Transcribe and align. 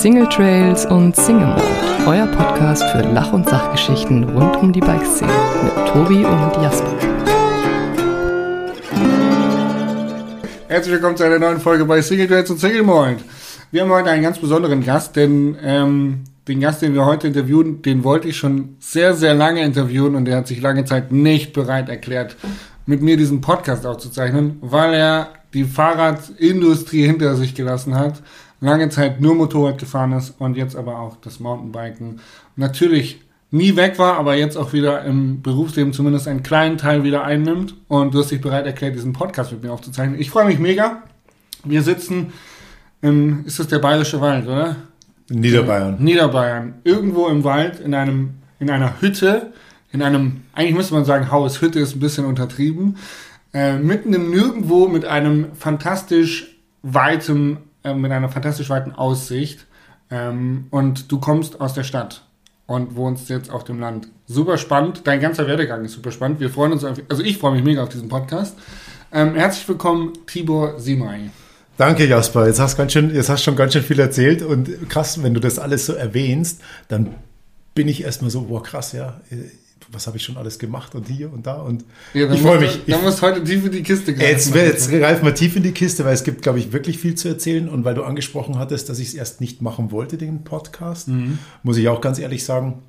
Single 0.00 0.26
Trails 0.30 0.86
und 0.86 1.14
Single 1.14 1.48
Mode, 1.48 1.62
euer 2.06 2.26
Podcast 2.28 2.82
für 2.84 3.02
Lach- 3.02 3.34
und 3.34 3.46
Sachgeschichten 3.46 4.24
rund 4.30 4.56
um 4.56 4.72
die 4.72 4.80
Bikeszene 4.80 5.30
mit 5.62 5.88
Tobi 5.88 6.24
und 6.24 6.62
Jasper. 6.62 6.96
Herzlich 10.68 10.94
willkommen 10.94 11.18
zu 11.18 11.24
einer 11.24 11.38
neuen 11.38 11.60
Folge 11.60 11.84
bei 11.84 12.00
Single 12.00 12.28
Trails 12.28 12.48
und 12.48 12.56
Single 12.56 12.82
Mode. 12.82 13.18
Wir 13.72 13.82
haben 13.82 13.90
heute 13.90 14.08
einen 14.08 14.22
ganz 14.22 14.38
besonderen 14.38 14.82
Gast, 14.82 15.16
denn 15.16 15.58
ähm, 15.62 16.24
den 16.48 16.60
Gast, 16.60 16.80
den 16.80 16.94
wir 16.94 17.04
heute 17.04 17.26
interviewen, 17.26 17.82
den 17.82 18.02
wollte 18.02 18.26
ich 18.26 18.38
schon 18.38 18.76
sehr, 18.80 19.12
sehr 19.12 19.34
lange 19.34 19.62
interviewen 19.62 20.14
und 20.14 20.24
der 20.24 20.38
hat 20.38 20.46
sich 20.46 20.62
lange 20.62 20.86
Zeit 20.86 21.12
nicht 21.12 21.52
bereit 21.52 21.90
erklärt, 21.90 22.36
mit 22.86 23.02
mir 23.02 23.18
diesen 23.18 23.42
Podcast 23.42 23.84
aufzuzeichnen, 23.84 24.56
weil 24.62 24.94
er 24.94 25.28
die 25.52 25.64
Fahrradindustrie 25.64 27.04
hinter 27.04 27.36
sich 27.36 27.54
gelassen 27.54 27.96
hat, 27.96 28.22
lange 28.60 28.88
Zeit 28.90 29.20
nur 29.20 29.34
Motorrad 29.34 29.78
gefahren 29.78 30.12
ist 30.12 30.34
und 30.38 30.56
jetzt 30.56 30.76
aber 30.76 30.98
auch 30.98 31.16
das 31.16 31.40
Mountainbiken 31.40 32.20
natürlich 32.56 33.20
nie 33.50 33.74
weg 33.76 33.98
war, 33.98 34.16
aber 34.16 34.36
jetzt 34.36 34.56
auch 34.56 34.72
wieder 34.72 35.04
im 35.04 35.42
Berufsleben 35.42 35.92
zumindest 35.92 36.28
einen 36.28 36.42
kleinen 36.42 36.78
Teil 36.78 37.02
wieder 37.02 37.24
einnimmt 37.24 37.74
und 37.88 38.14
du 38.14 38.20
hast 38.20 38.30
dich 38.30 38.40
bereit 38.40 38.66
erklärt, 38.66 38.94
diesen 38.94 39.12
Podcast 39.12 39.50
mit 39.52 39.62
mir 39.62 39.72
aufzuzeichnen. 39.72 40.20
Ich 40.20 40.30
freue 40.30 40.44
mich 40.44 40.58
mega. 40.58 41.02
Wir 41.64 41.82
sitzen 41.82 42.32
im, 43.02 43.44
ist 43.46 43.58
das 43.58 43.68
der 43.68 43.78
Bayerische 43.78 44.20
Wald, 44.20 44.46
oder? 44.46 44.76
Niederbayern. 45.30 45.96
Niederbayern. 45.98 46.74
Irgendwo 46.84 47.28
im 47.28 47.44
Wald, 47.44 47.80
in 47.80 47.94
einem, 47.94 48.34
in 48.58 48.70
einer 48.70 49.00
Hütte, 49.00 49.52
in 49.92 50.02
einem, 50.02 50.42
eigentlich 50.52 50.74
müsste 50.74 50.94
man 50.94 51.04
sagen, 51.04 51.30
Haus, 51.30 51.60
Hütte 51.60 51.80
ist 51.80 51.96
ein 51.96 52.00
bisschen 52.00 52.24
untertrieben, 52.24 52.96
äh, 53.52 53.76
mitten 53.78 54.12
im 54.14 54.30
Nirgendwo 54.30 54.86
mit 54.86 55.04
einem 55.04 55.54
fantastisch 55.54 56.56
weitem, 56.82 57.58
äh, 57.84 57.94
mit 57.94 58.12
einer 58.12 58.28
fantastisch 58.28 58.70
weiten 58.70 58.92
Aussicht. 58.92 59.66
Ähm, 60.10 60.66
und 60.70 61.10
du 61.10 61.20
kommst 61.20 61.60
aus 61.60 61.74
der 61.74 61.84
Stadt 61.84 62.24
und 62.66 62.94
wohnst 62.96 63.28
jetzt 63.28 63.50
auf 63.50 63.64
dem 63.64 63.80
Land. 63.80 64.08
Super 64.26 64.58
spannend. 64.58 65.02
Dein 65.04 65.20
ganzer 65.20 65.46
Werdegang 65.46 65.84
ist 65.84 65.92
super 65.92 66.12
spannend. 66.12 66.40
Wir 66.40 66.50
freuen 66.50 66.72
uns, 66.72 66.84
auf, 66.84 67.00
also 67.08 67.22
ich 67.22 67.38
freue 67.38 67.52
mich 67.52 67.64
mega 67.64 67.82
auf 67.82 67.88
diesen 67.88 68.08
Podcast. 68.08 68.56
Ähm, 69.12 69.34
herzlich 69.34 69.68
willkommen, 69.68 70.12
Tibor 70.26 70.78
Simai. 70.78 71.30
Danke, 71.76 72.06
Jasper. 72.06 72.46
Jetzt 72.46 72.60
hast, 72.60 72.76
ganz 72.76 72.92
schön, 72.92 73.14
jetzt 73.14 73.28
hast 73.28 73.42
schon 73.42 73.56
ganz 73.56 73.72
schön 73.72 73.82
viel 73.82 73.98
erzählt 73.98 74.42
und 74.42 74.88
krass, 74.88 75.22
wenn 75.22 75.34
du 75.34 75.40
das 75.40 75.58
alles 75.58 75.86
so 75.86 75.94
erwähnst, 75.94 76.60
dann 76.88 77.14
bin 77.74 77.88
ich 77.88 78.04
erstmal 78.04 78.30
so, 78.30 78.42
boah, 78.42 78.62
krass, 78.62 78.92
ja. 78.92 79.20
Was 79.92 80.06
habe 80.06 80.16
ich 80.16 80.22
schon 80.22 80.36
alles 80.36 80.58
gemacht 80.58 80.94
und 80.94 81.08
hier 81.08 81.32
und 81.32 81.46
da 81.46 81.60
und 81.60 81.84
ja, 82.14 82.30
ich 82.32 82.40
freue 82.40 82.60
mich. 82.60 82.80
Du 82.86 82.98
musst 82.98 83.22
heute 83.22 83.42
tief 83.42 83.64
in 83.64 83.72
die 83.72 83.82
Kiste 83.82 84.14
greifen. 84.14 84.54
Jetzt, 84.54 84.54
jetzt 84.54 84.90
greifen 84.90 85.24
wir 85.24 85.34
tief 85.34 85.56
in 85.56 85.62
die 85.62 85.72
Kiste, 85.72 86.04
weil 86.04 86.14
es 86.14 86.24
gibt, 86.24 86.42
glaube 86.42 86.58
ich, 86.58 86.72
wirklich 86.72 86.98
viel 86.98 87.14
zu 87.14 87.28
erzählen 87.28 87.68
und 87.68 87.84
weil 87.84 87.94
du 87.94 88.04
angesprochen 88.04 88.58
hattest, 88.58 88.88
dass 88.88 88.98
ich 88.98 89.08
es 89.08 89.14
erst 89.14 89.40
nicht 89.40 89.62
machen 89.62 89.90
wollte, 89.90 90.16
den 90.16 90.44
Podcast, 90.44 91.08
mhm. 91.08 91.38
muss 91.62 91.76
ich 91.76 91.88
auch 91.88 92.00
ganz 92.00 92.18
ehrlich 92.18 92.44
sagen, 92.44 92.82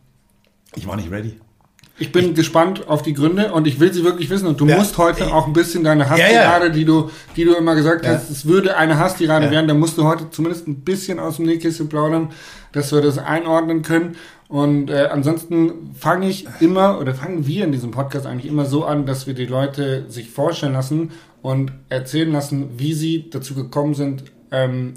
ich 0.75 0.87
war 0.87 0.95
nicht 0.95 1.11
ready. 1.11 1.35
Ich 2.01 2.11
bin 2.11 2.29
ich, 2.29 2.33
gespannt 2.33 2.87
auf 2.87 3.03
die 3.03 3.13
Gründe 3.13 3.51
und 3.53 3.67
ich 3.67 3.79
will 3.79 3.93
sie 3.93 4.03
wirklich 4.03 4.29
wissen. 4.31 4.47
Und 4.47 4.59
du 4.59 4.65
ja, 4.65 4.77
musst 4.77 4.97
heute 4.97 5.25
ich, 5.25 5.31
auch 5.31 5.45
ein 5.45 5.53
bisschen 5.53 5.83
deine 5.83 6.09
Hasstirade, 6.09 6.35
ja, 6.35 6.63
ja. 6.63 6.69
die 6.69 6.83
du, 6.83 7.11
die 7.35 7.43
du 7.43 7.53
immer 7.53 7.75
gesagt 7.75 8.07
hast, 8.07 8.29
es 8.31 8.45
würde 8.45 8.75
eine 8.75 8.97
Hasstirade 8.97 9.51
werden, 9.51 9.67
da 9.67 9.75
musst 9.75 9.97
du 9.99 10.05
heute 10.05 10.29
zumindest 10.31 10.67
ein 10.67 10.81
bisschen 10.81 11.19
aus 11.19 11.35
dem 11.35 11.45
Nähkästchen 11.45 11.89
plaudern, 11.89 12.29
dass 12.71 12.91
wir 12.91 13.01
das 13.01 13.19
einordnen 13.19 13.83
können. 13.83 14.15
Und 14.51 14.89
äh, 14.89 15.07
ansonsten 15.09 15.93
fange 15.93 16.27
ich 16.27 16.45
immer, 16.59 16.99
oder 16.99 17.13
fangen 17.13 17.47
wir 17.47 17.63
in 17.63 17.71
diesem 17.71 17.91
Podcast 17.91 18.25
eigentlich 18.25 18.51
immer 18.51 18.65
so 18.65 18.83
an, 18.83 19.05
dass 19.05 19.25
wir 19.25 19.33
die 19.33 19.45
Leute 19.45 20.09
sich 20.09 20.29
vorstellen 20.29 20.73
lassen 20.73 21.11
und 21.41 21.71
erzählen 21.87 22.29
lassen, 22.33 22.77
wie 22.77 22.91
sie 22.91 23.29
dazu 23.29 23.55
gekommen 23.55 23.93
sind, 23.93 24.25
ähm, 24.51 24.95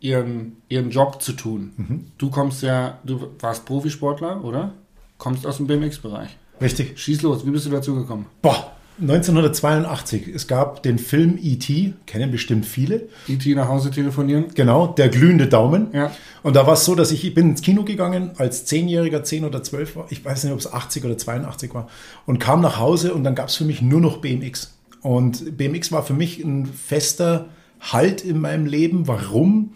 ihren, 0.00 0.56
ihren 0.68 0.90
Job 0.90 1.22
zu 1.22 1.34
tun. 1.34 1.72
Mhm. 1.76 2.06
Du 2.18 2.30
kommst 2.30 2.64
ja, 2.64 2.98
du 3.04 3.28
warst 3.38 3.64
Profisportler, 3.64 4.44
oder? 4.44 4.72
Kommst 5.18 5.46
aus 5.46 5.58
dem 5.58 5.68
BMX-Bereich. 5.68 6.36
Richtig. 6.60 6.98
Schieß 6.98 7.22
los, 7.22 7.46
wie 7.46 7.50
bist 7.50 7.64
du 7.66 7.70
dazu 7.70 7.94
gekommen? 7.94 8.26
Boah, 8.42 8.72
1982. 9.00 10.28
Es 10.34 10.46
gab 10.46 10.82
den 10.82 10.98
Film 10.98 11.38
E.T., 11.42 11.94
kennen 12.06 12.30
bestimmt 12.30 12.64
viele. 12.64 13.08
E.T. 13.28 13.54
nach 13.54 13.68
Hause 13.68 13.90
telefonieren. 13.90 14.46
Genau, 14.54 14.86
der 14.86 15.08
glühende 15.08 15.46
Daumen. 15.46 15.88
Ja. 15.92 16.12
Und 16.42 16.56
da 16.56 16.66
war 16.66 16.74
es 16.74 16.84
so, 16.84 16.94
dass 16.94 17.10
ich, 17.10 17.24
ich 17.24 17.34
bin 17.34 17.50
ins 17.50 17.60
Kino 17.60 17.84
gegangen, 17.84 18.30
als 18.38 18.64
Zehnjähriger, 18.64 19.22
10 19.22 19.44
oder 19.44 19.62
12 19.62 19.96
war. 19.96 20.06
Ich 20.10 20.24
weiß 20.24 20.44
nicht, 20.44 20.52
ob 20.52 20.58
es 20.58 20.72
80 20.72 21.04
oder 21.04 21.18
82 21.18 21.74
war. 21.74 21.88
Und 22.24 22.38
kam 22.38 22.62
nach 22.62 22.78
Hause 22.78 23.12
und 23.12 23.24
dann 23.24 23.34
gab 23.34 23.48
es 23.48 23.56
für 23.56 23.64
mich 23.64 23.82
nur 23.82 24.00
noch 24.00 24.18
BMX. 24.18 24.74
Und 25.02 25.56
BMX 25.56 25.92
war 25.92 26.02
für 26.02 26.14
mich 26.14 26.42
ein 26.42 26.66
fester 26.66 27.50
Halt 27.78 28.24
in 28.24 28.40
meinem 28.40 28.64
Leben. 28.64 29.06
Warum? 29.06 29.74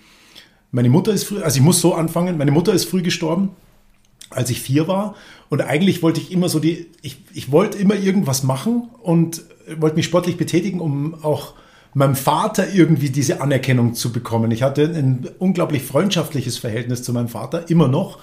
Meine 0.72 0.88
Mutter 0.88 1.12
ist 1.12 1.24
früh, 1.24 1.42
also 1.42 1.58
ich 1.58 1.62
muss 1.62 1.80
so 1.80 1.94
anfangen, 1.94 2.38
meine 2.38 2.52
Mutter 2.52 2.72
ist 2.72 2.86
früh 2.86 3.02
gestorben 3.02 3.50
als 4.30 4.50
ich 4.50 4.60
vier 4.60 4.88
war. 4.88 5.14
Und 5.48 5.60
eigentlich 5.60 6.02
wollte 6.02 6.20
ich 6.20 6.32
immer 6.32 6.48
so 6.48 6.58
die, 6.58 6.86
ich, 7.02 7.18
ich 7.34 7.52
wollte 7.52 7.78
immer 7.78 7.94
irgendwas 7.94 8.42
machen 8.42 8.88
und 9.02 9.42
wollte 9.78 9.96
mich 9.96 10.06
sportlich 10.06 10.36
betätigen, 10.36 10.80
um 10.80 11.22
auch 11.22 11.54
meinem 11.92 12.14
Vater 12.14 12.72
irgendwie 12.72 13.10
diese 13.10 13.40
Anerkennung 13.40 13.94
zu 13.94 14.12
bekommen. 14.12 14.50
Ich 14.50 14.62
hatte 14.62 14.84
ein 14.84 15.28
unglaublich 15.38 15.82
freundschaftliches 15.82 16.58
Verhältnis 16.58 17.02
zu 17.02 17.12
meinem 17.12 17.28
Vater, 17.28 17.68
immer 17.68 17.88
noch, 17.88 18.18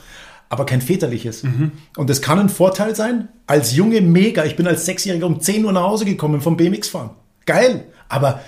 aber 0.50 0.66
kein 0.66 0.82
väterliches. 0.82 1.44
Mhm. 1.44 1.74
Und 1.98 2.10
das 2.10 2.22
kann 2.22 2.40
ein 2.40 2.50
Vorteil 2.50 2.96
sein. 2.96 3.28
Als 3.46 3.76
Junge 3.76 4.02
mega. 4.02 4.46
Ich 4.46 4.56
bin 4.56 4.68
als 4.68 4.86
Sechsjähriger 4.86 5.28
um 5.28 5.42
10 5.42 5.66
Uhr 5.66 5.74
nach 5.74 5.84
Hause 5.84 6.06
gekommen 6.06 6.40
vom 6.40 6.56
BMX 6.56 6.88
fahren. 6.88 7.10
Geil. 7.46 7.86
Aber 8.08 8.42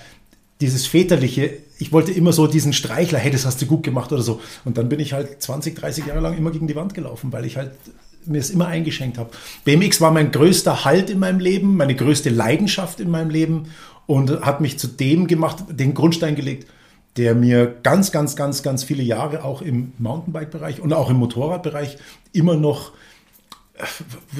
dieses 0.62 0.86
väterliche, 0.86 1.58
ich 1.80 1.92
wollte 1.92 2.12
immer 2.12 2.32
so 2.32 2.46
diesen 2.46 2.74
Streichler, 2.74 3.18
hey, 3.18 3.30
das 3.30 3.46
hast 3.46 3.60
du 3.62 3.66
gut 3.66 3.82
gemacht 3.82 4.12
oder 4.12 4.22
so. 4.22 4.40
Und 4.66 4.76
dann 4.76 4.90
bin 4.90 5.00
ich 5.00 5.14
halt 5.14 5.42
20, 5.42 5.74
30 5.74 6.06
Jahre 6.06 6.20
lang 6.20 6.36
immer 6.36 6.50
gegen 6.50 6.66
die 6.66 6.76
Wand 6.76 6.92
gelaufen, 6.92 7.32
weil 7.32 7.46
ich 7.46 7.56
halt 7.56 7.72
mir 8.26 8.38
es 8.38 8.50
immer 8.50 8.66
eingeschenkt 8.66 9.16
habe. 9.16 9.30
BMX 9.64 10.00
war 10.02 10.10
mein 10.10 10.30
größter 10.30 10.84
Halt 10.84 11.08
in 11.08 11.18
meinem 11.18 11.40
Leben, 11.40 11.78
meine 11.78 11.96
größte 11.96 12.28
Leidenschaft 12.28 13.00
in 13.00 13.10
meinem 13.10 13.30
Leben 13.30 13.70
und 14.06 14.42
hat 14.42 14.60
mich 14.60 14.78
zu 14.78 14.88
dem 14.88 15.26
gemacht, 15.26 15.64
den 15.70 15.94
Grundstein 15.94 16.36
gelegt, 16.36 16.68
der 17.16 17.34
mir 17.34 17.74
ganz, 17.82 18.12
ganz, 18.12 18.36
ganz, 18.36 18.62
ganz 18.62 18.84
viele 18.84 19.02
Jahre 19.02 19.42
auch 19.42 19.62
im 19.62 19.92
Mountainbike-Bereich 19.98 20.80
und 20.80 20.92
auch 20.92 21.08
im 21.08 21.16
Motorradbereich 21.16 21.96
immer 22.32 22.56
noch, 22.56 22.92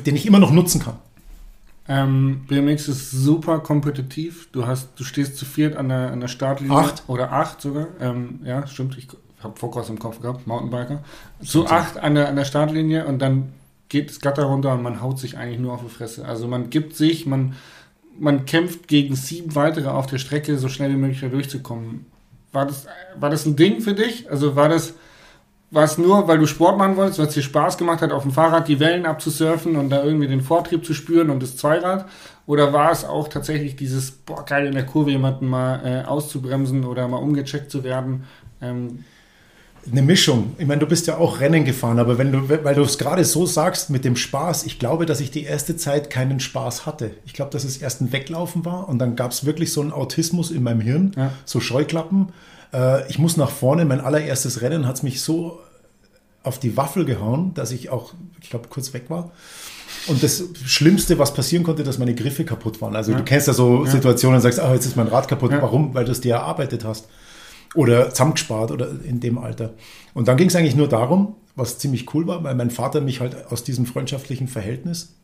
den 0.04 0.14
ich 0.14 0.26
immer 0.26 0.38
noch 0.38 0.52
nutzen 0.52 0.82
kann. 0.82 0.98
Ähm, 1.90 2.42
BMX 2.46 2.86
ist 2.86 3.10
super 3.10 3.58
kompetitiv. 3.58 4.48
Du 4.52 4.64
hast, 4.64 4.90
du 4.96 5.02
stehst 5.02 5.36
zu 5.36 5.44
viert 5.44 5.76
an 5.76 5.88
der, 5.88 6.12
an 6.12 6.20
der 6.20 6.28
Startlinie. 6.28 6.76
Acht. 6.76 7.02
Oder 7.08 7.32
acht 7.32 7.60
sogar. 7.60 7.88
Ähm, 8.00 8.38
ja, 8.44 8.64
stimmt. 8.68 8.96
Ich 8.96 9.08
habe 9.42 9.58
Fokus 9.58 9.88
im 9.88 9.98
Kopf 9.98 10.20
gehabt, 10.20 10.46
Mountainbiker. 10.46 11.02
Zu 11.44 11.66
acht 11.66 11.98
an 11.98 12.14
der, 12.14 12.28
an 12.28 12.36
der 12.36 12.44
Startlinie 12.44 13.06
und 13.06 13.18
dann 13.18 13.54
geht 13.88 14.08
das 14.08 14.20
Gatter 14.20 14.44
runter 14.44 14.72
und 14.72 14.82
man 14.82 15.02
haut 15.02 15.18
sich 15.18 15.36
eigentlich 15.36 15.58
nur 15.58 15.72
auf 15.72 15.82
die 15.82 15.88
Fresse. 15.88 16.24
Also 16.24 16.46
man 16.46 16.70
gibt 16.70 16.94
sich, 16.94 17.26
man, 17.26 17.56
man 18.16 18.46
kämpft 18.46 18.86
gegen 18.86 19.16
sieben 19.16 19.56
weitere 19.56 19.88
auf 19.88 20.06
der 20.06 20.18
Strecke, 20.18 20.58
so 20.58 20.68
schnell 20.68 20.90
wie 20.90 20.96
möglich 20.96 21.20
da 21.20 21.28
durchzukommen. 21.28 22.06
War 22.52 22.66
das, 22.66 22.86
war 23.18 23.30
das 23.30 23.46
ein 23.46 23.56
Ding 23.56 23.80
für 23.80 23.94
dich? 23.94 24.30
Also 24.30 24.54
war 24.54 24.68
das, 24.68 24.94
war 25.70 25.84
es 25.84 25.98
nur, 25.98 26.26
weil 26.26 26.38
du 26.38 26.46
Sport 26.46 26.78
machen 26.78 26.96
wolltest, 26.96 27.18
weil 27.18 27.28
es 27.28 27.34
dir 27.34 27.42
Spaß 27.42 27.78
gemacht 27.78 28.02
hat, 28.02 28.10
auf 28.10 28.22
dem 28.22 28.32
Fahrrad 28.32 28.66
die 28.66 28.80
Wellen 28.80 29.06
abzusurfen 29.06 29.76
und 29.76 29.90
da 29.90 30.02
irgendwie 30.02 30.26
den 30.26 30.40
Vortrieb 30.40 30.84
zu 30.84 30.94
spüren 30.94 31.30
und 31.30 31.42
das 31.42 31.56
Zweirad? 31.56 32.06
Oder 32.46 32.72
war 32.72 32.90
es 32.90 33.04
auch 33.04 33.28
tatsächlich 33.28 33.76
dieses, 33.76 34.10
boah, 34.10 34.44
geil 34.44 34.66
in 34.66 34.74
der 34.74 34.86
Kurve 34.86 35.10
jemanden 35.10 35.46
mal 35.46 35.80
äh, 35.84 36.08
auszubremsen 36.08 36.84
oder 36.84 37.06
mal 37.06 37.18
umgecheckt 37.18 37.70
zu 37.70 37.84
werden? 37.84 38.24
Ähm, 38.60 39.04
eine 39.90 40.02
Mischung. 40.02 40.54
Ich 40.58 40.66
meine, 40.66 40.80
du 40.80 40.86
bist 40.86 41.06
ja 41.06 41.16
auch 41.16 41.40
Rennen 41.40 41.64
gefahren, 41.64 41.98
aber 41.98 42.18
wenn 42.18 42.32
du, 42.32 42.48
weil 42.48 42.74
du 42.74 42.82
es 42.82 42.98
gerade 42.98 43.24
so 43.24 43.46
sagst 43.46 43.88
mit 43.88 44.04
dem 44.04 44.16
Spaß, 44.16 44.64
ich 44.64 44.78
glaube, 44.78 45.06
dass 45.06 45.20
ich 45.20 45.30
die 45.30 45.44
erste 45.44 45.76
Zeit 45.76 46.10
keinen 46.10 46.40
Spaß 46.40 46.84
hatte. 46.84 47.12
Ich 47.24 47.32
glaube, 47.32 47.50
dass 47.52 47.64
es 47.64 47.78
erst 47.78 48.00
ein 48.00 48.12
Weglaufen 48.12 48.64
war 48.64 48.88
und 48.88 48.98
dann 48.98 49.16
gab 49.16 49.30
es 49.30 49.46
wirklich 49.46 49.72
so 49.72 49.80
einen 49.80 49.92
Autismus 49.92 50.50
in 50.50 50.62
meinem 50.62 50.80
Hirn, 50.80 51.12
ja. 51.16 51.32
so 51.44 51.60
Scheuklappen. 51.60 52.30
Äh, 52.74 53.08
ich 53.08 53.18
muss 53.18 53.36
nach 53.36 53.50
vorne. 53.50 53.84
Mein 53.84 54.00
allererstes 54.00 54.60
Rennen 54.60 54.86
hat 54.86 54.96
es 54.96 55.02
mich 55.02 55.22
so 55.22 55.60
auf 56.42 56.58
die 56.58 56.76
Waffel 56.76 57.04
gehauen, 57.04 57.52
dass 57.54 57.70
ich 57.70 57.90
auch, 57.90 58.14
ich 58.40 58.50
glaube, 58.50 58.68
kurz 58.68 58.92
weg 58.94 59.04
war. 59.08 59.32
Und 60.06 60.22
das 60.22 60.44
Schlimmste, 60.64 61.18
was 61.18 61.34
passieren 61.34 61.62
konnte, 61.62 61.82
dass 61.84 61.98
meine 61.98 62.14
Griffe 62.14 62.44
kaputt 62.44 62.80
waren. 62.80 62.96
Also 62.96 63.12
ja. 63.12 63.18
du 63.18 63.24
kennst 63.24 63.46
ja 63.46 63.52
so 63.52 63.84
ja. 63.84 63.90
Situationen 63.90 64.36
und 64.36 64.42
sagst, 64.42 64.58
ah, 64.60 64.72
jetzt 64.72 64.86
ist 64.86 64.96
mein 64.96 65.08
Rad 65.08 65.28
kaputt. 65.28 65.52
Ja. 65.52 65.60
Warum? 65.60 65.94
Weil 65.94 66.04
du 66.04 66.12
es 66.12 66.20
dir 66.20 66.34
erarbeitet 66.34 66.84
hast. 66.84 67.08
Oder 67.74 68.10
zusammengespart 68.10 68.70
oder 68.70 68.88
in 69.04 69.20
dem 69.20 69.38
Alter. 69.38 69.74
Und 70.14 70.28
dann 70.28 70.36
ging 70.36 70.48
es 70.48 70.56
eigentlich 70.56 70.74
nur 70.74 70.88
darum, 70.88 71.36
was 71.54 71.78
ziemlich 71.78 72.12
cool 72.14 72.26
war, 72.26 72.42
weil 72.42 72.54
mein 72.54 72.70
Vater 72.70 73.00
mich 73.00 73.20
halt 73.20 73.46
aus 73.52 73.62
diesem 73.62 73.86
freundschaftlichen 73.86 74.48
Verhältnis 74.48 75.14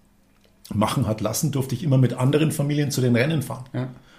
machen 0.73 1.07
hat 1.07 1.21
lassen, 1.21 1.53
durfte 1.53 1.75
ich 1.75 1.83
immer 1.83 1.99
mit 1.99 2.15
anderen 2.15 2.53
Familien 2.53 2.91
zu 2.91 3.01
den 3.01 3.17
Rennen 3.17 3.43
fahren. 3.43 3.65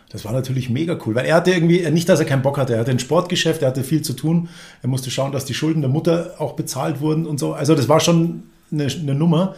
Das 0.10 0.24
war 0.24 0.32
natürlich 0.32 0.70
mega 0.70 0.98
cool, 1.06 1.16
weil 1.16 1.26
er 1.26 1.36
hatte 1.36 1.52
irgendwie, 1.52 1.90
nicht, 1.92 2.08
dass 2.08 2.20
er 2.20 2.26
keinen 2.26 2.42
Bock 2.42 2.58
hatte, 2.58 2.74
er 2.74 2.80
hatte 2.80 2.92
ein 2.92 3.00
Sportgeschäft, 3.00 3.62
er 3.62 3.68
hatte 3.68 3.84
viel 3.84 4.02
zu 4.02 4.14
tun, 4.14 4.48
er 4.82 4.88
musste 4.88 5.12
schauen, 5.12 5.34
dass 5.34 5.44
die 5.44 5.54
Schulden 5.54 5.82
der 5.82 5.90
Mutter 5.90 6.36
auch 6.38 6.54
bezahlt 6.54 7.02
wurden 7.02 7.26
und 7.26 7.40
so. 7.40 7.54
Also 7.54 7.76
das 7.76 7.90
war 7.90 8.00
schon 8.00 8.44
eine, 8.72 8.86
eine 8.86 9.16
Nummer. 9.16 9.56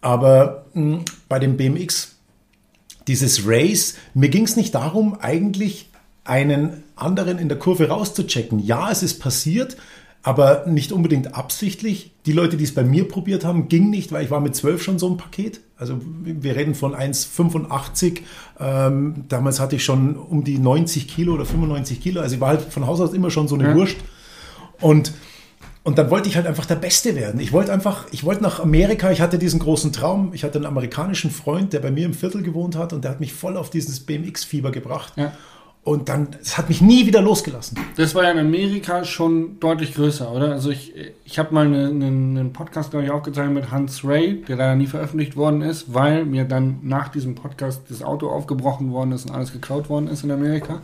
Aber 0.00 0.66
mh, 0.74 0.96
hm, 0.98 1.04
bei 1.28 1.38
dem 1.38 1.56
BMX, 1.56 2.16
dieses 3.08 3.46
Race, 3.46 3.96
mir 4.14 4.28
ging 4.28 4.44
es 4.44 4.56
nicht 4.56 4.74
darum, 4.74 5.18
eigentlich 5.20 5.90
einen 6.24 6.84
anderen 6.94 7.38
in 7.38 7.48
der 7.48 7.58
Kurve 7.58 7.88
rauszuchecken. 7.88 8.60
Ja, 8.60 8.90
es 8.90 9.02
ist 9.02 9.18
passiert, 9.18 9.76
aber 10.22 10.66
nicht 10.66 10.92
unbedingt 10.92 11.34
absichtlich. 11.34 12.12
Die 12.26 12.32
Leute, 12.32 12.56
die 12.56 12.64
es 12.64 12.74
bei 12.74 12.84
mir 12.84 13.08
probiert 13.08 13.44
haben, 13.44 13.68
ging 13.68 13.88
nicht, 13.88 14.12
weil 14.12 14.24
ich 14.24 14.30
war 14.30 14.40
mit 14.40 14.54
12 14.54 14.82
schon 14.82 14.98
so 14.98 15.08
ein 15.08 15.16
Paket. 15.16 15.60
Also 15.78 15.98
wir 16.22 16.56
reden 16.56 16.74
von 16.74 16.94
1,85. 16.94 18.20
Ähm, 18.58 19.24
damals 19.28 19.60
hatte 19.60 19.76
ich 19.76 19.84
schon 19.84 20.16
um 20.16 20.44
die 20.44 20.58
90 20.58 21.08
Kilo 21.08 21.34
oder 21.34 21.46
95 21.46 22.02
Kilo. 22.02 22.20
Also 22.20 22.34
ich 22.34 22.40
war 22.40 22.48
halt 22.48 22.60
von 22.60 22.86
Haus 22.86 23.00
aus 23.00 23.14
immer 23.14 23.30
schon 23.30 23.48
so 23.48 23.54
eine 23.54 23.68
ja. 23.68 23.74
Wurst. 23.74 23.96
Und 24.80 25.12
und 25.82 25.96
dann 25.96 26.10
wollte 26.10 26.28
ich 26.28 26.36
halt 26.36 26.46
einfach 26.46 26.66
der 26.66 26.74
Beste 26.74 27.16
werden. 27.16 27.40
Ich 27.40 27.52
wollte 27.52 27.72
einfach, 27.72 28.06
ich 28.10 28.24
wollte 28.24 28.42
nach 28.42 28.60
Amerika, 28.60 29.10
ich 29.10 29.22
hatte 29.22 29.38
diesen 29.38 29.60
großen 29.60 29.94
Traum. 29.94 30.32
Ich 30.34 30.44
hatte 30.44 30.58
einen 30.58 30.66
amerikanischen 30.66 31.30
Freund, 31.30 31.72
der 31.72 31.80
bei 31.80 31.90
mir 31.90 32.04
im 32.04 32.12
Viertel 32.12 32.42
gewohnt 32.42 32.76
hat 32.76 32.92
und 32.92 33.02
der 33.02 33.12
hat 33.12 33.20
mich 33.20 33.32
voll 33.32 33.56
auf 33.56 33.70
dieses 33.70 34.00
BMX-Fieber 34.00 34.72
gebracht. 34.72 35.14
Ja. 35.16 35.32
Und 35.82 36.10
dann, 36.10 36.28
es 36.42 36.58
hat 36.58 36.68
mich 36.68 36.82
nie 36.82 37.06
wieder 37.06 37.22
losgelassen. 37.22 37.78
Das 37.96 38.14
war 38.14 38.24
ja 38.24 38.30
in 38.32 38.38
Amerika 38.38 39.02
schon 39.02 39.58
deutlich 39.60 39.94
größer, 39.94 40.30
oder? 40.30 40.52
Also 40.52 40.70
ich, 40.70 40.92
ich 41.24 41.38
habe 41.38 41.54
mal 41.54 41.64
einen, 41.64 42.02
einen 42.02 42.52
Podcast, 42.52 42.90
glaube 42.90 43.06
ich, 43.06 43.10
aufgezeichnet 43.10 43.54
mit 43.54 43.70
Hans 43.70 44.04
Ray, 44.04 44.42
der 44.42 44.56
leider 44.56 44.74
nie 44.74 44.86
veröffentlicht 44.86 45.36
worden 45.36 45.62
ist, 45.62 45.94
weil 45.94 46.26
mir 46.26 46.44
dann 46.44 46.80
nach 46.82 47.08
diesem 47.08 47.34
Podcast 47.34 47.82
das 47.88 48.02
Auto 48.02 48.28
aufgebrochen 48.28 48.92
worden 48.92 49.12
ist 49.12 49.24
und 49.24 49.34
alles 49.34 49.52
geklaut 49.52 49.88
worden 49.88 50.08
ist 50.08 50.22
in 50.22 50.30
Amerika. 50.30 50.80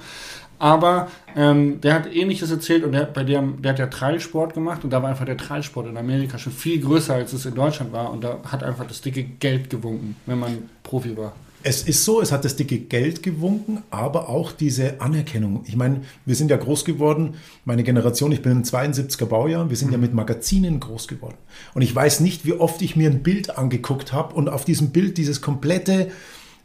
Aber 0.58 1.08
ähm, 1.36 1.82
der 1.82 1.92
hat 1.92 2.14
ähnliches 2.14 2.50
erzählt 2.50 2.82
und 2.82 2.92
der, 2.92 3.04
bei 3.04 3.24
dem, 3.24 3.60
der 3.60 3.72
hat 3.72 3.78
ja 3.78 3.88
Treilsport 3.88 4.54
gemacht 4.54 4.84
und 4.84 4.90
da 4.90 5.02
war 5.02 5.10
einfach 5.10 5.26
der 5.26 5.36
Treilsport 5.36 5.86
in 5.86 5.98
Amerika 5.98 6.38
schon 6.38 6.52
viel 6.52 6.80
größer, 6.80 7.14
als 7.14 7.34
es 7.34 7.44
in 7.44 7.54
Deutschland 7.54 7.92
war 7.92 8.10
und 8.10 8.24
da 8.24 8.38
hat 8.50 8.64
einfach 8.64 8.86
das 8.86 9.02
dicke 9.02 9.22
Geld 9.22 9.68
gewunken, 9.68 10.16
wenn 10.24 10.38
man 10.38 10.70
Profi 10.82 11.14
war. 11.16 11.34
Es 11.68 11.82
ist 11.82 12.04
so, 12.04 12.20
es 12.20 12.30
hat 12.30 12.44
das 12.44 12.54
dicke 12.54 12.78
Geld 12.78 13.24
gewunken, 13.24 13.82
aber 13.90 14.28
auch 14.28 14.52
diese 14.52 15.00
Anerkennung. 15.00 15.64
Ich 15.66 15.74
meine, 15.74 16.02
wir 16.24 16.36
sind 16.36 16.48
ja 16.48 16.56
groß 16.56 16.84
geworden, 16.84 17.34
meine 17.64 17.82
Generation, 17.82 18.30
ich 18.30 18.40
bin 18.40 18.52
im 18.52 18.62
72er 18.62 19.24
Baujahr, 19.26 19.68
wir 19.68 19.76
sind 19.76 19.88
mhm. 19.88 19.94
ja 19.94 19.98
mit 19.98 20.14
Magazinen 20.14 20.78
groß 20.78 21.08
geworden. 21.08 21.34
Und 21.74 21.82
ich 21.82 21.92
weiß 21.92 22.20
nicht, 22.20 22.46
wie 22.46 22.52
oft 22.52 22.82
ich 22.82 22.94
mir 22.94 23.10
ein 23.10 23.24
Bild 23.24 23.58
angeguckt 23.58 24.12
habe 24.12 24.36
und 24.36 24.48
auf 24.48 24.64
diesem 24.64 24.90
Bild 24.90 25.18
dieses 25.18 25.40
komplette 25.40 26.12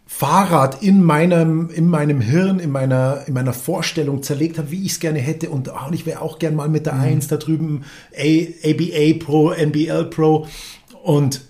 Fahrrad 0.05 0.83
in 0.83 1.03
meinem, 1.03 1.71
in 1.71 1.87
meinem 1.87 2.21
Hirn, 2.21 2.59
in 2.59 2.69
meiner, 2.69 3.23
in 3.25 3.33
meiner 3.33 3.53
Vorstellung 3.53 4.21
zerlegt 4.21 4.59
habe, 4.59 4.69
wie 4.69 4.85
ich 4.85 4.91
es 4.91 4.99
gerne 4.99 5.17
hätte. 5.17 5.49
Und, 5.49 5.67
oh, 5.69 5.87
und 5.87 5.95
ich 5.95 6.05
wäre 6.05 6.21
auch 6.21 6.37
gern 6.37 6.55
mal 6.55 6.69
mit 6.69 6.85
der 6.85 6.93
mhm. 6.93 7.01
1 7.01 7.27
da 7.27 7.37
drüben, 7.37 7.85
A, 8.15 8.67
ABA 8.69 9.17
Pro, 9.17 9.49
NBL 9.49 10.11
Pro. 10.11 10.45
Und 11.01 11.41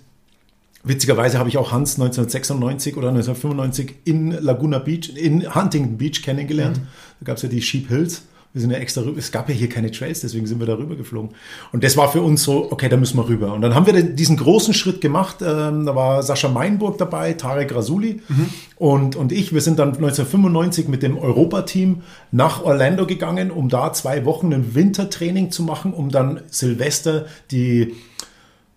Witzigerweise 0.84 1.38
habe 1.38 1.48
ich 1.48 1.58
auch 1.58 1.70
Hans 1.70 1.94
1996 1.94 2.96
oder 2.96 3.08
1995 3.08 3.94
in 4.04 4.32
Laguna 4.32 4.78
Beach, 4.78 5.12
in 5.14 5.54
Huntington 5.54 5.96
Beach 5.96 6.22
kennengelernt. 6.22 6.78
Mhm. 6.78 6.86
Da 7.20 7.26
gab 7.26 7.36
es 7.36 7.42
ja 7.42 7.48
die 7.48 7.62
Sheep 7.62 7.88
Hills. 7.88 8.22
Wir 8.52 8.60
sind 8.60 8.70
ja 8.70 8.78
extra 8.78 9.02
rüber. 9.02 9.18
Es 9.18 9.32
gab 9.32 9.48
ja 9.48 9.54
hier 9.54 9.68
keine 9.68 9.90
Trails, 9.90 10.20
deswegen 10.20 10.46
sind 10.46 10.58
wir 10.58 10.66
da 10.66 10.74
rüber 10.74 10.94
geflogen. 10.94 11.30
Und 11.72 11.84
das 11.84 11.96
war 11.96 12.12
für 12.12 12.20
uns 12.20 12.42
so, 12.42 12.70
okay, 12.70 12.90
da 12.90 12.98
müssen 12.98 13.16
wir 13.16 13.26
rüber. 13.26 13.54
Und 13.54 13.62
dann 13.62 13.74
haben 13.74 13.86
wir 13.86 14.02
diesen 14.02 14.36
großen 14.36 14.74
Schritt 14.74 15.00
gemacht. 15.00 15.36
Ähm, 15.40 15.86
da 15.86 15.96
war 15.96 16.22
Sascha 16.22 16.48
Meinburg 16.48 16.98
dabei, 16.98 17.32
Tarek 17.32 17.74
Rasuli 17.74 18.20
mhm. 18.28 18.50
und, 18.76 19.16
und 19.16 19.32
ich. 19.32 19.54
Wir 19.54 19.62
sind 19.62 19.78
dann 19.78 19.94
1995 19.94 20.88
mit 20.88 21.02
dem 21.02 21.16
Europateam 21.16 22.02
nach 22.30 22.62
Orlando 22.62 23.06
gegangen, 23.06 23.50
um 23.50 23.70
da 23.70 23.92
zwei 23.94 24.26
Wochen 24.26 24.52
ein 24.52 24.74
Wintertraining 24.74 25.50
zu 25.50 25.62
machen, 25.62 25.94
um 25.94 26.10
dann 26.10 26.42
Silvester 26.50 27.26
die 27.50 27.94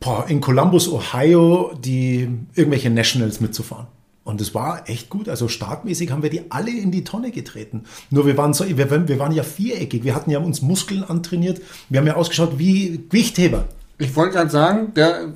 boah, 0.06 0.26
in 0.28 0.40
Columbus, 0.40 0.88
Ohio, 0.88 1.74
die 1.78 2.30
irgendwelche 2.54 2.90
Nationals 2.90 3.42
mitzufahren. 3.42 3.88
Und 4.24 4.40
es 4.40 4.54
war 4.54 4.88
echt 4.90 5.10
gut. 5.10 5.30
Also 5.30 5.48
startmäßig 5.48 6.12
haben 6.12 6.24
wir 6.24 6.30
die 6.30 6.50
alle 6.50 6.72
in 6.72 6.92
die 6.92 7.04
Tonne 7.04 7.32
getreten. 7.32 7.84
Nur 8.10 8.26
wir 8.26 8.38
waren 8.38 8.54
so, 8.54 8.66
wir, 8.66 9.08
wir 9.08 9.20
waren 9.20 9.32
ja 9.32 9.44
viereckig. 9.44 10.04
Wir 10.04 10.16
hatten 10.16 10.32
ja 10.32 10.40
uns 10.40 10.62
Muskeln 10.62 11.04
antrainiert. 11.04 11.62
Wir 11.90 12.00
haben 12.00 12.08
ja 12.08 12.16
ausgeschaut 12.16 12.58
wie 12.58 13.04
Gewichtheber. 13.10 13.66
Ich 13.98 14.16
wollte 14.16 14.36
gerade 14.36 14.50
sagen, 14.50 14.94
der 14.96 15.28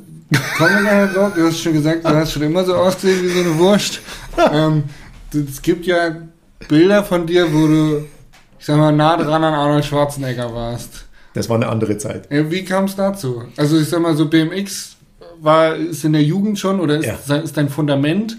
kommen 0.57 0.83
wir 0.83 1.07
drauf. 1.07 1.33
Du 1.35 1.45
hast 1.45 1.59
schon 1.59 1.73
gesagt, 1.73 2.03
du 2.03 2.09
hast 2.09 2.31
schon 2.31 2.43
immer 2.43 2.63
so 2.63 2.75
ausgesehen 2.75 3.23
wie 3.23 3.29
so 3.29 3.39
eine 3.39 3.57
Wurst. 3.57 4.01
ähm, 4.51 4.83
es 5.33 5.61
gibt 5.61 5.85
ja 5.85 6.15
Bilder 6.67 7.03
von 7.03 7.25
dir, 7.27 7.53
wo 7.53 7.67
du, 7.67 8.05
ich 8.59 8.65
sag 8.65 8.77
mal, 8.77 8.91
nah 8.91 9.17
dran 9.17 9.43
an 9.43 9.53
Arnold 9.53 9.85
Schwarzenegger 9.85 10.53
warst. 10.53 11.08
Das 11.39 11.47
war 11.47 11.55
eine 11.55 11.69
andere 11.69 11.97
Zeit. 11.97 12.27
Wie 12.29 12.65
kam 12.65 12.83
es 12.83 12.97
dazu? 12.97 13.43
Also 13.55 13.79
ich 13.79 13.87
sag 13.87 14.01
mal 14.01 14.13
so, 14.13 14.25
BMX 14.25 14.97
war, 15.39 15.73
ist 15.73 16.03
in 16.03 16.11
der 16.11 16.21
Jugend 16.21 16.59
schon 16.59 16.81
oder 16.81 16.97
ist, 16.97 17.29
ja. 17.29 17.37
ist 17.37 17.55
dein 17.55 17.69
Fundament 17.69 18.37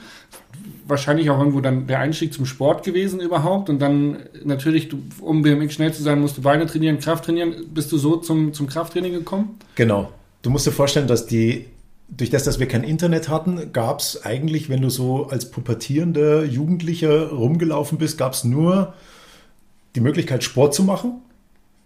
wahrscheinlich 0.86 1.30
auch 1.30 1.38
irgendwo 1.38 1.62
dann 1.62 1.86
der 1.86 2.00
Einstieg 2.00 2.34
zum 2.34 2.44
Sport 2.44 2.84
gewesen 2.84 3.20
überhaupt 3.20 3.70
und 3.70 3.78
dann 3.78 4.18
natürlich, 4.44 4.90
du, 4.90 4.98
um 5.22 5.40
BMX 5.40 5.72
schnell 5.72 5.94
zu 5.94 6.02
sein, 6.02 6.20
musst 6.20 6.36
du 6.36 6.42
Beine 6.42 6.66
trainieren, 6.66 6.98
Kraft 6.98 7.24
trainieren. 7.24 7.68
Bist 7.72 7.90
du 7.90 7.96
so 7.96 8.18
zum, 8.18 8.52
zum 8.52 8.66
Krafttraining 8.66 9.14
gekommen? 9.14 9.58
Genau. 9.76 10.12
Du 10.42 10.50
musst 10.50 10.66
dir 10.66 10.72
vorstellen, 10.72 11.06
dass 11.06 11.26
die 11.26 11.64
durch 12.14 12.28
das, 12.28 12.44
dass 12.44 12.58
wir 12.58 12.68
kein 12.68 12.84
Internet 12.84 13.30
hatten, 13.30 13.72
gab 13.72 14.00
es 14.00 14.26
eigentlich, 14.26 14.68
wenn 14.68 14.82
du 14.82 14.90
so 14.90 15.28
als 15.28 15.50
pubertierender 15.50 16.44
Jugendlicher 16.44 17.30
rumgelaufen 17.30 17.96
bist, 17.96 18.18
gab 18.18 18.34
es 18.34 18.44
nur 18.44 18.92
die 19.94 20.00
Möglichkeit, 20.00 20.44
Sport 20.44 20.74
zu 20.74 20.82
machen 20.82 21.22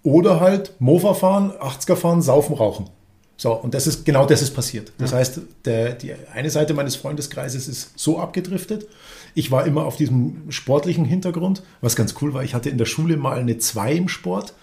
oder 0.04 0.38
halt 0.38 0.74
Mofa 0.78 1.14
fahren, 1.14 1.50
80er 1.50 1.96
fahren, 1.96 2.22
saufen, 2.22 2.54
rauchen. 2.54 2.90
So, 3.36 3.52
und 3.52 3.74
das 3.74 3.88
ist 3.88 4.04
genau 4.04 4.26
das 4.26 4.42
ist 4.42 4.54
passiert. 4.54 4.92
Das 4.98 5.10
ja. 5.10 5.18
heißt, 5.18 5.40
der, 5.64 5.94
die 5.94 6.14
eine 6.32 6.50
Seite 6.50 6.72
meines 6.72 6.94
Freundeskreises 6.94 7.66
ist 7.66 7.98
so 7.98 8.20
abgedriftet. 8.20 8.86
Ich 9.34 9.50
war 9.50 9.66
immer 9.66 9.84
auf 9.84 9.96
diesem 9.96 10.50
sportlichen 10.50 11.04
Hintergrund, 11.04 11.64
was 11.80 11.96
ganz 11.96 12.14
cool 12.20 12.32
war. 12.32 12.44
Ich 12.44 12.54
hatte 12.54 12.70
in 12.70 12.78
der 12.78 12.84
Schule 12.84 13.16
mal 13.16 13.38
eine 13.38 13.58
2 13.58 13.92
im 13.94 14.08
Sport 14.08 14.54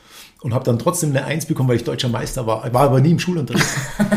und 0.41 0.53
habe 0.53 0.63
dann 0.63 0.79
trotzdem 0.79 1.09
eine 1.09 1.25
1 1.25 1.47
bekommen, 1.47 1.67
weil 1.67 1.75
ich 1.75 1.83
deutscher 1.83 2.07
Meister 2.07 2.47
war. 2.47 2.65
Ich 2.65 2.73
war 2.73 2.83
aber 2.83 3.01
nie 3.01 3.11
im 3.11 3.19
Schulunterricht. 3.19 3.65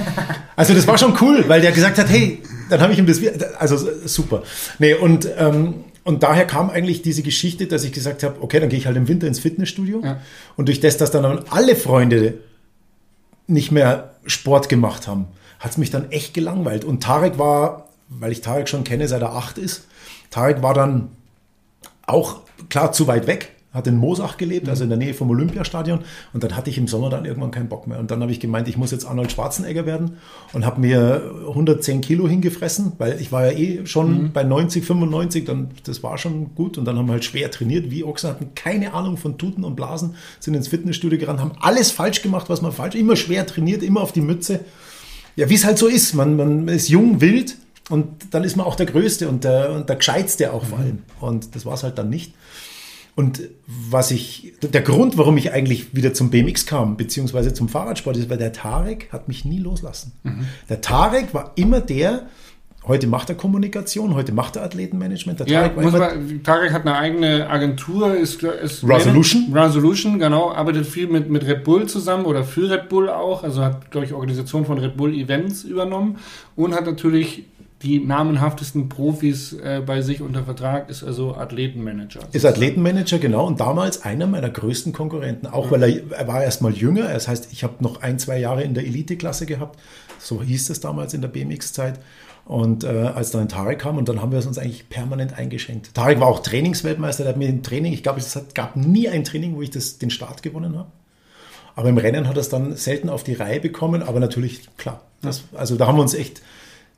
also 0.57 0.73
das 0.73 0.87
war 0.87 0.99
schon 0.99 1.17
cool, 1.21 1.45
weil 1.49 1.61
der 1.61 1.73
gesagt 1.73 1.99
hat, 1.99 2.09
hey, 2.09 2.41
dann 2.71 2.81
habe 2.81 2.93
ich 2.93 2.99
ihm 2.99 3.07
das, 3.07 3.21
also 3.59 3.77
super. 4.07 4.45
Nee, 4.79 4.95
und 4.95 5.29
ähm, 5.37 5.85
und 6.05 6.23
daher 6.23 6.47
kam 6.47 6.69
eigentlich 6.69 7.01
diese 7.01 7.23
Geschichte, 7.23 7.67
dass 7.67 7.83
ich 7.83 7.93
gesagt 7.93 8.23
habe, 8.23 8.43
okay, 8.43 8.61
dann 8.61 8.69
gehe 8.69 8.79
ich 8.79 8.87
halt 8.87 8.97
im 8.97 9.09
Winter 9.09 9.27
ins 9.27 9.41
Fitnessstudio. 9.41 10.03
Ja. 10.05 10.21
Und 10.57 10.69
durch 10.69 10.81
das, 10.81 10.99
dass 10.99 11.11
dann 11.11 11.25
alle 11.51 11.75
Freunde 11.77 12.35
nicht 13.47 13.73
mehr 13.73 14.15
Sport 14.27 14.69
gemacht 14.69 15.09
haben, 15.09 15.27
hat 15.59 15.73
es 15.73 15.79
mich 15.79 15.91
dann 15.91 16.11
echt 16.11 16.35
gelangweilt. 16.35 16.85
Und 16.85 17.03
Tarek 17.03 17.39
war, 17.39 17.89
weil 18.09 18.33
ich 18.33 18.43
Tarek 18.43 18.69
schon 18.69 18.85
kenne, 18.85 19.09
seit 19.09 19.23
er 19.23 19.33
acht 19.33 19.57
ist, 19.57 19.87
Tarek 20.31 20.63
war 20.63 20.75
dann 20.75 21.09
auch 22.07 22.41
klar 22.69 22.93
zu 22.93 23.07
weit 23.07 23.27
weg 23.27 23.54
hat 23.75 23.89
in 23.89 23.97
Moosach 23.99 24.37
gelebt, 24.37 24.69
also 24.69 24.85
in 24.85 24.89
der 24.89 24.99
Nähe 24.99 25.13
vom 25.13 25.29
Olympiastadion. 25.31 25.99
Und 26.33 26.45
dann 26.45 26.57
hatte 26.57 26.71
ich 26.71 26.79
im 26.79 26.87
Sommer 26.87 27.11
dann 27.11 27.25
irgendwann 27.25 27.51
keinen 27.51 27.69
Bock 27.69 27.89
mehr. 27.89 27.99
Und 27.99 28.11
dann 28.11 28.23
habe 28.23 28.31
ich 28.31 28.39
gemeint, 28.39 28.69
ich 28.69 28.77
muss 28.77 28.93
jetzt 28.93 29.05
Arnold 29.05 29.33
Schwarzenegger 29.33 29.85
werden 29.85 30.13
und 30.53 30.65
habe 30.65 30.81
mir 30.81 31.35
110 31.49 32.01
Kilo 32.01 32.29
hingefressen, 32.29 32.93
weil 32.99 33.21
ich 33.21 33.33
war 33.33 33.51
ja 33.51 33.59
eh 33.59 33.85
schon 33.85 34.23
mhm. 34.23 34.33
bei 34.33 34.45
90, 34.45 34.85
95, 34.85 35.45
dann, 35.45 35.69
das 35.85 36.03
war 36.05 36.17
schon 36.17 36.55
gut. 36.55 36.79
Und 36.79 36.85
dann 36.85 36.97
haben 36.97 37.07
wir 37.07 37.15
halt 37.15 37.25
schwer 37.25 37.51
trainiert, 37.51 37.91
wie 37.91 38.05
Ochsen, 38.05 38.31
hatten 38.31 38.55
keine 38.55 38.95
Ahnung 38.95 39.17
von 39.17 39.37
Tuten 39.37 39.65
und 39.65 39.75
Blasen, 39.75 40.15
sind 40.39 40.55
ins 40.55 40.69
Fitnessstudio 40.69 41.19
gerannt, 41.19 41.41
haben 41.41 41.53
alles 41.61 41.91
falsch 41.91 42.23
gemacht, 42.23 42.49
was 42.49 42.63
man 42.63 42.71
falsch, 42.71 42.95
immer 42.95 43.17
schwer 43.17 43.45
trainiert, 43.45 43.83
immer 43.83 44.01
auf 44.01 44.13
die 44.13 44.21
Mütze. 44.21 44.61
Ja, 45.37 45.51
wie 45.51 45.55
es 45.55 45.65
halt 45.65 45.79
so 45.79 45.89
ist. 45.89 46.15
Man, 46.15 46.37
man 46.37 46.69
ist 46.69 46.89
jung, 46.89 47.21
wild 47.21 47.57
und 47.91 48.07
dann 48.31 48.45
ist 48.45 48.57
man 48.57 48.67
auch 48.67 48.77
der 48.77 48.87
Größte 48.87 49.29
und 49.29 49.43
der, 49.45 49.73
und 49.73 49.89
der 49.89 49.97
Gescheitste 49.97 50.53
auch 50.53 50.65
vor 50.65 50.79
allem. 50.79 51.01
Und 51.21 51.55
das 51.57 51.67
war 51.67 51.75
es 51.75 51.83
halt 51.83 51.99
dann 51.99 52.09
nicht. 52.09 52.35
Und 53.17 53.43
was 53.67 54.11
ich, 54.11 54.55
der 54.61 54.83
Grund, 54.83 55.17
warum 55.17 55.37
ich 55.37 55.53
eigentlich 55.53 55.95
wieder 55.95 56.13
zum 56.15 56.31
BMX 56.31 56.67
kam, 56.67 56.97
beziehungsweise 56.97 57.55
zum 57.55 57.69
Fahrradsport, 57.69 58.17
ist, 58.17 58.29
weil 58.29 58.39
der 58.39 58.53
Tarek 58.53 59.09
hat 59.13 59.29
mich 59.29 59.45
nie 59.45 59.59
loslassen. 59.59 60.13
Mhm. 60.25 60.47
Der 60.69 60.81
Tarek 60.81 61.33
war 61.33 61.53
immer 61.55 61.81
der, 61.81 62.27
heute 62.89 63.07
macht 63.07 63.29
er 63.29 63.37
Kommunikation, 63.37 64.17
heute 64.17 64.33
macht 64.33 64.57
er 64.57 64.65
Athletenmanagement. 64.65 65.39
Der 65.39 65.47
Tarek, 65.47 65.77
ja, 65.77 65.83
muss 65.83 65.93
man, 65.93 66.43
Tarek 66.43 66.73
hat 66.73 66.83
eine 66.83 66.97
eigene 66.97 67.49
Agentur, 67.49 68.17
ist, 68.17 68.43
ist 68.43 68.83
Resolution. 68.83 69.53
Resolution, 69.53 70.19
genau, 70.19 70.51
arbeitet 70.51 70.85
viel 70.85 71.07
mit, 71.07 71.31
mit 71.31 71.47
Red 71.47 71.63
Bull 71.63 71.87
zusammen 71.87 72.25
oder 72.25 72.43
für 72.43 72.69
Red 72.69 72.89
Bull 72.89 73.09
auch, 73.09 73.45
also 73.45 73.63
hat, 73.63 73.93
glaube 73.93 74.07
ich, 74.07 74.13
Organisation 74.13 74.67
von 74.67 74.79
Red 74.79 74.97
Bull 74.97 75.15
Events 75.15 75.63
übernommen 75.63 76.19
und 76.57 76.75
hat 76.75 76.87
natürlich 76.87 77.45
die 77.85 78.01
namenhaftesten 78.01 78.89
Profis 78.89 79.53
äh, 79.53 79.83
bei 79.85 80.01
sich 80.01 80.23
unter 80.23 80.45
Vertrag, 80.45 80.89
ist 80.89 81.05
also 81.05 81.37
Athletenmanager. 81.37 82.21
Ist 82.33 82.47
Athletenmanager, 82.47 83.19
genau. 83.19 83.47
Und 83.47 83.61
damals 83.61 84.03
einer 84.03 84.27
meiner 84.27 84.49
größten 84.49 84.93
Konkurrenten, 84.93 85.47
auch 85.47 85.71
weil 85.71 85.83
er, 85.83 86.19
er 86.19 86.27
war 86.27 86.43
erst 86.43 86.63
mal 86.63 86.73
jünger. 86.73 87.13
Das 87.13 87.29
heißt, 87.29 87.53
ich 87.53 87.63
habe 87.63 87.75
noch 87.81 88.01
ein, 88.03 88.19
zwei 88.19 88.39
Jahre 88.39 88.63
in 88.63 88.75
der 88.75 88.85
Elite-Klasse 88.85 89.45
gehabt. 89.45 89.79
So 90.19 90.43
hieß 90.43 90.71
es 90.71 90.81
damals 90.81 91.13
in 91.13 91.21
der 91.21 91.29
BMX-Zeit. 91.29 92.01
Und 92.47 92.85
äh, 92.85 92.89
als 92.89 93.31
dann 93.31 93.49
Tarek 93.49 93.79
kam, 93.81 93.97
und 93.97 94.09
dann 94.09 94.21
haben 94.21 94.33
wir 94.33 94.39
es 94.39 94.47
uns 94.47 94.59
eigentlich 94.59 94.89
permanent 94.89 95.39
eingeschenkt. 95.39 95.95
Tarek 95.95 96.21
war 96.21 96.29
auch 96.29 96.41
Trainingsweltmeister, 96.41 97.25
der 97.25 97.33
hat 97.33 97.39
mir 97.39 97.49
im 97.49 97.63
Training, 97.63 97.93
ich 97.93 98.03
glaube, 98.03 98.19
es 98.19 98.37
hat, 98.37 98.55
gab 98.55 98.77
nie 98.77 99.09
ein 99.09 99.25
Training, 99.25 99.57
wo 99.57 99.63
ich 99.63 99.71
das, 99.71 99.99
den 99.99 100.11
Start 100.11 100.43
gewonnen 100.43 100.77
habe. 100.77 100.89
Aber 101.77 101.89
im 101.89 101.99
Rennen 101.99 102.29
hat 102.29 102.37
er 102.37 102.41
es 102.41 102.49
dann 102.49 102.77
selten 102.77 103.09
auf 103.09 103.25
die 103.25 103.35
Reihe 103.35 103.61
bekommen, 103.61 104.03
aber 104.03 104.21
natürlich, 104.21 104.69
klar. 104.77 105.01
Das, 105.23 105.45
also 105.55 105.77
da 105.77 105.87
haben 105.87 105.97
wir 105.97 106.03
uns 106.03 106.15
echt 106.15 106.43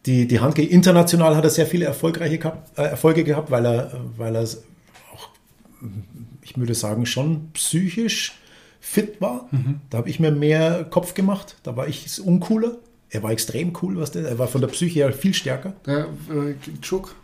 die, 0.06 0.26
die 0.26 0.40
Handke 0.40 0.62
international 0.62 1.36
hat 1.36 1.44
er 1.44 1.50
sehr 1.50 1.66
viele 1.66 1.84
erfolgreiche 1.84 2.52
äh, 2.76 2.82
Erfolge 2.82 3.25
gehabt, 3.25 3.50
weil 3.50 3.66
er, 3.66 3.92
weil 4.16 4.36
er 4.36 4.44
auch, 5.12 5.28
ich 6.42 6.56
würde 6.56 6.75
sagen, 6.75 7.06
schon 7.06 7.50
psychisch 7.52 8.38
fit 8.80 9.20
war. 9.20 9.48
Da 9.90 9.98
habe 9.98 10.08
ich 10.08 10.20
mir 10.20 10.30
mehr 10.30 10.84
Kopf 10.84 11.14
gemacht. 11.14 11.56
Da 11.64 11.76
war 11.76 11.88
ich 11.88 12.20
uncooler. 12.20 12.76
Er 13.10 13.22
war 13.22 13.32
extrem 13.32 13.72
cool, 13.82 13.96
was 13.98 14.12
der. 14.12 14.26
Er 14.28 14.38
war 14.38 14.48
von 14.48 14.60
der 14.60 14.68
Psyche 14.68 15.00
her 15.00 15.12
viel 15.12 15.34
stärker. 15.34 15.75
Der 15.86 16.06
äh, 16.30 16.54
Chuk, 16.80 17.14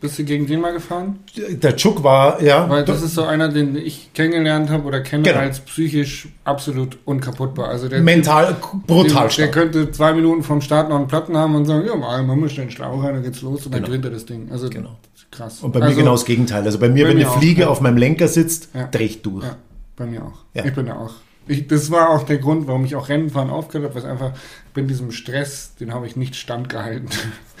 bist 0.00 0.18
du 0.18 0.24
gegen 0.24 0.46
den 0.46 0.60
mal 0.60 0.72
gefahren? 0.72 1.18
Der 1.36 1.74
Chuk 1.76 2.04
war, 2.04 2.40
ja. 2.42 2.68
Weil 2.68 2.84
das 2.84 3.02
ist 3.02 3.14
so 3.14 3.24
einer, 3.24 3.48
den 3.48 3.74
ich 3.76 4.12
kennengelernt 4.14 4.70
habe 4.70 4.84
oder 4.84 5.00
kenne, 5.00 5.24
Genau. 5.24 5.38
als 5.40 5.60
psychisch 5.60 6.28
absolut 6.44 6.98
unkaputtbar. 7.04 7.68
Also 7.68 7.88
der 7.88 8.00
mental 8.00 8.56
brutal 8.86 9.06
der, 9.06 9.22
der 9.24 9.30
stark. 9.30 9.52
könnte 9.52 9.90
zwei 9.90 10.12
Minuten 10.12 10.42
vom 10.42 10.60
Start 10.60 10.88
noch 10.88 10.96
einen 10.96 11.08
Platten 11.08 11.36
haben 11.36 11.54
und 11.56 11.64
sagen, 11.66 11.84
ja, 11.86 11.96
mal, 11.96 12.22
man 12.22 12.38
mischt 12.38 12.58
den 12.58 12.70
Schlauch 12.70 13.02
rein, 13.02 13.14
dann 13.14 13.22
geht's 13.22 13.42
los 13.42 13.66
und 13.66 13.72
dann 13.74 13.80
Genau. 13.82 13.88
gewinnt 13.88 14.04
er 14.04 14.10
das 14.12 14.24
Ding. 14.26 14.48
Also 14.52 14.68
Genau. 14.70 14.96
krass. 15.30 15.60
Und 15.62 15.72
bei 15.72 15.80
also, 15.80 15.92
mir 15.94 16.02
genau 16.02 16.12
das 16.12 16.24
Gegenteil. 16.24 16.62
Also 16.64 16.78
bei 16.78 16.88
mir, 16.88 17.04
bei 17.04 17.10
wenn 17.10 17.16
mir 17.18 17.26
eine 17.26 17.30
auch, 17.34 17.38
Fliege 17.38 17.62
ja. 17.62 17.68
auf 17.68 17.80
meinem 17.80 17.96
Lenker 17.96 18.28
sitzt, 18.28 18.68
Ja. 18.74 18.84
drehe 18.86 19.06
ich 19.06 19.22
durch. 19.22 19.44
Ja, 19.44 19.56
bei 19.96 20.06
mir 20.06 20.22
auch. 20.22 20.44
Ja. 20.54 20.64
Ich 20.64 20.74
bin 20.74 20.86
ja 20.86 20.96
auch. 20.96 21.12
Ich, 21.48 21.66
das 21.66 21.90
war 21.90 22.10
auch 22.10 22.24
der 22.24 22.38
Grund, 22.38 22.66
warum 22.66 22.84
ich 22.84 22.94
auch 22.94 23.08
Rennenfahren 23.08 23.50
aufgehört 23.50 23.90
habe, 23.94 24.02
weil 24.04 24.10
einfach 24.10 24.32
bin 24.74 24.86
diesem 24.86 25.10
Stress, 25.10 25.74
den 25.80 25.92
habe 25.92 26.06
ich 26.06 26.14
nicht 26.14 26.36
standgehalten. 26.36 27.08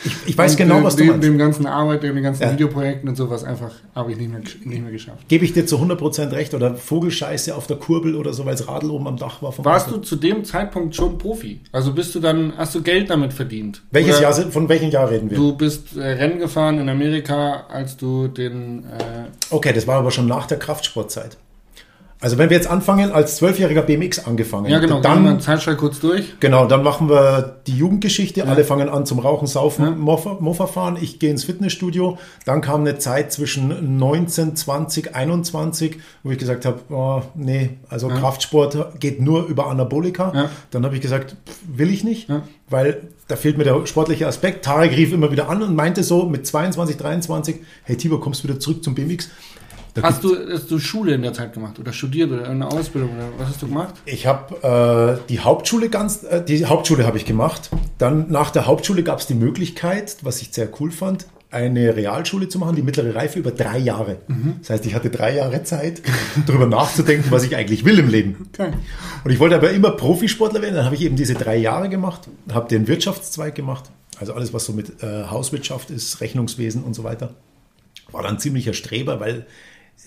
Ich, 0.04 0.12
ich 0.26 0.38
weiß 0.38 0.52
Und 0.52 0.56
genau, 0.58 0.76
dem, 0.76 0.84
was 0.84 0.94
du 0.94 1.02
dem, 1.02 1.08
meinst. 1.10 1.24
Dem 1.26 1.38
ganzen 1.38 1.66
Arbeit, 1.66 2.02
dem 2.04 2.22
ganzen 2.22 2.42
Ja. 2.44 2.52
Videoprojekten 2.52 3.08
und 3.08 3.16
sowas 3.16 3.42
einfach 3.42 3.72
habe 3.96 4.12
ich 4.12 4.18
nicht 4.18 4.30
mehr, 4.30 4.40
nicht 4.40 4.82
mehr 4.82 4.92
geschafft. 4.92 5.26
Gebe 5.26 5.44
ich 5.44 5.52
dir 5.54 5.66
zu 5.66 5.78
100% 5.78 6.30
recht. 6.30 6.54
Oder 6.54 6.76
Vogelscheiße 6.76 7.56
auf 7.56 7.66
der 7.66 7.78
Kurbel 7.78 8.14
oder 8.14 8.32
so, 8.32 8.44
weil 8.44 8.52
das 8.54 8.68
Radl 8.68 8.90
oben 8.90 9.08
am 9.08 9.16
Dach 9.16 9.42
war. 9.42 9.52
Warst 9.64 9.88
Auto. 9.88 9.96
du 9.96 10.02
zu 10.02 10.14
dem 10.16 10.44
Zeitpunkt 10.44 10.94
schon 10.94 11.18
Profi? 11.18 11.60
Also 11.72 11.92
bist 11.94 12.14
du 12.14 12.20
dann, 12.20 12.52
hast 12.56 12.74
du 12.76 12.82
Geld 12.82 13.10
damit 13.10 13.32
verdient? 13.32 13.82
Welches 13.90 14.16
Oder 14.16 14.22
Jahr, 14.22 14.32
sind- 14.34 14.52
von 14.52 14.68
welchem 14.68 14.90
Jahr 14.90 15.10
reden 15.10 15.30
wir? 15.30 15.36
Du 15.36 15.56
bist 15.56 15.96
äh, 15.96 16.02
Rennen 16.02 16.38
gefahren 16.38 16.78
in 16.78 16.88
Amerika, 16.88 17.64
als 17.68 17.96
du 17.96 18.28
den 18.28 18.84
äh, 18.84 19.24
Okay, 19.50 19.72
das 19.72 19.86
war 19.88 19.96
aber 19.96 20.12
schon 20.12 20.26
nach 20.28 20.46
der 20.46 20.58
Kraftsportzeit. 20.60 21.36
Also 22.20 22.36
wenn 22.36 22.50
wir 22.50 22.56
jetzt 22.56 22.68
anfangen, 22.68 23.12
als 23.12 23.36
zwölfjähriger 23.36 23.82
BMX 23.82 24.26
angefangen. 24.26 24.66
Ja, 24.66 24.80
genau. 24.80 25.00
Dann 25.00 25.22
mal 25.22 25.38
Zeitstrahl 25.40 25.76
kurz 25.76 26.00
durch. 26.00 26.34
genau, 26.40 26.66
dann 26.66 26.82
machen 26.82 27.08
wir 27.08 27.58
die 27.68 27.76
Jugendgeschichte. 27.76 28.46
Alle 28.48 28.64
fangen 28.64 28.88
an 28.88 29.06
zum 29.06 29.20
Rauchen, 29.20 29.46
Saufen, 29.46 29.98
Mofa, 30.00 30.36
Mofa 30.40 30.66
fahren. 30.66 30.98
Ich 31.00 31.20
gehe 31.20 31.30
ins 31.30 31.44
Fitnessstudio. 31.44 32.18
Dann 32.44 32.60
kam 32.60 32.80
eine 32.80 32.98
Zeit 32.98 33.32
zwischen 33.32 33.98
19, 33.98 34.56
20, 34.56 35.14
21, 35.14 35.98
wo 36.24 36.32
ich 36.32 36.38
gesagt 36.38 36.64
habe, 36.64 36.80
oh, 36.90 37.22
nee, 37.36 37.70
also 37.88 38.08
Kraftsport 38.08 38.98
geht 38.98 39.20
nur 39.20 39.46
über 39.46 39.68
Anabolika. 39.68 40.32
Ja. 40.34 40.50
Dann 40.72 40.84
habe 40.84 40.96
ich 40.96 41.00
gesagt, 41.00 41.36
will 41.72 41.90
ich 41.90 42.02
nicht, 42.02 42.28
Ja. 42.28 42.42
weil 42.68 43.02
da 43.28 43.36
fehlt 43.36 43.58
mir 43.58 43.64
der 43.64 43.86
sportliche 43.86 44.26
Aspekt. 44.26 44.64
Tarek 44.64 44.90
rief 44.96 45.12
immer 45.12 45.30
wieder 45.30 45.48
an 45.48 45.62
und 45.62 45.76
meinte 45.76 46.02
so 46.02 46.24
mit 46.26 46.46
22, 46.48 46.96
23, 46.96 47.56
hey 47.84 47.96
Tibor, 47.96 48.20
kommst 48.20 48.42
du 48.42 48.48
wieder 48.48 48.58
zurück 48.58 48.82
zum 48.82 48.94
BMX? 48.96 49.28
Hast 50.02 50.24
du, 50.24 50.36
hast 50.50 50.70
du 50.70 50.78
Schule 50.78 51.14
in 51.14 51.22
der 51.22 51.32
Zeit 51.32 51.52
gemacht 51.52 51.78
oder 51.78 51.92
studiert 51.92 52.30
oder 52.30 52.48
eine 52.48 52.66
Ausbildung 52.66 53.10
oder 53.16 53.28
was 53.38 53.48
hast 53.48 53.62
du 53.62 53.68
gemacht? 53.68 53.94
Ich 54.04 54.26
habe 54.26 55.18
äh, 55.22 55.28
die 55.28 55.40
Hauptschule 55.40 55.88
ganz, 55.88 56.22
äh, 56.24 56.44
die 56.44 56.66
Hauptschule 56.66 57.06
habe 57.06 57.16
ich 57.16 57.24
gemacht. 57.24 57.70
Dann 57.98 58.30
nach 58.30 58.50
der 58.50 58.66
Hauptschule 58.66 59.02
gab 59.02 59.20
es 59.20 59.26
die 59.26 59.34
Möglichkeit, 59.34 60.16
was 60.22 60.42
ich 60.42 60.52
sehr 60.52 60.68
cool 60.80 60.90
fand, 60.90 61.26
eine 61.50 61.96
Realschule 61.96 62.48
zu 62.48 62.58
machen, 62.58 62.76
die 62.76 62.82
mittlere 62.82 63.14
Reife 63.14 63.38
über 63.38 63.50
drei 63.50 63.78
Jahre. 63.78 64.18
Das 64.60 64.70
heißt, 64.70 64.86
ich 64.86 64.94
hatte 64.94 65.08
drei 65.08 65.34
Jahre 65.34 65.62
Zeit, 65.62 66.02
darüber 66.46 66.66
nachzudenken, 66.66 67.30
was 67.30 67.44
ich 67.44 67.56
eigentlich 67.56 67.84
will 67.84 67.98
im 67.98 68.08
Leben. 68.08 68.48
Okay. 68.52 68.72
Und 69.24 69.30
ich 69.30 69.40
wollte 69.40 69.56
aber 69.56 69.70
immer 69.70 69.92
Profisportler 69.92 70.60
werden. 70.60 70.74
Dann 70.74 70.84
habe 70.84 70.94
ich 70.94 71.02
eben 71.02 71.16
diese 71.16 71.34
drei 71.34 71.56
Jahre 71.56 71.88
gemacht, 71.88 72.28
habe 72.52 72.68
den 72.68 72.86
Wirtschaftszweig 72.86 73.54
gemacht, 73.54 73.84
also 74.20 74.34
alles, 74.34 74.52
was 74.52 74.66
so 74.66 74.72
mit 74.72 75.02
äh, 75.02 75.24
Hauswirtschaft 75.24 75.90
ist, 75.90 76.20
Rechnungswesen 76.20 76.82
und 76.82 76.94
so 76.94 77.02
weiter. 77.04 77.34
War 78.10 78.22
dann 78.22 78.38
ziemlicher 78.38 78.74
Streber, 78.74 79.20
weil 79.20 79.46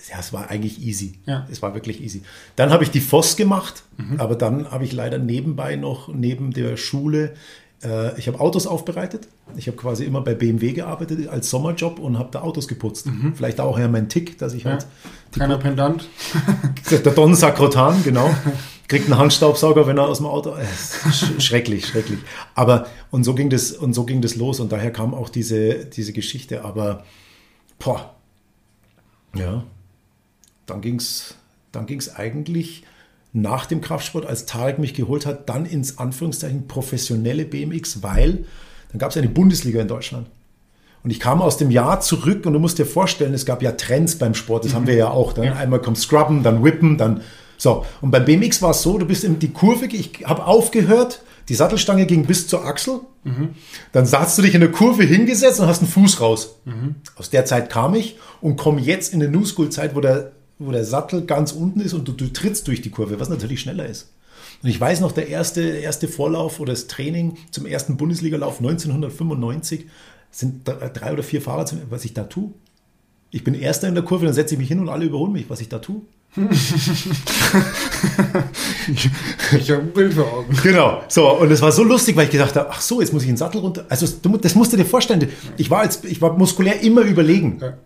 ja, 0.10 0.20
es 0.20 0.34
war 0.34 0.50
eigentlich 0.50 0.82
easy. 0.82 1.14
Ja. 1.26 1.48
Es 1.52 1.62
war 1.62 1.74
wirklich 1.74 2.02
easy. 2.02 2.22
Dann 2.56 2.72
habe 2.72 2.84
ich 2.84 2.92
die 2.92 3.02
FOS 3.02 3.36
gemacht, 3.36 3.84
aber 4.18 4.36
dann 4.36 4.70
habe 4.72 4.84
ich 4.84 4.94
leider 4.94 5.18
nebenbei 5.20 5.76
noch 5.76 6.08
neben 6.08 6.52
der 6.52 6.76
Schule, 6.78 7.34
äh, 7.84 8.18
ich 8.20 8.28
habe 8.28 8.40
Autos 8.40 8.68
aufbereitet. 8.68 9.28
Ich 9.58 9.68
habe 9.68 9.78
quasi 9.78 10.04
immer 10.06 10.22
bei 10.22 10.34
BMW 10.34 10.72
gearbeitet 10.74 11.28
als 11.28 11.50
Sommerjob 11.50 12.00
und 12.00 12.18
habe 12.18 12.30
da 12.32 12.42
Autos 12.42 12.68
geputzt. 12.68 13.08
Vielleicht 13.36 13.60
auch 13.60 13.78
ja 13.78 13.88
mein 13.88 14.08
Tick, 14.10 14.38
dass 14.38 14.54
ich 14.54 14.64
Ja. 14.64 14.72
halt 14.72 14.88
Kleiner 15.32 15.58
Pendant. 15.58 16.08
der 16.90 17.00
Don 17.00 17.36
Sakrotan, 17.36 18.04
genau. 18.04 18.30
Kriegt 18.88 19.06
einen 19.06 19.18
Handstaubsauger, 19.18 19.88
wenn 19.88 19.98
er 19.98 20.08
aus 20.08 20.18
dem 20.18 20.26
Auto. 20.28 20.52
Äh, 20.56 20.64
sch- 20.66 21.40
schrecklich, 21.40 21.86
schrecklich. 21.88 22.20
Aber 22.56 22.88
und 23.12 23.24
so 23.24 23.34
ging 23.34 23.50
das 23.50 23.72
und 23.72 23.94
so 23.94 24.04
ging 24.04 24.22
das 24.22 24.36
los 24.36 24.60
und 24.60 24.72
daher 24.72 24.92
kam 24.92 25.14
auch 25.14 25.30
diese 25.30 25.86
diese 25.86 26.12
Geschichte. 26.12 26.64
Aber 26.66 27.04
boah, 27.80 28.14
ja, 29.36 29.64
dann 30.72 30.82
ging's 30.82 31.36
dann 31.72 31.86
ging's 31.86 32.14
eigentlich 32.16 32.84
nach 33.34 33.66
dem 33.66 33.80
Kraftsport, 33.80 34.26
als 34.26 34.46
Tarek 34.46 34.78
mich 34.78 34.94
geholt 34.94 35.26
hat, 35.26 35.48
dann 35.48 35.66
ins 35.66 35.98
Anführungszeichen 35.98 36.68
professionelle 36.68 37.46
BMX, 37.46 38.04
weil 38.04 38.46
dann 38.92 39.00
gab 39.00 39.12
es 39.12 39.18
eine 39.18 39.30
Bundesliga 39.30 39.82
in 39.82 39.88
Deutschland. 39.88 40.28
Und 41.04 41.12
ich 41.12 41.20
kam 41.20 41.42
aus 41.42 41.58
dem 41.58 41.72
Jahr 41.72 42.02
zurück 42.02 42.46
und 42.46 42.54
du 42.54 42.60
musst 42.60 42.78
dir 42.78 42.86
vorstellen, 42.86 43.34
es 43.34 43.46
gab 43.46 43.64
ja 43.64 43.72
Trends 43.72 44.18
beim 44.18 44.34
Sport, 44.34 44.66
das 44.66 44.74
haben 44.74 44.86
wir 44.86 44.96
ja 44.96 45.10
auch. 45.10 45.34
Dann 45.34 45.54
einmal 45.54 45.82
kommt 45.82 45.98
Scrubben, 45.98 46.44
dann 46.44 46.64
Whippen, 46.64 46.98
dann 46.98 47.22
so. 47.58 47.86
Und 48.02 48.12
beim 48.12 48.26
BMX 48.26 48.62
war 48.62 48.72
es 48.72 48.82
so, 48.82 48.98
du 48.98 49.06
bist 49.06 49.24
in 49.24 49.40
die 49.40 49.52
Kurve, 49.52 49.86
ich 49.86 50.26
habe 50.26 50.46
aufgehört, 50.46 51.22
die 51.48 51.56
Sattelstange 51.56 52.06
ging 52.06 52.26
bis 52.26 52.48
zur 52.48 52.66
Achsel, 52.66 53.00
dann 53.94 54.12
hast 54.12 54.38
du 54.38 54.42
dich 54.42 54.54
in 54.54 54.62
der 54.62 54.72
Kurve 54.72 55.04
hingesetzt 55.04 55.60
und 55.60 55.68
hast 55.68 55.82
einen 55.82 55.90
Fuß 55.90 56.20
raus. 56.20 56.60
Aus 57.16 57.30
der 57.30 57.46
Zeit 57.46 57.70
kam 57.70 57.96
ich 57.96 58.18
und 58.42 58.58
komme 58.58 58.82
jetzt 58.82 59.14
in 59.14 59.22
eine 59.22 59.32
New 59.32 59.46
School 59.46 59.70
Zeit, 59.70 59.96
wo 59.96 60.02
der, 60.02 60.34
wo 60.66 60.72
der 60.72 60.86
Sattel 60.86 61.26
ganz 61.26 61.52
unten 61.52 61.82
ist 61.82 61.94
und 61.94 62.08
du, 62.08 62.12
du 62.14 62.28
trittst 62.28 62.68
durch 62.68 62.82
die 62.82 62.90
Kurve, 62.90 63.20
was 63.20 63.30
natürlich 63.30 63.62
schneller 63.62 63.86
ist. 63.86 64.10
Und 64.64 64.70
ich 64.70 64.80
weiß 64.80 65.00
noch, 65.00 65.12
der 65.12 65.28
erste, 65.28 65.62
erste 65.62 66.08
Vorlauf 66.08 66.60
oder 66.60 66.74
das 66.74 66.88
Training 66.88 67.38
zum 67.52 67.66
ersten 67.66 67.98
Bundesligalauf 67.98 68.60
1995 68.60 69.88
sind 70.30 70.68
drei 70.68 70.90
drei 70.90 71.14
oder 71.14 71.24
vier 71.24 71.42
Fahrer, 71.42 71.66
was 71.90 72.06
ich 72.06 72.14
da 72.14 72.24
tue. 72.24 72.52
Ich 73.32 73.44
bin 73.44 73.54
Erster 73.54 73.88
in 73.88 73.96
der 73.96 74.04
Kurve, 74.04 74.26
dann 74.26 74.34
setze 74.34 74.56
ich 74.56 74.60
mich 74.60 74.68
hin 74.68 74.80
und 74.80 74.90
alle 74.90 75.06
überholen 75.06 75.32
mich, 75.32 75.50
was 75.50 75.62
ich 75.62 75.70
da 75.70 75.80
tue. 75.80 76.02
Ich 79.58 79.70
habe 79.70 79.82
ein 79.82 79.92
Bild 79.92 80.14
vor 80.14 80.32
Augen. 80.32 80.58
Genau. 80.64 81.04
So, 81.08 81.38
und 81.38 81.52
es 81.52 81.62
war 81.62 81.72
so 81.72 81.84
lustig, 81.84 82.16
weil 82.16 82.26
ich 82.26 82.32
gedacht 82.32 82.56
habe, 82.56 82.70
ach 82.72 82.82
so, 82.82 83.02
jetzt 83.02 83.14
muss 83.14 83.22
ich 83.24 83.28
den 83.28 83.38
Sattel 83.38 83.62
runter. 83.62 83.86
Also 83.90 84.08
das 84.08 84.56
musst 84.56 84.74
du 84.74 84.78
dir 84.78 84.86
vorstellen. 84.86 85.28
Ich 85.58 85.70
war, 85.70 85.82
als, 85.82 86.04
ich 86.04 86.22
war 86.22 86.38
muskulär 86.38 86.82
immer 86.82 87.02
überlegen. 87.02 87.60
Ja. 87.62 87.78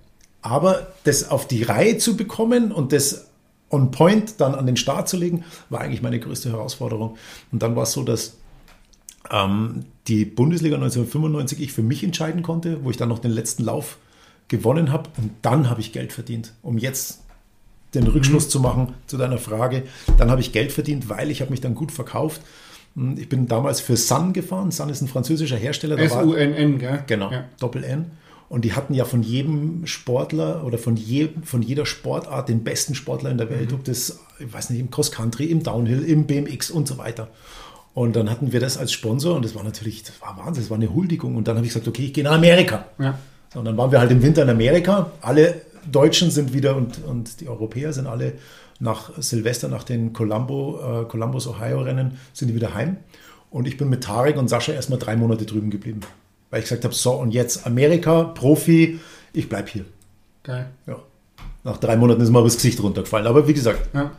Aber 0.45 0.87
das 1.05 1.31
auf 1.31 1.47
die 1.47 1.63
Reihe 1.63 1.97
zu 1.97 2.15
bekommen 2.15 2.71
und 2.71 2.93
das 2.93 3.29
on 3.71 3.89
point 3.89 4.39
dann 4.39 4.53
an 4.53 4.67
den 4.67 4.77
Start 4.77 5.09
zu 5.09 5.17
legen, 5.17 5.43
war 5.71 5.81
eigentlich 5.81 6.03
meine 6.03 6.19
größte 6.19 6.51
Herausforderung. 6.51 7.17
Und 7.51 7.63
dann 7.63 7.75
war 7.75 7.81
es 7.83 7.93
so, 7.93 8.03
dass 8.03 8.37
ähm, 9.31 9.85
die 10.07 10.23
Bundesliga 10.23 10.75
1995 10.75 11.59
ich 11.61 11.73
für 11.73 11.81
mich 11.81 12.03
entscheiden 12.03 12.43
konnte, 12.43 12.83
wo 12.83 12.91
ich 12.91 12.97
dann 12.97 13.09
noch 13.09 13.17
den 13.17 13.31
letzten 13.31 13.63
Lauf 13.63 13.97
gewonnen 14.47 14.91
habe. 14.91 15.09
Und 15.17 15.31
dann 15.41 15.67
habe 15.67 15.81
ich 15.81 15.91
Geld 15.93 16.13
verdient, 16.13 16.53
um 16.61 16.77
jetzt 16.77 17.23
den 17.95 18.05
Rückschluss 18.05 18.47
zu 18.47 18.59
machen 18.59 18.93
zu 19.07 19.17
deiner 19.17 19.39
Frage. 19.39 19.81
Dann 20.19 20.29
habe 20.29 20.41
ich 20.41 20.51
Geld 20.51 20.71
verdient, 20.71 21.09
weil 21.09 21.31
ich 21.31 21.41
habe 21.41 21.49
mich 21.49 21.61
dann 21.61 21.73
gut 21.73 21.91
verkauft. 21.91 22.41
Und 22.95 23.17
Ich 23.17 23.29
bin 23.29 23.47
damals 23.47 23.81
für 23.81 23.97
Sun 23.97 24.31
gefahren. 24.31 24.69
Sun 24.69 24.89
ist 24.89 25.01
ein 25.01 25.07
französischer 25.07 25.57
Hersteller. 25.57 25.97
S-U-N-N, 25.97 26.77
gell? 26.77 27.03
Genau, 27.07 27.31
Ja. 27.31 27.45
Doppel 27.59 27.83
N. 27.83 28.11
Und 28.47 28.63
die 28.63 28.73
hatten 28.73 28.93
ja 28.93 29.05
von 29.05 29.23
jedem 29.23 29.87
Sportler 29.87 30.63
oder 30.65 30.77
von, 30.77 30.95
jedem, 30.95 31.43
von 31.43 31.61
jeder 31.61 31.85
Sportart 31.85 32.47
den 32.47 32.63
besten 32.63 32.93
Sportler 32.93 33.31
in 33.31 33.37
der 33.37 33.49
Welt, 33.49 33.73
ob 33.73 33.83
das, 33.83 34.19
ich 34.39 34.53
weiß 34.53 34.69
nicht, 34.69 34.79
im 34.79 34.91
Cross-Country, 34.91 35.45
im 35.45 35.63
Downhill, 35.63 36.03
im 36.03 36.27
BMX 36.27 36.69
und 36.69 36.87
so 36.87 36.97
weiter. 36.97 37.29
Und 37.95 38.15
dann 38.15 38.29
hatten 38.29 38.51
wir 38.51 38.59
das 38.59 38.77
als 38.77 38.91
Sponsor 38.91 39.35
und 39.35 39.45
das 39.45 39.55
war 39.55 39.63
natürlich, 39.63 40.03
das 40.03 40.21
war 40.21 40.37
Wahnsinn, 40.37 40.63
das 40.63 40.69
war 40.69 40.77
eine 40.77 40.93
Huldigung. 40.93 41.35
Und 41.35 41.47
dann 41.47 41.55
habe 41.55 41.65
ich 41.65 41.73
gesagt, 41.73 41.87
okay, 41.87 42.05
ich 42.05 42.13
gehe 42.13 42.23
nach 42.23 42.33
Amerika. 42.33 42.85
Ja. 42.99 43.17
So, 43.51 43.59
und 43.59 43.65
dann 43.65 43.77
waren 43.77 43.91
wir 43.91 43.99
halt 43.99 44.11
im 44.11 44.21
Winter 44.21 44.43
in 44.43 44.49
Amerika. 44.49 45.11
Alle 45.21 45.61
Deutschen 45.91 46.29
sind 46.29 46.53
wieder 46.53 46.75
und, 46.75 47.03
und 47.05 47.39
die 47.39 47.47
Europäer 47.47 47.93
sind 47.93 48.05
alle 48.05 48.33
nach 48.79 49.11
Silvester, 49.17 49.69
nach 49.69 49.83
den 49.83 50.13
Columbo, 50.13 51.03
äh, 51.03 51.05
Columbus, 51.05 51.47
Ohio-Rennen, 51.47 52.19
sind 52.33 52.49
die 52.49 52.55
wieder 52.55 52.73
heim. 52.73 52.97
Und 53.49 53.67
ich 53.67 53.77
bin 53.77 53.89
mit 53.89 54.03
Tarek 54.03 54.37
und 54.37 54.49
Sascha 54.49 54.73
erstmal 54.73 54.99
drei 54.99 55.15
Monate 55.15 55.45
drüben 55.45 55.69
geblieben. 55.69 56.01
Weil 56.55 56.61
ich 56.61 56.69
gesagt 56.69 56.85
habe, 56.85 56.93
so 56.93 57.11
und 57.11 57.31
jetzt 57.33 57.67
Amerika, 57.67 58.23
Profi, 58.23 58.97
ich 59.33 59.49
bleib 59.49 59.67
hier. 59.67 59.83
Geil. 60.41 60.67
Ja. 60.87 60.99
Nach 61.65 61.75
drei 61.75 61.97
Monaten 61.97 62.21
ist 62.21 62.29
mir 62.29 62.37
aber 62.37 62.47
das 62.47 62.55
Gesicht 62.55 62.81
runtergefallen. 62.81 63.27
Aber 63.27 63.45
wie 63.45 63.53
gesagt, 63.53 63.89
Ja. 63.93 64.11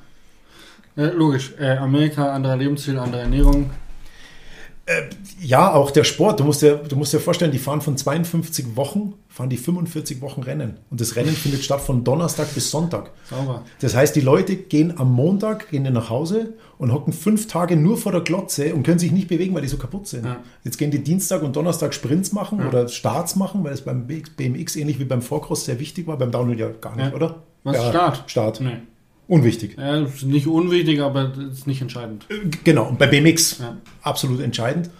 Ja, 0.97 1.07
logisch. 1.13 1.55
Äh, 1.59 1.79
Amerika, 1.79 2.35
anderer 2.35 2.59
Lebensstil, 2.59 2.99
andere 2.99 3.23
Ernährung. 3.23 3.71
Ja, 5.41 5.73
auch 5.75 5.91
der 5.91 6.05
Sport. 6.05 6.39
Du 6.41 6.45
musst 6.45 6.63
dir, 6.63 6.77
du 6.77 6.95
musst 6.97 7.13
dir 7.13 7.19
vorstellen, 7.21 7.51
die 7.51 7.59
fahren 7.59 7.81
von 7.81 7.97
52 7.97 8.77
Wochen, 8.77 9.15
fahren 9.29 9.51
die 9.51 9.57
45 9.57 10.21
Wochen 10.21 10.43
Rennen. 10.43 10.79
Und 10.91 11.01
das 11.01 11.17
Rennen 11.17 11.35
findet 11.35 11.65
statt 11.65 11.81
von 11.81 12.05
Donnerstag 12.05 12.55
bis 12.55 12.71
Sonntag. 12.71 13.11
Sauber. 13.29 13.63
Das 13.81 13.97
heißt, 13.97 14.15
die 14.15 14.21
Leute 14.21 14.55
gehen 14.57 14.95
am 14.99 15.13
Montag, 15.13 15.71
gehen 15.71 15.83
die 15.85 15.91
nach 15.91 16.09
Hause 16.09 16.55
und 16.79 16.93
hocken 16.93 17.13
fünf 17.13 17.49
Tage 17.49 17.77
nur 17.77 17.97
vor 17.97 18.13
der 18.13 18.21
Glotze 18.21 18.75
und 18.75 18.85
können 18.85 18.99
sich 19.01 19.11
nicht 19.11 19.29
bewegen, 19.29 19.55
weil 19.55 19.63
die 19.63 19.69
so 19.69 19.77
kaputt 19.77 20.07
sind. 20.07 20.25
Ja. 20.25 20.37
Jetzt 20.63 20.79
gehen 20.79 20.91
die 20.93 21.03
Dienstag 21.03 21.43
und 21.43 21.57
Donnerstag 21.57 21.93
Sprints 21.93 22.33
machen 22.33 22.65
oder 22.67 22.87
Starts 22.89 23.35
machen, 23.35 23.65
weil 23.65 23.73
es 23.73 23.81
beim 23.83 24.07
BMX 24.07 24.77
ähnlich 24.77 25.01
wie 25.01 25.05
beim 25.05 25.23
Vorcross 25.23 25.65
sehr 25.65 25.81
wichtig 25.81 26.07
war, 26.07 26.17
beim 26.17 26.31
Downhill 26.31 26.59
ja 26.61 26.69
gar 26.81 26.95
nicht, 26.95 27.09
Ja. 27.09 27.15
oder? 27.15 27.43
Was? 27.65 27.77
ja, 27.77 27.89
Start? 27.91 28.25
Start. 28.31 28.61
Nee. 28.61 28.77
Unwichtig. 29.29 29.77
Ja, 29.77 30.07
nicht 30.23 30.47
unwichtig, 30.47 31.01
aber 31.01 31.33
ist 31.51 31.67
nicht 31.67 31.83
entscheidend. 31.83 32.27
Äh, 32.31 32.49
Genau, 32.65 32.89
und 32.89 32.99
bei 32.99 33.07
BMX 33.07 33.59
Ja. 33.59 33.77
absolut 34.03 34.41
entscheidend. 34.41 34.91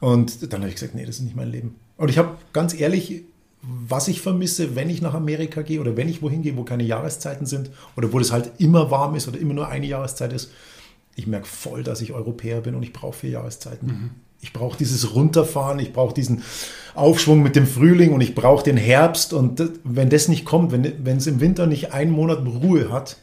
Und 0.00 0.52
dann 0.52 0.60
habe 0.60 0.68
ich 0.68 0.74
gesagt, 0.76 0.94
nee, 0.94 1.04
das 1.04 1.16
ist 1.16 1.22
nicht 1.22 1.36
mein 1.36 1.50
Leben. 1.50 1.76
Und 1.96 2.08
ich 2.10 2.18
habe 2.18 2.36
ganz 2.52 2.78
ehrlich, 2.78 3.22
was 3.62 4.08
ich 4.08 4.20
vermisse, 4.22 4.74
wenn 4.74 4.88
ich 4.88 5.02
nach 5.02 5.12
Amerika 5.14 5.60
gehe 5.62 5.80
oder 5.80 5.96
wenn 5.96 6.08
ich 6.08 6.22
wohin 6.22 6.40
gehe, 6.42 6.56
wo 6.56 6.62
keine 6.64 6.82
Jahreszeiten 6.84 7.44
sind 7.46 7.70
oder 7.96 8.10
wo 8.12 8.18
das 8.18 8.32
halt 8.32 8.52
immer 8.58 8.90
warm 8.90 9.14
ist 9.16 9.28
oder 9.28 9.38
immer 9.38 9.52
nur 9.54 9.68
eine 9.68 9.86
Jahreszeit 9.86 10.32
ist, 10.32 10.50
ich 11.16 11.26
merke 11.26 11.46
voll, 11.46 11.82
dass 11.82 12.00
ich 12.00 12.12
Europäer 12.12 12.62
bin 12.62 12.74
und 12.74 12.82
ich 12.82 12.94
brauche 12.94 13.18
vier 13.18 13.30
Jahreszeiten. 13.30 14.10
Ich 14.40 14.54
brauche 14.54 14.78
dieses 14.78 15.14
Runterfahren, 15.14 15.78
ich 15.78 15.92
brauche 15.92 16.14
diesen 16.14 16.42
Aufschwung 16.94 17.42
mit 17.42 17.56
dem 17.56 17.66
Frühling 17.66 18.12
und 18.14 18.22
ich 18.22 18.34
brauche 18.34 18.64
den 18.64 18.78
Herbst. 18.78 19.34
Und 19.34 19.62
wenn 19.84 20.08
das 20.08 20.28
nicht 20.28 20.46
kommt, 20.46 20.72
wenn 20.72 21.16
es 21.18 21.26
im 21.26 21.40
Winter 21.40 21.66
nicht 21.66 21.92
einen 21.92 22.12
Monat 22.12 22.38
Ruhe 22.46 22.90
hat, 22.90 23.18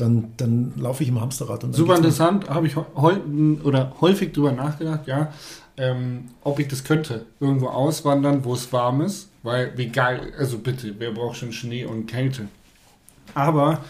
dann, 0.00 0.32
dann 0.36 0.72
laufe 0.76 1.02
ich 1.02 1.08
im 1.08 1.20
Hamsterrad. 1.20 1.64
Und 1.64 1.74
Super 1.74 1.96
interessant, 1.96 2.48
habe 2.48 2.66
ich 2.66 2.76
heute 2.76 3.22
oder 3.64 3.94
häufig 4.00 4.32
drüber 4.32 4.52
nachgedacht, 4.52 5.06
ja, 5.06 5.32
ähm, 5.76 6.28
ob 6.42 6.58
ich 6.58 6.68
das 6.68 6.84
könnte. 6.84 7.26
Irgendwo 7.40 7.68
auswandern, 7.68 8.44
wo 8.44 8.54
es 8.54 8.72
warm 8.72 9.00
ist, 9.00 9.30
weil 9.42 9.72
wie 9.76 9.88
geil, 9.88 10.32
also 10.38 10.58
bitte, 10.58 10.94
wer 10.98 11.12
braucht 11.12 11.36
schon 11.36 11.52
Schnee 11.52 11.84
und 11.84 12.06
Kälte? 12.06 12.48
Aber 13.34 13.80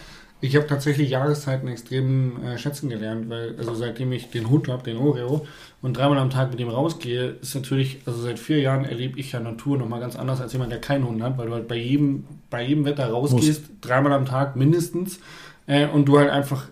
ich 0.43 0.55
habe 0.55 0.65
tatsächlich 0.65 1.11
Jahreszeiten 1.11 1.67
extrem 1.67 2.43
äh, 2.43 2.57
schätzen 2.57 2.89
gelernt, 2.89 3.29
weil 3.29 3.55
also 3.57 3.75
seitdem 3.75 4.11
ich 4.11 4.31
den 4.31 4.49
Hund 4.49 4.67
habe, 4.67 4.83
den 4.83 4.97
Oreo, 4.97 5.45
und 5.83 5.97
dreimal 5.97 6.17
am 6.17 6.31
Tag 6.31 6.49
mit 6.51 6.59
ihm 6.59 6.69
rausgehe, 6.69 7.37
ist 7.41 7.55
natürlich, 7.55 7.99
also 8.05 8.21
seit 8.21 8.39
vier 8.39 8.59
Jahren 8.59 8.85
erlebe 8.85 9.19
ich 9.19 9.31
ja 9.31 9.39
Natur 9.39 9.77
nochmal 9.77 9.99
ganz 9.99 10.15
anders 10.15 10.41
als 10.41 10.53
jemand, 10.53 10.71
der 10.71 10.81
keinen 10.81 11.07
Hund 11.07 11.21
hat, 11.21 11.37
weil 11.37 11.47
du 11.47 11.53
halt 11.53 11.67
bei 11.67 11.75
jedem, 11.75 12.25
bei 12.49 12.63
jedem 12.63 12.85
Wetter 12.85 13.07
rausgehst, 13.07 13.63
dreimal 13.81 14.13
am 14.13 14.25
Tag 14.25 14.55
mindestens, 14.55 15.19
äh, 15.67 15.87
und 15.87 16.05
du 16.05 16.17
halt 16.17 16.29
einfach 16.29 16.65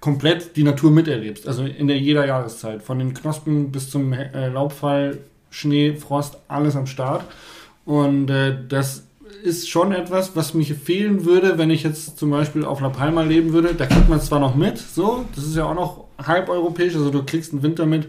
komplett 0.00 0.56
die 0.56 0.62
Natur 0.62 0.90
miterlebst. 0.90 1.48
Also 1.48 1.64
in 1.64 1.88
der 1.88 1.98
jeder 1.98 2.26
Jahreszeit. 2.26 2.82
Von 2.82 2.98
den 2.98 3.14
Knospen 3.14 3.72
bis 3.72 3.90
zum 3.90 4.12
äh, 4.12 4.48
Laubfall, 4.48 5.18
Schnee, 5.50 5.94
Frost, 5.94 6.38
alles 6.48 6.76
am 6.76 6.86
Start. 6.86 7.24
Und 7.84 8.30
äh, 8.30 8.56
das 8.68 9.04
ist 9.42 9.68
schon 9.68 9.92
etwas, 9.92 10.34
was 10.34 10.54
mich 10.54 10.74
fehlen 10.74 11.24
würde, 11.24 11.58
wenn 11.58 11.70
ich 11.70 11.82
jetzt 11.82 12.18
zum 12.18 12.30
Beispiel 12.30 12.64
auf 12.64 12.80
La 12.80 12.88
Palma 12.88 13.22
leben 13.22 13.52
würde. 13.52 13.74
Da 13.74 13.86
kriegt 13.86 14.08
man 14.08 14.18
es 14.18 14.26
zwar 14.26 14.40
noch 14.40 14.54
mit, 14.54 14.78
so, 14.78 15.24
das 15.34 15.44
ist 15.44 15.56
ja 15.56 15.66
auch 15.66 15.74
noch 15.74 16.04
halb 16.24 16.48
europäisch, 16.48 16.94
also 16.94 17.10
du 17.10 17.24
kriegst 17.24 17.52
einen 17.52 17.62
Winter 17.62 17.86
mit, 17.86 18.08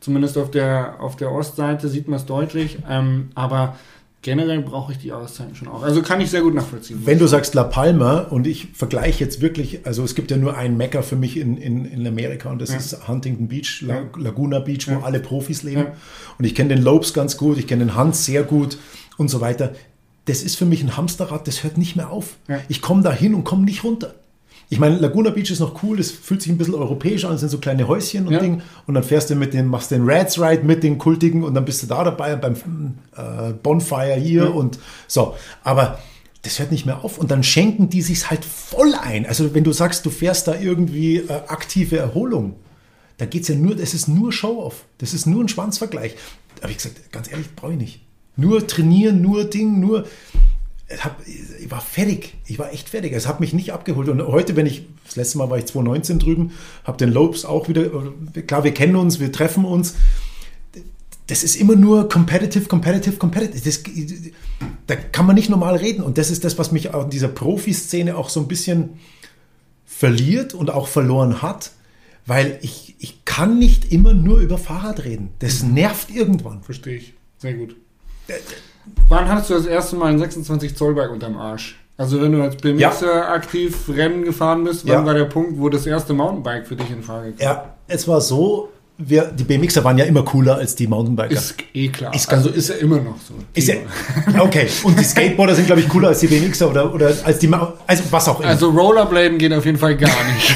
zumindest 0.00 0.36
auf 0.38 0.50
der, 0.50 0.96
auf 1.00 1.16
der 1.16 1.30
Ostseite 1.30 1.88
sieht 1.88 2.08
man 2.08 2.18
es 2.18 2.26
deutlich, 2.26 2.78
ähm, 2.88 3.30
aber 3.34 3.76
generell 4.22 4.62
brauche 4.62 4.92
ich 4.92 4.98
die 4.98 5.08
Jahreszeiten 5.08 5.54
schon 5.54 5.68
auch. 5.68 5.82
Also 5.82 6.00
kann 6.02 6.20
ich 6.20 6.30
sehr 6.30 6.40
gut 6.42 6.54
nachvollziehen. 6.54 7.00
Wenn 7.04 7.18
du 7.18 7.26
sagst 7.26 7.54
La 7.54 7.64
Palma 7.64 8.20
und 8.20 8.46
ich 8.46 8.68
vergleiche 8.72 9.22
jetzt 9.24 9.40
wirklich, 9.40 9.84
also 9.84 10.04
es 10.04 10.14
gibt 10.14 10.30
ja 10.30 10.36
nur 10.36 10.56
einen 10.56 10.76
Mecker 10.76 11.02
für 11.02 11.16
mich 11.16 11.36
in, 11.36 11.56
in, 11.56 11.84
in 11.84 12.06
Amerika 12.06 12.50
und 12.50 12.60
das 12.60 12.70
Ja. 12.70 12.76
ist 12.76 13.08
Huntington 13.08 13.48
Beach, 13.48 13.82
La. 13.82 14.02
Laguna 14.16 14.60
Beach, 14.60 14.86
wo 14.88 14.92
Ja. 14.92 15.02
alle 15.02 15.20
Profis 15.20 15.62
leben. 15.64 15.82
Ja. 15.82 15.92
Und 16.38 16.44
ich 16.44 16.54
kenne 16.54 16.74
den 16.74 16.82
Lopes 16.82 17.12
ganz 17.12 17.36
gut, 17.36 17.58
ich 17.58 17.66
kenne 17.66 17.84
den 17.84 17.94
Hans 17.96 18.24
sehr 18.24 18.44
gut 18.44 18.78
und 19.18 19.28
so 19.28 19.40
weiter. 19.40 19.72
Das 20.26 20.42
ist 20.44 20.56
für 20.56 20.66
mich 20.66 20.82
ein 20.84 20.96
Hamsterrad, 20.96 21.48
das 21.48 21.64
hört 21.64 21.76
nicht 21.76 21.96
mehr 21.96 22.10
auf. 22.10 22.36
Ich 22.68 22.80
komme 22.80 23.02
da 23.02 23.12
hin 23.12 23.34
und 23.34 23.42
komme 23.42 23.64
nicht 23.64 23.82
runter. 23.82 24.14
Ich 24.72 24.78
meine, 24.78 24.96
Laguna 24.96 25.28
Beach 25.28 25.50
ist 25.50 25.60
noch 25.60 25.82
cool, 25.82 25.98
das 25.98 26.10
fühlt 26.10 26.40
sich 26.40 26.50
ein 26.50 26.56
bisschen 26.56 26.74
europäisch 26.74 27.26
an, 27.26 27.32
das 27.32 27.40
sind 27.40 27.50
so 27.50 27.58
kleine 27.58 27.86
Häuschen 27.86 28.26
und 28.26 28.32
Ja. 28.32 28.40
Ding. 28.40 28.62
Und 28.86 28.94
dann 28.94 29.04
fährst 29.04 29.28
du 29.28 29.34
mit 29.34 29.52
dem, 29.52 29.66
machst 29.66 29.90
den 29.90 30.08
Rats 30.08 30.40
Ride 30.40 30.62
mit 30.64 30.82
den 30.82 30.96
Kultigen 30.96 31.44
und 31.44 31.52
dann 31.52 31.66
bist 31.66 31.82
du 31.82 31.86
da 31.86 32.02
dabei 32.02 32.36
beim 32.36 32.54
äh, 33.14 33.52
Bonfire 33.62 34.14
hier 34.14 34.44
Ja. 34.44 34.48
und 34.48 34.78
so. 35.06 35.34
Aber 35.62 35.98
das 36.40 36.58
hört 36.58 36.72
nicht 36.72 36.86
mehr 36.86 37.04
auf. 37.04 37.18
Und 37.18 37.30
dann 37.30 37.42
schenken 37.42 37.90
die 37.90 38.00
sich 38.00 38.30
halt 38.30 38.46
voll 38.46 38.94
ein. 38.94 39.26
Also 39.26 39.54
wenn 39.54 39.62
du 39.62 39.72
sagst, 39.72 40.06
du 40.06 40.10
fährst 40.10 40.48
da 40.48 40.58
irgendwie 40.58 41.18
äh, 41.18 41.28
aktive 41.48 41.98
Erholung, 41.98 42.54
da 43.18 43.26
geht 43.26 43.42
es 43.42 43.48
ja 43.48 43.54
nur, 43.54 43.74
das 43.74 43.92
ist 43.92 44.08
nur 44.08 44.32
Show-off. 44.32 44.86
Das 44.96 45.12
ist 45.12 45.26
nur 45.26 45.44
ein 45.44 45.48
Schwanzvergleich. 45.48 46.14
Da 46.56 46.62
habe 46.62 46.70
ich 46.72 46.78
gesagt, 46.78 47.12
ganz 47.12 47.30
ehrlich, 47.30 47.54
brauche 47.54 47.72
ich 47.72 47.78
nicht. 47.78 48.00
Nur 48.36 48.66
trainieren, 48.66 49.20
nur 49.20 49.44
Ding, 49.44 49.80
nur. 49.80 50.06
Ich, 50.94 51.04
hab, 51.04 51.20
ich 51.26 51.70
war 51.70 51.80
fertig. 51.80 52.34
Ich 52.46 52.58
war 52.58 52.72
echt 52.72 52.88
fertig. 52.88 53.12
Es 53.12 53.26
hat 53.26 53.40
mich 53.40 53.52
nicht 53.52 53.72
abgeholt. 53.72 54.08
Und 54.08 54.22
heute, 54.26 54.56
wenn 54.56 54.66
ich, 54.66 54.86
das 55.04 55.16
letzte 55.16 55.38
Mal 55.38 55.50
war 55.50 55.58
ich 55.58 55.66
2019 55.66 56.18
drüben, 56.18 56.52
habe 56.84 56.98
den 56.98 57.12
Lopes 57.12 57.44
auch 57.44 57.68
wieder, 57.68 57.88
klar, 58.46 58.64
wir 58.64 58.74
kennen 58.74 58.96
uns, 58.96 59.20
wir 59.20 59.32
treffen 59.32 59.64
uns. 59.64 59.94
Das 61.28 61.44
ist 61.44 61.56
immer 61.56 61.76
nur 61.76 62.08
competitive, 62.08 62.66
competitive, 62.66 63.16
competitive. 63.16 63.62
Das, 63.64 63.82
da 64.86 64.96
kann 64.96 65.26
man 65.26 65.34
nicht 65.34 65.48
normal 65.48 65.76
reden. 65.76 66.02
Und 66.02 66.18
das 66.18 66.30
ist 66.30 66.44
das, 66.44 66.58
was 66.58 66.72
mich 66.72 66.86
in 66.86 67.10
dieser 67.10 67.28
Profiszene 67.28 68.16
auch 68.16 68.28
so 68.28 68.40
ein 68.40 68.48
bisschen 68.48 68.98
verliert 69.86 70.52
und 70.52 70.70
auch 70.70 70.88
verloren 70.88 71.42
hat, 71.42 71.72
weil 72.26 72.58
ich, 72.62 72.96
ich 72.98 73.24
kann 73.24 73.58
nicht 73.58 73.92
immer 73.92 74.14
nur 74.14 74.40
über 74.40 74.58
Fahrrad 74.58 75.04
reden. 75.04 75.30
Das 75.38 75.62
nervt 75.62 76.10
irgendwann. 76.10 76.62
Verstehe 76.62 76.96
ich. 76.96 77.14
Sehr 77.38 77.54
gut. 77.54 77.76
Wann 79.08 79.28
hattest 79.28 79.50
du 79.50 79.54
das 79.54 79.66
erste 79.66 79.96
Mal 79.96 80.06
einen 80.06 80.18
26 80.18 80.76
Zoll 80.76 80.94
Bike 80.94 81.10
unterm 81.10 81.36
Arsch? 81.36 81.78
Also 81.98 82.20
wenn 82.20 82.32
du 82.32 82.42
als 82.42 82.56
BMXer 82.56 83.28
aktiv 83.28 83.76
Rennen 83.88 84.24
gefahren 84.24 84.64
bist, 84.64 84.86
wann 84.86 84.92
Ja. 85.00 85.06
war 85.06 85.14
der 85.14 85.26
Punkt, 85.26 85.58
wo 85.60 85.68
das 85.68 85.86
erste 85.86 86.14
Mountainbike 86.14 86.66
für 86.66 86.74
dich 86.74 86.90
in 86.90 87.02
Frage 87.02 87.32
kam? 87.32 87.38
Ja, 87.46 87.64
es 87.86 88.08
war 88.08 88.20
so, 88.20 88.70
wir, 88.98 89.24
die 89.26 89.44
BMXer 89.44 89.84
waren 89.84 89.98
ja 89.98 90.04
immer 90.06 90.24
cooler 90.24 90.56
als 90.56 90.74
die 90.74 90.86
Mountainbiker. 90.86 91.30
Ist 91.30 91.54
eh 91.74 91.88
klar. 91.88 92.14
Ist 92.14 92.28
also 92.32 92.48
ist 92.48 92.70
ja 92.70 92.76
immer 92.76 92.96
noch 92.96 93.16
so. 93.20 93.34
Ist 93.54 93.68
ja, 93.68 93.74
okay, 94.40 94.66
und 94.84 94.98
die 94.98 95.04
Skateboarder 95.04 95.54
sind, 95.54 95.66
glaube 95.66 95.80
ich, 95.82 95.88
cooler 95.88 96.08
als 96.08 96.20
die 96.20 96.26
BMXer 96.28 96.70
oder, 96.70 96.92
oder 96.92 97.12
als 97.24 97.38
die, 97.38 97.50
also 97.86 98.02
was 98.10 98.28
auch 98.28 98.40
immer. 98.40 98.48
Also 98.48 98.70
Rollerbladen 98.70 99.38
geht 99.38 99.52
auf 99.52 99.64
jeden 99.66 99.78
Fall 99.78 99.96
gar 99.96 100.08
nicht. 100.34 100.54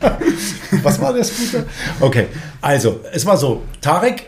Was 0.82 1.00
war 1.00 1.14
der 1.14 1.24
Scooter? 1.24 1.64
Okay, 2.00 2.26
also 2.60 3.00
es 3.12 3.24
war 3.24 3.38
so, 3.38 3.62
Tarek 3.80 4.26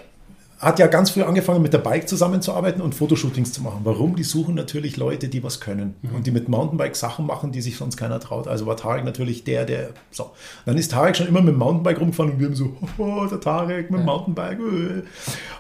hat 0.59 0.79
ja 0.79 0.87
ganz 0.87 1.11
früh 1.11 1.23
angefangen 1.23 1.61
mit 1.61 1.73
der 1.73 1.79
Bike 1.79 2.09
zusammenzuarbeiten 2.09 2.81
und 2.81 2.95
Fotoshootings 2.95 3.53
zu 3.53 3.63
machen. 3.63 3.81
Warum? 3.85 4.17
Die 4.17 4.25
suchen 4.25 4.55
natürlich 4.55 4.97
Leute, 4.97 5.29
die 5.29 5.43
was 5.43 5.61
können 5.61 5.97
und 6.15 6.27
die 6.27 6.31
mit 6.31 6.49
Mountainbike 6.49 6.97
Sachen 6.97 7.27
machen, 7.27 7.53
die 7.53 7.61
sich 7.61 7.77
sonst 7.77 7.97
keiner 7.97 8.21
traut. 8.21 8.49
Also 8.49 8.67
war 8.67 8.77
Tarek 8.77 9.05
natürlich 9.05 9.45
der, 9.45 9.67
der 9.67 9.91
so. 10.11 10.31
Dann 10.65 10.79
ist 10.79 10.93
Tarek 10.93 11.17
schon 11.17 11.27
immer 11.27 11.43
mit 11.43 11.55
dem 11.55 11.59
Mountainbike 11.59 12.01
rumgefahren 12.01 12.33
und 12.33 12.41
wir 12.41 12.47
haben 12.47 12.55
so, 12.55 12.75
oh, 12.99 13.27
der 13.27 13.41
Tarek 13.41 13.91
mit 13.91 14.01
dem 14.01 14.07
Mountainbike. 14.07 14.59
äh. 14.59 15.03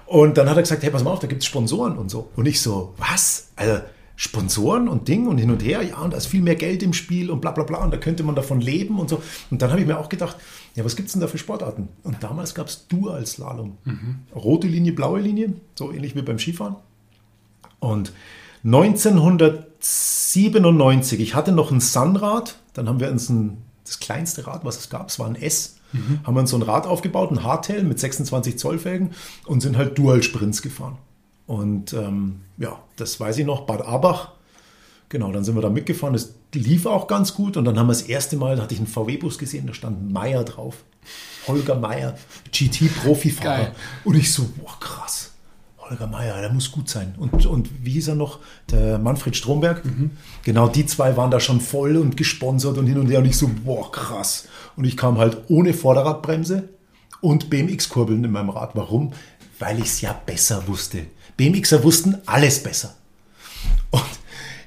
Und 0.06 0.38
dann 0.38 0.48
hat 0.48 0.56
er 0.56 0.62
gesagt, 0.62 0.82
hey, 0.82 0.90
pass 0.90 1.04
mal 1.04 1.10
auf, 1.10 1.18
da 1.18 1.26
gibt 1.26 1.42
es 1.42 1.46
Sponsoren 1.46 1.98
und 1.98 2.10
so. 2.10 2.30
Und 2.36 2.46
ich 2.46 2.60
so, 2.60 2.94
was? 2.96 3.48
Also 3.56 3.80
Sponsoren 4.16 4.88
und 4.88 5.06
Ding 5.08 5.26
und 5.26 5.38
hin 5.38 5.50
und 5.50 5.62
her, 5.62 5.82
ja, 5.82 5.98
und 5.98 6.14
da 6.14 6.16
ist 6.16 6.26
viel 6.26 6.40
mehr 6.40 6.56
Geld 6.56 6.82
im 6.82 6.94
Spiel 6.94 7.30
und 7.30 7.40
bla 7.40 7.50
bla 7.50 7.64
bla 7.64 7.84
und 7.84 7.92
da 7.92 7.98
könnte 7.98 8.22
man 8.22 8.34
davon 8.34 8.62
leben 8.62 8.98
und 8.98 9.10
so. 9.10 9.20
Und 9.50 9.60
dann 9.60 9.70
habe 9.70 9.80
ich 9.80 9.86
mir 9.86 9.98
auch 9.98 10.08
gedacht, 10.08 10.38
ja, 10.74 10.84
was 10.84 10.96
gibt 10.96 11.08
es 11.08 11.12
denn 11.12 11.20
da 11.20 11.28
für 11.28 11.36
Sportarten? 11.38 11.88
Und 12.02 12.22
damals 12.22 12.54
gab 12.54 12.68
es 12.68 12.88
Dual-Slalom. 12.88 13.76
Rote 14.34 14.66
Linie, 14.66 14.92
blaue 14.92 15.20
Linie, 15.20 15.52
so 15.74 15.92
ähnlich 15.92 16.16
wie 16.16 16.22
beim 16.22 16.38
Skifahren. 16.38 16.76
Und 17.78 18.12
1997, 18.64 21.20
ich 21.20 21.34
hatte 21.34 21.52
noch 21.52 21.70
ein 21.70 21.80
Sunrad, 21.80 22.56
dann 22.72 22.88
haben 22.88 23.00
wir 23.00 23.10
uns 23.10 23.28
ein, 23.28 23.58
das 23.84 24.00
kleinste 24.00 24.46
Rad, 24.46 24.64
was 24.64 24.78
es 24.78 24.88
gab, 24.88 25.10
es 25.10 25.18
war 25.18 25.26
ein 25.26 25.36
S, 25.36 25.76
haben 26.24 26.34
wir 26.34 26.40
uns 26.40 26.50
so 26.50 26.56
ein 26.56 26.62
Rad 26.62 26.86
aufgebaut, 26.86 27.30
ein 27.30 27.44
Hardtail 27.44 27.82
mit 27.84 28.00
26 28.00 28.58
Zoll 28.58 28.78
Felgen 28.78 29.10
und 29.44 29.60
sind 29.60 29.76
halt 29.76 29.98
Dual-Sprints 29.98 30.62
gefahren. 30.62 30.96
Und 31.46 31.92
ähm, 31.92 32.40
ja, 32.58 32.78
das 32.96 33.20
weiß 33.20 33.38
ich 33.38 33.46
noch, 33.46 33.62
Bad 33.62 33.82
Abach. 33.82 34.32
Genau, 35.08 35.30
dann 35.30 35.44
sind 35.44 35.54
wir 35.54 35.62
da 35.62 35.70
mitgefahren. 35.70 36.14
Das 36.14 36.34
lief 36.52 36.86
auch 36.86 37.06
ganz 37.06 37.34
gut. 37.34 37.56
Und 37.56 37.64
dann 37.64 37.78
haben 37.78 37.86
wir 37.86 37.92
das 37.92 38.02
erste 38.02 38.36
Mal, 38.36 38.56
da 38.56 38.62
hatte 38.62 38.74
ich 38.74 38.80
einen 38.80 38.88
VW-Bus 38.88 39.38
gesehen, 39.38 39.66
da 39.66 39.74
stand 39.74 40.12
Meier 40.12 40.44
drauf. 40.44 40.84
Holger 41.46 41.76
Meier, 41.76 42.16
GT-Profifahrer. 42.50 43.72
Und 44.04 44.16
ich 44.16 44.32
so, 44.32 44.48
boah, 44.56 44.76
krass. 44.80 45.32
Holger 45.78 46.08
Meier, 46.08 46.40
der 46.40 46.52
muss 46.52 46.72
gut 46.72 46.88
sein. 46.88 47.14
Und, 47.16 47.46
und 47.46 47.70
wie 47.84 47.92
hieß 47.92 48.08
er 48.08 48.14
noch? 48.16 48.40
Der 48.70 48.98
Manfred 48.98 49.36
Stromberg. 49.36 49.84
Genau, 50.42 50.68
die 50.68 50.84
zwei 50.86 51.16
waren 51.16 51.30
da 51.30 51.38
schon 51.38 51.60
voll 51.60 51.96
und 51.96 52.16
gesponsert 52.16 52.76
und 52.78 52.88
hin 52.88 52.98
und 52.98 53.08
her. 53.08 53.20
Und 53.20 53.26
ich 53.26 53.36
so, 53.36 53.48
boah, 53.64 53.92
krass. 53.92 54.48
Und 54.74 54.84
ich 54.84 54.96
kam 54.96 55.18
halt 55.18 55.38
ohne 55.48 55.72
Vorderradbremse 55.72 56.68
und 57.20 57.48
BMX-Kurbeln 57.50 58.24
in 58.24 58.32
meinem 58.32 58.50
Rad. 58.50 58.70
Warum? 58.74 59.12
Weil 59.60 59.78
ich 59.78 59.86
es 59.86 60.00
ja 60.00 60.12
besser 60.12 60.66
wusste. 60.66 61.06
BMXer 61.36 61.82
wussten 61.84 62.16
alles 62.26 62.62
besser. 62.62 62.94
Und 63.90 64.02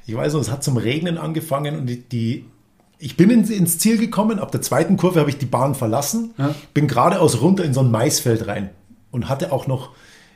ich 0.05 0.15
weiß 0.15 0.33
noch, 0.33 0.41
es 0.41 0.51
hat 0.51 0.63
zum 0.63 0.77
Regnen 0.77 1.17
angefangen 1.17 1.77
und 1.77 1.85
die, 1.87 2.01
die 2.01 2.45
ich 3.01 3.15
bin 3.15 3.29
ins, 3.29 3.49
ins 3.49 3.77
Ziel 3.77 3.97
gekommen. 3.97 4.39
Ab 4.39 4.51
der 4.51 4.61
zweiten 4.61 4.97
Kurve 4.97 5.19
habe 5.21 5.29
ich 5.29 5.37
die 5.37 5.45
Bahn 5.45 5.73
verlassen, 5.75 6.31
Ja. 6.37 6.53
bin 6.73 6.87
geradeaus 6.87 7.41
runter 7.41 7.63
in 7.63 7.73
so 7.73 7.79
ein 7.79 7.91
Maisfeld 7.91 8.47
rein 8.47 8.69
und 9.11 9.29
hatte 9.29 9.51
auch 9.53 9.67
noch, 9.67 9.91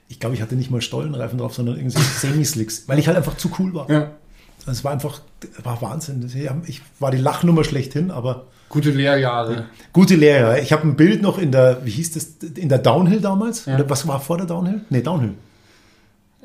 ich 0.08 0.19
glaube, 0.19 0.36
ich 0.36 0.41
hatte 0.41 0.56
nicht 0.56 0.72
mal 0.72 0.82
Stollenreifen 0.82 1.38
drauf, 1.38 1.54
sondern 1.54 1.76
irgendwie 1.78 2.00
Semislicks, 2.00 2.84
weil 2.88 3.00
ich 3.00 3.08
halt 3.08 3.17
einfach 3.17 3.36
zu 3.38 3.52
cool 3.60 3.74
war. 3.74 3.89
ja. 3.89 4.12
Es 4.65 4.86
war 4.86 4.93
einfach, 4.93 5.19
war 5.62 5.82
Wahnsinn. 5.82 6.32
Ich 6.67 6.82
war 6.98 7.12
die 7.12 7.17
Lachnummer 7.17 7.65
schlechthin, 7.65 8.12
aber 8.12 8.46
Gute 8.69 8.91
Lehrjahre. 8.91 9.65
gute 9.91 10.15
Lehrer. 10.15 10.62
Ich 10.62 10.72
habe 10.72 10.88
ein 10.88 10.96
Bild 10.96 11.22
noch 11.22 11.38
in 11.38 11.52
der, 11.52 11.86
wie 11.86 11.89
hieß 11.91 12.12
das, 12.13 12.28
in 12.56 12.69
der 12.69 12.78
Downhill 12.78 13.19
damals? 13.19 13.65
Ja. 13.65 13.76
Oder 13.76 13.89
was 13.89 14.08
war 14.08 14.22
vor 14.22 14.38
der 14.38 14.46
Downhill? 14.46 14.80
Nee, 14.89 15.02
Downhill. 15.02 15.34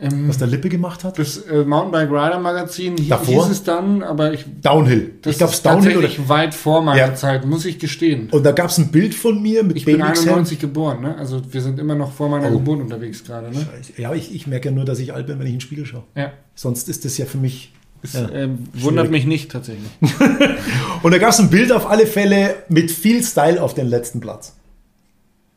Ähm, 0.01 0.29
Was 0.29 0.39
der 0.39 0.47
Lippe 0.47 0.69
gemacht 0.69 1.03
hat? 1.03 1.19
Das 1.19 1.39
äh, 1.39 1.65
Mountainbike 1.65 2.09
Rider 2.11 2.39
Magazin 2.39 2.95
Davor? 3.09 3.45
hieß 3.45 3.53
es 3.53 3.65
dann, 3.65 4.03
aber 4.05 4.33
ich, 4.33 4.45
Downhill. 4.63 5.15
das 5.23 5.33
ich 5.33 5.39
glaube, 5.39 5.53
ist 5.53 5.67
Downhill 5.67 5.97
oder. 5.97 6.09
weit 6.29 6.55
vor 6.55 6.83
meiner 6.83 6.99
Ja. 6.99 7.15
Zeit, 7.17 7.45
muss 7.45 7.65
ich 7.65 7.81
gestehen. 7.81 8.29
Und 8.31 8.45
da 8.45 8.53
gab 8.53 8.71
es 8.71 8.79
ein 8.79 8.93
Bild 8.93 9.13
von 9.15 9.43
mir 9.43 9.65
mit 9.65 9.77
Ich 9.77 9.85
bin 9.85 9.97
BMX 9.99 10.21
-Helm. 10.21 10.29
91 10.29 10.59
geboren, 10.61 11.01
ne? 11.03 11.17
Also 11.19 11.43
wir 11.51 11.61
sind 11.61 11.81
immer 11.81 11.97
noch 11.97 12.13
vor 12.13 12.29
meiner 12.29 12.49
Oh. 12.49 12.59
Geburt 12.59 12.81
unterwegs 12.81 13.25
gerade, 13.25 13.51
ne? 13.51 13.67
Ja, 13.97 14.15
ich, 14.15 14.33
ich 14.33 14.47
merke 14.47 14.69
ja 14.69 14.75
nur, 14.75 14.85
dass 14.85 15.01
ich 15.01 15.13
alt 15.15 15.27
bin, 15.27 15.39
wenn 15.41 15.47
ich 15.47 15.53
in 15.53 15.57
den 15.59 15.63
Spiegel 15.63 15.85
schaue. 15.85 16.05
Ja. 16.15 16.31
Sonst 16.55 16.89
ist 16.89 17.05
das 17.05 17.19
ja 17.19 17.27
für 17.27 17.39
mich. 17.39 17.73
Das 18.01 18.13
Ja. 18.13 18.29
ähm, 18.31 18.59
wundert 18.75 19.11
mich 19.11 19.27
nicht 19.27 19.51
tatsächlich. 19.51 19.89
Und 21.03 21.11
da 21.11 21.19
gab 21.19 21.31
es 21.31 21.41
ein 21.41 21.51
Bild 21.51 21.73
auf 21.73 21.91
alle 21.91 22.07
Fälle 22.07 22.55
mit 22.69 22.93
viel 22.93 23.25
Style 23.25 23.61
auf 23.61 23.75
den 23.75 23.89
letzten 23.89 24.21
Platz. 24.21 24.55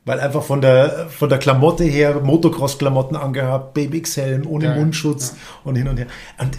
Weil 0.03 0.19
einfach 0.19 0.43
von 0.43 0.61
der, 0.61 1.07
von 1.09 1.29
der 1.29 1.37
Klamotte 1.37 1.83
her, 1.83 2.19
Motocross-Klamotten 2.21 3.15
angehabt, 3.15 3.75
BMX-Helm 3.75 4.47
ohne 4.47 4.65
Ja, 4.65 4.75
Mundschutz 4.75 5.35
und 5.63 5.75
hin 5.75 5.87
und 5.87 5.97
her. 5.97 6.07
Und 6.39 6.57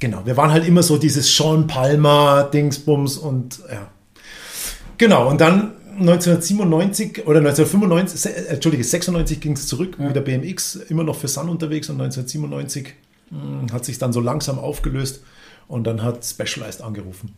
genau, 0.00 0.22
wir 0.24 0.36
waren 0.36 0.50
halt 0.50 0.66
immer 0.66 0.82
so 0.82 0.96
dieses 0.98 1.36
Sean 1.36 1.66
Palmer, 1.68 2.44
Dingsbums 2.52 3.16
und 3.16 3.60
ja. 3.70 3.86
Genau, 4.98 5.28
und 5.28 5.40
dann 5.40 5.72
1997 5.98 7.26
oder 7.26 7.38
1995, 7.38 8.20
se- 8.20 8.34
äh, 8.36 8.46
Entschuldige, 8.54 8.82
96 8.82 9.40
ging 9.40 9.52
es 9.52 9.66
zurück 9.68 9.98
mit 9.98 10.16
der 10.16 10.20
BMX, 10.22 10.74
immer 10.76 11.04
noch 11.04 11.16
für 11.16 11.28
Sun 11.28 11.48
unterwegs 11.48 11.88
und 11.90 12.00
1997 12.00 12.94
mh, 13.30 13.72
hat 13.72 13.84
sich 13.84 13.98
dann 13.98 14.12
so 14.12 14.20
langsam 14.20 14.58
aufgelöst 14.58 15.22
und 15.68 15.84
dann 15.86 16.02
hat 16.02 16.24
Specialized 16.24 16.82
angerufen. 16.82 17.32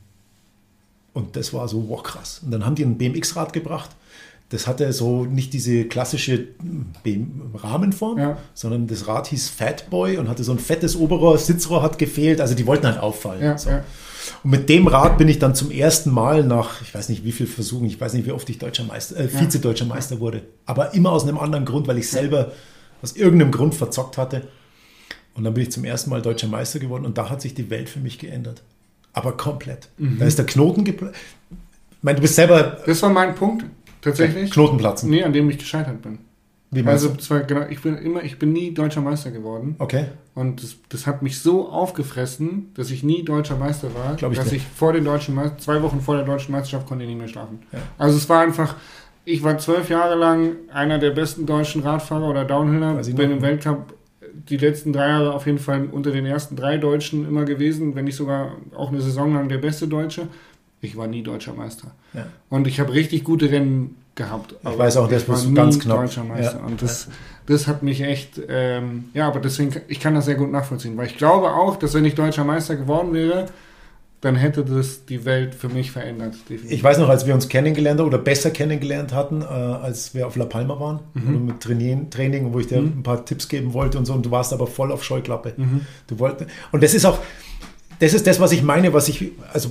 Und 1.13 1.37
das 1.37 1.53
war 1.55 1.69
so, 1.69 1.89
wow, 1.89 2.03
krass. 2.03 2.41
Und 2.45 2.51
dann 2.51 2.65
haben 2.65 2.75
die 2.75 2.85
ein 2.85 2.99
BMX-Rad 2.99 3.53
gebracht. 3.53 3.91
Das 4.49 4.69
hatte 4.69 4.93
so 4.93 5.25
nicht 5.25 5.53
diese 5.53 5.87
klassische 5.87 6.39
BM 7.03 7.51
Rahmenform, 7.55 8.19
Ja. 8.19 8.39
sondern 8.55 8.87
das 8.87 9.09
Rad 9.09 9.27
hieß 9.27 9.49
Fatboy 9.49 10.19
und 10.19 10.29
hatte 10.29 10.45
so 10.45 10.53
ein 10.53 10.59
fettes 10.61 10.95
Oberrohr, 10.95 11.37
Sitzrohr 11.37 11.83
hat 11.83 11.99
gefehlt. 11.99 12.41
Also 12.41 12.55
die 12.55 12.65
wollten 12.67 12.87
halt 12.87 12.99
auffallen. 12.99 13.43
Ja, 13.43 13.59
so. 13.59 13.71
ja. 13.71 13.85
Und 14.45 14.51
mit 14.51 14.69
dem 14.69 14.87
Rad 14.87 15.19
bin 15.19 15.27
ich 15.29 15.39
dann 15.41 15.55
zum 15.57 15.71
ersten 15.73 16.11
Mal 16.11 16.45
nach, 16.45 16.81
ich 16.83 16.95
weiß 16.95 17.09
nicht 17.09 17.25
wie 17.25 17.33
viel 17.33 17.47
Versuchen, 17.47 17.87
ich 17.87 18.01
weiß 18.01 18.13
nicht 18.13 18.27
wie 18.27 18.33
oft 18.33 18.49
ich 18.49 18.59
deutscher 18.59 18.85
Meister, 18.85 19.17
äh, 19.19 19.29
Vize-Deutscher 19.29 19.85
Meister 19.85 20.21
wurde. 20.21 20.43
Aber 20.65 20.95
immer 20.95 21.11
aus 21.13 21.25
einem 21.25 21.39
anderen 21.39 21.65
Grund, 21.65 21.89
weil 21.89 21.99
ich 21.99 22.09
selber 22.09 22.53
aus 23.03 23.17
irgendeinem 23.17 23.51
Grund 23.53 23.75
verzockt 23.75 24.17
hatte. 24.17 24.43
Und 25.35 25.45
dann 25.45 25.55
bin 25.55 25.65
ich 25.65 25.73
zum 25.73 25.85
ersten 25.85 26.11
Mal 26.11 26.23
deutscher 26.23 26.49
Meister 26.49 26.79
geworden 26.79 27.05
und 27.05 27.19
da 27.19 27.29
hat 27.31 27.43
sich 27.43 27.55
die 27.55 27.69
Welt 27.69 27.89
für 27.89 27.99
mich 28.01 28.19
geändert. 28.19 28.63
Aber 29.13 29.37
komplett. 29.37 29.89
Mhm. 29.99 30.19
Da 30.19 30.25
ist 30.27 30.39
der 30.39 30.47
Knoten 30.47 30.85
geplatzt. 30.85 31.17
Ich 31.51 32.03
meine, 32.03 32.17
du 32.17 32.23
bist 32.23 32.37
selber 32.37 32.79
Das 32.87 33.03
war 33.03 33.11
mein 33.11 33.35
Punkt, 33.35 33.65
tatsächlich. 34.11 34.51
Knotenplatzen. 34.51 35.11
Nee, 35.11 35.23
an 35.25 35.33
dem 35.33 35.49
ich 35.51 35.59
gescheitert 35.59 36.03
bin. 36.03 36.19
Wie 36.71 36.85
Also 36.85 37.15
zwar 37.15 37.41
genau, 37.41 37.67
ich 37.71 37.81
bin 37.81 37.97
immer, 37.97 38.25
ich 38.25 38.39
bin 38.39 38.53
nie 38.53 38.75
deutscher 38.75 39.01
Meister 39.01 39.31
geworden. 39.31 39.77
Okay. 39.79 40.07
Und 40.35 40.63
das, 40.63 40.77
das 40.89 41.07
hat 41.07 41.23
mich 41.23 41.39
so 41.39 41.69
aufgefressen, 41.69 42.73
dass 42.75 42.91
ich 42.91 43.03
nie 43.05 43.25
deutscher 43.25 43.57
Meister 43.57 43.89
war, 43.95 44.17
Glaub 44.17 44.33
ich 44.33 44.39
dass 44.39 44.49
dir. 44.51 44.57
ich 44.57 44.67
vor 44.67 44.93
den 44.93 45.05
deutschen 45.05 45.35
Meister, 45.35 45.59
zwei 45.59 45.83
Wochen 45.83 46.01
vor 46.01 46.17
der 46.17 46.25
deutschen 46.25 46.53
Meisterschaft 46.53 46.87
konnte 46.89 47.05
ich 47.05 47.11
nicht 47.11 47.19
mehr 47.19 47.29
schlafen. 47.29 47.61
Ja. 47.73 47.79
Also 47.99 48.17
es 48.17 48.29
war 48.29 48.41
einfach, 48.43 48.75
ich 49.25 49.43
war 49.45 49.59
zwölf 49.59 49.89
Jahre 49.89 50.17
lang 50.17 50.57
einer 50.73 50.99
der 50.99 51.11
besten 51.13 51.47
deutschen 51.47 51.83
Radfahrer 51.83 52.29
oder 52.29 52.45
Downhiller, 52.45 52.95
bin 52.95 53.15
noch. 53.15 53.37
im 53.37 53.43
Weltcup 53.43 53.95
die 54.49 54.57
letzten 54.57 54.93
drei 54.93 55.09
Jahre 55.09 55.33
auf 55.33 55.47
jeden 55.47 55.59
Fall 55.59 55.87
unter 55.91 56.11
den 56.11 56.27
ersten 56.27 56.57
drei 56.57 56.77
Deutschen 56.79 57.27
immer 57.27 57.45
gewesen, 57.45 57.95
wenn 57.95 58.05
nicht 58.05 58.17
sogar 58.17 58.53
auch 58.77 58.91
eine 58.91 59.01
Saison 59.01 59.33
lang 59.33 59.49
der 59.49 59.59
beste 59.59 59.89
Deutsche. 59.89 60.29
Ich 60.87 60.97
war 60.97 61.07
nie 61.07 61.23
deutscher 61.23 61.53
Meister. 61.55 61.89
Ja. 62.15 62.27
Und 62.49 62.67
ich 62.67 62.81
habe 62.81 62.93
richtig 62.93 63.25
gute 63.25 63.51
Rennen 63.51 63.97
gehabt. 64.15 64.55
aber 64.65 64.79
weiß 64.79 64.97
auch, 64.97 65.09
das 65.09 65.23
ich 65.29 65.47
nie 65.49 65.55
ganz 65.55 65.79
knapp. 65.79 65.99
deutscher 66.01 66.25
Meister. 66.25 66.59
Ja. 66.61 66.65
Und 66.67 66.81
das, 66.81 67.09
das 67.47 67.67
hat 67.67 67.83
mich 67.83 68.01
echt, 68.03 68.41
ähm, 68.49 69.05
ja, 69.13 69.27
aber 69.29 69.41
deswegen, 69.41 69.75
ich 69.89 70.01
kann 70.01 70.15
das 70.15 70.25
sehr 70.25 70.37
gut 70.37 70.51
nachvollziehen, 70.51 70.97
weil 70.97 71.07
ich 71.07 71.19
glaube 71.19 71.49
auch, 71.51 71.77
dass 71.77 71.93
wenn 71.95 72.05
ich 72.07 72.15
deutscher 72.15 72.45
Meister 72.45 72.77
geworden 72.77 73.13
wäre, 73.13 73.47
dann 74.23 74.35
hätte 74.35 74.65
das 74.65 75.05
die 75.05 75.27
Welt 75.27 75.55
für 75.55 75.69
mich 75.69 75.91
verändert. 75.93 76.35
definitiv. 76.49 76.73
Ich 76.73 76.83
weiß 76.83 76.97
noch, 76.99 77.11
als 77.11 77.27
wir 77.27 77.35
uns 77.35 77.49
kennengelernt 77.51 78.01
oder 78.01 78.17
besser 78.17 78.51
kennengelernt 78.51 79.13
hatten, 79.13 79.43
äh, 79.43 79.45
als 79.45 80.15
wir 80.15 80.27
auf 80.27 80.37
La 80.37 80.47
Palma 80.47 80.81
waren, 80.81 81.01
Mhm. 81.13 81.45
mit 81.47 81.61
Trainieren, 81.61 82.09
Training, 82.09 82.53
wo 82.55 82.59
ich 82.59 82.67
dir 82.69 82.79
ein 82.79 83.03
paar 83.03 83.25
Tipps 83.27 83.47
geben 83.49 83.75
wollte 83.75 83.99
und 83.99 84.07
so, 84.07 84.15
und 84.15 84.25
du 84.25 84.31
warst 84.31 84.55
aber 84.55 84.67
voll 84.67 84.91
auf 84.91 85.05
Scheuklappe. 85.05 85.53
Mhm. 85.59 85.83
Du 86.07 86.19
wolltest, 86.19 86.49
und 86.73 86.83
das 86.83 86.95
ist 86.95 87.05
auch, 87.05 87.19
das 88.01 88.15
ist 88.15 88.27
das, 88.27 88.41
was 88.41 88.53
ich 88.53 88.63
meine, 88.63 88.93
was 88.95 89.09
ich, 89.11 89.33
also 89.53 89.71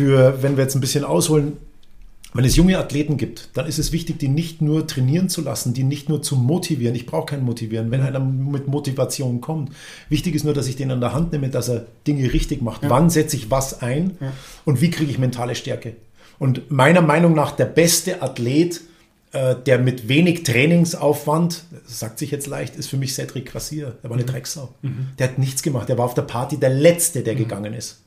für, 0.00 0.42
wenn 0.42 0.56
wir 0.56 0.64
jetzt 0.64 0.74
ein 0.74 0.80
bisschen 0.80 1.04
ausholen, 1.04 1.58
wenn 2.32 2.44
es 2.44 2.54
junge 2.56 2.78
Athleten 2.78 3.16
gibt, 3.16 3.50
dann 3.54 3.66
ist 3.66 3.78
es 3.78 3.90
wichtig, 3.92 4.18
die 4.20 4.28
nicht 4.28 4.62
nur 4.62 4.86
trainieren 4.86 5.28
zu 5.28 5.40
lassen, 5.42 5.74
die 5.74 5.82
nicht 5.82 6.08
nur 6.08 6.22
zu 6.22 6.36
motivieren. 6.36 6.94
Ich 6.94 7.04
brauche 7.04 7.26
kein 7.26 7.42
Motivieren, 7.44 7.90
wenn 7.90 8.00
einer 8.02 8.20
mit 8.20 8.68
Motivation 8.68 9.40
kommt. 9.40 9.72
Wichtig 10.08 10.34
ist 10.36 10.44
nur, 10.44 10.54
dass 10.54 10.68
ich 10.68 10.76
den 10.76 10.90
an 10.92 11.00
der 11.00 11.12
Hand 11.12 11.32
nehme, 11.32 11.48
dass 11.48 11.68
er 11.68 11.86
Dinge 12.06 12.32
richtig 12.32 12.62
macht. 12.62 12.82
Wann 12.88 13.10
setze 13.10 13.36
ich 13.36 13.50
was 13.50 13.82
ein 13.82 14.16
Ja. 14.20 14.32
und 14.64 14.80
wie 14.80 14.90
kriege 14.90 15.10
ich 15.10 15.18
mentale 15.18 15.54
Stärke? 15.56 15.96
Und 16.38 16.70
meiner 16.70 17.02
Meinung 17.02 17.34
nach 17.34 17.50
der 17.50 17.66
beste 17.66 18.22
Athlet, 18.22 18.80
äh, 19.32 19.56
der 19.66 19.78
mit 19.80 20.08
wenig 20.08 20.44
Trainingsaufwand, 20.44 21.64
sagt 21.84 22.18
sich 22.20 22.30
jetzt 22.30 22.46
leicht, 22.46 22.76
ist 22.76 22.88
für 22.88 22.96
mich 22.96 23.12
Cedric 23.12 23.46
Grassier. 23.46 23.96
Der 24.02 24.08
war 24.08 24.16
eine 24.16 24.24
Drecksau. 24.24 24.72
Der 25.18 25.28
hat 25.28 25.38
nichts 25.38 25.62
gemacht. 25.62 25.88
Der 25.88 25.98
war 25.98 26.04
auf 26.04 26.14
der 26.14 26.22
Party 26.22 26.56
der 26.58 26.70
Letzte, 26.70 27.22
der 27.22 27.34
gegangen 27.34 27.74
ist. 27.74 28.02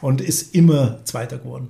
Und 0.00 0.20
ist 0.20 0.54
immer 0.54 0.98
Zweiter 1.04 1.38
geworden 1.38 1.68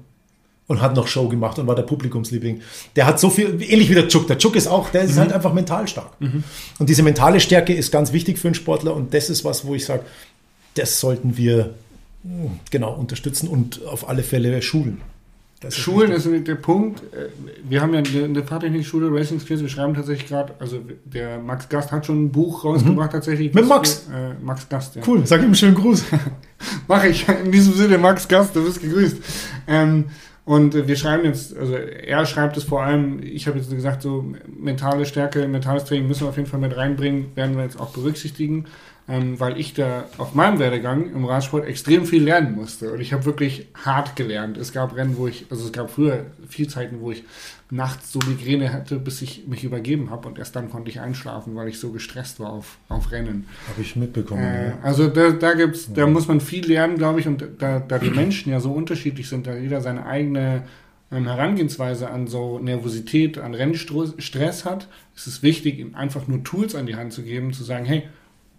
und 0.66 0.80
hat 0.80 0.96
noch 0.96 1.06
Show 1.06 1.28
gemacht 1.28 1.58
und 1.58 1.66
war 1.66 1.76
der 1.76 1.84
Publikumsliebling. 1.84 2.60
Der 2.96 3.06
hat 3.06 3.20
so 3.20 3.30
viel, 3.30 3.62
ähnlich 3.62 3.88
wie 3.88 3.94
der 3.94 4.08
Chuck. 4.08 4.26
Der 4.26 4.36
Chuck 4.38 4.56
ist 4.56 4.66
auch, 4.66 4.90
der 4.90 5.02
ist 5.02 5.16
halt 5.16 5.32
einfach 5.32 5.52
mental 5.52 5.86
stark. 5.86 6.12
Und 6.78 6.88
diese 6.88 7.02
mentale 7.02 7.38
Stärke 7.40 7.72
ist 7.72 7.92
ganz 7.92 8.12
wichtig 8.12 8.38
für 8.38 8.48
einen 8.48 8.54
Sportler 8.56 8.94
und 8.94 9.14
das 9.14 9.30
ist 9.30 9.44
was, 9.44 9.64
wo 9.64 9.74
ich 9.74 9.84
sage, 9.84 10.02
das 10.74 10.98
sollten 11.00 11.36
wir 11.36 11.74
mh, 12.24 12.50
genau 12.70 12.92
unterstützen 12.94 13.48
und 13.48 13.84
auf 13.86 14.08
alle 14.08 14.22
Fälle 14.22 14.60
schulen. 14.60 15.00
Das 15.60 15.74
ist 15.74 15.80
Schulen 15.80 16.12
wichtig. 16.12 16.32
ist 16.34 16.46
der 16.48 16.54
Punkt. 16.56 17.00
äh, 17.14 17.28
Wir 17.68 17.80
haben 17.80 17.94
ja 17.94 18.00
eine 18.00 18.42
Fahrtechnikschule 18.42 19.10
Racing 19.10 19.40
Skills. 19.40 19.62
Wir 19.62 19.68
schreiben 19.70 19.94
tatsächlich 19.94 20.28
gerade, 20.28 20.54
also 20.58 20.80
der 21.04 21.38
Max 21.38 21.68
Gast 21.68 21.92
hat 21.92 22.04
schon 22.04 22.24
ein 22.24 22.30
Buch 22.32 22.64
rausgebracht 22.64 23.12
tatsächlich. 23.12 23.54
Mit 23.54 23.66
Max? 23.66 24.06
wir- 24.10 24.16
Äh, 24.16 24.34
Max 24.42 24.68
Gast, 24.68 24.96
ja. 24.96 25.02
Cool, 25.06 25.26
sag 25.26 25.40
ihm 25.40 25.46
einen 25.46 25.54
schönen 25.54 25.74
Gruß. 25.74 26.04
Mache 26.88 27.08
ich. 27.08 27.26
In 27.28 27.52
diesem 27.52 27.72
Sinne, 27.72 27.96
Max 27.98 28.28
Gast, 28.28 28.54
du 28.54 28.64
bist 28.64 28.80
gegrüßt. 28.82 29.16
Ähm, 29.66 30.04
und 30.44 30.74
äh, 30.74 30.86
wir 30.86 30.94
schreiben 30.96 31.24
jetzt, 31.24 31.56
also 31.56 31.74
er 31.74 32.24
schreibt 32.26 32.56
es 32.56 32.64
vor 32.64 32.82
allem, 32.82 33.20
ich 33.22 33.48
habe 33.48 33.58
jetzt 33.58 33.70
gesagt, 33.70 34.02
so 34.02 34.24
mentale 34.46 35.04
Stärke, 35.06 35.48
mentales 35.48 35.84
Training 35.86 36.06
müssen 36.06 36.20
wir 36.24 36.28
auf 36.28 36.36
jeden 36.36 36.48
Fall 36.48 36.60
mit 36.60 36.76
reinbringen, 36.76 37.34
werden 37.34 37.56
wir 37.56 37.64
jetzt 37.64 37.80
auch 37.80 37.90
berücksichtigen, 37.90 38.66
ähm, 39.08 39.38
weil 39.38 39.58
ich 39.58 39.74
da 39.74 40.04
auf 40.18 40.34
meinem 40.34 40.58
Werdegang 40.58 41.12
im 41.12 41.24
Radsport 41.24 41.64
extrem 41.66 42.06
viel 42.06 42.24
lernen 42.24 42.54
musste. 42.54 42.92
Und 42.92 43.00
ich 43.00 43.12
habe 43.12 43.24
wirklich 43.24 43.68
hart 43.84 44.16
gelernt. 44.16 44.56
Es 44.56 44.72
gab 44.72 44.96
Rennen, 44.96 45.16
wo 45.16 45.28
ich, 45.28 45.46
also 45.50 45.64
es 45.66 45.72
gab 45.72 45.90
früher 45.90 46.26
viel 46.48 46.68
Zeiten, 46.68 47.00
wo 47.00 47.12
ich 47.12 47.22
nachts 47.70 48.12
so 48.12 48.18
Migräne 48.26 48.72
hatte, 48.72 48.98
bis 48.98 49.22
ich 49.22 49.46
mich 49.46 49.64
übergeben 49.64 50.10
habe 50.10 50.28
und 50.28 50.38
erst 50.38 50.54
dann 50.54 50.70
konnte 50.70 50.90
ich 50.90 51.00
einschlafen, 51.00 51.54
weil 51.56 51.68
ich 51.68 51.80
so 51.80 51.90
gestresst 51.90 52.38
war 52.38 52.50
auf, 52.50 52.78
auf 52.88 53.10
Rennen. 53.10 53.46
Habe 53.68 53.82
ich 53.82 53.96
mitbekommen. 53.96 54.42
Äh, 54.42 54.68
ja. 54.68 54.78
also 54.82 55.08
da, 55.08 55.30
da 55.30 55.54
gibt's, 55.54 55.92
da 55.92 56.06
muss 56.06 56.28
man 56.28 56.40
viel 56.40 56.66
lernen, 56.66 56.96
glaube 56.96 57.20
ich, 57.20 57.26
und 57.26 57.44
da, 57.58 57.80
da 57.80 57.98
die 57.98 58.10
Menschen 58.10 58.52
ja 58.52 58.60
so 58.60 58.72
unterschiedlich 58.72 59.28
sind, 59.28 59.46
da 59.46 59.56
jeder 59.56 59.80
seine 59.80 60.06
eigene 60.06 60.62
ähm, 61.10 61.26
Herangehensweise 61.26 62.10
an 62.10 62.28
so 62.28 62.58
Nervosität, 62.60 63.38
an 63.38 63.54
Rennstress 63.54 64.64
hat, 64.64 64.88
ist 65.16 65.26
es 65.26 65.42
wichtig, 65.42 65.78
ihm 65.78 65.94
einfach 65.94 66.28
nur 66.28 66.44
Tools 66.44 66.74
an 66.74 66.86
die 66.86 66.96
Hand 66.96 67.12
zu 67.12 67.22
geben, 67.22 67.52
zu 67.52 67.64
sagen, 67.64 67.84
hey, 67.84 68.04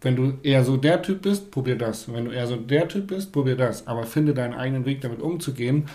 wenn 0.01 0.15
du 0.15 0.33
eher 0.43 0.63
so 0.63 0.77
der 0.77 1.01
Typ 1.01 1.23
bist, 1.23 1.51
probier 1.51 1.75
das. 1.77 2.12
Wenn 2.12 2.25
du 2.25 2.31
eher 2.31 2.47
so 2.47 2.55
der 2.55 2.88
Typ 2.88 3.07
bist, 3.07 3.31
probier 3.31 3.55
das. 3.55 3.88
Aber 3.88 4.03
finde 4.03 4.33
deinen 4.33 4.53
eigenen 4.53 4.86
Weg, 4.86 5.01
damit 5.01 5.21
umzugehen. 5.21 5.86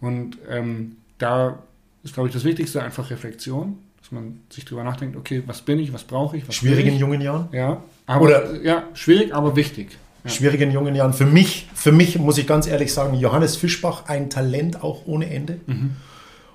Und 0.00 0.38
ähm, 0.48 0.96
da 1.18 1.58
ist, 2.04 2.14
glaube 2.14 2.28
ich, 2.28 2.34
das 2.34 2.44
Wichtigste 2.44 2.82
einfach 2.82 3.10
Reflexion, 3.10 3.78
dass 4.00 4.12
man 4.12 4.40
sich 4.50 4.64
drüber 4.64 4.84
nachdenkt, 4.84 5.16
okay, 5.16 5.42
was 5.46 5.62
bin 5.62 5.78
ich, 5.80 5.92
was 5.92 6.04
brauche 6.04 6.36
ich, 6.36 6.46
was 6.46 6.54
Schwierig 6.54 6.78
will 6.78 6.86
in 6.88 6.94
ich? 6.94 7.00
jungen 7.00 7.20
Jahren. 7.20 7.48
Ja, 7.52 7.82
aber 8.06 8.24
Oder- 8.24 8.62
ja, 8.62 8.84
schwierig, 8.94 9.34
aber 9.34 9.56
wichtig. 9.56 9.98
Ja. 10.24 10.30
Schwierig 10.30 10.60
in 10.60 10.70
jungen 10.70 10.94
Jahren. 10.94 11.12
Für 11.12 11.26
mich, 11.26 11.68
für 11.74 11.92
mich 11.92 12.18
muss 12.18 12.38
ich 12.38 12.46
ganz 12.46 12.66
ehrlich 12.66 12.92
sagen, 12.92 13.14
Johannes 13.18 13.56
Fischbach 13.56 14.04
ein 14.06 14.30
Talent 14.30 14.82
auch 14.82 15.06
ohne 15.06 15.30
Ende. 15.30 15.60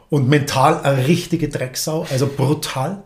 Und 0.10 0.30
mental 0.30 0.82
eine 0.82 1.08
richtige 1.08 1.50
Drecksau, 1.50 2.06
also 2.12 2.28
brutal. 2.28 3.04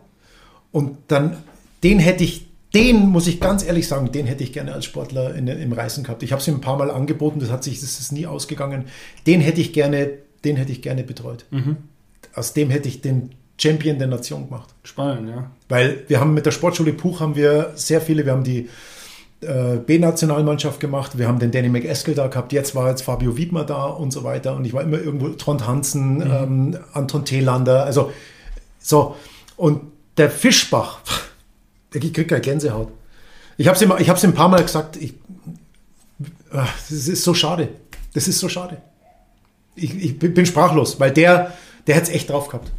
Und 0.72 0.98
dann, 1.08 1.36
den 1.82 1.98
hätte 2.00 2.24
ich, 2.24 2.47
den 2.74 3.08
muss 3.08 3.26
ich 3.26 3.40
ganz 3.40 3.64
ehrlich 3.64 3.88
sagen, 3.88 4.12
den 4.12 4.26
hätte 4.26 4.44
ich 4.44 4.52
gerne 4.52 4.74
als 4.74 4.84
Sportler 4.84 5.34
in, 5.34 5.48
im 5.48 5.72
Reißen 5.72 6.04
gehabt. 6.04 6.22
Ich 6.22 6.32
habe 6.32 6.42
es 6.42 6.48
ihm 6.48 6.56
ein 6.56 6.60
paar 6.60 6.76
Mal 6.76 6.90
angeboten, 6.90 7.40
das 7.40 7.50
hat 7.50 7.64
sich, 7.64 7.80
das 7.80 7.98
ist 7.98 8.12
nie 8.12 8.26
ausgegangen. 8.26 8.84
Den 9.26 9.40
hätte 9.40 9.60
ich 9.60 9.72
gerne, 9.72 10.10
den 10.44 10.56
hätte 10.56 10.72
ich 10.72 10.82
gerne 10.82 11.02
betreut. 11.02 11.46
Aus 12.34 12.52
dem 12.52 12.70
hätte 12.70 12.88
ich 12.88 13.00
den 13.00 13.30
Champion 13.60 13.98
der 13.98 14.06
Nation 14.06 14.44
gemacht. 14.46 14.74
Spannend, 14.84 15.28
ja. 15.28 15.50
Weil 15.68 16.04
wir 16.08 16.20
haben 16.20 16.34
mit 16.34 16.46
der 16.46 16.52
Sportschule 16.52 16.92
Puch 16.92 17.20
haben 17.20 17.36
wir 17.36 17.72
sehr 17.74 18.00
viele, 18.00 18.24
wir 18.24 18.32
haben 18.32 18.44
die 18.44 18.68
äh, 19.40 19.76
B-Nationalmannschaft 19.76 20.78
gemacht, 20.80 21.18
wir 21.18 21.26
haben 21.26 21.38
den 21.38 21.50
Danny 21.50 21.68
McEskill 21.68 22.14
da 22.14 22.28
gehabt, 22.28 22.52
jetzt 22.52 22.74
war 22.74 22.88
jetzt 22.88 23.02
Fabio 23.02 23.36
Wiedmer 23.36 23.64
da 23.64 23.86
und 23.86 24.12
so 24.12 24.24
weiter 24.24 24.56
und 24.56 24.64
ich 24.64 24.72
war 24.72 24.82
immer 24.82 24.98
irgendwo, 24.98 25.28
Trond 25.30 25.66
Hansen, 25.66 26.22
ähm, 26.22 26.78
Anton 26.92 27.24
Thelander, 27.24 27.84
also 27.84 28.12
so. 28.78 29.16
Und 29.56 29.80
der 30.16 30.30
Fischbach, 30.30 31.00
der 31.92 32.00
kriegt 32.00 32.28
keine 32.28 32.40
Gänsehaut. 32.40 32.92
Ich 33.56 33.66
habe 33.66 33.76
es 33.76 33.82
ihm, 33.82 33.92
ich 33.98 34.24
ein 34.24 34.34
paar 34.34 34.48
Mal 34.48 34.62
gesagt, 34.62 34.96
ich, 34.96 35.14
ach, 36.52 36.72
das 36.88 37.08
ist 37.08 37.24
so 37.24 37.34
schade. 37.34 37.68
Das 38.14 38.28
ist 38.28 38.38
so 38.38 38.48
schade. 38.48 38.80
Ich, 39.74 39.94
ich 39.94 40.18
bin 40.18 40.46
sprachlos, 40.46 40.98
weil 41.00 41.10
der, 41.10 41.52
der 41.86 41.96
hätte 41.96 42.10
es 42.10 42.14
echt 42.14 42.30
drauf 42.30 42.48
gehabt. 42.48 42.70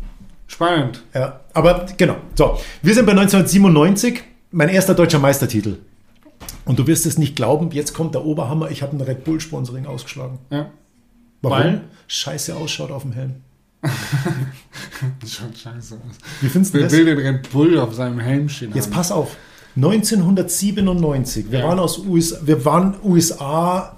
Spannend. 0.48 1.04
Ja, 1.13 1.41
aber 1.54 1.86
genau. 1.98 2.17
So, 2.36 2.60
wir 2.82 2.93
sind 2.93 3.06
bei 3.06 3.12
1997, 3.12 4.24
mein 4.52 4.69
erster 4.69 4.95
deutscher 4.95 5.19
Meistertitel. 5.19 5.78
Und 6.65 6.80
du 6.80 6.88
wirst 6.88 7.06
es 7.06 7.17
nicht 7.17 7.36
glauben, 7.36 7.72
jetzt 7.72 7.93
kommt 7.93 8.15
der 8.15 8.26
Oberhammer, 8.26 8.72
ich 8.72 8.82
habe 8.82 8.95
ein 8.95 9.02
Red 9.02 9.24
Bull 9.24 9.39
Sponsoring 9.39 9.86
ausgeschlagen. 9.86 10.39
Ja. 10.50 10.72
Warum? 11.41 11.58
Weil? 11.58 11.82
Scheiße 12.08 12.56
ausschaut 12.56 12.91
auf 12.91 13.04
dem 13.04 13.12
Helm. 13.13 13.36
Das 15.22 15.32
schaut 15.34 15.58
scheiße 15.58 15.96
aus. 15.96 16.15
Wie 16.42 16.50
findest 16.50 16.74
du 16.74 16.80
das? 16.80 16.92
will 16.92 17.06
den 17.06 17.18
Red 17.18 17.50
Bull 17.52 17.80
auf 17.80 17.94
seinem 17.94 18.20
Helm 18.20 18.50
stehen 18.50 18.74
Jetzt 18.74 18.86
haben? 18.88 18.94
pass 18.94 19.12
auf. 19.12 19.36
1997, 19.76 21.52
wir 21.52 21.60
Ja. 21.60 21.68
waren 21.68 21.80
aus 21.80 22.00
USA, 22.00 22.38
wir 22.44 22.65
waren 22.65 22.96
USA, 23.04 23.96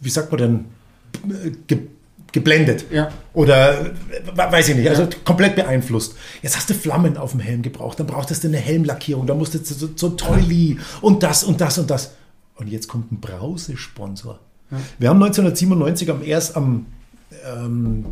wie 0.00 0.10
sagt 0.10 0.30
man 0.30 0.38
denn, 0.38 0.64
ge, 1.66 1.78
geblendet. 2.32 2.84
Ja. 2.92 3.10
Oder 3.32 3.86
we- 3.86 4.36
weiß 4.36 4.68
ich 4.68 4.76
nicht, 4.76 4.88
also 4.88 5.08
komplett 5.24 5.56
beeinflusst. 5.56 6.14
Jetzt 6.42 6.56
hast 6.56 6.68
du 6.70 6.74
Flammen 6.74 7.16
auf 7.16 7.32
dem 7.32 7.40
Helm 7.40 7.62
gebraucht, 7.62 7.98
dann 7.98 8.06
brauchtest 8.06 8.44
du 8.44 8.48
eine 8.48 8.58
Helmlackierung, 8.58 9.26
dann 9.26 9.38
musstest 9.38 9.70
du 9.70 9.74
so, 9.74 9.88
so 9.96 10.10
Toili 10.10 10.78
und 11.00 11.22
das 11.22 11.42
und 11.44 11.60
das 11.60 11.78
und 11.78 11.90
das. 11.90 12.12
Und 12.56 12.68
jetzt 12.68 12.86
kommt 12.88 13.10
ein 13.12 13.20
Brausesponsor. 13.20 14.38
Wir 14.98 15.08
haben 15.08 15.22
1997 15.22 16.10
am 16.10 16.22
erst 16.22 16.56
am 16.56 16.86
ähm, 17.46 18.04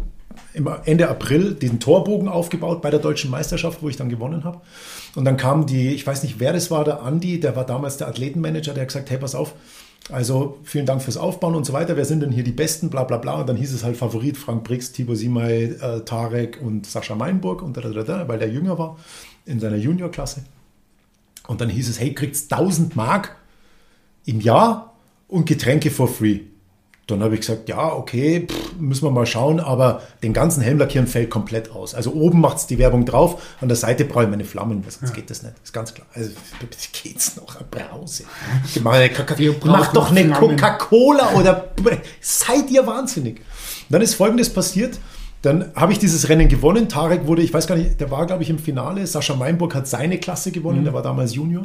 Ende 0.85 1.09
April 1.09 1.55
diesen 1.55 1.81
Torbogen 1.81 2.29
aufgebaut 2.29 2.83
bei 2.83 2.91
der 2.91 3.01
deutschen 3.01 3.31
Meisterschaft, 3.31 3.83
wo 3.83 3.89
ich 3.89 3.97
dann 3.97 4.09
gewonnen 4.09 4.45
habe. 4.45 4.61
Und 5.15 5.25
dann 5.25 5.37
kam 5.37 5.67
die, 5.67 5.91
ich 5.91 6.07
weiß 6.07 6.23
nicht, 6.23 6.41
wer 6.41 6.53
das 6.53 6.71
war, 6.71 6.85
der 6.85 7.03
Andi, 7.03 7.41
der 7.41 7.57
war 7.57 7.67
damals 7.67 7.97
der 7.97 8.09
Athletenmanager, 8.09 8.75
der 8.75 8.83
hat 8.83 8.89
gesagt, 8.89 9.11
hey, 9.11 9.19
pass 9.19 9.35
auf, 9.35 9.55
also 10.11 10.59
vielen 10.65 10.87
Dank 10.87 11.03
fürs 11.03 11.17
Aufbauen 11.17 11.55
und 11.55 11.65
so 11.65 11.73
weiter. 11.73 11.97
Wer 11.97 12.05
sind 12.05 12.21
denn 12.21 12.31
hier 12.31 12.45
die 12.45 12.53
Besten? 12.53 12.91
Bla 12.91 13.05
bla 13.05 13.17
bla. 13.17 13.41
Und 13.41 13.49
dann 13.49 13.57
hieß 13.57 13.73
es 13.73 13.85
halt 13.85 13.97
Favorit 13.97 14.37
Frank 14.37 14.65
Brix, 14.65 14.93
Tibor 14.93 15.17
Simay, 15.17 15.65
äh, 15.65 16.01
Tarek 16.05 16.61
und 16.61 16.87
Sascha 16.87 17.15
Meinburg 17.15 17.63
und 17.63 17.77
da, 17.77 17.81
da, 17.81 18.03
da, 18.03 18.29
weil 18.29 18.39
der 18.39 18.51
jünger 18.51 18.79
war 18.79 18.99
in 19.47 19.61
seiner 19.61 19.77
Juniorklasse. 19.77 20.45
Und 21.47 21.61
dann 21.61 21.71
hieß 21.71 21.89
es, 21.89 22.01
hey, 22.01 22.13
kriegt's 22.13 22.51
1000 22.51 22.97
Mark 22.97 23.37
im 24.27 24.41
Jahr 24.41 24.95
und 25.29 25.47
Getränke 25.47 25.91
for 25.91 26.09
free. 26.09 26.41
Dann 27.07 27.23
habe 27.23 27.35
ich 27.35 27.41
gesagt, 27.41 27.69
ja, 27.69 27.93
okay, 27.93 28.47
pff, 28.51 28.77
müssen 28.79 29.05
wir 29.05 29.11
mal 29.11 29.27
schauen, 29.27 29.61
aber 29.61 30.03
den 30.23 30.33
ganzen 30.33 30.63
Helm 30.63 30.79
lackieren 30.79 31.07
fällt 31.07 31.29
komplett 31.29 31.71
aus. 31.71 31.95
Also 31.95 32.13
oben 32.15 32.41
macht 32.41 32.57
es 32.57 32.67
die 32.67 32.79
Werbung 32.79 33.05
drauf, 33.05 33.43
an 33.61 33.69
der 33.69 33.77
Seite 33.77 34.07
brauche 34.07 34.25
ich 34.25 34.31
meine 34.31 34.45
Flammen, 34.45 34.83
weil 34.85 34.91
sonst 34.91 35.13
geht 35.13 35.29
das 35.29 35.43
nicht. 35.43 35.55
Ist 35.63 35.75
ganz 35.75 35.93
klar. 35.93 36.07
Also 36.15 36.31
geht's 37.03 37.37
noch 37.37 37.63
Brause. 37.71 38.25
Mach, 39.73 39.93
doch 39.93 40.11
eine. 40.11 40.31
Coca-Cola 40.31 41.33
oder 41.35 41.69
seid 42.21 42.71
ihr 42.71 42.87
wahnsinnig. 42.87 43.43
Dann 43.91 44.01
ist 44.01 44.15
folgendes 44.15 44.51
passiert. 44.51 44.99
Dann 45.43 45.73
habe 45.75 45.93
ich 45.93 45.99
dieses 45.99 46.31
Rennen 46.31 46.49
gewonnen. 46.49 46.89
Tarek 46.89 47.27
wurde, 47.27 47.43
ich 47.43 47.53
weiß 47.53 47.67
gar 47.67 47.77
nicht, 47.77 48.01
der 48.01 48.11
war, 48.11 48.27
glaube 48.27 48.43
ich, 48.43 48.49
im 48.49 48.59
Finale. 48.59 49.07
Sascha 49.07 49.35
Meinburg 49.35 49.75
hat 49.75 49.87
seine 49.87 50.17
Klasse 50.17 50.53
gewonnen, 50.53 50.85
der 50.85 50.95
war 50.95 51.03
damals 51.03 51.35
Junior. 51.35 51.65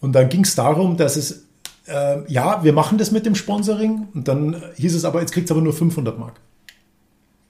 Und 0.00 0.12
dann 0.12 0.28
ging 0.30 0.44
es 0.44 0.54
darum, 0.54 0.96
dass 0.96 1.16
es, 1.16 1.45
äh, 1.86 2.30
ja, 2.32 2.62
wir 2.64 2.72
machen 2.72 2.98
das 2.98 3.10
mit 3.10 3.26
dem 3.26 3.34
Sponsoring. 3.34 4.08
Und 4.14 4.28
dann 4.28 4.62
hieß 4.76 4.94
es 4.94 5.04
aber, 5.04 5.20
jetzt 5.20 5.32
kriegt 5.32 5.46
es 5.46 5.50
aber 5.50 5.60
nur 5.60 5.72
500 5.72 6.18
Mark. 6.18 6.40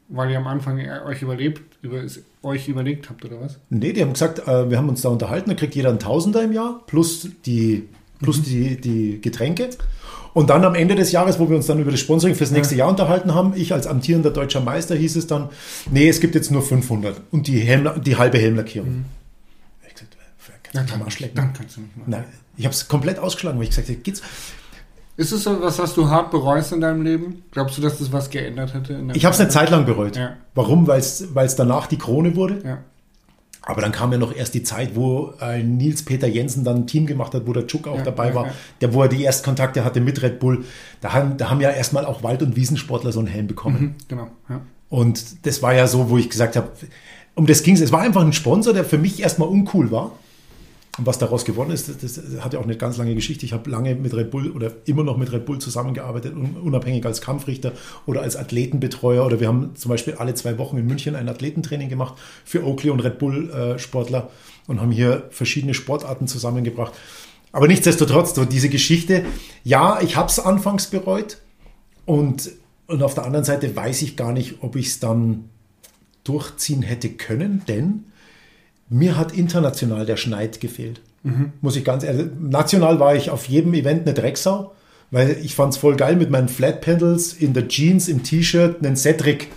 Weil 0.09 0.31
ihr 0.31 0.39
am 0.39 0.47
Anfang 0.47 0.79
euch 1.07 1.23
überlebt, 1.23 1.79
über, 1.83 2.03
euch 2.43 2.69
überlegt 2.69 3.11
habt, 3.11 3.25
oder 3.25 3.41
was? 3.41 3.59
Nee, 3.71 3.93
die 3.93 4.03
haben 4.03 4.13
gesagt, 4.13 4.47
äh, 4.47 4.71
wir 4.71 4.79
haben 4.79 4.89
uns 4.89 5.03
da 5.03 5.09
unterhalten, 5.09 5.51
da 5.51 5.57
kriegt 5.57 5.75
jeder 5.75 5.89
einen 5.89 5.99
Tausender 5.99 6.45
im 6.45 6.53
Jahr 6.53 6.81
plus 6.87 7.29
die, 7.45 7.89
plus 8.21 8.43
die, 8.43 8.81
die 8.81 9.21
Getränke. 9.21 9.71
Und 10.33 10.51
dann 10.51 10.65
am 10.65 10.75
Ende 10.75 10.95
des 10.95 11.13
Jahres, 11.13 11.41
wo 11.41 11.49
wir 11.49 11.57
uns 11.57 11.67
dann 11.67 11.81
über 11.81 11.91
das 11.91 11.99
Sponsoring 11.99 12.37
fürs 12.37 12.51
nächste 12.51 12.75
Jahr 12.77 12.91
unterhalten 12.91 13.35
haben, 13.35 13.55
ich 13.57 13.73
als 13.73 13.87
amtierender 13.87 14.31
deutscher 14.31 14.61
Meister 14.61 14.95
hieß 14.95 15.17
es 15.17 15.27
dann, 15.27 15.49
nee, 15.91 16.09
es 16.09 16.21
gibt 16.21 16.35
jetzt 16.35 16.51
nur 16.51 16.63
500 16.63 17.23
und 17.31 17.47
die, 17.47 17.59
Helm, 17.59 17.89
die 18.05 18.17
halbe 18.17 18.37
Helmlackierung. 18.37 18.89
Gesagt, 18.89 19.07
äh, 20.85 20.89
kann 20.89 20.99
man 20.99 21.07
Arschlecken. 21.09 21.37
dann 21.37 21.53
kannst 21.53 21.77
du 21.77 21.81
nicht 21.83 21.97
machen. 21.97 22.11
Nein, 22.11 22.25
ich 22.57 22.65
habe 22.65 22.75
es 22.75 22.89
komplett 22.89 23.19
ausgeschlagen, 23.19 23.59
weil 23.59 23.65
ich 23.65 23.71
gesagt 23.71 23.89
habe, 23.89 23.99
geht's. 23.99 24.23
Ist 25.19 25.33
es 25.33 25.45
so 25.45 25.63
was, 25.63 25.79
was 25.79 25.95
du 25.95 26.11
hart 26.11 26.31
bereust 26.31 26.73
in 26.73 26.83
deinem 26.83 27.01
Leben? 27.03 27.43
Glaubst 27.51 27.79
du, 27.79 27.83
dass 27.83 27.99
das 27.99 28.13
was 28.13 28.29
geändert 28.29 28.75
hätte? 28.75 29.03
Ich 29.15 29.25
habe 29.25 29.35
es 29.35 29.41
eine 29.41 29.49
Zeit? 29.49 29.71
Lang 29.71 29.87
bereut. 29.87 30.15
Ja. 30.17 30.37
Warum? 30.55 30.87
Weil 30.87 30.99
es 31.01 31.57
danach 31.57 31.87
die 31.87 31.97
Krone 31.97 32.37
wurde. 32.37 32.61
Ja. 32.65 32.79
Aber 33.63 33.81
dann 33.81 33.91
kam 33.93 34.13
ja 34.13 34.19
noch 34.19 34.33
erst 34.35 34.55
die 34.55 34.63
Zeit, 34.63 34.95
wo 34.95 35.33
äh, 35.41 35.61
Nils 35.63 36.05
Peter 36.05 36.29
Jensen 36.29 36.63
dann 36.63 36.77
ein 36.83 36.87
Team 36.87 37.07
gemacht 37.07 37.35
hat, 37.35 37.47
wo 37.49 37.53
der 37.53 37.67
Czuk 37.67 37.89
auch 37.89 37.97
Ja, 37.97 38.03
dabei 38.05 38.29
ja, 38.29 38.35
war, 38.35 38.47
ja. 38.47 38.53
der, 38.81 38.95
wo 38.95 39.03
er 39.03 39.09
die 39.09 39.23
Erstkontakte 39.25 39.85
hatte 39.85 40.01
mit 40.01 40.23
Red 40.23 40.39
Bull. 40.39 40.65
Da 41.01 41.13
haben, 41.15 41.37
da 41.37 41.51
haben 41.51 41.61
ja 41.61 41.71
erstmal 41.71 42.05
auch 42.05 42.23
Wald- 42.23 42.43
und 42.43 42.55
Wiesensportler 42.55 43.11
so 43.11 43.19
einen 43.19 43.27
Helm 43.29 43.49
bekommen. 43.49 43.81
Mhm, 43.81 43.95
genau. 44.07 44.29
Ja. 44.49 44.61
Und 44.89 45.47
das 45.47 45.63
war 45.63 45.75
ja 45.75 45.89
so, 45.89 46.11
wo 46.11 46.19
ich 46.19 46.31
gesagt 46.31 46.55
habe, 46.55 46.71
um 47.35 47.47
das 47.47 47.65
ging 47.65 47.75
es. 47.75 47.81
Es 47.81 47.91
war 47.91 48.03
einfach 48.03 48.23
ein 48.23 48.33
Sponsor, 48.33 48.73
der 48.73 48.85
für 48.85 48.99
mich 48.99 49.21
erstmal 49.21 49.49
uncool 49.49 49.91
war. 49.91 50.13
Und 50.99 51.07
was 51.07 51.19
daraus 51.19 51.45
geworden 51.45 51.71
ist, 51.73 51.89
das, 51.89 52.15
das 52.15 52.21
hat 52.41 52.55
ja 52.55 52.59
auch 52.59 52.65
eine 52.65 52.77
ganz 52.77 52.97
lange 52.97 53.15
Geschichte. 53.15 53.45
Ich 53.45 53.53
habe 53.53 53.69
lange 53.69 53.95
mit 53.95 54.15
Red 54.15 54.31
Bull 54.31 54.51
oder 54.51 54.73
immer 54.87 55.05
noch 55.05 55.19
mit 55.19 55.31
Red 55.31 55.45
Bull 55.45 55.59
zusammengearbeitet, 55.59 56.35
un- 56.35 56.57
unabhängig 56.57 57.05
als 57.05 57.21
Kampfrichter 57.21 57.73
oder 58.07 58.23
als 58.23 58.37
Athletenbetreuer. 58.37 59.27
Oder 59.27 59.39
wir 59.41 59.49
haben 59.49 59.77
zum 59.77 59.91
Beispiel 59.91 60.15
alle 60.15 60.35
zwei 60.35 60.57
Wochen 60.57 60.79
in 60.79 60.87
München 60.87 61.15
ein 61.15 61.29
Athletentraining 61.29 61.91
gemacht 61.91 62.15
für 62.45 62.65
Oakley 62.65 62.91
und 62.91 63.01
Red 63.01 63.19
Bull 63.19 63.51
äh, 63.51 64.23
und 64.67 64.81
haben 64.81 64.91
hier 64.91 65.25
verschiedene 65.31 65.75
Sportarten 65.75 66.29
zusammengebracht. 66.29 66.95
Aber 67.53 67.69
nichtsdestotrotz, 67.69 68.35
diese 68.51 68.69
Geschichte, 68.69 69.25
ja, 69.65 70.01
ich 70.01 70.17
habe 70.17 70.29
es 70.29 70.39
anfangs 70.39 70.87
bereut. 70.89 71.39
Und, 72.05 72.51
und 72.87 73.03
auf 73.03 73.15
der 73.15 73.25
anderen 73.25 73.45
Seite 73.45 73.75
weiß 73.75 74.03
ich 74.03 74.17
gar 74.17 74.33
nicht, 74.33 74.63
ob 74.63 74.77
ich 74.77 74.87
es 74.87 75.01
dann 75.01 75.51
durchziehen 76.25 76.83
hätte 76.83 77.11
können, 77.11 77.63
denn 77.69 78.05
mir 78.89 79.17
hat 79.17 79.33
international 79.33 80.07
der 80.07 80.17
Schneid 80.17 80.61
gefehlt. 80.61 81.01
Muss 81.61 81.75
ich 81.75 81.85
ganz 81.85 82.05
ehrlich. 82.05 82.27
National 82.39 83.01
war 83.01 83.17
ich 83.17 83.31
auf 83.31 83.47
jedem 83.47 83.75
Event 83.75 84.03
eine 84.07 84.15
Drecksau, 84.15 84.73
weil 85.11 85.37
ich 85.43 85.57
fand 85.57 85.73
es 85.73 85.79
voll 85.79 85.97
geil, 85.97 86.15
mit 86.15 86.31
meinen 86.31 86.49
Flat 86.49 86.81
Pedals 86.81 87.33
in 87.33 87.53
der 87.53 87.67
Jeans, 87.67 88.07
im 88.09 88.23
T-Shirt 88.23 88.85
einen 88.85 88.95
Cedric 88.95 89.49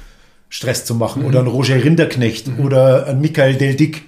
Stress 0.49 0.83
zu 0.83 0.95
machen 0.95 1.25
oder 1.25 1.39
einen 1.39 1.47
Roger 1.47 1.83
Rinderknecht 1.83 2.49
oder 2.57 3.05
einen 3.05 3.21
Michael 3.21 3.53
Del 3.55 3.75
Dick. 3.75 4.01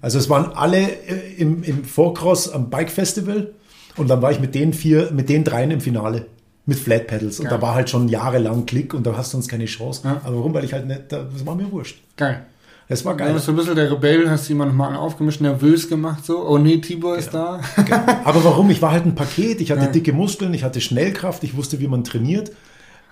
Also 0.00 0.18
es 0.18 0.28
waren 0.28 0.52
alle 0.54 0.80
äh, 0.80 1.34
im, 1.38 1.62
im 1.62 1.84
Vorcross 1.84 2.52
am 2.52 2.68
Bike 2.68 2.90
Festival 2.90 3.52
und 3.96 4.10
dann 4.10 4.20
war 4.20 4.32
ich 4.32 4.40
mit 4.40 4.56
den 4.56 4.72
vier, 4.72 5.12
mit 5.12 5.28
den 5.28 5.44
dreien 5.44 5.70
im 5.70 5.80
Finale 5.80 6.26
mit 6.66 6.78
Flat 6.78 7.06
Pedals 7.06 7.38
und 7.40 7.50
da 7.50 7.60
war 7.62 7.74
halt 7.74 7.90
schon 7.90 8.08
jahrelang 8.08 8.66
Klick 8.66 8.94
und 8.94 9.06
da 9.06 9.16
hast 9.16 9.34
du 9.34 9.36
uns 9.36 9.48
keine 9.48 9.66
Chance. 9.66 10.00
Ja. 10.04 10.20
Aber 10.24 10.36
warum? 10.38 10.54
Weil 10.54 10.64
ich 10.64 10.72
halt 10.72 10.86
nicht, 10.86 11.12
das 11.12 11.46
war 11.46 11.54
mir 11.54 11.70
wurscht. 11.70 12.00
Geil. 12.16 12.44
Das 12.88 13.04
war 13.04 13.14
Du 13.14 13.24
geil. 13.24 13.32
bist 13.32 13.46
so 13.46 13.52
ein 13.52 13.56
bisschen 13.56 13.74
der 13.76 13.90
Rebell, 13.90 14.28
hast 14.30 14.48
jemanden 14.48 14.76
mal 14.76 14.94
aufgemischt, 14.94 15.40
nervös 15.40 15.88
gemacht, 15.88 16.24
so. 16.24 16.46
Oh 16.46 16.58
nee, 16.58 16.78
Tibor 16.78 17.16
ist 17.16 17.32
da. 17.32 17.60
Aber 18.24 18.44
warum? 18.44 18.68
Ich 18.70 18.82
war 18.82 18.92
halt 18.92 19.06
ein 19.06 19.14
Paket, 19.14 19.60
ich 19.60 19.70
hatte 19.70 19.86
Ja. 19.86 19.90
dicke 19.90 20.12
Muskeln, 20.12 20.52
ich 20.52 20.64
hatte 20.64 20.80
Schnellkraft, 20.80 21.42
ich 21.44 21.56
wusste, 21.56 21.80
wie 21.80 21.88
man 21.88 22.04
trainiert. 22.04 22.52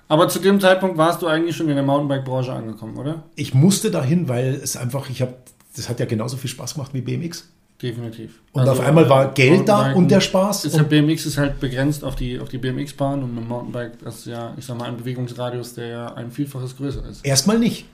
Aber 0.08 0.28
zu 0.28 0.40
dem 0.40 0.60
Zeitpunkt 0.60 0.98
warst 0.98 1.22
du 1.22 1.26
eigentlich 1.26 1.56
schon 1.56 1.68
in 1.70 1.74
der 1.76 1.84
Mountainbike-Branche 1.84 2.52
angekommen, 2.52 2.98
oder? 2.98 3.22
Ich 3.34 3.54
musste 3.54 3.90
dahin, 3.90 4.28
weil 4.28 4.60
es 4.62 4.76
einfach, 4.76 5.08
ich 5.08 5.22
habe, 5.22 5.34
das 5.74 5.88
hat 5.88 6.00
ja 6.00 6.06
genauso 6.06 6.36
viel 6.36 6.50
Spaß 6.50 6.74
gemacht 6.74 6.90
wie 6.92 7.00
BMX. 7.00 7.48
Definitiv. 7.80 8.40
Und 8.52 8.68
auf 8.68 8.78
einmal 8.78 9.08
war 9.08 9.32
Geld 9.32 9.66
da 9.68 9.92
und 9.92 10.08
der 10.10 10.20
Spaß. 10.20 10.66
Ist 10.66 10.76
ja, 10.76 10.82
BMX 10.82 11.26
ist 11.26 11.38
halt 11.38 11.58
begrenzt 11.58 12.04
auf 12.04 12.14
die, 12.14 12.38
auf 12.38 12.48
die 12.50 12.58
BMX-Bahn 12.58 13.22
und 13.22 13.34
mit 13.34 13.42
dem 13.42 13.48
Mountainbike, 13.48 13.98
das 14.04 14.18
ist 14.18 14.26
ja, 14.26 14.52
ich 14.56 14.64
sag 14.66 14.78
mal, 14.78 14.84
ein 14.88 14.98
Bewegungsradius, 14.98 15.74
der 15.74 15.86
ja 15.86 16.14
ein 16.14 16.30
Vielfaches 16.30 16.76
größer 16.76 17.02
ist. 17.08 17.24
erstmal 17.24 17.58
nicht. 17.58 17.86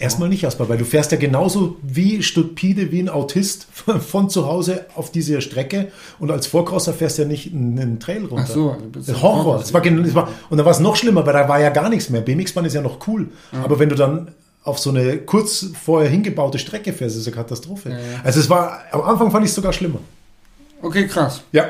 Erstmal 0.00 0.28
nicht, 0.28 0.42
Jasper, 0.42 0.68
weil 0.68 0.78
du 0.78 0.84
fährst 0.84 1.10
ja 1.10 1.18
genauso 1.18 1.76
wie 1.82 2.22
stupide, 2.22 2.92
wie 2.92 3.00
ein 3.00 3.08
Autist 3.08 3.66
von 3.72 4.30
zu 4.30 4.46
Hause 4.46 4.86
auf 4.94 5.10
diese 5.10 5.40
Strecke 5.40 5.90
und 6.20 6.30
als 6.30 6.46
Vorcrosser 6.46 6.92
fährst 6.92 7.18
du 7.18 7.22
ja 7.22 7.28
nicht 7.28 7.52
einen 7.52 7.98
Trail 7.98 8.24
runter. 8.24 8.44
Ach 8.46 8.54
so, 8.54 8.76
bist 8.92 9.08
Das 9.08 9.20
Horror. 9.22 9.60
Es 9.60 9.74
war, 9.74 9.84
es 9.84 10.14
war, 10.14 10.28
und 10.50 10.58
dann 10.58 10.64
war 10.64 10.72
es 10.72 10.78
noch 10.78 10.94
schlimmer, 10.94 11.26
weil 11.26 11.32
da 11.32 11.48
war 11.48 11.60
ja 11.60 11.70
gar 11.70 11.88
nichts 11.88 12.10
mehr. 12.10 12.20
BMX-Bahn 12.20 12.64
ist 12.64 12.74
ja 12.74 12.80
noch 12.80 13.08
cool. 13.08 13.28
Aber 13.64 13.78
wenn 13.80 13.88
du 13.88 13.96
dann 13.96 14.28
auf 14.62 14.78
so 14.78 14.90
eine 14.90 15.18
kurz 15.18 15.66
vorher 15.82 16.08
hingebaute 16.10 16.58
Strecke 16.58 16.92
fährst, 16.92 17.16
ist 17.16 17.22
es 17.22 17.26
eine 17.26 17.36
Katastrophe. 17.36 17.90
ja. 17.90 17.96
Also 18.22 18.38
es 18.38 18.48
war, 18.48 18.80
am 18.92 19.02
Anfang 19.02 19.30
fand 19.30 19.44
ich 19.44 19.50
es 19.50 19.54
sogar 19.56 19.72
schlimmer. 19.72 19.98
Okay, 20.82 21.06
krass. 21.06 21.42
Ja. 21.52 21.64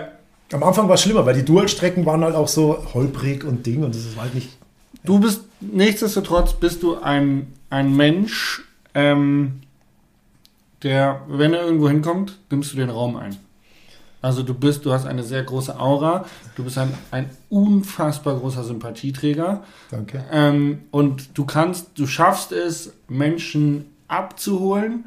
Am 0.52 0.62
Anfang 0.62 0.88
war 0.88 0.94
es 0.94 1.02
schlimmer, 1.02 1.24
weil 1.26 1.34
die 1.34 1.44
Dual-Strecken 1.44 2.06
waren 2.06 2.24
halt 2.24 2.34
auch 2.34 2.48
so 2.48 2.78
holprig 2.94 3.44
und 3.44 3.66
Ding 3.66 3.84
und 3.84 3.94
das 3.94 4.02
ist 4.02 4.18
halt 4.18 4.34
nicht. 4.34 4.50
Du 5.04 5.18
bist, 5.18 5.42
nichtsdestotrotz 5.60 6.54
bist 6.54 6.82
du 6.82 6.96
ein, 6.98 7.48
ein 7.70 7.96
Mensch, 7.96 8.62
ähm, 8.94 9.60
der, 10.82 11.22
wenn 11.28 11.54
er 11.54 11.64
irgendwo 11.64 11.88
hinkommt, 11.88 12.38
nimmst 12.50 12.72
du 12.72 12.76
den 12.76 12.90
Raum 12.90 13.16
ein. 13.16 13.36
Also 14.20 14.42
du 14.42 14.52
bist, 14.52 14.84
du 14.84 14.92
hast 14.92 15.06
eine 15.06 15.22
sehr 15.22 15.44
große 15.44 15.78
Aura, 15.78 16.24
du 16.56 16.64
bist 16.64 16.76
ein, 16.78 16.92
ein 17.12 17.30
unfassbar 17.50 18.36
großer 18.36 18.64
Sympathieträger. 18.64 19.62
Danke. 19.90 20.24
Ähm, 20.32 20.80
und 20.90 21.38
du 21.38 21.44
kannst, 21.44 21.98
du 21.98 22.06
schaffst 22.06 22.50
es, 22.50 22.94
Menschen 23.08 23.86
abzuholen 24.08 25.04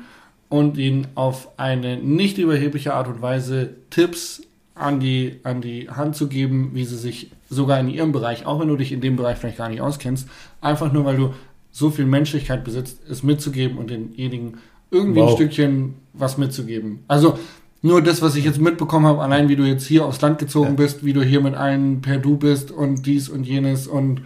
und 0.47 0.78
ihnen 0.78 1.08
auf 1.15 1.50
eine 1.58 1.97
nicht 1.97 2.38
überhebliche 2.38 2.93
Art 2.93 3.08
und 3.08 3.21
Weise 3.21 3.76
Tipps 3.89 4.43
an 4.76 5.00
die, 5.00 5.39
an 5.43 5.62
die 5.62 5.89
Hand 5.89 6.15
zu 6.15 6.28
geben, 6.28 6.71
wie 6.74 6.86
sie 6.86 6.97
sich 6.97 7.32
sogar 7.50 7.80
in 7.82 7.89
ihrem 7.89 8.13
Bereich, 8.13 8.45
auch 8.45 8.62
wenn 8.62 8.69
du 8.69 8.78
dich 8.78 8.93
in 8.93 9.02
dem 9.02 9.17
Bereich 9.17 9.38
vielleicht 9.38 9.58
gar 9.58 9.67
nicht 9.67 9.82
auskennst, 9.82 10.28
einfach 10.62 10.91
nur 10.93 11.04
weil 11.04 11.17
du 11.17 11.34
so 11.71 11.89
viel 11.89 12.05
Menschlichkeit 12.05 12.63
besitzt, 12.63 12.99
es 13.10 13.23
mitzugeben 13.23 13.77
und 13.77 13.89
denjenigen 13.89 14.57
irgendwie 14.91 15.21
wow. 15.21 15.29
ein 15.29 15.36
Stückchen 15.36 15.93
was 16.13 16.38
mitzugeben. 16.38 17.03
Also 17.07 17.38
nur 17.81 18.01
das, 18.01 18.21
was 18.21 18.36
ich 18.36 18.45
jetzt 18.45 18.60
mitbekommen 18.60 19.07
habe, 19.07 19.21
allein 19.21 19.49
wie 19.49 19.55
du 19.55 19.63
jetzt 19.63 19.86
hier 19.86 20.05
aufs 20.05 20.21
Land 20.21 20.38
gezogen 20.38 20.69
ja. 20.69 20.75
bist, 20.75 21.03
wie 21.03 21.13
du 21.13 21.23
hier 21.23 21.41
mit 21.41 21.55
allen 21.55 22.01
per 22.01 22.19
Du 22.19 22.38
bist 22.38 22.71
und 22.71 23.05
dies 23.05 23.29
und 23.29 23.45
jenes 23.45 23.88
und 23.88 24.21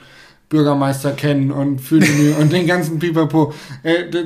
Bürgermeister 0.49 1.11
kennen 1.11 1.51
und 1.51 1.79
Fühlen 1.79 2.35
und 2.41 2.51
den 2.51 2.67
ganzen 2.67 2.99
Pipapo. 2.99 3.53
Äh, 3.83 4.09
da, 4.09 4.19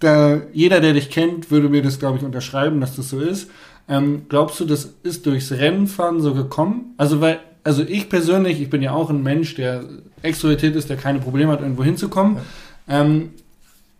da, 0.00 0.40
jeder, 0.52 0.80
der 0.80 0.92
dich 0.92 1.10
kennt, 1.10 1.50
würde 1.50 1.68
mir 1.68 1.82
das, 1.82 1.98
glaube 1.98 2.18
ich, 2.18 2.24
unterschreiben, 2.24 2.80
dass 2.80 2.96
das 2.96 3.08
so 3.08 3.20
ist. 3.20 3.50
Ähm, 3.88 4.22
glaubst 4.28 4.60
du, 4.60 4.64
das 4.64 4.94
ist 5.02 5.26
durchs 5.26 5.50
Rennenfahren 5.52 6.20
so 6.20 6.34
gekommen? 6.34 6.94
Also, 6.96 7.20
weil, 7.20 7.40
also 7.64 7.82
ich 7.82 8.08
persönlich, 8.08 8.60
ich 8.60 8.70
bin 8.70 8.82
ja 8.82 8.92
auch 8.92 9.10
ein 9.10 9.22
Mensch, 9.22 9.54
der 9.54 9.84
extrovertiert 10.22 10.76
ist, 10.76 10.90
der 10.90 10.96
keine 10.96 11.20
Probleme 11.20 11.52
hat, 11.52 11.60
irgendwo 11.60 11.84
hinzukommen. 11.84 12.36
Ja. 12.36 12.42
Ähm, 12.88 13.30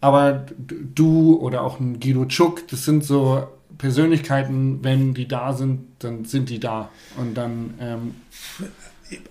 aber 0.01 0.45
du 0.95 1.37
oder 1.37 1.63
auch 1.63 1.81
ein 1.81 1.99
Guido 2.01 2.29
Schuck, 2.29 2.69
das 2.69 2.85
sind 2.85 3.05
so 3.05 3.47
Persönlichkeiten, 3.79 4.85
wenn 4.85 5.15
die 5.15 5.27
da 5.27 5.53
sind, 5.53 5.81
dann 6.01 6.25
sind 6.25 6.51
die 6.51 6.61
da. 6.61 6.91
Und 7.17 7.35
dann. 7.35 7.75
Ähm 7.81 8.15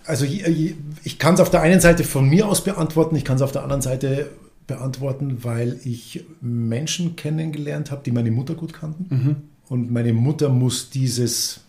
also 0.06 0.26
ich, 0.26 0.76
ich 1.04 1.20
kann 1.20 1.34
es 1.34 1.40
auf 1.40 1.50
der 1.50 1.62
einen 1.62 1.80
Seite 1.80 2.04
von 2.04 2.28
mir 2.28 2.48
aus 2.48 2.64
beantworten, 2.64 3.16
ich 3.16 3.26
kann 3.26 3.36
es 3.36 3.42
auf 3.42 3.52
der 3.52 3.64
anderen 3.64 3.82
Seite 3.82 4.30
beantworten, 4.68 5.44
weil 5.44 5.80
ich 5.84 6.26
Menschen 6.42 7.16
kennengelernt 7.16 7.92
habe, 7.92 8.02
die 8.06 8.12
meine 8.12 8.32
Mutter 8.32 8.56
gut 8.56 8.74
kannten. 8.74 9.16
Mhm. 9.16 9.36
Und 9.70 9.92
meine 9.92 10.14
Mutter 10.14 10.50
muss 10.50 10.90
dieses 10.90 11.62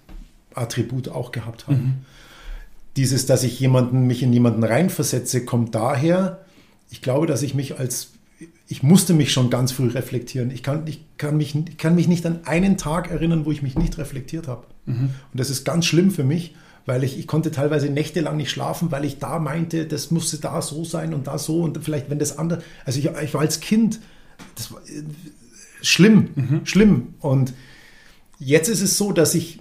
Attribut 0.54 1.08
auch 1.08 1.32
gehabt 1.32 1.66
haben. 1.66 1.76
Mhm. 1.76 1.94
Dieses, 2.96 3.26
dass 3.26 3.42
ich 3.42 3.58
jemanden, 3.58 4.06
mich 4.06 4.22
in 4.22 4.32
jemanden 4.32 4.62
reinversetze, 4.62 5.44
kommt 5.44 5.74
daher, 5.74 6.43
ich 6.94 7.02
glaube, 7.02 7.26
dass 7.26 7.42
ich 7.42 7.54
mich 7.54 7.76
als 7.76 8.12
ich 8.68 8.85
musste 8.85 9.14
mich 9.14 9.33
schon 9.33 9.50
ganz 9.50 9.72
früh 9.72 9.88
reflektieren. 9.88 10.52
Ich 10.52 10.62
kann, 10.62 10.87
ich 10.87 11.04
kann, 11.18 11.37
mich, 11.37 11.54
ich 11.54 11.76
kann 11.76 11.96
mich 11.96 12.07
nicht 12.07 12.24
an 12.24 12.40
einen 12.44 12.76
Tag 12.76 13.11
erinnern, 13.11 13.44
wo 13.44 13.50
ich 13.50 13.62
mich 13.62 13.74
nicht 13.74 13.98
reflektiert 13.98 14.46
habe. 14.46 14.64
Mhm. 14.87 15.11
Und 15.33 15.40
das 15.40 15.50
ist 15.50 15.64
ganz 15.64 15.87
schlimm 15.87 16.12
für 16.12 16.22
mich, 16.22 16.54
weil 16.87 17.02
ich, 17.02 17.18
ich 17.18 17.26
konnte 17.26 17.50
teilweise 17.50 17.90
nächtelang 17.90 18.37
nicht 18.37 18.50
schlafen, 18.50 18.92
weil 18.92 19.04
ich 19.04 19.18
da 19.18 19.40
meinte, 19.40 19.87
das 19.87 20.12
musste 20.12 20.38
da 20.38 20.62
so 20.62 20.85
sein 20.85 21.14
und 21.14 21.26
da 21.26 21.37
so 21.37 21.62
und 21.62 21.83
vielleicht, 21.83 22.11
wenn 22.11 22.18
das 22.18 22.38
andere, 22.38 22.62
also 22.85 22.98
ich, 22.98 23.07
ich 23.22 23.35
war 23.35 23.40
als 23.40 23.59
Kind, 23.59 24.00
das 24.54 24.72
war 24.72 24.80
äh, 24.83 25.02
schlimm, 25.83 26.28
mhm. 26.35 26.61
schlimm. 26.64 27.14
Und 27.20 27.54
jetzt 28.38 28.68
ist 28.68 28.83
es 28.83 28.96
so, 28.96 29.11
dass 29.11 29.35
ich, 29.35 29.61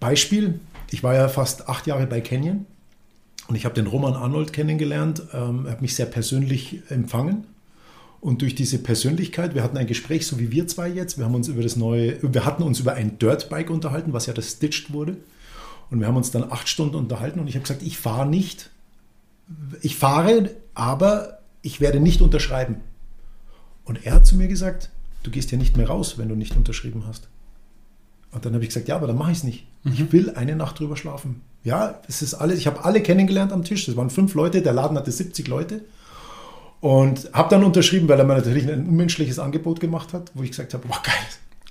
Beispiel, 0.00 0.60
ich 0.90 1.02
war 1.02 1.14
ja 1.14 1.28
fast 1.28 1.68
acht 1.68 1.86
Jahre 1.86 2.06
bei 2.06 2.20
Canyon 2.20 2.66
und 3.48 3.54
ich 3.56 3.64
habe 3.64 3.74
den 3.74 3.86
Roman 3.86 4.14
Arnold 4.14 4.52
kennengelernt, 4.52 5.22
ähm, 5.32 5.66
er 5.66 5.72
hat 5.72 5.82
mich 5.82 5.94
sehr 5.94 6.06
persönlich 6.06 6.82
empfangen 6.88 7.46
und 8.20 8.42
durch 8.42 8.54
diese 8.54 8.78
Persönlichkeit, 8.78 9.54
wir 9.54 9.62
hatten 9.62 9.76
ein 9.76 9.86
Gespräch, 9.86 10.26
so 10.26 10.38
wie 10.38 10.50
wir 10.50 10.66
zwei 10.66 10.88
jetzt, 10.88 11.18
wir 11.18 11.24
haben 11.24 11.34
uns 11.34 11.48
über 11.48 11.62
das 11.62 11.76
neue, 11.76 12.18
wir 12.22 12.44
hatten 12.44 12.62
uns 12.62 12.80
über 12.80 12.94
ein 12.94 13.18
Dirtbike 13.18 13.70
unterhalten, 13.70 14.12
was 14.12 14.26
ja 14.26 14.32
das 14.32 14.50
Stitched 14.50 14.92
wurde. 14.92 15.16
Und 15.90 16.00
wir 16.00 16.08
haben 16.08 16.16
uns 16.16 16.32
dann 16.32 16.50
acht 16.50 16.68
Stunden 16.68 16.96
unterhalten 16.96 17.38
und 17.38 17.46
ich 17.46 17.54
habe 17.54 17.62
gesagt, 17.62 17.82
ich 17.82 17.98
fahre 17.98 18.28
nicht. 18.28 18.70
Ich 19.80 19.96
fahre, 19.96 20.50
aber 20.74 21.38
ich 21.62 21.80
werde 21.80 22.00
nicht 22.00 22.20
unterschreiben. 22.20 22.80
Und 23.84 24.04
er 24.04 24.14
hat 24.14 24.26
zu 24.26 24.34
mir 24.34 24.48
gesagt, 24.48 24.90
du 25.22 25.30
gehst 25.30 25.52
ja 25.52 25.58
nicht 25.58 25.76
mehr 25.76 25.86
raus, 25.86 26.18
wenn 26.18 26.28
du 26.28 26.34
nicht 26.34 26.56
unterschrieben 26.56 27.04
hast. 27.06 27.28
Und 28.36 28.44
dann 28.44 28.52
habe 28.52 28.62
ich 28.62 28.68
gesagt, 28.68 28.86
ja, 28.86 28.96
aber 28.96 29.06
dann 29.06 29.16
mache 29.16 29.32
ich 29.32 29.38
es 29.38 29.44
nicht. 29.44 29.64
Mhm. 29.82 29.92
Ich 29.94 30.12
will 30.12 30.30
eine 30.30 30.56
Nacht 30.56 30.78
drüber 30.78 30.94
schlafen. 30.94 31.40
Ja, 31.64 32.00
es 32.06 32.20
ist 32.20 32.34
alles, 32.34 32.58
ich 32.58 32.66
habe 32.66 32.84
alle 32.84 33.00
kennengelernt 33.00 33.50
am 33.50 33.64
Tisch. 33.64 33.86
Das 33.86 33.96
waren 33.96 34.10
fünf 34.10 34.34
Leute, 34.34 34.60
der 34.60 34.74
Laden 34.74 34.98
hatte 34.98 35.10
70 35.10 35.48
Leute. 35.48 35.80
Und 36.80 37.30
habe 37.32 37.48
dann 37.48 37.64
unterschrieben, 37.64 38.06
weil 38.10 38.18
er 38.18 38.26
mir 38.26 38.34
natürlich 38.34 38.70
ein 38.70 38.86
unmenschliches 38.86 39.38
Angebot 39.38 39.80
gemacht 39.80 40.12
hat, 40.12 40.32
wo 40.34 40.42
ich 40.42 40.50
gesagt 40.50 40.74
habe, 40.74 40.86
boah, 40.86 41.00
geil. 41.02 41.14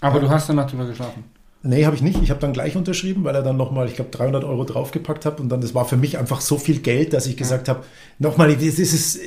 Aber 0.02 0.20
du 0.20 0.28
hast 0.28 0.50
danach 0.50 0.68
drüber 0.68 0.88
geschlafen? 0.88 1.24
Nee, 1.62 1.86
habe 1.86 1.96
ich 1.96 2.02
nicht. 2.02 2.20
Ich 2.24 2.32
habe 2.32 2.40
dann 2.40 2.52
gleich 2.52 2.76
unterschrieben, 2.76 3.24
weil 3.24 3.36
er 3.36 3.44
dann 3.44 3.58
nochmal, 3.58 3.88
ich 3.88 3.94
glaube, 3.94 4.10
300 4.10 4.44
Euro 4.44 4.64
draufgepackt 4.64 5.24
hat. 5.24 5.40
Und 5.40 5.50
dann, 5.50 5.62
das 5.62 5.76
war 5.76 5.86
für 5.86 5.98
mich 5.98 6.18
einfach 6.18 6.42
so 6.42 6.58
viel 6.58 6.80
Geld, 6.80 7.14
dass 7.14 7.28
ich 7.28 7.38
gesagt 7.38 7.70
habe, 7.70 7.84
nochmal, 8.18 8.56
das 8.56 8.80
ist, 8.80 9.20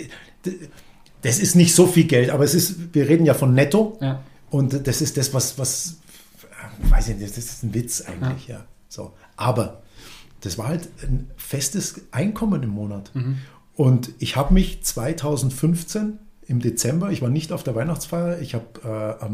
das 1.23 1.39
ist 1.39 1.55
nicht 1.55 1.73
so 1.73 1.87
viel 1.87 2.05
Geld, 2.05 2.31
aber 2.31 2.43
es 2.43 2.55
ist, 2.55 2.93
wir 2.93 3.09
reden 3.09 3.27
ja 3.27 3.35
von 3.35 3.55
netto. 3.55 3.97
Ja. 4.01 4.23
Und 4.51 4.89
das 4.89 5.01
ist 5.03 5.17
das, 5.17 5.33
was, 5.33 5.57
was, 5.57 5.99
weiß 6.83 7.09
ich 7.09 7.17
nicht, 7.17 7.37
das 7.37 7.45
ist 7.45 7.63
ein 7.63 7.75
Witz 7.75 8.03
eigentlich, 8.03 8.49
ja. 8.49 8.59
ja. 8.59 8.65
So. 8.89 9.13
Aber 9.37 9.83
das 10.41 10.59
war 10.59 10.69
halt 10.69 10.89
ein 11.03 11.31
festes 11.37 12.03
Einkommen 12.11 12.63
im 12.63 12.71
Monat. 12.71 13.11
Mhm. 13.15 13.39
Und 13.75 14.11
ich 14.19 14.37
habe 14.37 14.55
mich 14.55 14.83
2015 14.83 16.19
im 16.47 16.61
Dezember, 16.61 17.11
ich 17.11 17.23
war 17.23 17.29
nicht 17.29 17.53
auf 17.53 17.63
der 17.63 17.75
Weihnachtsfeier, 17.75 18.41
ich 18.41 18.55
habe 18.55 19.19
äh, 19.21 19.27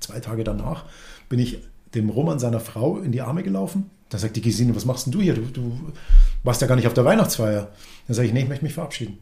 zwei 0.00 0.20
Tage 0.20 0.44
danach, 0.44 0.84
bin 1.28 1.38
ich 1.38 1.60
dem 1.94 2.10
Roman 2.10 2.38
seiner 2.38 2.60
Frau 2.60 2.98
in 2.98 3.12
die 3.12 3.22
Arme 3.22 3.42
gelaufen. 3.42 3.90
Da 4.08 4.18
sagt 4.18 4.36
die 4.36 4.42
Gesine, 4.42 4.76
was 4.76 4.84
machst 4.84 5.06
denn 5.06 5.12
du 5.12 5.20
hier? 5.20 5.34
Du, 5.34 5.42
du 5.42 5.92
warst 6.42 6.60
ja 6.60 6.68
gar 6.68 6.76
nicht 6.76 6.86
auf 6.86 6.94
der 6.94 7.04
Weihnachtsfeier. 7.04 7.68
Dann 8.06 8.14
sage 8.14 8.28
ich, 8.28 8.34
nee, 8.34 8.42
ich 8.42 8.48
möchte 8.48 8.64
mich 8.64 8.74
verabschieden. 8.74 9.18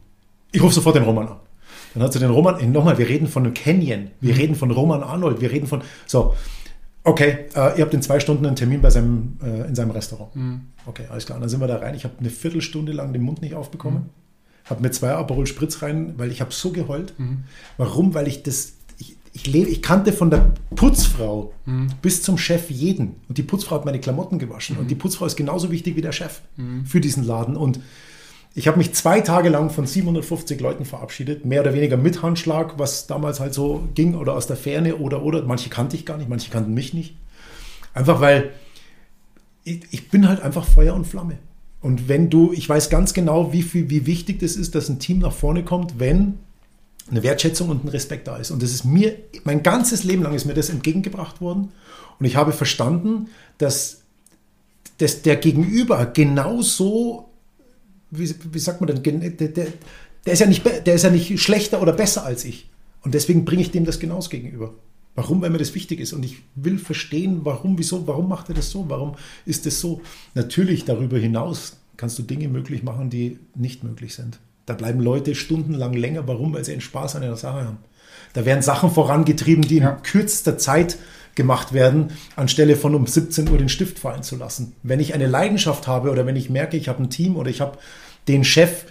Ich 0.51 0.61
rufe 0.61 0.73
sofort 0.73 0.95
den 0.95 1.03
Roman 1.03 1.27
an. 1.27 1.37
Dann 1.93 2.03
hat 2.03 2.13
sie 2.13 2.19
den 2.19 2.29
Roman, 2.29 2.71
nochmal, 2.71 2.97
wir 2.97 3.07
reden 3.07 3.27
von 3.27 3.43
einem 3.43 3.53
Canyon, 3.53 4.11
wir 4.19 4.33
mhm. 4.33 4.39
reden 4.39 4.55
von 4.55 4.71
Roman 4.71 5.01
Arnold, 5.01 5.41
wir 5.41 5.51
reden 5.51 5.67
von, 5.67 5.81
so, 6.05 6.35
okay, 7.05 7.45
äh, 7.55 7.77
ihr 7.77 7.85
habt 7.85 7.93
in 7.93 8.01
zwei 8.01 8.19
Stunden 8.19 8.45
einen 8.45 8.55
Termin 8.55 8.81
bei 8.81 8.89
seinem, 8.89 9.37
äh, 9.41 9.67
in 9.67 9.75
seinem 9.75 9.91
Restaurant. 9.91 10.35
Mhm. 10.35 10.61
Okay, 10.85 11.05
alles 11.09 11.25
klar. 11.25 11.37
Und 11.37 11.41
dann 11.41 11.49
sind 11.49 11.61
wir 11.61 11.67
da 11.67 11.77
rein. 11.77 11.95
Ich 11.95 12.03
habe 12.03 12.15
eine 12.19 12.29
Viertelstunde 12.29 12.91
lang 12.91 13.13
den 13.13 13.21
Mund 13.21 13.41
nicht 13.41 13.55
aufbekommen. 13.55 13.99
Mhm 13.99 14.25
habe 14.65 14.81
mir 14.81 14.91
zwei 14.91 15.11
Aperol 15.11 15.45
Spritz 15.45 15.81
rein, 15.81 16.15
weil 16.17 16.31
ich 16.31 16.41
habe 16.41 16.51
so 16.51 16.71
geheult. 16.71 17.17
Mhm. 17.17 17.43
Warum? 17.77 18.13
Weil 18.13 18.27
ich 18.27 18.43
das, 18.43 18.73
ich, 18.97 19.15
ich, 19.33 19.47
lebe, 19.47 19.69
ich 19.69 19.81
kannte 19.81 20.11
von 20.11 20.31
der 20.31 20.53
Putzfrau 20.75 21.53
mhm. 21.65 21.87
bis 22.01 22.23
zum 22.23 22.37
Chef 22.37 22.69
jeden. 22.71 23.15
Und 23.29 23.37
die 23.37 23.43
Putzfrau 23.43 23.75
hat 23.75 23.85
meine 23.85 23.99
Klamotten 23.99 24.39
gewaschen. 24.39 24.75
Mhm. 24.75 24.81
Und 24.81 24.91
die 24.91 24.95
Putzfrau 24.95 25.25
ist 25.25 25.35
genauso 25.35 25.71
wichtig 25.71 25.95
wie 25.95 26.01
der 26.01 26.11
Chef 26.11 26.41
mhm. 26.57 26.85
für 26.85 26.99
diesen 26.99 27.23
Laden. 27.23 27.55
Und 27.55 27.79
ich 28.57 28.69
habe 28.69 28.77
mich 28.77 28.93
zwei 28.93 29.19
Tage 29.19 29.49
lang 29.49 29.69
von 29.69 29.85
750 29.85 30.61
Leuten 30.61 30.85
verabschiedet, 30.85 31.43
mehr 31.43 31.59
oder 31.61 31.73
weniger 31.73 31.97
mit 31.97 32.23
Handschlag, 32.23 32.79
was 32.79 33.05
damals 33.05 33.41
halt 33.41 33.53
so 33.53 33.87
ging, 33.93 34.15
oder 34.15 34.33
aus 34.33 34.47
der 34.47 34.55
Ferne, 34.55 34.95
oder, 34.95 35.23
oder. 35.23 35.43
Manche 35.43 35.69
kannte 35.69 35.97
ich 35.97 36.05
gar 36.05 36.17
nicht, 36.17 36.29
manche 36.29 36.49
kannten 36.49 36.73
mich 36.73 36.93
nicht. 36.93 37.17
Einfach 37.93 38.21
weil 38.21 38.53
ich, 39.65 39.81
ich 39.91 40.09
bin 40.09 40.27
halt 40.27 40.41
einfach 40.41 40.65
Feuer 40.65 40.95
und 40.95 41.05
Flamme. 41.05 41.37
Und 41.81 42.07
wenn 42.07 42.29
du, 42.29 42.53
ich 42.53 42.67
weiß 42.67 42.89
ganz 42.89 43.13
genau, 43.13 43.51
wie, 43.51 43.61
viel, 43.61 43.89
wie 43.89 44.05
wichtig 44.05 44.39
das 44.39 44.55
ist, 44.55 44.73
dass 44.73 44.87
ein 44.87 44.99
Team 44.99 45.19
nach 45.19 45.33
vorne 45.33 45.63
kommt, 45.63 45.99
wenn 45.99 46.39
eine 47.11 47.23
Wertschätzung 47.23 47.69
und 47.69 47.83
ein 47.83 47.89
Respekt 47.89 48.27
da 48.27 48.37
ist. 48.37 48.51
Und 48.51 48.63
das 48.63 48.71
ist 48.71 48.85
mir, 48.85 49.17
mein 49.43 49.63
ganzes 49.63 50.03
Leben 50.03 50.23
lang 50.23 50.33
ist 50.33 50.45
mir 50.45 50.53
das 50.53 50.69
entgegengebracht 50.69 51.41
worden. 51.41 51.73
Und 52.19 52.25
ich 52.25 52.37
habe 52.37 52.53
verstanden, 52.53 53.27
dass, 53.57 54.01
dass 54.97 55.21
der 55.21 55.35
Gegenüber 55.35 56.05
genauso, 56.05 57.24
wie, 58.11 58.33
wie 58.51 58.59
sagt 58.59 58.81
man 58.81 58.87
denn, 58.87 59.37
der, 59.37 59.47
der, 59.47 59.67
der, 60.25 60.33
ist 60.33 60.39
ja 60.39 60.47
nicht, 60.47 60.65
der 60.65 60.93
ist 60.93 61.03
ja 61.03 61.09
nicht 61.09 61.39
schlechter 61.39 61.81
oder 61.81 61.93
besser 61.93 62.25
als 62.25 62.45
ich. 62.45 62.69
Und 63.03 63.13
deswegen 63.13 63.45
bringe 63.45 63.61
ich 63.61 63.71
dem 63.71 63.85
das 63.85 63.99
genauso 63.99 64.29
gegenüber. 64.29 64.73
Warum? 65.15 65.41
Weil 65.41 65.49
mir 65.49 65.57
das 65.57 65.75
wichtig 65.75 65.99
ist. 65.99 66.13
Und 66.13 66.25
ich 66.25 66.41
will 66.55 66.77
verstehen, 66.77 67.41
warum, 67.43 67.77
wieso, 67.77 68.05
warum 68.07 68.27
macht 68.27 68.49
er 68.49 68.55
das 68.55 68.69
so? 68.69 68.85
Warum 68.89 69.15
ist 69.45 69.65
das 69.65 69.79
so? 69.79 70.01
Natürlich 70.33 70.83
darüber 70.83 71.17
hinaus 71.17 71.77
kannst 71.97 72.19
du 72.19 72.23
Dinge 72.23 72.49
möglich 72.49 72.83
machen, 72.83 73.09
die 73.09 73.39
nicht 73.55 73.83
möglich 73.83 74.13
sind. 74.13 74.39
Da 74.65 74.73
bleiben 74.73 74.99
Leute 74.99 75.35
stundenlang 75.35 75.93
länger. 75.93 76.27
Warum? 76.27 76.53
Weil 76.53 76.65
sie 76.65 76.73
einen 76.73 76.81
Spaß 76.81 77.15
an 77.15 77.23
einer 77.23 77.37
Sache 77.37 77.63
haben. 77.63 77.77
Da 78.33 78.45
werden 78.45 78.61
Sachen 78.61 78.91
vorangetrieben, 78.91 79.63
die 79.63 79.77
in 79.77 79.83
ja. 79.83 79.91
kürzester 79.91 80.57
Zeit 80.57 80.97
gemacht 81.35 81.73
werden, 81.73 82.11
anstelle 82.35 82.75
von 82.75 82.95
um 82.95 83.05
17 83.05 83.49
Uhr 83.49 83.57
den 83.57 83.69
Stift 83.69 83.99
fallen 83.99 84.23
zu 84.23 84.37
lassen. 84.37 84.73
Wenn 84.83 84.99
ich 84.99 85.13
eine 85.13 85.27
Leidenschaft 85.27 85.87
habe 85.87 86.09
oder 86.09 86.25
wenn 86.25 86.35
ich 86.35 86.49
merke, 86.49 86.77
ich 86.77 86.87
habe 86.87 87.03
ein 87.03 87.09
Team 87.09 87.35
oder 87.35 87.49
ich 87.49 87.61
habe 87.61 87.77
den 88.27 88.43
Chef, 88.43 88.85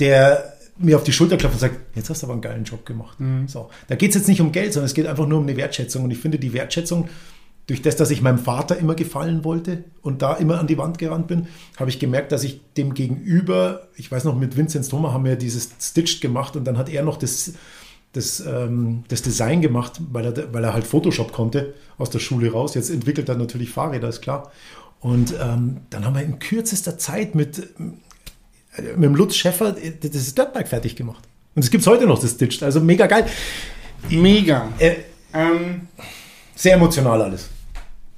der 0.00 0.54
mir 0.78 0.96
auf 0.96 1.04
die 1.04 1.12
Schulter 1.12 1.36
klopft 1.36 1.56
und 1.56 1.60
sagt, 1.60 1.76
jetzt 1.94 2.10
hast 2.10 2.22
du 2.22 2.26
aber 2.26 2.32
einen 2.32 2.42
geilen 2.42 2.64
Job 2.64 2.86
gemacht. 2.86 3.20
Mhm. 3.20 3.46
So, 3.46 3.70
da 3.88 3.94
geht 3.94 4.10
es 4.10 4.16
jetzt 4.16 4.28
nicht 4.28 4.40
um 4.40 4.52
Geld, 4.52 4.72
sondern 4.72 4.86
es 4.86 4.94
geht 4.94 5.06
einfach 5.06 5.26
nur 5.26 5.38
um 5.38 5.44
eine 5.44 5.56
Wertschätzung. 5.56 6.04
Und 6.04 6.10
ich 6.10 6.18
finde 6.18 6.38
die 6.38 6.52
Wertschätzung, 6.52 7.08
durch 7.66 7.80
das, 7.80 7.94
dass 7.94 8.10
ich 8.10 8.22
meinem 8.22 8.38
Vater 8.38 8.76
immer 8.76 8.94
gefallen 8.94 9.44
wollte 9.44 9.84
und 10.02 10.20
da 10.20 10.34
immer 10.34 10.58
an 10.58 10.66
die 10.66 10.78
Wand 10.78 10.98
gerannt 10.98 11.28
bin, 11.28 11.46
habe 11.78 11.90
ich 11.90 12.00
gemerkt, 12.00 12.32
dass 12.32 12.42
ich 12.42 12.60
dem 12.76 12.92
gegenüber, 12.92 13.88
ich 13.96 14.10
weiß 14.10 14.24
noch, 14.24 14.36
mit 14.36 14.56
Vinzenz 14.56 14.88
Thoma 14.88 15.12
haben 15.12 15.24
wir 15.24 15.36
dieses 15.36 15.70
Stitched 15.80 16.20
gemacht 16.20 16.56
und 16.56 16.64
dann 16.64 16.76
hat 16.76 16.88
er 16.88 17.04
noch 17.04 17.16
das, 17.16 17.52
das, 18.12 18.40
ähm, 18.40 19.04
das 19.08 19.22
Design 19.22 19.62
gemacht, 19.62 20.00
weil 20.12 20.26
er, 20.26 20.52
weil 20.52 20.64
er 20.64 20.74
halt 20.74 20.86
Photoshop 20.86 21.32
konnte 21.32 21.74
aus 21.98 22.10
der 22.10 22.18
Schule 22.18 22.52
raus. 22.52 22.74
Jetzt 22.74 22.90
entwickelt 22.90 23.28
er 23.28 23.36
natürlich 23.36 23.70
Fahrräder, 23.70 24.08
ist 24.08 24.20
klar. 24.20 24.52
Und 25.00 25.34
ähm, 25.40 25.78
dann 25.90 26.04
haben 26.04 26.14
wir 26.14 26.22
in 26.22 26.38
kürzester 26.38 26.98
Zeit 26.98 27.34
mit 27.34 27.68
mit 28.78 29.04
dem 29.04 29.14
Lutz 29.14 29.34
Schäffer 29.34 29.72
das 29.72 30.34
Dirtbike 30.34 30.68
fertig 30.68 30.96
gemacht. 30.96 31.24
Und 31.54 31.62
es 31.62 31.70
gibt 31.70 31.86
heute 31.86 32.06
noch, 32.06 32.20
das 32.20 32.32
Stitched. 32.32 32.62
Also 32.62 32.80
mega 32.80 33.06
geil. 33.06 33.26
Mega. 34.08 34.68
Äh, 34.78 34.96
ähm, 35.34 35.88
sehr 36.54 36.74
emotional 36.74 37.20
alles. 37.20 37.48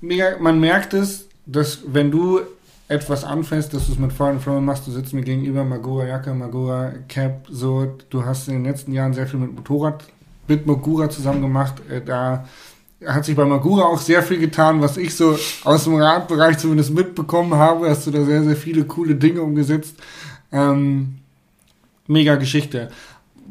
Mega, 0.00 0.36
man 0.38 0.60
merkt 0.60 0.94
es, 0.94 1.28
dass 1.46 1.80
wenn 1.86 2.10
du 2.10 2.40
etwas 2.88 3.24
anfängst, 3.24 3.72
dass 3.72 3.86
du 3.86 3.92
es 3.92 3.98
mit 3.98 4.12
vollen 4.12 4.40
Flowen 4.40 4.64
machst, 4.64 4.86
du 4.86 4.90
sitzt 4.90 5.14
mir 5.14 5.22
gegenüber, 5.22 5.64
Magura 5.64 6.06
Jacke, 6.06 6.34
Magura 6.34 6.92
Cap, 7.08 7.46
so, 7.50 7.96
du 8.10 8.24
hast 8.24 8.48
in 8.48 8.54
den 8.54 8.64
letzten 8.64 8.92
Jahren 8.92 9.14
sehr 9.14 9.26
viel 9.26 9.40
mit 9.40 9.54
Motorrad, 9.54 10.04
mit 10.48 10.66
Magura 10.66 11.08
zusammen 11.08 11.40
gemacht, 11.40 11.76
äh, 11.88 12.02
da 12.02 12.44
hat 13.06 13.24
sich 13.24 13.36
bei 13.36 13.44
Magura 13.44 13.84
auch 13.84 13.98
sehr 13.98 14.22
viel 14.22 14.38
getan, 14.38 14.80
was 14.80 14.96
ich 14.96 15.14
so 15.14 15.38
aus 15.64 15.84
dem 15.84 15.96
Radbereich 15.96 16.58
zumindest 16.58 16.94
mitbekommen 16.94 17.54
habe, 17.54 17.88
hast 17.88 18.06
du 18.06 18.10
da 18.10 18.24
sehr, 18.24 18.42
sehr 18.44 18.56
viele 18.56 18.84
coole 18.84 19.14
Dinge 19.14 19.42
umgesetzt. 19.42 19.96
Ähm, 20.52 21.16
mega 22.06 22.36
Geschichte. 22.36 22.90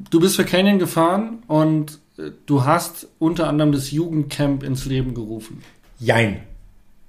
Du 0.09 0.19
bist 0.19 0.35
für 0.35 0.45
Canyon 0.45 0.79
gefahren 0.79 1.43
und 1.47 1.99
äh, 2.17 2.31
du 2.45 2.65
hast 2.65 3.07
unter 3.19 3.47
anderem 3.47 3.71
das 3.71 3.91
Jugendcamp 3.91 4.63
ins 4.63 4.85
Leben 4.85 5.13
gerufen. 5.13 5.61
Jein. 5.99 6.41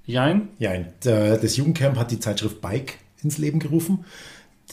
Jein? 0.05 0.49
Jein. 0.59 0.93
Das 1.01 1.57
Jugendcamp 1.57 1.97
hat 1.97 2.11
die 2.11 2.19
Zeitschrift 2.19 2.61
Bike 2.61 2.99
ins 3.23 3.37
Leben 3.37 3.59
gerufen. 3.59 4.05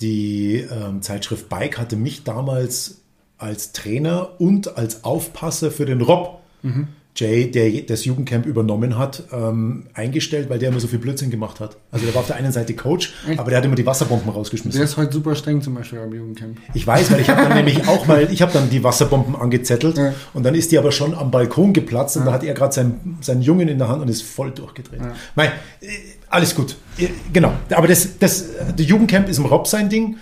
Die 0.01 0.57
ähm, 0.57 1.03
Zeitschrift 1.03 1.49
Bike 1.49 1.79
hatte 1.79 1.97
mich 1.97 2.25
damals 2.25 3.03
als 3.39 3.73
Trainer 3.73 4.41
und 4.41 4.77
als 4.77 5.05
Aufpasser 5.05 5.71
für 5.71 5.87
den 5.87 6.01
Rob 6.01 6.41
mhm. 6.63 6.89
Jay, 7.15 7.51
der 7.51 7.83
das 7.83 8.07
Jugendcamp 8.07 8.47
übernommen 8.47 8.97
hat, 8.97 9.25
ähm, 9.33 9.85
eingestellt, 9.93 10.49
weil 10.49 10.59
der 10.59 10.71
immer 10.71 10.81
so 10.81 10.89
viel 10.89 10.99
Blödsinn 10.99 11.31
gemacht 11.31 11.61
hat. 11.61 11.77
Also 11.91 12.07
der 12.07 12.15
war 12.15 12.23
auf 12.23 12.27
der 12.27 12.37
einen 12.37 12.53
Seite 12.53 12.75
Coach, 12.75 13.13
aber 13.37 13.51
der 13.51 13.59
hat 13.59 13.65
immer 13.67 13.75
die 13.75 13.85
Wasserbomben 13.85 14.31
rausgeschmissen. 14.31 14.79
Der 14.79 14.85
ist 14.85 14.97
heute 14.97 15.13
super 15.13 15.35
streng 15.35 15.61
zum 15.61 15.75
Beispiel 15.75 15.99
am 15.99 16.13
Jugendcamp. 16.13 16.57
Ich 16.73 16.87
weiß, 16.87 17.13
weil 17.13 17.21
ich 17.21 17.29
habe 17.29 17.43
dann 17.43 17.55
nämlich 17.55 17.87
auch 17.87 18.07
mal, 18.07 18.33
ich 18.33 18.41
habe 18.41 18.53
dann 18.53 18.71
die 18.71 18.83
Wasserbomben 18.83 19.37
angezettelt 19.37 19.99
ja. 19.99 20.15
und 20.33 20.45
dann 20.45 20.55
ist 20.55 20.73
die 20.73 20.79
aber 20.79 20.91
schon 20.91 21.15
am 21.15 21.31
Balkon 21.31 21.75
geplatzt 21.75 22.17
und 22.17 22.23
ja. 22.23 22.29
da 22.29 22.33
hat 22.33 22.45
er 22.45 22.55
gerade 22.55 22.73
seinen, 22.73 23.19
seinen 23.21 23.43
Jungen 23.43 23.69
in 23.69 23.79
der 23.79 23.89
Hand 23.89 24.01
und 24.01 24.09
ist 24.09 24.23
voll 24.23 24.51
durchgedreht. 24.51 25.01
Ja. 25.01 25.13
Mein, 25.35 25.49
äh, 25.81 25.89
alles 26.31 26.55
gut. 26.55 26.77
Äh, 26.97 27.09
genau. 27.31 27.53
Aber 27.75 27.89
das, 27.89 28.19
das, 28.19 28.47
der 28.75 28.87
Jugendcamp 28.87 29.29
ist 29.29 29.37
im 29.37 29.45
Rob 29.45 29.67
sein 29.67 29.91
Ding. 29.91 30.17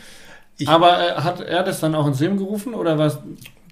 Ich, 0.58 0.68
aber 0.68 0.98
äh, 0.98 1.20
hat 1.20 1.40
er 1.40 1.62
das 1.62 1.78
dann 1.78 1.94
auch 1.94 2.06
ins 2.06 2.18
Leben 2.18 2.36
gerufen 2.36 2.74
oder 2.74 2.98
was? 2.98 3.18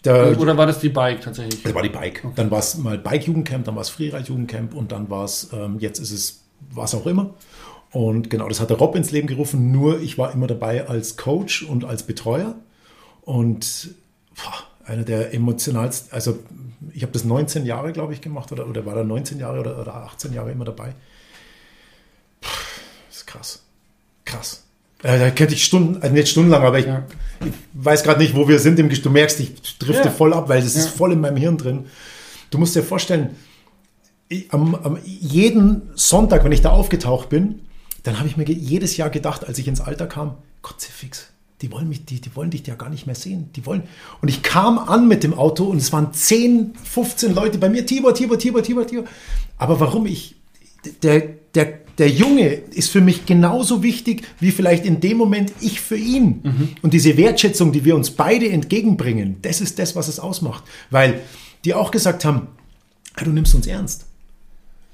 Der, 0.05 0.39
Oder 0.39 0.57
war 0.57 0.67
das 0.67 0.79
die 0.79 0.89
Bike 0.89 1.21
tatsächlich? 1.21 1.63
Das 1.63 1.75
war 1.75 1.83
die 1.83 1.89
Bike. 1.89 2.23
Okay. 2.25 2.33
Dann 2.37 2.51
war 2.51 2.61
es 2.61 2.77
mal 2.79 2.99
Bike-Jugendcamp, 2.99 3.65
dann 3.65 3.75
war 3.75 3.83
es 3.83 3.91
Freeride-Jugendcamp 3.91 4.75
und 4.75 4.93
dann 4.93 5.11
war 5.11 5.25
es, 5.25 5.51
ähm, 5.53 5.79
jetzt 5.81 5.99
ist 5.99 6.13
es 6.13 6.45
was 6.71 6.95
auch 6.95 7.07
immer. 7.07 7.35
Und 7.91 8.31
genau, 8.31 8.49
das 8.49 8.61
hat 8.61 8.71
der 8.71 8.77
Rob 8.77 8.95
ins 8.97 9.11
Leben 9.11 9.27
gerufen. 9.27 9.73
Nur 9.73 10.01
ich 10.01 10.19
war 10.19 10.33
immer 10.33 10.47
dabei 10.47 10.87
als 10.87 11.17
Coach 11.17 11.63
und 11.63 11.85
als 11.85 12.03
Betreuer. 12.03 12.55
Und 13.23 13.95
boah, 14.35 14.89
einer 14.89 15.05
der 15.05 15.35
emotionalsten, 15.35 16.13
also 16.13 16.39
ich 16.93 17.03
habe 17.03 17.13
das 17.13 17.25
19 17.25 17.67
Jahre, 17.67 17.93
glaube 17.93 18.13
ich, 18.13 18.21
gemacht 18.21 18.53
oder, 18.53 18.69
oder 18.69 18.87
war 18.87 18.95
da 18.95 19.05
19 19.05 19.39
Jahre 19.39 19.61
oder, 19.61 19.81
oder 19.81 19.95
18 19.95 20.33
Jahre 20.33 20.53
immer 20.53 20.65
dabei. 20.65 20.95
Puh, 22.41 22.49
das 23.09 23.19
ist 23.19 23.27
krass. 23.27 23.63
Krass. 24.25 24.68
Äh, 25.03 25.19
da 25.19 25.31
könnte 25.31 25.55
ich 25.55 25.65
Stunden, 25.65 26.03
also 26.03 26.15
nicht 26.15 26.29
stundenlang, 26.29 26.63
aber 26.63 26.79
ich, 26.79 26.87
ja. 26.87 27.05
ich 27.41 27.53
weiß 27.75 28.03
gerade 28.03 28.21
nicht, 28.21 28.35
wo 28.35 28.49
wir 28.49 28.59
sind 28.59 28.79
im 28.79 28.89
Du 28.89 29.11
merkst, 29.11 29.39
ich 29.41 29.79
drifte 29.79 30.09
ja. 30.09 30.11
voll 30.11 30.33
ab, 30.33 30.49
weil 30.49 30.61
ja. 30.61 30.67
ist 30.67 30.89
voll 30.89 31.13
in 31.13 31.21
meinem 31.21 31.37
Hirn 31.37 31.57
drin. 31.57 31.87
Du 32.51 32.59
musst 32.59 32.75
dir 32.75 32.83
vorstellen, 32.83 33.37
ich, 34.29 34.53
am, 34.53 34.75
am, 34.75 34.99
jeden 35.05 35.91
Sonntag, 35.95 36.45
wenn 36.45 36.53
ich 36.53 36.63
da 36.63 36.71
aufgetaucht 36.71 37.29
bin, 37.29 37.61
dann 38.03 38.19
habe 38.19 38.29
ich 38.29 38.37
mir 38.37 38.45
jedes 38.45 38.97
Jahr 38.97 39.11
gedacht, 39.11 39.47
als 39.47 39.59
ich 39.59 39.69
ins 39.69 39.81
Alter 39.81 40.07
kam, 40.07 40.37
Gott 40.63 40.81
sei 40.81 40.89
fix, 40.91 41.29
die 41.63 41.73
wollen 41.73 41.89
mich, 41.89 42.05
die, 42.05 42.21
die 42.21 42.35
wollen 42.37 42.51
dich 42.51 42.67
ja 42.67 42.75
gar 42.75 42.89
nicht 42.89 43.07
mehr 43.07 43.17
sehen. 43.17 43.51
Die 43.57 43.67
wollen. 43.67 43.83
Und 44.21 44.29
ich 44.29 44.43
kam 44.43 44.79
an 44.79 45.09
mit 45.09 45.25
dem 45.25 45.35
Auto 45.35 45.65
und 45.65 45.79
es 45.79 45.93
waren 45.93 46.13
10, 46.13 46.75
15 46.85 47.35
Leute 47.35 47.59
bei 47.59 47.69
mir, 47.69 47.85
Tibor, 47.85 48.15
Tibor, 48.15 48.39
Tibor, 48.39 48.63
Tibor, 48.63 48.87
Tibor. 48.87 49.05
Aber 49.57 49.81
warum 49.81 50.07
ich, 50.07 50.37
der, 51.03 51.21
der, 51.55 51.81
der 51.99 52.09
Junge 52.09 52.47
ist 52.49 52.91
für 52.91 53.01
mich 53.01 53.27
genauso 53.27 53.83
wichtig 53.83 54.23
wie 54.39 54.53
vielleicht 54.53 54.87
in 54.87 55.01
dem 55.01 55.17
Moment 55.17 55.53
ich 55.61 55.81
für 55.81 55.97
ihn. 55.97 56.41
Mhm. 56.43 56.69
Und 56.83 56.95
diese 56.95 57.17
Wertschätzung, 57.17 57.73
die 57.73 57.85
wir 57.85 57.97
uns 57.97 58.13
beide 58.13 58.49
entgegenbringen, 58.49 59.39
das 59.43 59.61
ist 59.61 59.79
das, 59.79 59.97
was 59.97 60.09
es 60.09 60.21
ausmacht. 60.21 60.65
Weil 60.91 61.21
die 61.65 61.75
auch 61.75 61.91
gesagt 61.91 62.25
haben, 62.25 62.49
du 63.23 63.31
nimmst 63.31 63.55
uns 63.55 63.67
ernst. 63.67 64.07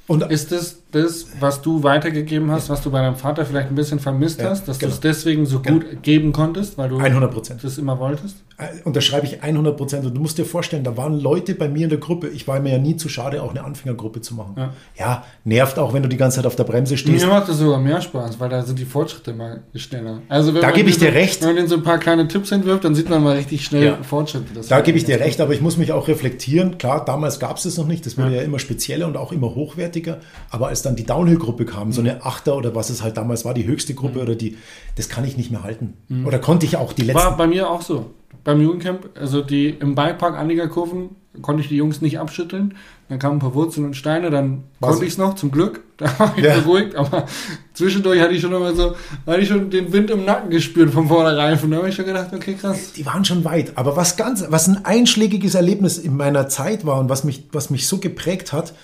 Und 0.07 0.22
ist 0.30 0.52
das 0.52 0.78
das, 0.95 1.26
was 1.40 1.62
du 1.62 1.82
weitergegeben 1.82 2.51
hast, 2.51 2.68
was 2.68 2.82
du 2.82 2.90
bei 2.90 3.01
deinem 3.01 3.16
Vater 3.16 3.45
vielleicht 3.45 3.68
ein 3.68 3.74
bisschen 3.74 3.99
vermisst 3.99 4.40
ja, 4.40 4.51
hast, 4.51 4.68
dass 4.68 4.78
genau. 4.78 4.90
du 4.90 4.95
es 4.95 5.01
deswegen 5.01 5.47
so 5.47 5.61
gut 5.61 5.88
genau. 5.88 6.01
geben 6.03 6.32
konntest, 6.32 6.78
weil 6.78 6.88
du 6.88 6.99
100%. 6.99 7.62
das 7.62 7.78
immer 7.78 7.99
wolltest? 7.99 8.36
Unterschreibe 8.84 9.26
ich 9.26 9.42
100 9.42 9.76
Prozent. 9.76 10.07
Und 10.07 10.14
du 10.14 10.20
musst 10.20 10.38
dir 10.38 10.45
vorstellen, 10.45 10.84
da 10.84 10.97
waren 10.97 11.18
Leute 11.18 11.57
bei 11.57 11.68
mir 11.68 11.84
in 11.84 11.88
der 11.88 11.99
Gruppe. 11.99 12.28
Ich 12.28 12.47
war 12.47 12.61
mir 12.61 12.72
ja 12.72 12.78
nie 12.78 12.97
zu 12.97 13.09
schade, 13.09 13.42
auch 13.42 13.51
eine 13.51 13.64
Anfängergruppe 13.64 14.20
zu 14.20 14.34
machen. 14.34 14.55
Ja, 14.57 14.72
ja 14.97 15.24
nervt 15.42 15.76
auch, 15.78 15.92
wenn 15.92 16.05
du 16.05 16.09
die 16.09 16.16
ganze 16.16 16.36
Zeit 16.36 16.47
auf 16.47 16.55
der 16.55 16.62
Bremse 16.62 16.97
stehst. 16.97 17.24
Mir 17.24 17.32
macht 17.32 17.49
das 17.49 17.59
sogar 17.59 17.80
mehr 17.80 18.01
Spaß, 18.01 18.38
weil 18.38 18.49
da 18.49 18.62
sind 18.62 18.78
die 18.78 18.84
Fortschritte 18.84 19.32
mal 19.32 19.64
schneller. 19.74 20.20
Also 20.28 20.53
da 20.53 20.70
gebe 20.70 20.88
ich 20.88 20.99
dir 20.99 21.09
so, 21.09 21.14
recht. 21.14 21.42
Wenn 21.42 21.57
man 21.57 21.66
so 21.66 21.74
ein 21.74 21.82
paar 21.82 21.99
kleine 21.99 22.28
Tipps 22.28 22.53
entwirft, 22.53 22.84
dann 22.84 22.95
sieht 22.95 23.11
man 23.11 23.24
mal 23.24 23.34
richtig 23.34 23.64
schnell 23.64 23.84
ja. 23.84 24.03
Fortschritte. 24.03 24.61
Da 24.68 24.80
gebe 24.82 24.99
ich 24.99 25.05
dir 25.05 25.18
recht, 25.18 25.40
aber 25.40 25.53
ich 25.53 25.61
muss 25.61 25.76
mich 25.76 25.90
auch 25.90 26.07
reflektieren. 26.07 26.78
Klar, 26.78 27.05
damals 27.05 27.40
gab 27.40 27.57
es 27.57 27.64
das 27.64 27.76
noch 27.76 27.88
nicht. 27.88 28.07
Das 28.07 28.16
wurde 28.16 28.30
ja. 28.30 28.36
ja 28.36 28.42
immer 28.42 28.61
spezieller 28.61 29.09
und 29.09 29.16
auch 29.16 29.32
immer 29.32 29.53
hochwertiger. 29.53 30.20
Aber 30.51 30.68
als 30.68 30.82
dann 30.85 30.97
die 30.97 31.05
Downhill-Gruppe 31.05 31.64
kam, 31.64 31.93
so 31.93 32.01
eine 32.01 32.24
Achter 32.24 32.57
oder 32.57 32.74
was 32.74 32.91
es 32.91 33.03
halt 33.03 33.16
damals 33.16 33.45
war, 33.45 33.55
die 33.55 33.66
höchste 33.66 33.95
Gruppe 33.95 34.16
mhm. 34.16 34.22
oder 34.22 34.35
die, 34.35 34.57
das 34.97 35.09
kann 35.09 35.24
ich 35.24 35.37
nicht 35.37 35.51
mehr 35.51 35.62
halten. 35.62 35.95
Mhm. 36.09 36.26
Oder 36.26 36.39
konnte 36.39 36.66
ich 36.66 36.76
auch 36.76 36.93
die 36.93 37.03
letzten. 37.03 37.22
War 37.22 37.37
bei 37.37 37.47
mir 37.47 37.68
auch 37.68 37.82
so 37.82 38.11
beim 38.45 38.61
Jugendcamp. 38.61 39.09
Also 39.18 39.43
die 39.43 39.70
im 39.70 39.95
Bikepark 39.95 40.37
Anliegerkurven 40.37 41.16
konnte 41.43 41.62
ich 41.62 41.68
die 41.68 41.76
Jungs 41.76 42.01
nicht 42.01 42.20
abschütteln. 42.20 42.74
Dann 43.09 43.18
kamen 43.18 43.37
ein 43.37 43.41
paar 43.41 43.55
Wurzeln 43.55 43.87
und 43.87 43.97
Steine, 43.97 44.30
dann 44.30 44.64
Was? 44.80 44.91
konnte 44.91 45.05
ich 45.05 45.12
es 45.12 45.18
noch, 45.18 45.35
zum 45.35 45.51
Glück. 45.51 45.80
Da 45.97 46.07
war 46.18 46.35
ich 46.37 46.43
ja. 46.43 46.59
beruhigt, 46.59 46.97
aber 46.97 47.24
zwischendurch 47.72 48.20
hatte 48.20 48.35
ich 48.35 48.41
schon 48.41 48.53
immer 48.53 48.74
so, 48.74 48.97
hatte 49.28 49.41
ich 49.41 49.47
schon 49.47 49.70
den 49.70 49.93
Wind 49.93 50.11
im 50.11 50.24
Nacken 50.24 50.51
gespürt 50.51 50.91
vom 50.91 51.07
Vorderreifen. 51.07 51.70
Da 51.70 51.76
habe 51.76 51.89
ich 51.89 51.95
schon 51.95 52.07
gedacht, 52.07 52.32
okay, 52.35 52.55
krass. 52.55 52.95
Die 52.95 53.07
waren 53.07 53.24
schon 53.24 53.45
weit. 53.45 53.78
Aber 53.78 53.95
was 53.95 54.16
ganz, 54.16 54.45
was 54.49 54.66
ein 54.66 54.85
einschlägiges 54.85 55.55
Erlebnis 55.55 55.97
in 55.97 56.16
meiner 56.16 56.49
Zeit 56.49 56.85
war 56.85 56.99
und 56.99 57.09
was 57.09 57.22
mich, 57.22 57.45
was 57.53 57.70
mich 57.70 57.87
so 57.87 57.99
geprägt 57.99 58.53
hat, 58.53 58.74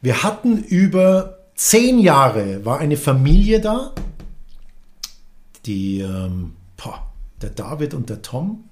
wir 0.00 0.22
hatten 0.22 0.58
über 0.58 1.39
zehn 1.60 1.98
Jahre 1.98 2.64
war 2.64 2.78
eine 2.78 2.96
Familie 2.96 3.60
da, 3.60 3.92
die, 5.66 6.00
ähm, 6.00 6.54
boah, 6.82 7.06
der 7.42 7.50
David 7.50 7.92
und 7.92 8.08
der 8.08 8.22
Tom, 8.22 8.64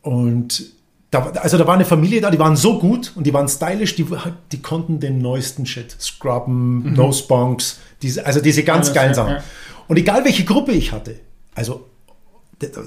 und 0.00 0.64
da, 1.10 1.24
also 1.26 1.58
da 1.58 1.66
war 1.66 1.74
eine 1.74 1.84
Familie 1.84 2.22
da, 2.22 2.30
die 2.30 2.38
waren 2.38 2.56
so 2.56 2.78
gut 2.78 3.12
und 3.16 3.26
die 3.26 3.34
waren 3.34 3.48
stylisch, 3.48 3.94
die, 3.96 4.06
die 4.50 4.62
konnten 4.62 4.98
den 4.98 5.18
neuesten 5.18 5.66
Shit. 5.66 5.94
Scrubben, 6.00 6.84
mhm. 6.84 6.94
Nosebunks, 6.94 7.80
diese, 8.00 8.24
also 8.24 8.40
diese 8.40 8.64
ganz 8.64 8.88
ja, 8.88 8.94
geilen 8.94 9.14
Sachen. 9.14 9.34
Ja. 9.34 9.44
Und 9.88 9.98
egal 9.98 10.24
welche 10.24 10.44
Gruppe 10.44 10.72
ich 10.72 10.90
hatte, 10.90 11.20
also 11.54 11.86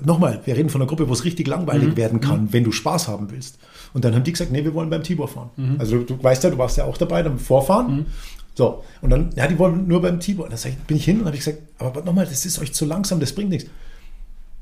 nochmal, 0.03 0.41
wir 0.45 0.55
reden 0.55 0.69
von 0.69 0.81
einer 0.81 0.87
Gruppe, 0.87 1.07
wo 1.07 1.13
es 1.13 1.23
richtig 1.23 1.47
langweilig 1.47 1.89
mhm. 1.89 1.97
werden 1.97 2.19
kann, 2.19 2.43
mhm. 2.43 2.53
wenn 2.53 2.63
du 2.63 2.71
Spaß 2.71 3.07
haben 3.07 3.31
willst. 3.31 3.59
Und 3.93 4.05
dann 4.05 4.15
haben 4.15 4.23
die 4.23 4.31
gesagt, 4.31 4.51
nee, 4.51 4.63
wir 4.63 4.73
wollen 4.73 4.89
beim 4.89 5.03
Tibor 5.03 5.27
fahren. 5.27 5.49
Mhm. 5.55 5.75
Also 5.79 5.99
du, 5.99 6.15
du, 6.15 6.23
weißt 6.23 6.43
ja, 6.43 6.49
du 6.49 6.57
warst 6.57 6.77
ja 6.77 6.85
auch 6.85 6.97
dabei, 6.97 7.23
beim 7.23 7.39
Vorfahren. 7.39 8.07
So, 8.55 8.83
und 9.01 9.09
dann, 9.11 9.29
ja, 9.35 9.47
die 9.47 9.59
wollen 9.59 9.87
nur 9.87 10.01
beim 10.01 10.19
Tibor. 10.19 10.45
Und 10.45 10.51
dann 10.51 10.71
ich, 10.71 10.77
bin 10.79 10.97
ich 10.97 11.05
hin 11.05 11.19
und 11.19 11.25
habe 11.25 11.35
ich 11.35 11.43
gesagt, 11.43 11.61
aber 11.77 12.01
nochmal, 12.03 12.25
das 12.25 12.45
ist 12.45 12.57
euch 12.59 12.73
zu 12.73 12.85
langsam, 12.85 13.19
das 13.19 13.33
bringt 13.33 13.49
nichts. 13.49 13.69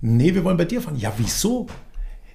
Nee, 0.01 0.33
wir 0.35 0.43
wollen 0.43 0.57
bei 0.57 0.65
dir 0.65 0.81
fahren. 0.81 0.97
Ja, 0.97 1.13
wieso? 1.17 1.67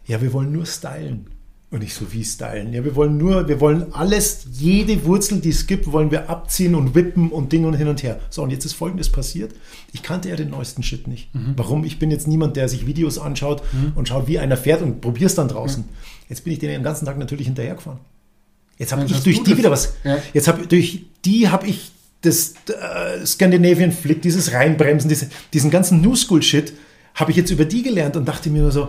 ja, 0.09 0.21
wir 0.21 0.33
wollen 0.33 0.51
nur 0.51 0.67
stylen. 0.67 1.27
Und 1.71 1.81
nicht 1.81 1.93
so 1.93 2.11
wie 2.15 2.25
stylen. 2.25 2.73
Ja, 2.73 2.83
wir 2.83 2.97
wollen 2.97 3.19
nur, 3.19 3.47
wir 3.47 3.61
wollen 3.61 3.93
alles, 3.93 4.47
jede 4.53 5.05
Wurzel, 5.05 5.41
die 5.41 5.51
es 5.51 5.67
gibt, 5.67 5.93
wollen 5.93 6.11
wir 6.11 6.31
abziehen 6.31 6.75
und 6.75 6.95
wippen 6.95 7.31
und 7.31 7.53
Ding 7.53 7.67
und 7.67 7.75
hin 7.75 7.89
und 7.89 8.03
her. 8.03 8.19
So, 8.31 8.43
und 8.43 8.49
jetzt 8.49 8.65
ist 8.65 8.73
Folgendes 8.73 9.11
passiert. 9.11 9.55
Ich 9.93 10.03
kannte 10.03 10.31
ja 10.31 10.37
den 10.37 10.49
neuesten 10.49 10.83
Shit 10.83 11.07
nicht. 11.07 11.35
Mhm. 11.35 11.53
Warum? 11.57 11.85
Ich 11.85 11.99
bin 11.99 12.11
jetzt 12.11 12.27
niemand, 12.27 12.57
der 12.57 12.71
sich 12.71 12.87
Videos 12.87 13.19
anschaut 13.19 13.63
mhm. 13.75 13.93
und 13.97 14.09
schaut, 14.09 14.27
wie 14.27 14.39
einer 14.39 14.57
fährt 14.57 14.81
und 14.81 15.03
probier's 15.03 15.35
dann 15.35 15.49
draußen. 15.49 15.83
Mhm. 15.83 15.89
Jetzt 16.31 16.43
bin 16.43 16.55
ich 16.55 16.59
den 16.59 16.83
ganzen 16.83 17.05
Tag 17.05 17.19
natürlich 17.19 17.47
hinterhergefahren. 17.47 18.01
Jetzt 18.79 18.93
habe 18.93 19.05
ich 19.05 19.23
durch 19.23 19.43
die 19.43 19.51
das? 19.51 19.59
wieder 19.59 19.71
was. 19.71 19.95
Ja. 20.05 20.19
Jetzt 20.33 20.49
habe 20.49 20.67
durch 20.67 21.05
die 21.25 21.49
habe 21.49 21.67
ich 21.67 21.91
das 22.23 22.55
äh, 22.69 23.25
Scandinavian 23.25 23.93
Flick, 23.93 24.23
dieses 24.23 24.53
Reinbremsen, 24.53 25.09
diese, 25.09 25.29
diesen 25.53 25.71
ganzen 25.71 26.01
New 26.01 26.17
School 26.17 26.43
Shit, 26.43 26.73
habe 27.15 27.31
ich 27.31 27.37
jetzt 27.37 27.51
über 27.51 27.65
die 27.65 27.83
gelernt 27.83 28.17
und 28.17 28.27
dachte 28.27 28.51
mir 28.51 28.63
nur 28.63 28.73
so, 28.73 28.89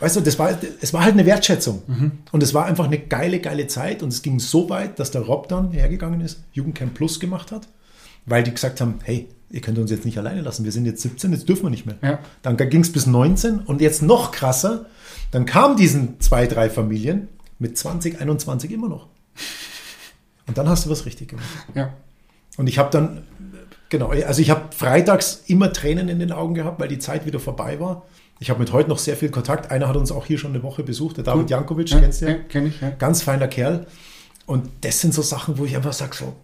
weißt 0.00 0.16
du, 0.16 0.20
das 0.20 0.38
war, 0.38 0.58
es 0.80 0.92
war 0.92 1.04
halt 1.04 1.14
eine 1.14 1.26
Wertschätzung. 1.26 1.82
Mhm. 1.86 2.12
Und 2.32 2.42
es 2.42 2.54
war 2.54 2.66
einfach 2.66 2.86
eine 2.86 2.98
geile, 2.98 3.40
geile 3.40 3.66
Zeit. 3.66 4.02
Und 4.02 4.12
es 4.12 4.22
ging 4.22 4.38
so 4.40 4.68
weit, 4.70 4.98
dass 4.98 5.10
der 5.10 5.22
Rob 5.22 5.48
dann 5.48 5.72
hergegangen 5.72 6.20
ist, 6.20 6.42
Jugendcamp 6.52 6.94
Plus 6.94 7.20
gemacht 7.20 7.52
hat, 7.52 7.68
weil 8.26 8.42
die 8.42 8.52
gesagt 8.52 8.80
haben, 8.80 8.98
hey, 9.02 9.28
ihr 9.50 9.60
könnt 9.60 9.78
uns 9.78 9.90
jetzt 9.90 10.04
nicht 10.04 10.18
alleine 10.18 10.40
lassen. 10.40 10.64
Wir 10.64 10.72
sind 10.72 10.86
jetzt 10.86 11.02
17, 11.02 11.32
jetzt 11.32 11.48
dürfen 11.48 11.64
wir 11.64 11.70
nicht 11.70 11.86
mehr. 11.86 11.96
Ja. 12.02 12.18
Dann 12.42 12.56
ging 12.56 12.80
es 12.80 12.92
bis 12.92 13.06
19 13.06 13.60
und 13.60 13.80
jetzt 13.80 14.02
noch 14.02 14.32
krasser. 14.32 14.86
Dann 15.30 15.44
kamen 15.44 15.76
diesen 15.76 16.20
zwei, 16.20 16.46
drei 16.46 16.70
Familien 16.70 17.28
mit 17.58 17.76
20, 17.76 18.20
21 18.20 18.70
immer 18.70 18.88
noch. 18.88 19.08
Und 20.46 20.58
dann 20.58 20.68
hast 20.68 20.86
du 20.86 20.90
was 20.90 21.06
richtig 21.06 21.28
gemacht. 21.28 21.46
Ja. 21.74 21.94
Und 22.56 22.66
ich 22.66 22.78
habe 22.78 22.90
dann, 22.90 23.24
genau, 23.88 24.08
also 24.10 24.42
ich 24.42 24.50
habe 24.50 24.74
freitags 24.74 25.42
immer 25.46 25.72
Tränen 25.72 26.08
in 26.08 26.18
den 26.18 26.32
Augen 26.32 26.54
gehabt, 26.54 26.80
weil 26.80 26.88
die 26.88 26.98
Zeit 26.98 27.26
wieder 27.26 27.40
vorbei 27.40 27.78
war. 27.78 28.04
Ich 28.40 28.50
habe 28.50 28.58
mit 28.58 28.72
heute 28.72 28.88
noch 28.88 28.98
sehr 28.98 29.16
viel 29.16 29.30
Kontakt. 29.30 29.70
Einer 29.70 29.86
hat 29.86 29.96
uns 29.96 30.10
auch 30.10 30.26
hier 30.26 30.38
schon 30.38 30.52
eine 30.52 30.62
Woche 30.62 30.82
besucht, 30.82 31.18
der 31.18 31.24
David 31.24 31.44
cool. 31.44 31.50
Jankovic, 31.50 31.90
ja, 31.90 32.00
kennst 32.00 32.22
du 32.22 32.26
ja? 32.26 32.34
Kenn 32.48 32.66
ich, 32.66 32.80
ja. 32.80 32.90
Ganz 32.90 33.22
feiner 33.22 33.48
Kerl. 33.48 33.86
Und 34.46 34.68
das 34.80 35.00
sind 35.00 35.14
so 35.14 35.22
Sachen, 35.22 35.58
wo 35.58 35.64
ich 35.64 35.76
einfach 35.76 35.92
sage, 35.92 36.16
so, 36.16 36.34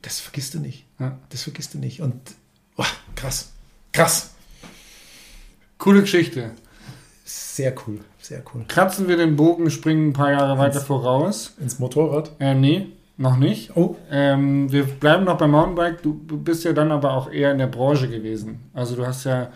das 0.00 0.18
vergisst 0.18 0.54
du 0.54 0.58
nicht. 0.58 0.84
Ja. 0.98 1.18
Das 1.28 1.42
vergisst 1.42 1.74
du 1.74 1.78
nicht. 1.78 2.00
Und 2.00 2.14
oh, 2.76 2.84
krass. 3.14 3.50
Krass. 3.92 4.30
Coole 5.78 6.00
Geschichte. 6.00 6.52
Sehr 7.24 7.74
cool. 7.86 8.00
Sehr 8.22 8.42
cool. 8.54 8.64
Kratzen 8.68 9.08
wir 9.08 9.16
den 9.16 9.36
Bogen, 9.36 9.68
springen 9.70 10.10
ein 10.10 10.12
paar 10.12 10.30
Jahre 10.30 10.56
weiter 10.56 10.80
voraus. 10.80 11.54
Ins 11.60 11.80
Motorrad. 11.80 12.30
Äh, 12.38 12.54
nee, 12.54 12.86
noch 13.16 13.36
nicht. 13.36 13.76
Oh. 13.76 13.96
Ähm, 14.10 14.70
wir 14.70 14.84
bleiben 14.84 15.24
noch 15.24 15.38
beim 15.38 15.50
Mountainbike. 15.50 16.02
Du, 16.02 16.20
du 16.26 16.38
bist 16.38 16.64
ja 16.64 16.72
dann 16.72 16.92
aber 16.92 17.14
auch 17.14 17.30
eher 17.30 17.50
in 17.50 17.58
der 17.58 17.66
Branche 17.66 18.08
gewesen. 18.08 18.60
Also 18.74 18.94
du 18.94 19.04
hast 19.04 19.24
ja 19.24 19.48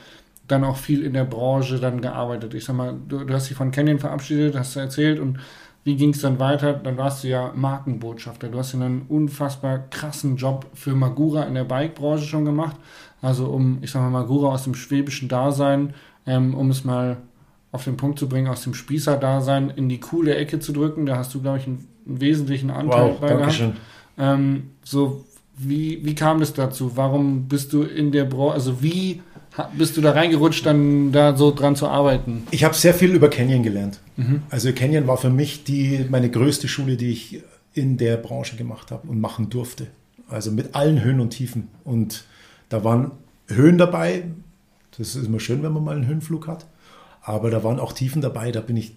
dann 0.48 0.64
auch 0.64 0.76
viel 0.76 1.04
in 1.04 1.12
der 1.12 1.24
Branche 1.24 1.78
dann 1.78 2.00
gearbeitet. 2.00 2.54
Ich 2.54 2.64
sag 2.64 2.74
mal, 2.74 2.94
du, 3.08 3.24
du 3.24 3.34
hast 3.34 3.48
dich 3.48 3.56
von 3.56 3.70
Canyon 3.70 4.00
verabschiedet, 4.00 4.56
hast 4.56 4.74
du 4.74 4.80
erzählt 4.80 5.20
und 5.20 5.38
wie 5.84 5.96
ging 5.96 6.10
es 6.10 6.20
dann 6.20 6.40
weiter? 6.40 6.72
Dann 6.72 6.96
warst 6.96 7.22
du 7.22 7.28
ja 7.28 7.52
Markenbotschafter. 7.54 8.48
Du 8.48 8.58
hast 8.58 8.72
ja 8.72 8.80
einen 8.80 9.02
unfassbar 9.02 9.78
krassen 9.90 10.36
Job 10.36 10.66
für 10.74 10.96
Magura 10.96 11.44
in 11.44 11.54
der 11.54 11.62
Bike-Branche 11.62 12.24
schon 12.24 12.44
gemacht. 12.44 12.74
Also 13.22 13.46
um, 13.46 13.78
ich 13.82 13.92
sag 13.92 14.02
mal, 14.02 14.10
Magura 14.10 14.52
aus 14.52 14.64
dem 14.64 14.74
schwäbischen 14.74 15.28
Dasein, 15.28 15.94
ähm, 16.26 16.54
um 16.54 16.70
es 16.70 16.84
mal 16.84 17.18
auf 17.72 17.84
den 17.84 17.96
Punkt 17.96 18.18
zu 18.18 18.28
bringen, 18.28 18.48
aus 18.48 18.62
dem 18.62 18.74
Spießer-Dasein 18.74 19.70
in 19.70 19.88
die 19.88 20.00
coole 20.00 20.34
Ecke 20.36 20.60
zu 20.60 20.72
drücken. 20.72 21.06
Da 21.06 21.16
hast 21.16 21.34
du, 21.34 21.40
glaube 21.42 21.58
ich, 21.58 21.66
einen, 21.66 21.86
einen 22.06 22.20
wesentlichen 22.20 22.70
Anteil 22.70 23.10
Wow, 23.10 23.20
bei 23.20 23.26
danke 23.28 23.40
gehabt. 23.42 23.56
schön. 23.56 23.72
Ähm, 24.18 24.62
so, 24.82 25.24
wie, 25.58 26.04
wie 26.04 26.14
kam 26.14 26.40
das 26.40 26.54
dazu? 26.54 26.92
Warum 26.96 27.48
bist 27.48 27.72
du 27.72 27.82
in 27.82 28.12
der 28.12 28.24
Branche, 28.24 28.54
also 28.54 28.82
wie 28.82 29.22
bist 29.76 29.96
du 29.96 30.00
da 30.02 30.12
reingerutscht, 30.12 30.64
dann 30.66 31.12
da 31.12 31.34
so 31.36 31.50
dran 31.50 31.76
zu 31.76 31.88
arbeiten? 31.88 32.46
Ich 32.50 32.62
habe 32.64 32.74
sehr 32.74 32.92
viel 32.94 33.14
über 33.14 33.28
Canyon 33.30 33.62
gelernt. 33.62 34.00
Also 34.50 34.72
Canyon 34.72 35.06
war 35.06 35.16
für 35.16 35.30
mich 35.30 35.64
die, 35.64 36.04
meine 36.10 36.30
größte 36.30 36.68
Schule, 36.68 36.96
die 36.96 37.10
ich 37.10 37.42
in 37.72 37.96
der 37.96 38.16
Branche 38.18 38.56
gemacht 38.56 38.90
habe 38.90 39.08
und 39.08 39.18
machen 39.20 39.48
durfte. 39.50 39.86
Also 40.28 40.50
mit 40.50 40.74
allen 40.74 41.02
Höhen 41.02 41.20
und 41.20 41.30
Tiefen. 41.30 41.68
Und 41.84 42.24
da 42.68 42.84
waren 42.84 43.12
Höhen 43.48 43.78
dabei. 43.78 44.24
Das 44.98 45.16
ist 45.16 45.26
immer 45.26 45.40
schön, 45.40 45.62
wenn 45.62 45.72
man 45.72 45.84
mal 45.84 45.96
einen 45.96 46.06
Höhenflug 46.06 46.46
hat. 46.48 46.66
Aber 47.26 47.50
da 47.50 47.64
waren 47.64 47.80
auch 47.80 47.92
Tiefen 47.92 48.22
dabei, 48.22 48.52
da 48.52 48.60
bin 48.60 48.76
ich 48.76 48.92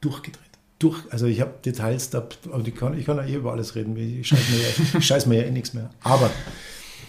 durchgedreht. 0.00 0.40
Durch, 0.78 1.02
also 1.10 1.26
ich 1.26 1.40
habe 1.40 1.54
Details, 1.64 2.10
da, 2.10 2.28
ich, 2.64 2.74
kann, 2.76 2.96
ich 2.96 3.04
kann 3.04 3.16
ja 3.16 3.24
eh 3.24 3.34
über 3.34 3.50
alles 3.50 3.74
reden. 3.74 3.96
Ich 3.96 4.28
scheiß 4.28 4.38
mir 4.50 4.58
ja, 4.60 5.00
scheiß 5.00 5.26
mir 5.26 5.40
ja 5.40 5.48
eh 5.48 5.50
nichts 5.50 5.74
mehr. 5.74 5.90
Aber 6.04 6.30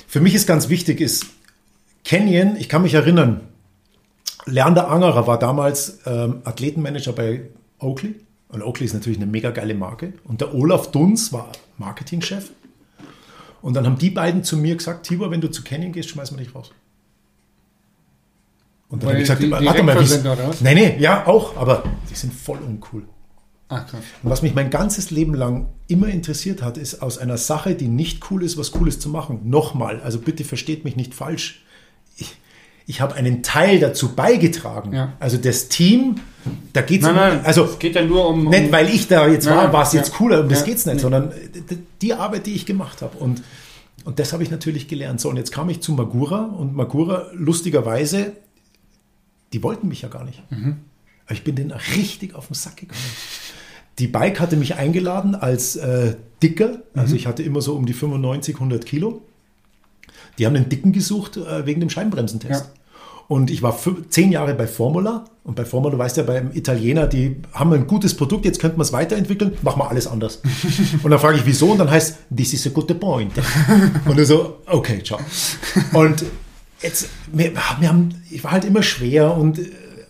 für 0.08 0.20
mich 0.20 0.34
ist 0.34 0.48
ganz 0.48 0.70
wichtig, 0.70 1.00
ist 1.00 1.28
Canyon, 2.04 2.56
ich 2.56 2.70
kann 2.70 2.82
mich 2.82 2.96
erinnern, 2.96 3.42
Leander 4.46 4.90
Angerer 4.90 5.28
war 5.28 5.38
damals 5.38 6.00
ähm, 6.08 6.42
Athletenmanager 6.44 7.14
bei 7.14 7.50
Oakley. 7.78 8.16
Und 8.50 8.64
Oakley 8.64 8.86
ist 8.86 8.94
natürlich 8.94 9.20
eine 9.20 9.28
mega 9.28 9.52
geile 9.52 9.76
Marke. 9.76 10.14
Und 10.24 10.42
der 10.42 10.56
Olaf 10.56 10.90
Dunz 10.90 11.32
war 11.32 11.52
Marketingchef. 11.78 12.50
Und 13.62 13.76
dann 13.76 13.86
haben 13.86 14.00
die 14.00 14.10
beiden 14.10 14.44
zu 14.44 14.58
mir 14.58 14.76
gesagt, 14.76 15.06
Tibor, 15.06 15.30
wenn 15.30 15.40
du 15.40 15.52
zu 15.52 15.64
Canyon 15.64 15.92
gehst, 15.92 16.10
schmeißen 16.10 16.36
wir 16.36 16.44
dich 16.44 16.56
raus. 16.56 16.72
Und 18.94 19.02
dann 19.02 19.10
habe 19.10 19.22
ich 19.22 19.28
gesagt, 19.28 19.50
warte 19.66 19.82
mal, 19.82 20.00
wie? 20.00 20.64
Nee, 20.64 20.76
nee, 20.76 20.96
ja, 21.00 21.26
auch, 21.26 21.58
aber 21.58 21.82
die 22.12 22.16
sind 22.16 22.32
voll 22.32 22.60
uncool. 22.60 23.04
Ach 23.70 23.88
krass. 23.88 24.02
Und 24.22 24.30
was 24.30 24.44
mich 24.44 24.54
mein 24.54 24.70
ganzes 24.70 25.10
Leben 25.10 25.34
lang 25.34 25.66
immer 25.88 26.10
interessiert 26.10 26.62
hat, 26.62 26.78
ist 26.78 27.02
aus 27.02 27.18
einer 27.18 27.38
Sache, 27.38 27.74
die 27.74 27.88
nicht 27.88 28.30
cool 28.30 28.44
ist, 28.44 28.56
was 28.56 28.72
Cooles 28.72 29.00
zu 29.00 29.10
machen. 29.10 29.40
Nochmal, 29.46 30.00
also 30.02 30.20
bitte 30.20 30.44
versteht 30.44 30.86
mich 30.86 30.96
nicht 30.96 31.16
falsch. 31.16 31.64
Ich, 32.18 32.36
ich 32.86 33.02
habe 33.02 33.16
einen 33.16 33.42
Teil 33.42 33.80
dazu 33.80 34.10
beigetragen. 34.14 34.94
Ja. 34.94 35.14
Also 35.20 35.38
das 35.38 35.70
Team, 35.70 36.18
da 36.74 36.84
geht 36.84 37.02
es 37.02 37.08
Nein, 37.08 37.16
nein, 37.16 37.42
also 37.46 37.64
es 37.64 37.80
geht 37.80 37.96
ja 37.96 38.04
nur 38.06 38.28
um. 38.30 38.46
um 38.46 38.50
nicht, 38.52 38.72
weil 38.72 38.90
ich 38.90 39.08
da 39.08 39.28
jetzt 39.28 39.46
Nein, 39.46 39.56
war, 39.58 39.64
nein, 39.64 39.74
war 39.74 39.84
es 39.84 39.94
jetzt 39.94 40.10
ja. 40.12 40.18
cooler, 40.18 40.42
um 40.42 40.50
das 40.50 40.60
Ja, 40.60 40.66
geht's 40.68 40.86
nicht, 40.86 40.96
nee. 40.98 41.02
sondern 41.02 41.32
d- 41.32 41.78
die 42.00 42.14
Arbeit, 42.14 42.46
die 42.46 42.54
ich 42.54 42.68
gemacht 42.68 43.02
habe. 43.02 43.18
Und, 43.18 43.42
und 44.06 44.20
das 44.20 44.34
habe 44.34 44.44
ich 44.44 44.52
natürlich 44.52 44.88
gelernt. 44.88 45.20
So, 45.20 45.30
und 45.30 45.38
jetzt 45.38 45.52
kam 45.52 45.68
ich 45.70 45.82
zu 45.82 45.94
Magura 45.94 46.44
und 46.44 46.76
Magura, 46.76 47.26
lustigerweise, 47.34 48.34
die 49.54 49.64
wollten 49.64 49.88
mich 49.88 50.02
ja 50.02 50.10
gar 50.10 50.24
nicht. 50.26 50.42
Mhm. 50.52 50.78
Aber 51.26 51.34
ich 51.36 51.44
bin 51.44 51.56
denen 51.56 51.72
richtig 51.72 52.36
auf 52.36 52.48
den 52.48 52.56
Sack 52.56 52.78
gegangen. 52.78 53.00
Die 54.00 54.08
Bike 54.08 54.40
hatte 54.40 54.58
mich 54.58 54.76
eingeladen 54.76 55.36
als 55.36 55.76
äh, 55.76 56.16
Dicker, 56.42 56.70
Mhm. 56.70 57.00
also 57.00 57.16
ich 57.16 57.28
hatte 57.28 57.44
immer 57.44 57.62
so 57.62 57.76
um 57.76 57.86
die 57.86 57.94
95, 57.94 58.56
100 58.56 58.86
Kilo. 58.86 59.22
Die 60.38 60.46
haben 60.46 60.56
einen 60.56 60.68
Dicken 60.70 60.92
gesucht 60.92 61.38
äh, 61.38 61.66
wegen 61.66 61.80
dem 61.80 61.90
Scheibenbremsentest. 61.90 62.66
Ja. 62.66 62.72
Und 63.30 63.50
ich 63.52 63.62
war 63.62 63.78
zehn 64.10 64.32
Jahre 64.32 64.54
bei 64.54 64.68
Formula. 64.68 65.26
Und 65.44 65.56
bei 65.56 65.64
Formula, 65.64 65.92
du 65.92 65.98
weißt 65.98 66.18
ja, 66.18 66.24
beim 66.24 66.52
Italiener, 66.54 67.08
die 67.08 67.38
haben 67.54 67.72
ein 67.74 67.88
gutes 67.88 68.16
Produkt, 68.18 68.46
jetzt 68.46 68.60
könnten 68.60 68.78
wir 68.78 68.84
es 68.84 68.92
weiterentwickeln, 68.92 69.54
machen 69.62 69.80
wir 69.80 69.90
alles 69.90 70.08
anders. 70.08 70.42
und 71.04 71.10
dann 71.10 71.20
frage 71.20 71.38
ich, 71.38 71.46
wieso? 71.46 71.72
Und 71.72 71.78
dann 71.78 71.90
heißt, 71.90 72.18
this 72.36 72.54
is 72.54 72.68
a 72.68 72.70
good 72.72 73.00
point. 73.00 73.32
und 74.06 74.18
du 74.18 74.26
so, 74.26 74.58
okay, 74.66 75.02
ciao. 75.04 75.20
Und 75.94 76.26
jetzt, 76.84 77.10
wir, 77.32 77.54
wir 77.54 77.90
haben, 77.90 78.22
ich 78.30 78.44
war 78.44 78.52
halt 78.52 78.66
immer 78.66 78.84
schwer 78.84 79.36
und, 79.36 79.60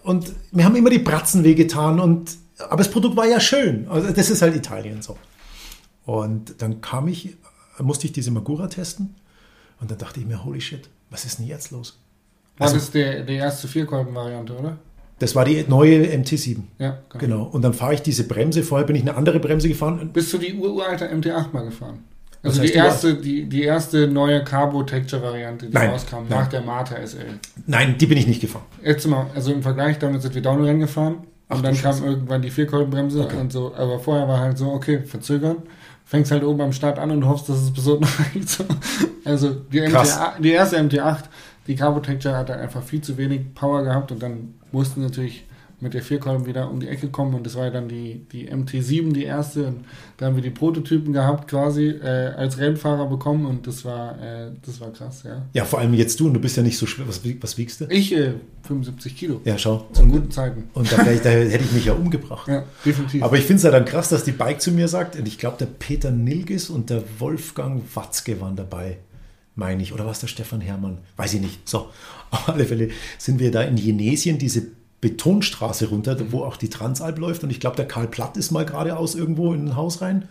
und 0.04 0.34
mir 0.52 0.66
haben 0.66 0.76
immer 0.76 0.90
die 0.90 1.00
Bratzen 1.00 1.44
wehgetan. 1.44 2.00
Und, 2.00 2.36
aber 2.58 2.78
das 2.78 2.92
Produkt 2.92 3.16
war 3.16 3.26
ja 3.26 3.40
schön. 3.40 3.88
Also 3.90 4.12
das 4.12 4.30
ist 4.30 4.42
halt 4.42 4.56
Italien 4.56 5.02
so. 5.02 5.18
Und 6.06 6.62
dann 6.62 6.82
kam 6.82 7.08
ich, 7.08 7.36
musste 7.80 8.08
ich 8.08 8.14
diese 8.14 8.32
Magura 8.32 8.68
testen. 8.68 9.16
Und 9.80 9.92
dann 9.92 9.98
dachte 9.98 10.20
ich 10.20 10.26
mir, 10.26 10.44
holy 10.44 10.62
shit, 10.62 10.90
was 11.10 11.26
ist 11.26 11.40
denn 11.40 11.48
jetzt 11.48 11.72
los? 11.72 12.00
war 12.58 12.68
also- 12.68 12.78
das 12.78 12.92
der, 12.92 13.24
die 13.24 13.36
erste 13.36 13.68
Vierkolben-Variante, 13.68 14.54
oder? 14.56 14.78
Das 15.20 15.36
war 15.36 15.46
die 15.46 15.64
neue 15.68 16.06
MT7. 16.08 16.64
Ja, 16.80 17.00
Genau. 17.18 17.44
Und 17.44 17.62
dann 17.62 17.74
fahre 17.74 17.94
ich 17.94 18.02
diese 18.02 18.28
Bremse. 18.28 18.64
Vorher 18.64 18.86
bin 18.86 18.96
ich 18.96 19.04
eine 19.04 19.16
andere 19.16 19.40
Bremse 19.40 19.70
gefahren. 19.70 20.10
Bist 20.12 20.34
du 20.34 20.38
die 20.38 20.54
uralte 20.56 21.08
MT8 21.08 21.54
mal 21.54 21.64
gefahren? 21.64 22.04
Also 22.44 22.62
heißt 22.62 22.74
die 22.74 22.78
erste, 22.78 23.14
die, 23.16 23.46
die 23.48 23.64
erste 23.64 24.08
neue 24.08 24.44
Carbo-Texture-Variante, 24.44 25.68
die 25.68 25.74
Nein, 25.74 25.90
rauskam, 25.92 26.16
nein. 26.28 26.30
nach 26.30 26.48
der 26.48 26.62
Mata 26.62 26.96
SL. 27.06 27.40
Nein, 27.68 27.96
die 27.98 28.06
bin 28.06 28.18
ich 28.18 28.28
nicht 28.28 28.42
gefahren. 28.42 28.66
Jetzt 28.84 29.08
mal, 29.08 29.28
also 29.34 29.54
im 29.54 29.64
Vergleich, 29.64 29.98
damit 30.00 30.22
sind 30.22 30.36
wir 30.36 30.42
Downhill-Rennen 30.42 30.82
gefahren. 30.82 31.18
Ach 31.50 31.58
Und 31.58 31.64
dann 31.66 31.74
kam 31.76 31.94
Scheiße. 31.94 32.06
irgendwann 32.06 32.42
die 32.42 32.50
Vierkolbenbremse 32.50 33.24
Okay. 33.24 33.38
und 33.38 33.52
so. 33.52 33.74
Aber 33.76 34.00
vorher 34.00 34.28
war 34.28 34.40
halt 34.40 34.58
so, 34.58 34.72
okay, 34.72 35.00
verzögern. 35.04 35.58
Fängst 36.06 36.32
halt 36.32 36.44
oben 36.44 36.62
am 36.62 36.74
Start 36.74 37.00
an 37.00 37.12
und 37.12 37.26
hoffst, 37.26 37.48
dass 37.48 37.58
es 37.58 37.72
bis 37.72 37.88
unten 37.88 38.04
reicht. 38.36 38.50
So. 38.50 38.66
Also 39.24 39.52
die. 39.52 39.82
MT8, 39.82 40.42
die 40.42 40.52
erste 40.52 40.78
MT8, 40.80 41.20
die 41.68 41.76
Carbo 41.76 42.02
Texture 42.02 42.36
hat 42.36 42.50
dann 42.50 42.60
einfach 42.60 42.84
viel 42.84 43.02
zu 43.02 43.18
wenig 43.18 43.54
Power 43.56 43.84
gehabt 43.84 44.12
und 44.12 44.22
dann 44.22 44.56
mussten 44.74 45.02
natürlich 45.02 45.46
mit 45.84 45.94
der 45.94 46.02
Vierkolben 46.02 46.46
wieder 46.46 46.72
um 46.72 46.80
die 46.80 46.88
Ecke 46.88 47.10
kommen 47.10 47.36
und 47.36 47.46
das 47.46 47.56
war 47.56 47.66
ja 47.66 47.70
dann 47.70 47.88
die, 47.88 48.26
die 48.32 48.50
MT7, 48.50 49.14
die 49.14 49.26
erste. 49.26 49.68
Und 49.68 49.86
da 50.18 50.26
haben 50.28 50.36
wir 50.36 50.42
die 50.42 50.50
Prototypen 50.50 51.14
gehabt 51.14 51.50
quasi 51.50 51.90
äh, 51.90 52.34
als 52.36 52.58
Rennfahrer 52.58 53.08
bekommen 53.08 53.46
und 53.46 53.68
das 53.68 53.86
war, 53.86 54.20
äh, 54.22 54.52
das 54.66 54.80
war 54.82 54.92
krass, 54.92 55.24
ja. 55.24 55.46
Ja, 55.54 55.66
vor 55.66 55.80
allem 55.80 55.94
jetzt 55.94 56.20
du. 56.20 56.28
Und 56.28 56.34
du 56.34 56.40
bist 56.40 56.58
ja 56.58 56.64
nicht 56.64 56.78
so 56.78 56.88
schwer. 56.88 57.08
Was, 57.08 57.22
was 57.42 57.58
wiegst 57.58 57.82
du? 57.82 57.86
Ich 57.90 58.16
äh, 58.16 58.34
75 58.64 59.16
Kilo. 59.18 59.42
Ja, 59.44 59.58
schau. 59.58 59.86
Zu 59.92 60.04
Und, 60.04 60.12
guten 60.12 60.32
Zeiten. 60.32 60.64
und 60.74 60.92
da, 60.92 61.12
ich, 61.12 61.22
da 61.22 61.30
hätte 61.30 61.64
ich 61.64 61.72
mich 61.74 61.86
ja 61.86 61.94
umgebracht. 61.94 62.48
Ja, 62.48 62.64
definitiv. 62.86 63.22
Aber 63.22 63.38
ich 63.38 63.44
finde 63.44 63.58
es 63.58 63.64
ja 63.64 63.72
dann 63.72 63.86
krass, 63.86 64.10
dass 64.10 64.24
die 64.24 64.32
Bike 64.32 64.62
zu 64.62 64.72
mir 64.72 64.88
sagt, 64.88 65.18
und 65.18 65.28
ich 65.28 65.38
glaube, 65.38 65.58
der 65.60 65.66
Peter 65.68 66.12
Nilgis 66.12 66.70
und 66.70 66.90
der 66.90 67.04
Wolfgang 67.20 67.84
Watzke 67.94 68.40
waren 68.40 68.56
dabei, 68.56 69.00
meine 69.56 69.84
ich. 69.84 69.94
Oder 69.94 70.06
war 70.06 70.14
es 70.14 70.20
der 70.20 70.28
Stefan 70.28 70.62
Hermann? 70.62 71.00
Weiß 71.18 71.34
ich 71.34 71.42
nicht. 71.42 71.68
So, 71.68 71.90
auf 72.32 72.48
alle 72.50 72.66
Fälle 72.66 72.90
sind 73.18 73.40
wir 73.40 73.52
da 73.52 73.64
in 73.64 73.76
Jenesien 73.76 74.38
diese 74.38 74.68
Betonstraße 75.04 75.90
runter, 75.90 76.18
wo 76.32 76.44
auch 76.46 76.56
die 76.56 76.70
Transalp 76.70 77.20
läuft. 77.20 77.44
Und 77.44 77.50
ich 77.50 77.60
glaube, 77.60 77.76
der 77.76 77.88
Karl 77.88 78.08
Platt 78.08 78.38
ist 78.38 78.52
mal 78.52 78.66
geradeaus 78.66 79.16
irgendwo 79.16 79.54
in 79.54 79.68
ein 79.68 79.76
Haus 79.76 80.02
rein. 80.02 80.30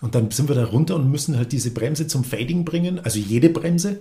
Und 0.00 0.14
dann 0.14 0.30
sind 0.30 0.48
wir 0.48 0.56
da 0.56 0.64
runter 0.64 0.96
und 0.96 1.10
müssen 1.10 1.36
halt 1.36 1.52
diese 1.52 1.70
Bremse 1.70 2.06
zum 2.06 2.24
Fading 2.24 2.64
bringen, 2.64 3.00
also 3.04 3.18
jede 3.18 3.50
Bremse. 3.50 4.00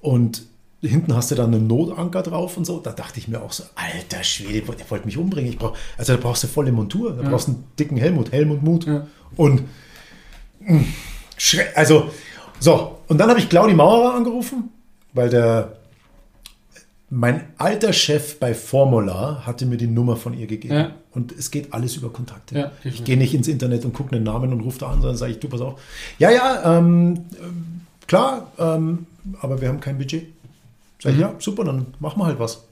Und 0.00 0.42
hinten 0.82 1.14
hast 1.14 1.30
du 1.30 1.34
dann 1.34 1.54
einen 1.54 1.66
Notanker 1.66 2.22
drauf 2.22 2.56
und 2.56 2.66
so. 2.66 2.80
Da 2.80 2.92
dachte 2.92 3.18
ich 3.18 3.28
mir 3.28 3.40
auch 3.40 3.52
so, 3.52 3.64
alter 3.74 4.22
Schwede, 4.24 4.60
der 4.76 4.90
wollte 4.90 5.06
mich 5.06 5.16
umbringen. 5.16 5.50
Ich 5.50 5.58
brauch, 5.58 5.74
also 5.96 6.14
da 6.14 6.20
brauchst 6.20 6.44
du 6.44 6.48
volle 6.48 6.70
Montur, 6.72 7.12
da 7.12 7.28
brauchst 7.28 7.48
du 7.48 7.52
einen 7.52 7.64
dicken 7.78 7.96
Helmut, 7.96 8.30
Helmut 8.30 8.62
Mut. 8.62 8.86
Ja. 8.86 9.06
Und 9.36 9.62
schre- 11.38 11.72
also 11.74 12.10
so, 12.60 12.98
und 13.08 13.18
dann 13.18 13.28
habe 13.30 13.40
ich 13.40 13.48
Claudi 13.48 13.74
Maurer 13.74 14.14
angerufen, 14.14 14.70
weil 15.12 15.28
der 15.30 15.76
mein 17.14 17.44
alter 17.58 17.92
Chef 17.92 18.38
bei 18.38 18.54
Formula 18.54 19.42
hatte 19.44 19.66
mir 19.66 19.76
die 19.76 19.86
Nummer 19.86 20.16
von 20.16 20.32
ihr 20.32 20.46
gegeben. 20.46 20.72
Ja. 20.74 20.92
Und 21.10 21.30
es 21.30 21.50
geht 21.50 21.74
alles 21.74 21.94
über 21.96 22.08
Kontakte. 22.10 22.58
Ja, 22.58 22.72
ich 22.84 23.04
gehe 23.04 23.18
nicht 23.18 23.34
ins 23.34 23.48
Internet 23.48 23.84
und 23.84 23.92
gucke 23.92 24.16
einen 24.16 24.24
Namen 24.24 24.50
und 24.50 24.62
rufe 24.62 24.78
da 24.78 24.86
an, 24.86 25.02
sondern 25.02 25.18
sage 25.18 25.32
ich, 25.32 25.38
du, 25.38 25.46
pass 25.50 25.60
auf. 25.60 25.78
Ja, 26.18 26.30
ja, 26.30 26.78
ähm, 26.78 27.26
ähm, 27.38 27.80
klar, 28.06 28.50
ähm, 28.58 29.06
aber 29.42 29.60
wir 29.60 29.68
haben 29.68 29.80
kein 29.80 29.98
Budget. 29.98 30.26
Sag 31.02 31.10
ich, 31.10 31.16
Mhm. 31.18 31.22
ja, 31.22 31.34
super, 31.38 31.64
dann 31.64 31.88
machen 32.00 32.18
wir 32.18 32.24
halt 32.24 32.38
was. 32.38 32.64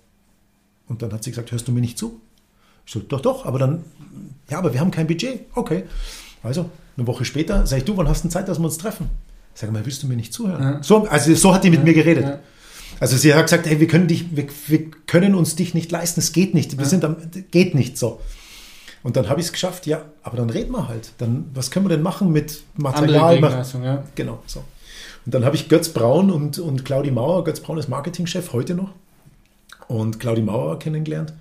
Und 0.89 1.03
dann 1.03 1.13
hat 1.13 1.23
sie 1.23 1.33
gesagt, 1.33 1.53
hörst 1.53 1.69
du 1.69 1.73
mir 1.73 1.83
nicht 1.83 1.99
zu? 1.99 2.19
Ich 2.87 2.93
so, 2.93 3.01
doch, 3.01 3.21
doch, 3.21 3.45
aber 3.45 3.59
dann, 3.59 3.85
ja, 4.49 4.57
aber 4.57 4.73
wir 4.73 4.81
haben 4.81 4.91
kein 4.91 5.07
Budget. 5.07 5.41
Okay. 5.55 5.83
Also, 6.43 6.71
eine 6.97 7.07
Woche 7.07 7.27
später 7.27 7.67
sage 7.67 7.81
ich, 7.81 7.85
du, 7.85 7.95
wann 7.99 8.09
hast 8.09 8.25
du 8.25 8.31
Zeit, 8.31 8.49
dass 8.49 8.59
wir 8.59 8.65
uns 8.65 8.79
treffen? 8.79 9.11
Sag 9.53 9.71
mal, 9.71 9.85
willst 9.85 10.03
du 10.03 10.07
mir 10.07 10.17
nicht 10.17 10.33
zuhören? 10.33 10.63
Ja. 10.63 10.83
So, 10.83 11.07
also 11.07 11.35
so 11.35 11.53
hat 11.55 11.63
die 11.63 11.71
mit 11.71 11.85
mir 11.85 11.93
geredet. 11.93 12.39
Ja. 13.01 13.03
Also 13.03 13.17
sie 13.17 13.35
hat 13.35 13.47
gesagt, 13.47 13.67
hey, 13.67 13.81
wir 13.81 13.87
können 13.87 14.07
dich, 14.07 14.37
wir, 14.37 14.47
wir 14.67 14.91
können 15.07 15.35
uns 15.35 15.57
dich 15.57 15.75
nicht 15.75 15.91
leisten, 15.91 16.21
es 16.21 16.33
geht 16.33 16.55
nicht, 16.55 16.79
wir 16.79 16.87
sind 16.87 17.05
am, 17.05 17.17
geht 17.51 17.75
nicht 17.75 17.99
so. 17.99 18.21
Und 19.03 19.17
dann 19.17 19.29
habe 19.29 19.41
ich 19.41 19.47
es 19.47 19.53
geschafft, 19.53 19.87
ja, 19.87 20.05
aber 20.23 20.37
dann 20.37 20.51
reden 20.51 20.73
wir 20.73 20.89
halt. 20.89 21.13
Dann, 21.19 21.47
was 21.55 21.71
können 21.71 21.87
wir 21.87 21.91
denn 21.91 22.03
machen 22.03 22.33
mit 22.33 22.63
Material? 22.77 23.37
Gegenleistung, 23.37 23.83
ja. 23.83 24.05
Genau, 24.15 24.43
so. 24.47 24.63
Und 25.25 25.35
dann 25.35 25.45
habe 25.45 25.57
ich 25.57 25.69
Götz 25.69 25.89
Braun 25.89 26.31
und, 26.31 26.59
und 26.59 26.85
Claudi 26.85 27.11
Mauer, 27.11 27.45
Götz 27.45 27.61
Braun 27.61 27.79
ist 27.79 27.89
Marketingchef 27.89 28.53
heute 28.53 28.75
noch, 28.75 28.93
und 29.89 30.21
Claudi 30.21 30.43
Mauer 30.43 30.79
kennengelernt. 30.79 31.33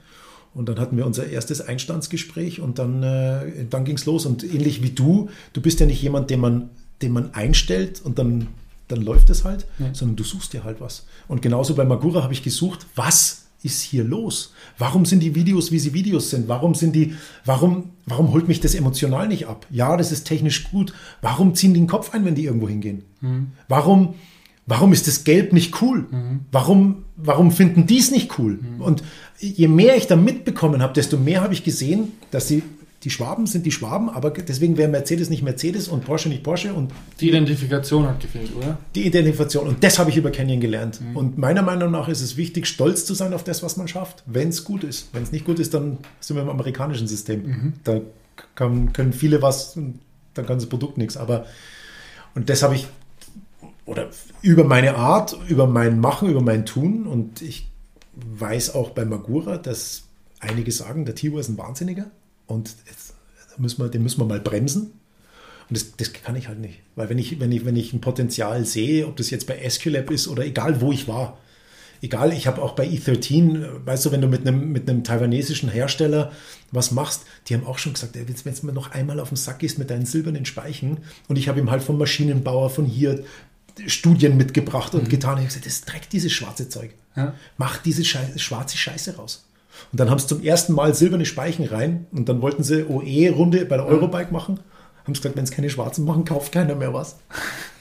Und 0.54 0.68
dann 0.68 0.80
hatten 0.80 0.98
wir 0.98 1.06
unser 1.06 1.28
erstes 1.28 1.62
Einstandsgespräch 1.62 2.60
und 2.60 2.80
dann, 2.80 3.04
äh, 3.04 3.66
dann 3.70 3.86
ging 3.86 3.96
es 3.98 4.06
los. 4.06 4.26
Und 4.26 4.44
ähnlich 4.44 4.82
wie 4.82 4.90
du, 4.90 5.30
du 5.54 5.62
bist 5.62 5.80
ja 5.80 5.86
nicht 5.86 6.02
jemand, 6.02 6.30
den 6.30 6.40
man, 6.40 6.70
den 7.02 7.12
man 7.12 7.34
einstellt 7.34 8.02
und 8.04 8.18
dann, 8.18 8.48
dann 8.90 9.02
läuft 9.02 9.30
es 9.30 9.46
halt, 9.46 9.66
ja. 9.78 9.94
sondern 9.94 10.18
du 10.18 10.24
suchst 10.24 10.52
dir 10.52 10.66
halt 10.66 10.82
was. 10.82 11.06
Und 11.28 11.42
genauso 11.42 11.76
bei 11.76 11.86
Magura 11.86 12.24
habe 12.24 12.34
ich 12.34 12.44
gesucht, 12.44 12.86
was 12.96 13.46
ist 13.62 13.82
hier 13.82 14.04
los? 14.04 14.54
Warum 14.78 15.06
sind 15.06 15.22
die 15.22 15.36
Videos, 15.36 15.72
wie 15.72 15.80
sie 15.80 15.94
Videos 15.94 16.30
sind? 16.30 16.48
Warum 16.48 16.76
sind 16.76 16.96
die, 16.96 17.14
warum, 17.46 17.92
warum 18.06 18.32
holt 18.32 18.48
mich 18.48 18.62
das 18.62 18.74
emotional 18.74 19.28
nicht 19.28 19.48
ab? 19.48 19.66
Ja, 19.70 19.96
das 19.98 20.12
ist 20.12 20.26
technisch 20.26 20.70
gut. 20.72 20.94
Warum 21.22 21.56
ziehen 21.56 21.74
die 21.74 21.82
den 21.82 21.88
Kopf 21.88 22.14
ein, 22.14 22.26
wenn 22.26 22.36
die 22.36 22.46
irgendwo 22.46 22.70
hingehen? 22.70 23.04
Mhm. 23.22 23.52
Warum, 23.68 24.16
warum 24.66 24.94
ist 24.94 25.08
das 25.08 25.24
Gelb 25.24 25.54
nicht 25.54 25.82
cool? 25.82 26.06
Mhm. 26.10 26.40
Warum, 26.52 27.04
warum 27.18 27.52
finden 27.52 27.86
die 27.86 28.00
es 28.00 28.12
nicht 28.12 28.40
cool? 28.40 28.60
Mhm. 28.62 28.82
Und 28.82 29.04
je 29.40 29.68
mehr 29.68 29.98
ich 29.98 30.08
da 30.08 30.16
mitbekommen 30.16 30.82
habe, 30.82 30.94
desto 30.94 31.18
mehr 31.18 31.42
habe 31.42 31.54
ich 31.54 31.64
gesehen, 31.64 32.14
dass 32.32 32.48
sie 32.48 32.64
die 33.04 33.10
Schwaben 33.10 33.48
sind 33.48 33.66
die 33.66 33.72
Schwaben, 33.72 34.10
aber 34.10 34.32
deswegen 34.32 34.76
wäre 34.76 34.90
Mercedes 34.90 35.30
nicht 35.30 35.42
Mercedes 35.42 35.88
und 35.88 36.04
Porsche 36.04 36.28
nicht 36.28 36.44
Porsche. 36.44 36.74
Und 36.74 36.92
die 37.22 37.30
Identifikation 37.30 38.06
hat 38.06 38.20
gefehlt, 38.20 38.54
oder? 38.56 38.78
Die 38.94 39.08
Identifikation. 39.08 39.68
Und 39.68 39.84
das 39.84 40.00
habe 40.00 40.10
ich 40.10 40.18
über 40.18 40.32
Canyon 40.32 40.60
gelernt. 40.60 41.00
Mhm. 41.00 41.16
Und 41.16 41.38
meiner 41.38 41.62
Meinung 41.62 41.92
nach 41.92 42.10
ist 42.10 42.22
es 42.22 42.36
wichtig, 42.36 42.68
stolz 42.68 43.06
zu 43.06 43.14
sein 43.14 43.34
auf 43.34 43.44
das, 43.46 43.64
was 43.64 43.78
man 43.78 43.88
schafft, 43.88 44.24
wenn 44.26 44.50
es 44.50 44.66
gut 44.66 44.84
ist. 44.84 45.10
Wenn 45.14 45.24
es 45.24 45.32
nicht 45.32 45.46
gut 45.46 45.60
ist, 45.60 45.74
dann 45.74 46.00
sind 46.20 46.36
wir 46.36 46.44
im 46.44 46.50
amerikanischen 46.50 47.08
System. 47.08 47.46
Mhm. 47.46 47.74
Da 47.86 48.02
kann, 48.56 48.92
können 48.92 49.14
viele 49.14 49.42
was, 49.42 49.76
dann 49.76 50.46
kann 50.46 50.58
das 50.58 50.68
Produkt 50.68 50.98
nichts. 50.98 51.16
Aber 51.16 51.46
und 52.36 52.50
das 52.50 52.64
habe 52.64 52.76
ich, 52.76 52.88
oder 53.86 54.10
über 54.42 54.66
meine 54.66 54.96
Art, 54.96 55.38
über 55.48 55.68
mein 55.68 56.00
Machen, 56.00 56.30
über 56.30 56.42
mein 56.42 56.66
Tun. 56.66 57.08
Und 57.08 57.42
ich 57.42 57.72
weiß 58.14 58.76
auch 58.76 58.90
bei 58.92 59.06
Magura, 59.06 59.58
dass 59.58 60.04
einige 60.40 60.72
sagen, 60.72 61.06
der 61.06 61.16
Tibor 61.16 61.40
ist 61.40 61.50
ein 61.50 61.58
Wahnsinniger. 61.58 62.12
Und 62.50 62.76
jetzt 62.88 63.14
müssen 63.58 63.82
wir, 63.82 63.90
den 63.90 64.04
müssen 64.04 64.20
wir 64.20 64.26
mal 64.26 64.40
bremsen. 64.40 64.92
Und 65.70 65.78
das, 65.78 65.96
das 65.96 66.14
kann 66.14 66.36
ich 66.36 66.48
halt 66.48 66.60
nicht. 66.60 66.80
Weil 66.96 67.10
wenn 67.10 67.20
ich, 67.20 67.40
wenn, 67.40 67.52
ich, 67.52 67.64
wenn 67.64 67.76
ich 67.76 67.94
ein 67.94 68.02
Potenzial 68.02 68.66
sehe, 68.66 69.08
ob 69.08 69.18
das 69.18 69.30
jetzt 69.30 69.46
bei 69.46 69.58
Esculap 69.60 70.10
ist 70.10 70.28
oder 70.28 70.44
egal 70.44 70.82
wo 70.82 70.92
ich 70.92 71.08
war, 71.08 71.38
egal, 72.02 72.34
ich 72.34 72.48
habe 72.48 72.62
auch 72.62 72.74
bei 72.74 72.88
E13, 72.88 73.86
weißt 73.86 74.06
du, 74.08 74.12
wenn 74.12 74.22
du 74.22 74.28
mit 74.28 74.48
einem, 74.48 74.72
mit 74.72 74.90
einem 74.90 75.04
taiwanesischen 75.04 75.70
Hersteller 75.70 76.32
was 76.72 76.92
machst, 76.92 77.24
die 77.48 77.54
haben 77.54 77.66
auch 77.66 77.78
schon 77.78 77.94
gesagt, 77.94 78.16
wenn 78.16 78.26
du 78.26 78.66
mir 78.66 78.74
noch 78.74 78.92
einmal 78.92 79.20
auf 79.20 79.30
den 79.30 79.38
Sack 79.38 79.60
gehst 79.60 79.78
mit 79.78 79.92
deinen 79.92 80.08
silbernen 80.08 80.46
Speichen 80.46 81.00
und 81.28 81.38
ich 81.38 81.48
habe 81.48 81.60
ihm 81.60 81.70
halt 81.70 81.84
vom 81.84 82.00
Maschinenbauer 82.00 82.72
von 82.72 82.86
hier 82.86 83.24
Studien 83.86 84.38
mitgebracht 84.38 84.96
und 84.96 85.04
mhm. 85.04 85.10
getan, 85.10 85.34
ich 85.34 85.42
habe 85.42 85.48
gesagt, 85.48 85.66
das 85.68 85.82
trägt 85.82 86.14
dieses 86.14 86.32
schwarze 86.32 86.68
Zeug. 86.68 86.92
Ja. 87.16 87.34
Mach 87.58 87.78
diese 87.78 88.04
Scheiße, 88.04 88.40
schwarze 88.40 88.78
Scheiße 88.78 89.16
raus. 89.18 89.46
Und 89.92 90.00
dann 90.00 90.10
haben 90.10 90.20
sie 90.20 90.28
zum 90.28 90.44
ersten 90.44 90.74
Mal 90.74 90.94
silberne 90.94 91.26
Speichen 91.26 91.66
rein 91.66 92.08
und 92.12 92.30
dann 92.30 92.42
wollten 92.42 92.64
sie 92.64 92.86
OE-Runde 92.86 93.66
bei 93.66 93.78
der 93.78 93.86
Eurobike 93.86 94.32
machen. 94.32 94.60
Haben 95.04 95.16
sie 95.16 95.22
gesagt, 95.22 95.38
wenn 95.38 95.44
es 95.44 95.52
keine 95.52 95.70
schwarzen 95.70 96.06
machen, 96.06 96.26
kauft 96.26 96.52
keiner 96.52 96.76
mehr 96.76 96.94
was. 96.94 97.18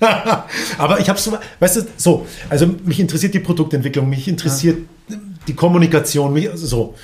Aber 0.78 1.00
ich 1.00 1.08
habe 1.08 1.18
so, 1.18 1.36
weißt 1.60 1.76
du, 1.76 1.86
so, 1.96 2.26
also 2.48 2.66
mich 2.84 3.00
interessiert 3.00 3.34
die 3.34 3.40
Produktentwicklung, 3.40 4.08
mich 4.08 4.28
interessiert 4.28 4.78
ja. 5.08 5.16
die 5.46 5.54
Kommunikation, 5.54 6.32
mich, 6.32 6.50
also 6.50 6.66
so. 6.66 6.94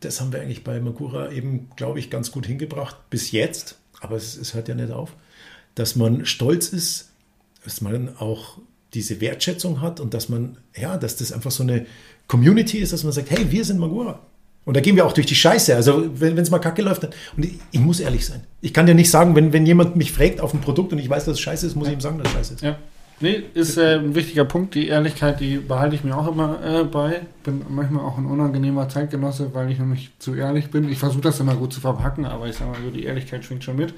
Das 0.00 0.20
haben 0.20 0.32
wir 0.32 0.40
eigentlich 0.40 0.62
bei 0.62 0.78
Magura 0.78 1.32
eben, 1.32 1.70
glaube 1.74 1.98
ich, 1.98 2.08
ganz 2.08 2.30
gut 2.30 2.46
hingebracht 2.46 2.96
bis 3.10 3.32
jetzt. 3.32 3.78
Aber 4.00 4.16
es, 4.16 4.36
es 4.36 4.54
hört 4.54 4.68
ja 4.68 4.74
nicht 4.74 4.92
auf, 4.92 5.14
dass 5.74 5.96
man 5.96 6.24
stolz 6.24 6.68
ist, 6.68 7.10
dass 7.64 7.80
man 7.80 8.16
auch 8.18 8.58
diese 8.94 9.20
Wertschätzung 9.20 9.80
hat 9.80 10.00
und 10.00 10.14
dass 10.14 10.28
man, 10.28 10.58
ja, 10.76 10.96
dass 10.96 11.16
das 11.16 11.32
einfach 11.32 11.50
so 11.50 11.62
eine 11.62 11.86
Community 12.28 12.78
ist, 12.78 12.92
dass 12.92 13.02
man 13.02 13.12
sagt, 13.12 13.30
hey, 13.30 13.50
wir 13.50 13.64
sind 13.64 13.80
Magura. 13.80 14.20
Und 14.64 14.76
da 14.76 14.80
gehen 14.82 14.96
wir 14.96 15.06
auch 15.06 15.12
durch 15.12 15.26
die 15.26 15.34
Scheiße. 15.34 15.74
Also 15.74 16.10
wenn 16.20 16.36
es 16.36 16.50
mal 16.50 16.58
kacke 16.58 16.82
läuft, 16.82 17.02
dann, 17.02 17.10
und 17.36 17.46
ich, 17.46 17.54
ich, 17.72 17.80
muss 17.80 18.00
ehrlich 18.00 18.26
sein. 18.26 18.42
Ich 18.60 18.74
kann 18.74 18.84
dir 18.84 18.94
nicht 18.94 19.10
sagen, 19.10 19.34
wenn, 19.34 19.54
wenn 19.54 19.64
jemand 19.64 19.96
mich 19.96 20.12
fragt 20.12 20.42
auf 20.42 20.52
ein 20.52 20.60
Produkt 20.60 20.92
und 20.92 20.98
ich 20.98 21.08
weiß, 21.08 21.24
dass 21.24 21.34
es 21.34 21.40
scheiße 21.40 21.66
ist, 21.66 21.74
muss 21.74 21.88
ich 21.88 21.94
ihm 21.94 22.02
sagen, 22.02 22.18
dass 22.18 22.28
es 22.28 22.32
scheiße 22.34 22.54
ist. 22.54 22.60
Ja. 22.62 22.78
Nee, 23.20 23.42
ist 23.54 23.78
äh, 23.78 23.94
ein 23.94 24.14
wichtiger 24.14 24.44
Punkt. 24.44 24.74
Die 24.74 24.88
Ehrlichkeit, 24.88 25.40
die 25.40 25.56
behalte 25.56 25.96
ich 25.96 26.04
mir 26.04 26.16
auch 26.16 26.30
immer 26.30 26.62
äh, 26.62 26.84
bei. 26.84 27.22
Bin 27.42 27.62
manchmal 27.68 28.04
auch 28.04 28.18
ein 28.18 28.26
unangenehmer 28.26 28.88
Zeitgenosse, 28.88 29.52
weil 29.54 29.70
ich 29.70 29.78
nämlich 29.78 30.10
zu 30.18 30.34
ehrlich 30.34 30.70
bin. 30.70 30.88
Ich 30.88 30.98
versuche 30.98 31.22
das 31.22 31.40
immer 31.40 31.56
gut 31.56 31.72
zu 31.72 31.80
verpacken, 31.80 32.26
aber 32.26 32.46
ich 32.46 32.56
sage 32.56 32.70
mal 32.70 32.80
so, 32.84 32.90
die 32.90 33.04
Ehrlichkeit 33.04 33.44
schwingt 33.44 33.64
schon 33.64 33.76
mit. 33.76 33.94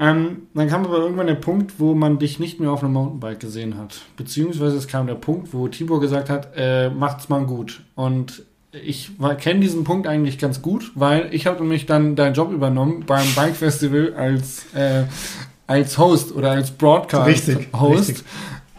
Ähm, 0.00 0.46
dann 0.54 0.68
kam 0.68 0.86
aber 0.86 0.96
irgendwann 0.96 1.26
der 1.26 1.34
Punkt, 1.34 1.74
wo 1.78 1.94
man 1.94 2.18
dich 2.18 2.40
nicht 2.40 2.58
mehr 2.58 2.70
auf 2.70 2.82
einem 2.82 2.94
Mountainbike 2.94 3.38
gesehen 3.38 3.76
hat. 3.76 4.00
Beziehungsweise 4.16 4.78
es 4.78 4.88
kam 4.88 5.06
der 5.06 5.14
Punkt, 5.14 5.52
wo 5.52 5.68
Tibor 5.68 6.00
gesagt 6.00 6.30
hat, 6.30 6.48
äh, 6.56 6.88
macht's 6.88 7.28
mal 7.28 7.44
gut. 7.44 7.82
Und 7.96 8.44
ich 8.72 9.10
kenne 9.40 9.60
diesen 9.60 9.84
Punkt 9.84 10.06
eigentlich 10.06 10.38
ganz 10.38 10.62
gut, 10.62 10.92
weil 10.94 11.28
ich 11.32 11.46
habe 11.46 11.60
nämlich 11.60 11.84
dann 11.84 12.16
deinen 12.16 12.32
Job 12.32 12.50
übernommen 12.50 13.04
beim 13.06 13.26
Bike 13.34 13.56
Festival 13.56 14.14
als, 14.16 14.64
äh, 14.74 15.04
als 15.66 15.98
Host 15.98 16.34
oder 16.34 16.52
als 16.52 16.70
Broadcast-Host. 16.70 18.08
Richtig, 18.08 18.24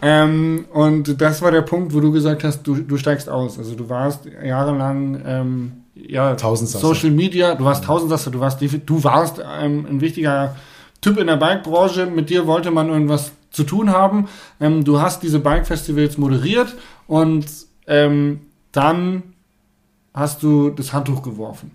Ähm, 0.02 0.66
und 0.74 1.22
das 1.22 1.44
war 1.44 1.52
der 1.52 1.62
Punkt, 1.62 1.94
wo 1.94 2.00
du 2.00 2.12
gesagt 2.12 2.44
hast, 2.44 2.64
du, 2.64 2.76
du 2.76 2.98
steigst 2.98 3.30
aus. 3.30 3.60
Also 3.60 3.76
du 3.76 3.88
warst 3.88 4.22
jahrelang 4.44 5.22
ähm, 5.24 5.72
ja, 5.94 6.36
Social 6.82 7.12
Media, 7.12 7.54
du 7.54 7.66
warst 7.66 7.84
Tausendsasser, 7.84 8.32
du 8.32 8.40
warst, 8.40 8.60
du 8.62 9.04
warst 9.04 9.40
ähm, 9.40 9.86
ein 9.88 10.02
wichtiger 10.02 10.56
Typ 11.02 11.18
in 11.18 11.28
der 11.28 11.38
Bike-Branche, 11.38 12.06
mit 12.06 12.30
dir 12.30 12.48
wollte 12.48 12.72
man 12.72 12.90
irgendwas 12.90 13.32
zu 13.50 13.64
tun 13.64 13.90
haben. 13.90 14.30
Ähm, 14.60 14.84
du 14.84 15.02
hast 15.02 15.24
diese 15.24 15.40
Bike-Festivals 15.40 16.18
moderiert 16.18 16.76
und 17.08 17.46
ähm, 17.88 18.42
dann 18.72 19.24
hast 20.14 20.44
du 20.44 20.70
das 20.70 20.94
Handtuch 20.94 21.24
geworfen. 21.24 21.72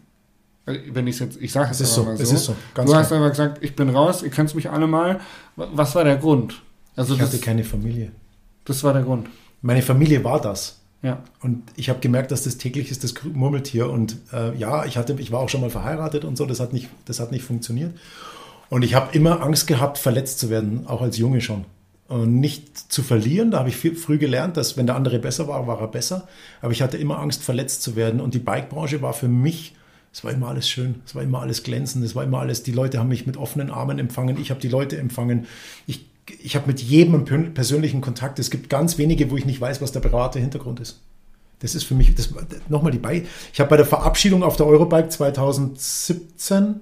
Äh, 0.67 0.79
wenn 0.93 1.07
ich 1.07 1.19
jetzt, 1.19 1.41
ich 1.41 1.53
sage 1.53 1.71
es 1.71 1.79
so, 1.79 2.05
mal 2.05 2.17
so. 2.17 2.23
Es 2.23 2.33
ist 2.33 2.45
so 2.45 2.57
du 2.75 2.95
hast 2.95 3.13
einfach 3.13 3.31
gesagt, 3.31 3.63
ich 3.63 3.77
bin 3.77 3.91
raus, 3.91 4.23
ihr 4.23 4.31
könnt 4.31 4.55
mich 4.55 4.71
alle 4.71 4.87
mal. 4.87 5.21
Was 5.57 5.95
war 5.95 6.05
der 6.05 6.17
Grund? 6.17 6.63
Also 6.95 7.15
ich 7.15 7.21
das, 7.21 7.29
hatte 7.29 7.39
keine 7.39 7.65
Familie. 7.65 8.13
Das 8.65 8.83
war 8.85 8.93
der 8.93 9.03
Grund. 9.03 9.29
Meine 9.63 9.83
Familie 9.83 10.23
war 10.25 10.41
das. 10.41 10.81
Ja. 11.03 11.23
Und 11.43 11.63
ich 11.77 11.89
habe 11.89 12.01
gemerkt, 12.01 12.31
dass 12.31 12.45
das 12.45 12.57
täglich 12.57 12.91
ist, 12.91 13.05
das 13.05 13.15
Murmeltier. 13.25 13.91
Und 13.91 14.17
äh, 14.33 14.57
ja, 14.57 14.85
ich 14.87 14.97
hatte, 14.97 15.17
ich 15.19 15.31
war 15.31 15.41
auch 15.41 15.49
schon 15.49 15.61
mal 15.61 15.71
verheiratet 15.71 16.25
und 16.25 16.37
so, 16.37 16.47
das 16.47 16.59
hat 16.59 16.73
nicht, 16.73 16.89
das 17.05 17.21
hat 17.21 17.33
nicht 17.33 17.45
funktioniert. 17.45 17.95
Und 18.69 18.83
ich 18.83 18.95
habe 18.95 19.17
immer 19.17 19.43
Angst 19.43 19.67
gehabt, 19.67 19.99
verletzt 19.99 20.39
zu 20.39 20.51
werden, 20.51 20.87
auch 20.87 21.03
als 21.03 21.17
Junge 21.19 21.41
schon. 21.41 21.65
Und 22.09 22.39
nicht 22.39 22.93
zu 22.93 23.03
verlieren, 23.03 23.51
da 23.51 23.59
habe 23.59 23.69
ich 23.69 23.77
viel, 23.77 23.97
früh 23.97 24.19
gelernt, 24.19 24.57
dass 24.57 24.77
wenn 24.77 24.87
der 24.87 24.95
andere 24.95 25.19
besser 25.19 25.49
war, 25.49 25.67
war 25.67 25.81
er 25.81 25.89
besser. 25.89 26.29
Aber 26.61 26.73
ich 26.73 26.83
hatte 26.83 26.97
immer 26.97 27.19
Angst, 27.19 27.43
verletzt 27.43 27.83
zu 27.83 27.97
werden. 27.97 28.21
Und 28.21 28.35
die 28.35 28.39
Bike-Branche 28.39 29.03
war 29.03 29.13
für 29.13 29.29
mich, 29.29 29.75
es 30.13 30.23
war 30.23 30.33
immer 30.33 30.49
alles 30.49 30.69
schön, 30.69 30.97
es 31.05 31.15
war 31.15 31.23
immer 31.23 31.41
alles 31.41 31.65
glänzend, 31.65 32.05
es 32.05 32.15
war 32.15 32.23
immer 32.23 32.39
alles, 32.39 32.63
die 32.63 32.73
Leute 32.73 33.01
haben 33.01 33.09
mich 33.09 33.27
mit 33.27 33.37
offenen 33.37 33.71
Armen 33.71 33.99
empfangen, 33.99 34.41
ich 34.41 34.51
habe 34.51 34.61
die 34.61 34.69
Leute 34.69 34.99
empfangen. 34.99 35.47
Ich, 35.87 36.07
ich 36.43 36.55
habe 36.55 36.69
mit 36.69 36.81
jedem 36.81 37.25
persönlichen 37.55 38.01
Kontakt. 38.01 38.39
Es 38.39 38.51
gibt 38.51 38.71
ganz 38.71 38.99
wenige, 38.99 39.31
wo 39.31 39.37
ich 39.37 39.45
nicht 39.45 39.61
weiß, 39.61 39.83
was 39.83 39.93
der 39.93 40.01
private 40.01 40.39
Hintergrund 40.39 40.79
ist. 40.79 41.01
Das 41.59 41.75
ist 41.75 41.85
für 41.85 41.95
mich, 41.95 42.15
das, 42.15 42.33
nochmal 42.69 42.93
die 42.93 42.99
Bike. 42.99 43.27
Ich 43.53 43.59
habe 43.59 43.71
bei 43.71 43.77
der 43.77 43.87
Verabschiedung 43.87 44.43
auf 44.45 44.57
der 44.57 44.67
Eurobike 44.67 45.09
2017 45.09 46.81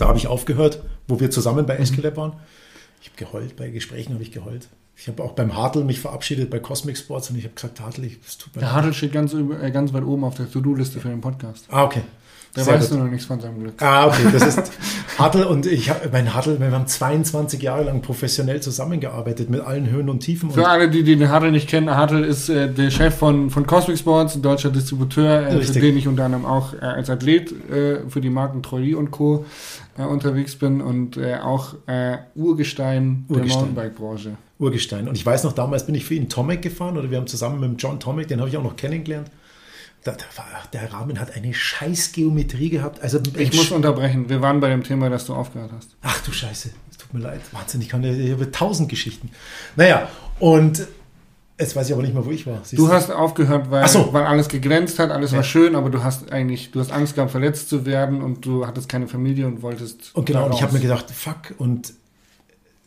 da 0.00 0.08
habe 0.08 0.18
ich 0.18 0.26
aufgehört, 0.26 0.82
wo 1.08 1.20
wir 1.20 1.30
zusammen 1.30 1.66
bei 1.66 1.76
Escalab 1.76 2.16
waren. 2.16 2.32
Ich 3.02 3.08
habe 3.08 3.18
geheult, 3.18 3.56
bei 3.56 3.68
Gesprächen 3.68 4.14
habe 4.14 4.22
ich 4.22 4.32
geheult. 4.32 4.68
Ich 4.96 5.08
habe 5.08 5.22
auch 5.22 5.32
beim 5.32 5.56
Hartl 5.56 5.84
mich 5.84 6.00
verabschiedet 6.00 6.50
bei 6.50 6.58
Cosmic 6.58 6.98
Sports 6.98 7.30
und 7.30 7.36
ich 7.36 7.44
habe 7.44 7.54
gesagt, 7.54 7.80
Hartl, 7.80 8.04
es 8.04 8.36
tut 8.36 8.54
mir 8.54 8.60
Der 8.60 8.72
Hartl 8.72 8.92
steht 8.92 9.12
ganz, 9.12 9.32
äh, 9.34 9.70
ganz 9.70 9.92
weit 9.92 10.04
oben 10.04 10.24
auf 10.24 10.34
der 10.34 10.50
To-Do-Liste 10.50 11.00
für 11.00 11.08
den 11.08 11.20
Podcast. 11.20 11.66
Ah, 11.70 11.84
okay. 11.84 12.02
Der 12.56 12.64
Sehr 12.64 12.74
weiß 12.74 12.88
gut. 12.88 12.98
nur 12.98 13.06
noch 13.06 13.12
nichts 13.12 13.26
von 13.26 13.40
seinem 13.40 13.60
Glück. 13.60 13.80
Ah, 13.80 14.08
okay. 14.08 14.24
Das 14.32 14.42
ist 14.42 14.72
Hartl 15.18 15.44
und 15.44 15.66
ich 15.66 15.88
habe 15.88 16.08
mein 16.10 16.34
Hartl, 16.34 16.58
wir 16.58 16.72
haben 16.72 16.86
22 16.86 17.62
Jahre 17.62 17.84
lang 17.84 18.02
professionell 18.02 18.60
zusammengearbeitet 18.60 19.48
mit 19.50 19.60
allen 19.60 19.88
Höhen 19.88 20.08
und 20.08 20.20
Tiefen. 20.20 20.50
Für 20.50 20.66
alle, 20.66 20.90
die 20.90 21.04
den 21.04 21.28
Hartl 21.28 21.52
nicht 21.52 21.68
kennen, 21.68 21.90
Hartl 21.90 22.24
ist 22.24 22.48
äh, 22.48 22.68
der 22.68 22.90
Chef 22.90 23.14
von, 23.14 23.50
von 23.50 23.66
Cosmic 23.66 23.98
Sports, 23.98 24.34
ein 24.34 24.42
deutscher 24.42 24.70
Distributeur, 24.70 25.46
äh, 25.46 25.62
für 25.62 25.78
den 25.78 25.96
ich 25.96 26.08
unter 26.08 26.24
anderem 26.24 26.44
auch 26.44 26.74
äh, 26.74 26.78
als 26.78 27.08
Athlet 27.08 27.52
äh, 27.70 28.08
für 28.08 28.20
die 28.20 28.30
Marken 28.30 28.64
Trolli 28.64 28.96
und 28.96 29.12
Co. 29.12 29.44
Äh, 29.98 30.02
unterwegs 30.02 30.56
bin 30.56 30.80
und 30.80 31.16
äh, 31.16 31.36
auch 31.36 31.74
Urgestein, 32.34 32.34
Urgestein 32.34 33.26
der 33.28 33.44
Mountainbike-Branche. 33.44 34.36
Urgestein. 34.58 35.08
Und 35.08 35.14
ich 35.14 35.24
weiß 35.24 35.44
noch, 35.44 35.52
damals 35.52 35.86
bin 35.86 35.94
ich 35.94 36.04
für 36.04 36.14
ihn 36.14 36.28
Tomek 36.28 36.62
gefahren 36.62 36.98
oder 36.98 37.10
wir 37.10 37.18
haben 37.18 37.26
zusammen 37.26 37.60
mit 37.60 37.82
John 37.82 37.98
Tomek, 37.98 38.28
den 38.28 38.40
habe 38.40 38.48
ich 38.48 38.56
auch 38.56 38.62
noch 38.62 38.76
kennengelernt 38.76 39.30
da, 40.04 40.12
da 40.12 40.24
war, 40.36 40.46
der 40.72 40.92
Rahmen 40.92 41.20
hat 41.20 41.36
eine 41.36 41.52
scheiß 41.52 42.12
Geometrie 42.12 42.70
gehabt. 42.70 43.02
Also, 43.02 43.20
ich 43.36 43.54
muss 43.54 43.70
unterbrechen. 43.70 44.28
Wir 44.28 44.40
waren 44.40 44.60
bei 44.60 44.70
dem 44.70 44.82
Thema, 44.82 45.10
dass 45.10 45.26
du 45.26 45.34
aufgehört 45.34 45.72
hast. 45.76 45.90
Ach 46.00 46.22
du 46.24 46.32
Scheiße. 46.32 46.70
Es 46.90 46.96
tut 46.96 47.12
mir 47.12 47.20
leid. 47.20 47.40
Wahnsinn, 47.52 47.82
ich 47.82 47.88
kann 47.88 48.02
ich 48.02 48.32
habe 48.32 48.50
tausend 48.50 48.88
Geschichten. 48.88 49.30
Naja, 49.76 50.08
und 50.38 50.86
Jetzt 51.60 51.76
weiß 51.76 51.88
ich 51.88 51.92
aber 51.92 52.02
nicht 52.02 52.14
mehr, 52.14 52.24
wo 52.24 52.30
ich 52.30 52.46
war. 52.46 52.60
Siehst 52.64 52.80
du 52.80 52.88
hast 52.88 53.10
aufgehört, 53.10 53.70
weil, 53.70 53.86
so. 53.86 54.12
weil 54.12 54.24
alles 54.24 54.48
gegrenzt 54.48 54.98
hat, 54.98 55.10
alles 55.10 55.32
ja. 55.32 55.38
war 55.38 55.44
schön, 55.44 55.76
aber 55.76 55.90
du 55.90 56.02
hast 56.02 56.32
eigentlich, 56.32 56.70
du 56.70 56.80
hast 56.80 56.90
Angst 56.90 57.14
gehabt, 57.14 57.30
verletzt 57.30 57.68
zu 57.68 57.84
werden 57.84 58.22
und 58.22 58.46
du 58.46 58.66
hattest 58.66 58.88
keine 58.88 59.06
Familie 59.06 59.46
und 59.46 59.60
wolltest. 59.60 60.10
Und 60.14 60.24
genau, 60.24 60.46
und 60.46 60.54
ich 60.54 60.62
habe 60.62 60.72
mir 60.72 60.80
gedacht, 60.80 61.10
fuck, 61.10 61.54
und 61.58 61.92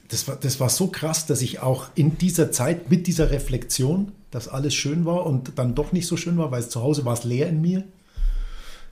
das 0.10 0.28
war, 0.28 0.38
das 0.38 0.60
war 0.60 0.70
so 0.70 0.88
krass, 0.88 1.28
dass 1.28 1.42
ich 1.44 1.62
auch 1.62 1.88
in 1.94 2.18
dieser 2.18 2.52
Zeit 2.52 2.90
mit 2.90 3.06
dieser 3.06 3.30
Reflexion, 3.30 4.12
dass 4.32 4.48
alles 4.48 4.74
schön 4.74 5.06
war 5.06 5.28
und 5.28 5.52
dann 5.58 5.76
doch 5.76 5.92
nicht 5.92 6.08
so 6.08 6.18
schön 6.18 6.38
war, 6.40 6.50
weil 6.50 6.68
zu 6.68 6.82
Hause 6.82 7.06
war 7.06 7.14
es 7.14 7.24
leer 7.24 7.50
in 7.50 7.62
mir. 7.62 7.84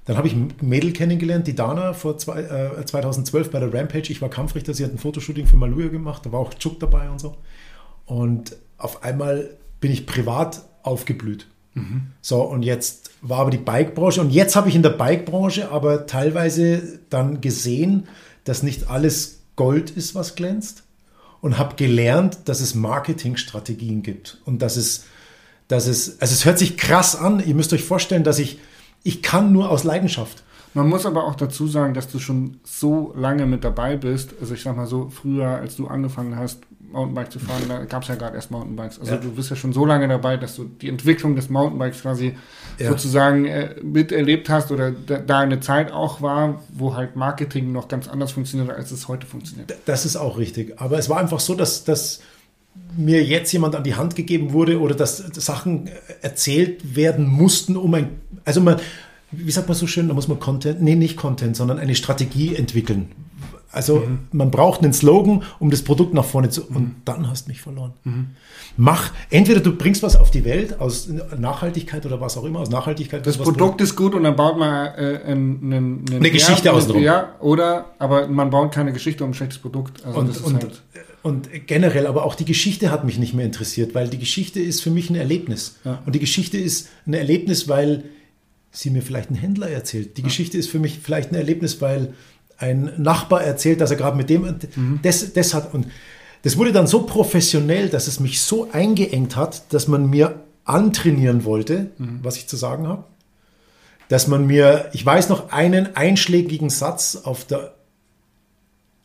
Dann 0.05 0.17
habe 0.17 0.27
ich 0.27 0.33
ein 0.33 0.53
Mädel 0.61 0.93
kennengelernt, 0.93 1.47
die 1.47 1.55
Dana, 1.55 1.93
vor 1.93 2.19
zwei, 2.19 2.41
äh, 2.41 2.85
2012 2.85 3.49
bei 3.49 3.59
der 3.59 3.73
Rampage. 3.73 4.11
Ich 4.11 4.21
war 4.21 4.29
Kampfrichter, 4.29 4.75
sie 4.75 4.83
hat 4.83 4.91
ein 4.91 4.97
Fotoshooting 4.99 5.47
für 5.47 5.57
Maluja 5.57 5.87
gemacht, 5.87 6.25
da 6.25 6.31
war 6.31 6.39
auch 6.39 6.53
Chuck 6.53 6.79
dabei 6.79 7.09
und 7.09 7.19
so. 7.19 7.35
Und 8.05 8.55
auf 8.77 9.03
einmal 9.03 9.57
bin 9.81 9.91
ich 9.91 10.05
privat 10.05 10.63
aufgeblüht. 10.83 11.47
Mhm. 11.73 12.03
So, 12.21 12.41
und 12.41 12.63
jetzt 12.63 13.11
war 13.21 13.39
aber 13.39 13.51
die 13.51 13.57
Bikebranche, 13.57 14.21
und 14.21 14.29
jetzt 14.29 14.55
habe 14.55 14.69
ich 14.69 14.75
in 14.75 14.83
der 14.83 14.91
Bikebranche 14.91 15.69
aber 15.69 16.07
teilweise 16.07 16.99
dann 17.09 17.41
gesehen, 17.41 18.07
dass 18.45 18.63
nicht 18.63 18.89
alles 18.89 19.41
Gold 19.57 19.91
ist, 19.91 20.15
was 20.15 20.35
glänzt, 20.35 20.83
und 21.41 21.57
habe 21.57 21.75
gelernt, 21.75 22.39
dass 22.45 22.61
es 22.61 22.75
Marketingstrategien 22.75 24.03
gibt 24.03 24.39
und 24.45 24.61
dass 24.61 24.77
es, 24.77 25.05
dass 25.67 25.87
es, 25.87 26.21
also 26.21 26.33
es 26.33 26.45
hört 26.45 26.59
sich 26.59 26.77
krass 26.77 27.15
an. 27.15 27.45
Ihr 27.45 27.55
müsst 27.55 27.73
euch 27.73 27.83
vorstellen, 27.83 28.23
dass 28.23 28.39
ich 28.39 28.59
ich 29.03 29.21
kann 29.21 29.51
nur 29.51 29.69
aus 29.69 29.83
Leidenschaft. 29.83 30.43
Man 30.73 30.87
muss 30.87 31.05
aber 31.05 31.25
auch 31.25 31.35
dazu 31.35 31.67
sagen, 31.67 31.93
dass 31.93 32.07
du 32.07 32.19
schon 32.19 32.59
so 32.63 33.13
lange 33.15 33.45
mit 33.45 33.63
dabei 33.63 33.97
bist. 33.97 34.33
Also 34.39 34.53
ich 34.53 34.61
sag 34.61 34.77
mal 34.77 34.87
so, 34.87 35.09
früher, 35.09 35.47
als 35.47 35.75
du 35.75 35.87
angefangen 35.87 36.37
hast, 36.37 36.61
Mountainbike 36.91 37.31
zu 37.31 37.39
fahren, 37.39 37.63
da 37.67 37.85
gab 37.85 38.03
es 38.03 38.09
ja 38.09 38.15
gerade 38.15 38.35
erst 38.35 38.51
Mountainbikes. 38.51 38.99
Also 38.99 39.13
ja. 39.13 39.17
du 39.17 39.31
bist 39.31 39.49
ja 39.49 39.55
schon 39.55 39.73
so 39.73 39.85
lange 39.85 40.07
dabei, 40.07 40.37
dass 40.37 40.55
du 40.55 40.65
die 40.65 40.89
Entwicklung 40.89 41.35
des 41.35 41.49
Mountainbikes 41.49 42.01
quasi 42.01 42.35
ja. 42.77 42.89
sozusagen 42.89 43.45
äh, 43.45 43.75
miterlebt 43.81 44.49
hast 44.49 44.71
oder 44.71 44.91
da, 44.91 45.17
da, 45.17 45.39
eine 45.39 45.59
Zeit 45.59 45.91
auch 45.91 46.21
war, 46.21 46.61
wo 46.73 46.95
halt 46.95 47.15
Marketing 47.15 47.71
noch 47.71 47.87
ganz 47.87 48.07
anders 48.07 48.31
funktioniert, 48.31 48.69
als 48.69 48.91
es 48.91 49.07
heute 49.07 49.25
funktioniert. 49.27 49.73
Das 49.85 50.05
ist 50.05 50.15
auch 50.15 50.37
richtig. 50.37 50.79
Aber 50.79 50.97
es 50.97 51.09
war 51.09 51.19
einfach 51.19 51.39
so, 51.39 51.55
dass, 51.55 51.83
dass 51.83 52.21
mir 52.95 53.23
jetzt 53.23 53.51
jemand 53.51 53.75
an 53.75 53.83
die 53.83 53.95
Hand 53.95 54.15
gegeben 54.15 54.53
wurde 54.53 54.79
oder 54.79 54.95
dass 54.95 55.17
Sachen 55.17 55.89
erzählt 56.21 56.95
werden 56.95 57.27
mussten, 57.27 57.75
um 57.75 57.93
ein, 57.93 58.21
also 58.45 58.61
man, 58.61 58.79
wie 59.31 59.51
sagt 59.51 59.67
man 59.67 59.77
so 59.77 59.87
schön, 59.87 60.07
da 60.07 60.13
muss 60.13 60.27
man 60.27 60.39
Content, 60.39 60.81
nee, 60.81 60.95
nicht 60.95 61.17
Content, 61.17 61.55
sondern 61.55 61.79
eine 61.79 61.95
Strategie 61.95 62.55
entwickeln. 62.55 63.11
Also 63.71 63.99
mhm. 63.99 64.19
man 64.31 64.51
braucht 64.51 64.83
einen 64.83 64.93
Slogan, 64.93 65.43
um 65.59 65.71
das 65.71 65.81
Produkt 65.81 66.13
nach 66.13 66.25
vorne 66.25 66.49
zu, 66.49 66.61
mhm. 66.61 66.75
und 66.75 66.95
dann 67.05 67.29
hast 67.29 67.45
du 67.45 67.51
mich 67.51 67.61
verloren. 67.61 67.93
Mhm. 68.03 68.27
Mach, 68.77 69.11
entweder 69.29 69.59
du 69.59 69.75
bringst 69.75 70.03
was 70.03 70.15
auf 70.15 70.31
die 70.31 70.45
Welt 70.45 70.79
aus 70.79 71.09
Nachhaltigkeit 71.37 72.05
oder 72.05 72.21
was 72.21 72.37
auch 72.37 72.43
immer, 72.43 72.59
aus 72.59 72.69
Nachhaltigkeit. 72.69 73.25
Das 73.25 73.37
Produkt 73.37 73.81
ist 73.81 73.95
gut 73.95 74.15
und 74.15 74.23
dann 74.23 74.35
baut 74.35 74.57
man 74.57 74.87
äh, 74.95 75.21
einen, 75.25 75.73
einen, 75.73 76.05
eine 76.13 76.31
Geschichte 76.31 76.71
aus 76.71 76.87
drum. 76.87 77.01
Ja, 77.01 77.35
oder, 77.39 77.91
aber 77.99 78.27
man 78.27 78.49
baut 78.49 78.73
keine 78.73 78.93
Geschichte 78.93 79.23
um 79.23 79.31
ein 79.31 79.33
schlechtes 79.33 79.59
Produkt. 79.59 80.05
Also 80.05 80.19
und, 80.19 80.43
und, 80.43 80.53
halt 80.55 80.81
und 81.23 81.49
generell, 81.67 82.07
aber 82.07 82.25
auch 82.25 82.35
die 82.35 82.45
Geschichte 82.45 82.91
hat 82.91 83.03
mich 83.03 83.19
nicht 83.19 83.33
mehr 83.33 83.45
interessiert, 83.45 83.93
weil 83.93 84.09
die 84.09 84.17
Geschichte 84.17 84.59
ist 84.59 84.81
für 84.81 84.89
mich 84.89 85.09
ein 85.09 85.15
Erlebnis. 85.15 85.77
Ja. 85.83 86.01
Und 86.05 86.15
die 86.15 86.19
Geschichte 86.19 86.57
ist 86.57 86.89
ein 87.05 87.13
Erlebnis, 87.13 87.67
weil 87.67 88.05
sie 88.71 88.89
mir 88.89 89.01
vielleicht 89.01 89.29
ein 89.29 89.35
Händler 89.35 89.69
erzählt. 89.69 90.17
Die 90.17 90.21
ja. 90.21 90.27
Geschichte 90.27 90.57
ist 90.57 90.69
für 90.69 90.79
mich 90.79 90.99
vielleicht 91.03 91.31
ein 91.31 91.35
Erlebnis, 91.35 91.81
weil 91.81 92.13
ein 92.61 92.91
Nachbar 92.97 93.43
erzählt, 93.43 93.81
dass 93.81 93.91
er 93.91 93.97
gerade 93.97 94.17
mit 94.17 94.29
dem 94.29 94.43
mhm. 94.75 94.99
das, 95.01 95.33
das 95.33 95.53
hat. 95.53 95.73
Und 95.73 95.87
das 96.43 96.57
wurde 96.57 96.71
dann 96.71 96.87
so 96.87 97.03
professionell, 97.03 97.89
dass 97.89 98.07
es 98.07 98.19
mich 98.19 98.41
so 98.41 98.69
eingeengt 98.71 99.35
hat, 99.35 99.73
dass 99.73 99.87
man 99.87 100.09
mir 100.09 100.41
antrainieren 100.63 101.43
wollte, 101.45 101.91
mhm. 101.97 102.19
was 102.23 102.37
ich 102.37 102.47
zu 102.47 102.55
sagen 102.57 102.87
habe. 102.87 103.03
Dass 104.09 104.27
man 104.27 104.45
mir, 104.45 104.89
ich 104.93 105.05
weiß 105.05 105.29
noch 105.29 105.51
einen 105.51 105.95
einschlägigen 105.95 106.69
Satz 106.69 107.15
auf 107.23 107.45
der 107.45 107.73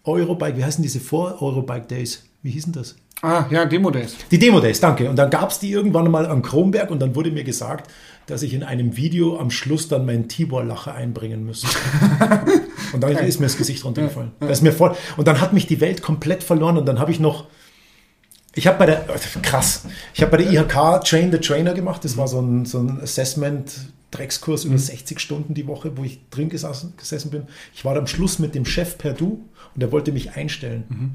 Eurobike, 0.04 0.56
wie 0.56 0.64
heißen 0.64 0.82
diese 0.82 1.00
Vor-Eurobike 1.00 1.86
Days? 1.86 2.24
Wie 2.42 2.50
hießen 2.50 2.72
das? 2.72 2.96
Ah, 3.22 3.46
ja, 3.50 3.64
Demo 3.64 3.90
Days. 3.90 4.14
Die 4.30 4.38
Demo 4.38 4.60
Days, 4.60 4.80
danke. 4.80 5.08
Und 5.08 5.16
dann 5.16 5.30
gab 5.30 5.50
es 5.50 5.58
die 5.58 5.70
irgendwann 5.70 6.10
mal 6.10 6.26
am 6.26 6.42
Kronberg 6.42 6.90
und 6.90 7.00
dann 7.00 7.14
wurde 7.14 7.30
mir 7.30 7.44
gesagt, 7.44 7.90
dass 8.26 8.42
ich 8.42 8.52
in 8.52 8.62
einem 8.62 8.96
Video 8.96 9.38
am 9.38 9.50
Schluss 9.50 9.88
dann 9.88 10.04
meinen 10.04 10.28
Tibor-Lacher 10.28 10.94
einbringen 10.94 11.44
müsste. 11.44 11.68
und 12.92 13.02
dann 13.02 13.16
ist 13.16 13.40
mir 13.40 13.46
das 13.46 13.56
Gesicht 13.56 13.84
runtergefallen. 13.84 14.32
Das 14.40 14.58
ist 14.58 14.62
mir 14.62 14.72
voll. 14.72 14.94
Und 15.16 15.28
dann 15.28 15.40
hat 15.40 15.52
mich 15.52 15.66
die 15.66 15.80
Welt 15.80 16.02
komplett 16.02 16.42
verloren 16.42 16.76
und 16.78 16.86
dann 16.86 16.98
habe 16.98 17.10
ich 17.10 17.20
noch 17.20 17.46
ich 18.56 18.66
habe 18.66 18.78
bei 18.78 18.86
der, 18.86 19.04
krass, 19.42 19.84
ich 20.14 20.22
habe 20.22 20.30
bei 20.30 20.42
der 20.42 20.50
IHK 20.50 21.04
Train 21.04 21.30
the 21.30 21.38
Trainer 21.38 21.74
gemacht. 21.74 22.02
Das 22.04 22.16
war 22.16 22.26
so 22.26 22.40
ein, 22.40 22.64
so 22.64 22.78
ein 22.78 23.02
Assessment-Dreckskurs 23.02 24.64
über 24.64 24.78
60 24.78 25.16
mhm. 25.16 25.20
Stunden 25.20 25.54
die 25.54 25.66
Woche, 25.66 25.92
wo 25.96 26.04
ich 26.04 26.20
drin 26.30 26.48
gesessen, 26.48 26.94
gesessen 26.96 27.30
bin. 27.30 27.42
Ich 27.74 27.84
war 27.84 27.94
am 27.96 28.06
Schluss 28.06 28.38
mit 28.38 28.54
dem 28.54 28.64
Chef 28.64 28.96
per 28.96 29.12
Du 29.12 29.44
und 29.74 29.82
er 29.82 29.92
wollte 29.92 30.10
mich 30.10 30.36
einstellen. 30.36 30.84
Mhm. 30.88 31.10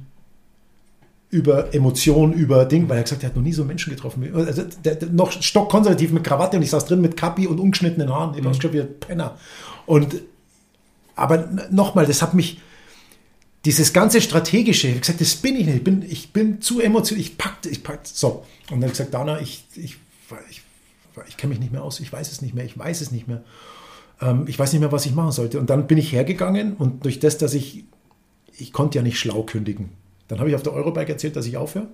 Über 1.32 1.74
Emotionen, 1.74 2.34
über 2.34 2.66
Ding, 2.66 2.88
weil 2.90 2.98
er 2.98 3.04
gesagt 3.04 3.24
hat, 3.24 3.24
er 3.24 3.30
hat 3.30 3.36
noch 3.36 3.44
nie 3.44 3.54
so 3.54 3.66
Menschen 3.66 3.90
getroffen. 3.90 4.30
Also 4.36 4.64
der, 4.84 4.96
der, 4.96 5.10
noch 5.10 5.32
stockkonservativ 5.32 6.12
mit 6.12 6.24
Krawatte 6.24 6.58
und 6.58 6.64
ich 6.64 6.70
saß 6.70 6.86
drin 6.86 7.02
mit 7.02 7.18
Kappi 7.18 7.48
und 7.48 7.60
ungeschnittenen 7.60 8.14
Haaren. 8.14 8.38
Ich 8.38 8.44
war 8.44 8.54
mhm. 8.54 8.62
schon 8.62 8.74
wieder 8.74 8.84
Penner. 8.84 9.38
Und, 9.88 10.22
aber 11.22 11.50
nochmal, 11.70 12.06
das 12.06 12.22
hat 12.22 12.34
mich, 12.34 12.60
dieses 13.66 13.94
ganze 13.94 14.22
strategische, 14.22 14.88
ich 14.88 14.94
habe 14.94 15.02
gesagt, 15.02 15.22
das 15.22 15.36
bin 15.36 15.56
ich 15.56 15.66
nicht, 15.68 15.78
ich 15.78 15.84
bin, 15.84 16.02
ich 16.02 16.34
bin 16.34 16.62
zu 16.62 16.82
emotional, 16.82 17.22
ich 17.22 17.38
packte, 17.38 17.70
ich 17.70 17.84
packte, 17.84 18.10
so. 18.12 18.28
Und 18.70 18.72
dann 18.72 18.78
habe 18.78 18.88
ich 18.88 18.92
gesagt, 18.94 19.14
Dana, 19.14 19.40
ich, 19.40 19.66
ich, 19.76 19.98
ich, 20.50 20.62
ich 21.28 21.38
kenne 21.38 21.52
mich 21.52 21.60
nicht 21.60 21.72
mehr 21.72 21.84
aus, 21.84 22.00
ich 22.00 22.12
weiß 22.12 22.32
es 22.32 22.42
nicht 22.42 22.56
mehr, 22.56 22.66
ich 22.66 22.78
weiß 22.78 23.02
es 23.02 23.12
nicht 23.12 23.28
mehr. 23.28 23.44
Ähm, 24.20 24.46
ich 24.48 24.58
weiß 24.58 24.72
nicht 24.74 24.82
mehr, 24.82 24.92
was 24.92 25.06
ich 25.06 25.14
machen 25.14 25.32
sollte. 25.32 25.60
Und 25.60 25.70
dann 25.70 25.88
bin 25.88 25.98
ich 25.98 26.12
hergegangen 26.12 26.76
und 26.76 27.06
durch 27.06 27.20
das, 27.20 27.38
dass 27.38 27.54
ich, 27.54 27.84
ich 28.58 28.74
konnte 28.74 28.98
ja 28.98 29.04
nicht 29.04 29.20
schlau 29.20 29.44
kündigen. 29.44 29.90
Dann 30.28 30.40
habe 30.40 30.50
ich 30.50 30.56
auf 30.56 30.64
der 30.64 30.74
Eurobike 30.74 31.12
erzählt, 31.12 31.36
dass 31.36 31.46
ich 31.46 31.58
aufhöre. 31.58 31.88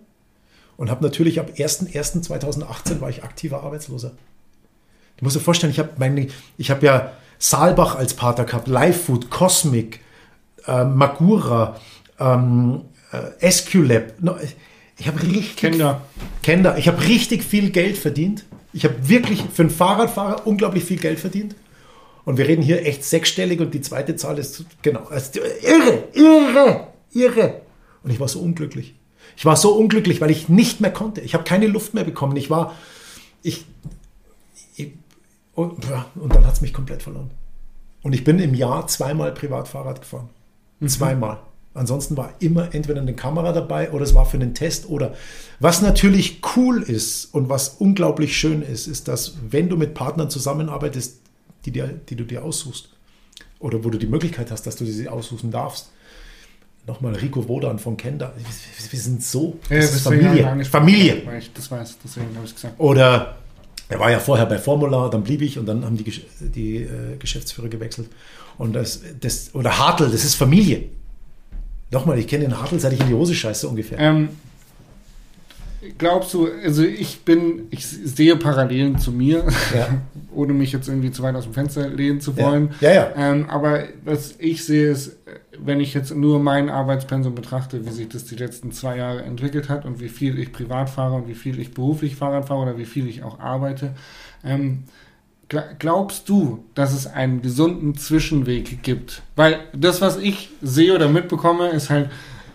Und 0.77 0.91
habe 0.91 1.03
natürlich 1.03 1.39
ab 1.39 1.51
1.1.2018 1.55 3.01
war 3.01 3.09
ich 3.09 3.23
aktiver 3.23 3.63
Arbeitsloser. 3.63 4.11
Du 5.17 5.25
musst 5.25 5.35
dir 5.35 5.39
vorstellen, 5.41 5.71
ich 5.71 5.79
habe 5.79 6.29
ich 6.57 6.69
habe 6.69 6.85
ja 6.85 7.13
Saalbach 7.39 7.95
als 7.95 8.13
Pater 8.13 8.45
gehabt, 8.45 8.67
Live 8.67 9.05
Food, 9.05 9.29
Cosmic, 9.29 9.99
äh, 10.65 10.83
Magura, 10.83 11.79
ähm, 12.19 12.81
äh, 13.11 13.45
Esculap. 13.45 14.13
Ich 14.97 15.07
habe 15.07 15.21
richtig. 15.21 15.55
Kender. 15.57 16.01
Kender. 16.41 16.77
Ich 16.77 16.87
habe 16.87 17.03
richtig 17.05 17.43
viel 17.43 17.69
Geld 17.69 17.97
verdient. 17.97 18.45
Ich 18.73 18.83
habe 18.83 18.95
wirklich 19.07 19.43
für 19.53 19.63
einen 19.63 19.69
Fahrradfahrer 19.69 20.45
unglaublich 20.45 20.83
viel 20.83 20.97
Geld 20.97 21.19
verdient. 21.19 21.55
Und 22.25 22.37
wir 22.37 22.47
reden 22.47 22.61
hier 22.61 22.85
echt 22.85 23.03
sechsstellig 23.05 23.61
und 23.61 23.73
die 23.73 23.81
zweite 23.81 24.15
Zahl 24.15 24.37
ist 24.37 24.65
genau. 24.81 25.03
Also, 25.09 25.39
irre, 25.61 26.03
irre, 26.13 26.87
irre. 27.13 27.61
Und 28.03 28.11
ich 28.11 28.19
war 28.19 28.27
so 28.27 28.39
unglücklich. 28.41 28.95
Ich 29.37 29.45
war 29.45 29.55
so 29.55 29.75
unglücklich, 29.75 30.19
weil 30.19 30.31
ich 30.31 30.49
nicht 30.49 30.81
mehr 30.81 30.91
konnte. 30.91 31.21
Ich 31.21 31.33
habe 31.33 31.43
keine 31.43 31.67
Luft 31.67 31.93
mehr 31.93 32.03
bekommen. 32.03 32.35
Ich 32.35 32.49
war, 32.49 32.75
ich, 33.43 33.65
ich 34.75 34.93
und, 35.57 35.87
und 36.15 36.35
dann 36.35 36.45
hat 36.45 36.53
es 36.53 36.61
mich 36.61 36.71
komplett 36.71 37.01
verloren. 37.01 37.31
Und 38.03 38.13
ich 38.13 38.23
bin 38.23 38.37
im 38.37 38.53
Jahr 38.53 38.85
zweimal 38.85 39.31
Privatfahrrad 39.31 40.01
gefahren. 40.01 40.29
Mhm. 40.79 40.87
Zweimal. 40.87 41.39
Ansonsten 41.73 42.15
war 42.15 42.33
immer 42.39 42.75
entweder 42.75 43.01
eine 43.01 43.15
Kamera 43.15 43.51
dabei 43.53 43.91
oder 43.91 44.03
es 44.03 44.13
war 44.13 44.27
für 44.27 44.37
einen 44.37 44.53
Test 44.53 44.87
oder 44.87 45.15
was 45.59 45.81
natürlich 45.81 46.41
cool 46.55 46.83
ist 46.83 47.33
und 47.33 47.49
was 47.49 47.69
unglaublich 47.69 48.37
schön 48.37 48.61
ist, 48.61 48.85
ist, 48.85 49.07
dass 49.07 49.33
wenn 49.49 49.67
du 49.67 49.77
mit 49.77 49.95
Partnern 49.95 50.29
zusammenarbeitest, 50.29 51.21
die, 51.65 51.71
dir, 51.71 51.87
die 51.87 52.15
du 52.15 52.23
dir 52.23 52.43
aussuchst 52.43 52.89
oder 53.57 53.83
wo 53.83 53.89
du 53.89 53.97
die 53.97 54.07
Möglichkeit 54.07 54.51
hast, 54.51 54.67
dass 54.67 54.75
du 54.75 54.85
sie 54.85 55.09
aussuchen 55.09 55.49
darfst. 55.49 55.89
Nochmal 56.85 57.15
Rico 57.15 57.47
Wodan 57.47 57.79
von 57.79 57.97
Kenda. 57.97 58.31
Wir 58.91 58.99
sind 58.99 59.23
so. 59.23 59.59
Ja, 59.69 59.81
Familie. 59.81 60.65
Familie. 60.65 61.23
das 61.53 61.69
weiß, 61.69 61.97
deswegen 62.03 62.35
habe 62.35 62.45
ich 62.45 62.51
es 62.51 62.55
gesagt. 62.55 62.79
Oder 62.79 63.37
er 63.89 63.99
war 63.99 64.11
ja 64.11 64.19
vorher 64.19 64.45
bei 64.45 64.57
Formula, 64.57 65.09
dann 65.09 65.23
blieb 65.23 65.41
ich 65.41 65.57
und 65.57 65.65
dann 65.65 65.85
haben 65.85 65.97
die, 65.97 66.03
die 66.39 66.77
äh, 66.77 67.17
Geschäftsführer 67.19 67.69
gewechselt. 67.69 68.09
Und 68.57 68.73
das, 68.73 69.01
das, 69.19 69.51
oder 69.53 69.77
Hartl, 69.77 70.09
das 70.09 70.25
ist 70.25 70.35
Familie. 70.35 70.83
Nochmal, 71.91 72.19
ich 72.19 72.27
kenne 72.27 72.45
den 72.45 72.59
Hartl, 72.59 72.79
seit 72.79 72.93
ich 72.93 72.99
in 72.99 73.07
die 73.07 73.13
Hose 73.13 73.33
scheiße 73.33 73.67
ungefähr. 73.67 73.97
Ähm, 73.99 74.29
glaubst 75.97 76.33
du, 76.33 76.49
also 76.63 76.83
ich 76.83 77.21
bin, 77.21 77.67
ich 77.69 77.85
sehe 77.87 78.35
Parallelen 78.35 78.99
zu 78.99 79.11
mir, 79.11 79.45
ja. 79.73 80.01
ohne 80.33 80.53
mich 80.53 80.73
jetzt 80.73 80.89
irgendwie 80.89 81.11
zu 81.11 81.23
weit 81.23 81.35
aus 81.35 81.45
dem 81.45 81.53
Fenster 81.53 81.87
lehnen 81.87 82.19
zu 82.19 82.35
wollen. 82.35 82.71
Ja, 82.81 82.89
ja. 82.89 82.95
ja. 83.15 83.31
Ähm, 83.31 83.49
aber 83.49 83.83
was 84.03 84.35
ich 84.39 84.65
sehe 84.65 84.91
ist, 84.91 85.15
wenn 85.63 85.79
ich 85.79 85.93
jetzt 85.93 86.15
nur 86.15 86.39
mein 86.39 86.69
Arbeitspensum 86.69 87.35
betrachte, 87.35 87.85
wie 87.85 87.91
sich 87.91 88.09
das 88.09 88.25
die 88.25 88.35
letzten 88.35 88.71
zwei 88.71 88.97
Jahre 88.97 89.23
entwickelt 89.23 89.69
hat 89.69 89.85
und 89.85 89.99
wie 89.99 90.09
viel 90.09 90.39
ich 90.39 90.51
privat 90.51 90.89
fahre 90.89 91.15
und 91.15 91.27
wie 91.27 91.35
viel 91.35 91.59
ich 91.59 91.73
beruflich 91.73 92.15
Fahrrad 92.15 92.47
fahre 92.47 92.61
oder 92.61 92.77
wie 92.77 92.85
viel 92.85 93.07
ich 93.07 93.23
auch 93.23 93.39
arbeite, 93.39 93.93
ähm, 94.43 94.83
Glaubst 95.79 96.27
du, 96.27 96.65
dass 96.75 96.93
es 96.93 97.07
einen 97.07 97.41
gesunden 97.41 97.95
Zwischenweg 97.95 98.83
gibt? 98.83 99.21
Weil 99.37 99.59
das, 99.71 100.01
was 100.01 100.17
ich 100.17 100.49
sehe 100.61 100.93
oder 100.93 101.07
mitbekomme, 101.07 101.69
ist 101.69 101.89
halt, 101.89 102.09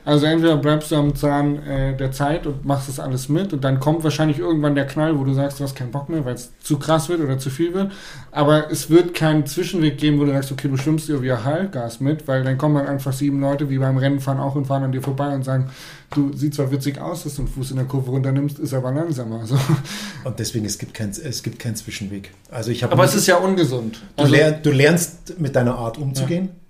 Also 0.04 0.26
entweder 0.26 0.56
bleibst 0.56 0.90
du 0.90 0.96
am 0.96 1.14
Zahn 1.14 1.62
äh, 1.62 1.96
der 1.96 2.10
Zeit 2.10 2.46
und 2.46 2.64
machst 2.64 2.88
das 2.88 2.98
alles 2.98 3.28
mit 3.28 3.52
und 3.52 3.62
dann 3.62 3.78
kommt 3.78 4.02
wahrscheinlich 4.02 4.38
irgendwann 4.38 4.74
der 4.74 4.86
Knall, 4.86 5.16
wo 5.16 5.22
du 5.22 5.32
sagst, 5.32 5.60
du 5.60 5.64
hast 5.64 5.76
keinen 5.76 5.92
Bock 5.92 6.08
mehr, 6.08 6.24
weil 6.24 6.34
es 6.34 6.50
zu 6.60 6.78
krass 6.78 7.08
wird 7.08 7.20
oder 7.20 7.38
zu 7.38 7.50
viel 7.50 7.72
wird. 7.72 7.92
Aber 8.32 8.70
es 8.72 8.90
wird 8.90 9.14
keinen 9.14 9.46
Zwischenweg 9.46 9.98
geben, 9.98 10.18
wo 10.18 10.24
du 10.24 10.32
sagst, 10.32 10.50
okay, 10.50 10.66
du 10.66 10.76
schwimmst 10.76 11.08
dir 11.08 11.22
via 11.22 11.44
Halbgas 11.44 12.00
mit, 12.00 12.26
weil 12.26 12.42
dann 12.42 12.58
kommen 12.58 12.78
halt 12.78 12.88
einfach 12.88 13.12
sieben 13.12 13.40
Leute, 13.40 13.70
wie 13.70 13.78
beim 13.78 13.96
Rennenfahren 13.96 14.40
auch 14.40 14.56
und 14.56 14.66
fahren 14.66 14.82
an 14.82 14.92
dir 14.92 15.02
vorbei 15.02 15.32
und 15.34 15.44
sagen, 15.44 15.70
du 16.10 16.32
sieht 16.36 16.56
zwar 16.56 16.72
witzig 16.72 17.00
aus, 17.00 17.22
dass 17.22 17.36
du 17.36 17.42
einen 17.42 17.50
Fuß 17.52 17.70
in 17.70 17.76
der 17.76 17.86
Kurve 17.86 18.10
runternimmst, 18.10 18.58
ist 18.58 18.74
aber 18.74 18.90
langsamer. 18.90 19.46
So. 19.46 19.56
Und 20.24 20.38
deswegen, 20.38 20.64
es 20.66 20.78
gibt 20.78 20.94
keinen 20.94 21.10
es 21.10 21.42
gibt 21.42 21.58
keinen 21.58 21.74
Zwischenweg. 21.76 22.32
Also 22.50 22.70
ich 22.70 22.84
aber 22.84 23.04
es 23.04 23.14
ist 23.14 23.26
ja 23.26 23.36
ungesund. 23.36 24.00
Du, 24.16 24.24
also, 24.24 24.34
lern, 24.34 24.56
du 24.62 24.70
lernst 24.70 25.38
mit 25.38 25.56
deiner 25.56 25.76
Art 25.76 25.98
umzugehen. 25.98 26.44
Ja 26.46 26.61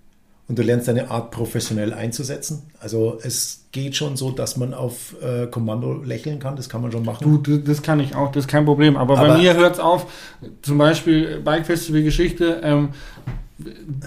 und 0.52 0.58
du 0.58 0.64
lernst 0.64 0.86
deine 0.86 1.10
Art 1.10 1.30
professionell 1.30 1.94
einzusetzen. 1.94 2.64
Also 2.78 3.18
es 3.22 3.64
geht 3.72 3.96
schon 3.96 4.18
so, 4.18 4.32
dass 4.32 4.58
man 4.58 4.74
auf 4.74 5.16
äh, 5.22 5.46
Kommando 5.46 5.94
lächeln 5.94 6.40
kann, 6.40 6.56
das 6.56 6.68
kann 6.68 6.82
man 6.82 6.92
schon 6.92 7.06
machen. 7.06 7.42
Du, 7.42 7.56
das 7.56 7.80
kann 7.80 8.00
ich 8.00 8.14
auch, 8.14 8.30
das 8.32 8.44
ist 8.44 8.50
kein 8.50 8.66
Problem. 8.66 8.98
Aber, 8.98 9.16
Aber 9.16 9.28
bei 9.28 9.38
mir 9.38 9.54
hört 9.54 9.76
es 9.76 9.80
auf, 9.80 10.04
zum 10.60 10.76
Beispiel 10.76 11.40
Bike 11.40 11.64
Festival 11.64 12.02
Geschichte, 12.02 12.60
ähm, 12.62 12.90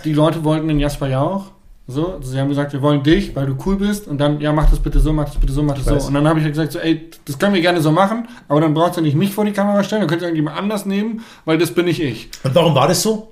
die 0.03 0.13
Leute 0.13 0.43
wollten 0.43 0.67
den 0.67 0.79
Jasper 0.79 1.07
Jauch. 1.07 1.45
So, 1.87 2.19
sie 2.21 2.39
haben 2.39 2.49
gesagt, 2.49 2.73
wir 2.73 2.81
wollen 2.83 3.01
dich, 3.01 3.35
weil 3.35 3.47
du 3.47 3.57
cool 3.65 3.77
bist 3.77 4.07
und 4.07 4.19
dann, 4.19 4.39
ja, 4.39 4.53
mach 4.53 4.69
das 4.69 4.79
bitte 4.79 4.99
so, 4.99 5.13
mach 5.13 5.25
das 5.25 5.37
bitte 5.37 5.51
so, 5.51 5.63
mach 5.63 5.73
das 5.73 5.85
so. 5.85 6.07
Und 6.07 6.13
dann 6.13 6.27
habe 6.27 6.39
ich 6.39 6.45
gesagt, 6.45 6.73
so, 6.73 6.79
ey, 6.79 7.09
das 7.25 7.39
können 7.39 7.55
wir 7.55 7.61
gerne 7.61 7.81
so 7.81 7.91
machen, 7.91 8.27
aber 8.47 8.61
dann 8.61 8.75
braucht 8.75 8.97
ihr 8.97 9.01
nicht 9.01 9.15
mich 9.15 9.33
vor 9.33 9.45
die 9.45 9.51
Kamera 9.51 9.83
stellen, 9.83 10.01
dann 10.01 10.09
könnt 10.09 10.21
ihr 10.21 10.27
irgendjemand 10.27 10.57
anders 10.57 10.85
nehmen, 10.85 11.23
weil 11.45 11.57
das 11.57 11.71
bin 11.71 11.85
nicht 11.85 11.99
ich. 11.99 12.29
Und 12.43 12.53
warum 12.53 12.75
war 12.75 12.87
das 12.87 13.01
so? 13.01 13.31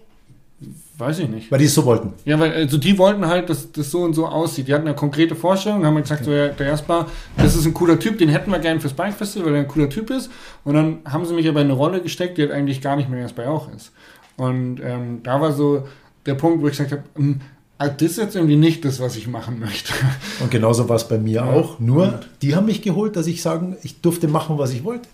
Weiß 1.03 1.19
ich 1.19 1.27
nicht. 1.27 1.51
Weil 1.51 1.59
die 1.59 1.65
es 1.65 1.75
so 1.75 1.83
wollten. 1.83 2.13
Ja, 2.23 2.39
weil 2.39 2.53
also 2.53 2.77
die 2.77 2.97
wollten 2.97 3.27
halt, 3.27 3.49
dass 3.49 3.69
das 3.73 3.91
so 3.91 4.03
und 4.03 4.13
so 4.13 4.25
aussieht. 4.25 4.69
Die 4.69 4.73
hatten 4.73 4.87
eine 4.87 4.95
konkrete 4.95 5.35
Vorstellung, 5.35 5.85
haben 5.85 5.97
gesagt, 5.97 6.21
okay. 6.21 6.29
so, 6.29 6.35
ja, 6.35 6.47
der 6.47 6.67
Jasper, 6.67 7.07
das 7.35 7.57
ist 7.57 7.65
ein 7.65 7.73
cooler 7.73 7.99
Typ, 7.99 8.17
den 8.19 8.29
hätten 8.29 8.49
wir 8.49 8.59
gerne 8.59 8.79
fürs 8.79 8.93
Bike 8.93 9.13
Festival, 9.13 9.47
weil 9.47 9.55
er 9.55 9.59
ein 9.63 9.67
cooler 9.67 9.89
Typ 9.89 10.09
ist. 10.09 10.31
Und 10.63 10.75
dann 10.75 10.99
haben 11.03 11.25
sie 11.25 11.33
mich 11.33 11.45
aber 11.49 11.59
in 11.59 11.67
eine 11.67 11.73
Rolle 11.73 11.99
gesteckt, 11.99 12.37
die 12.37 12.43
halt 12.43 12.51
eigentlich 12.51 12.79
gar 12.79 12.95
nicht 12.95 13.09
mehr 13.09 13.19
Jasper 13.19 13.49
auch 13.49 13.67
ist. 13.75 13.91
Und 14.37 14.79
ähm, 14.81 15.19
da 15.23 15.41
war 15.41 15.51
so 15.51 15.85
der 16.25 16.35
Punkt, 16.35 16.61
wo 16.61 16.67
ich 16.67 16.71
gesagt 16.71 16.93
habe, 16.93 17.03
hm, 17.15 17.41
ah, 17.79 17.89
das 17.89 18.11
ist 18.11 18.17
jetzt 18.17 18.35
irgendwie 18.37 18.55
nicht 18.55 18.85
das, 18.85 19.01
was 19.01 19.17
ich 19.17 19.27
machen 19.27 19.59
möchte. 19.59 19.91
Und 20.39 20.51
genauso 20.51 20.87
war 20.87 20.95
es 20.95 21.05
bei 21.05 21.17
mir 21.17 21.33
ja. 21.33 21.51
auch. 21.51 21.81
Nur, 21.81 22.21
die 22.41 22.55
haben 22.55 22.67
mich 22.67 22.81
geholt, 22.81 23.17
dass 23.17 23.27
ich 23.27 23.41
sagen, 23.41 23.75
ich 23.83 23.99
durfte 23.99 24.29
machen, 24.29 24.57
was 24.57 24.71
ich 24.71 24.85
wollte 24.85 25.09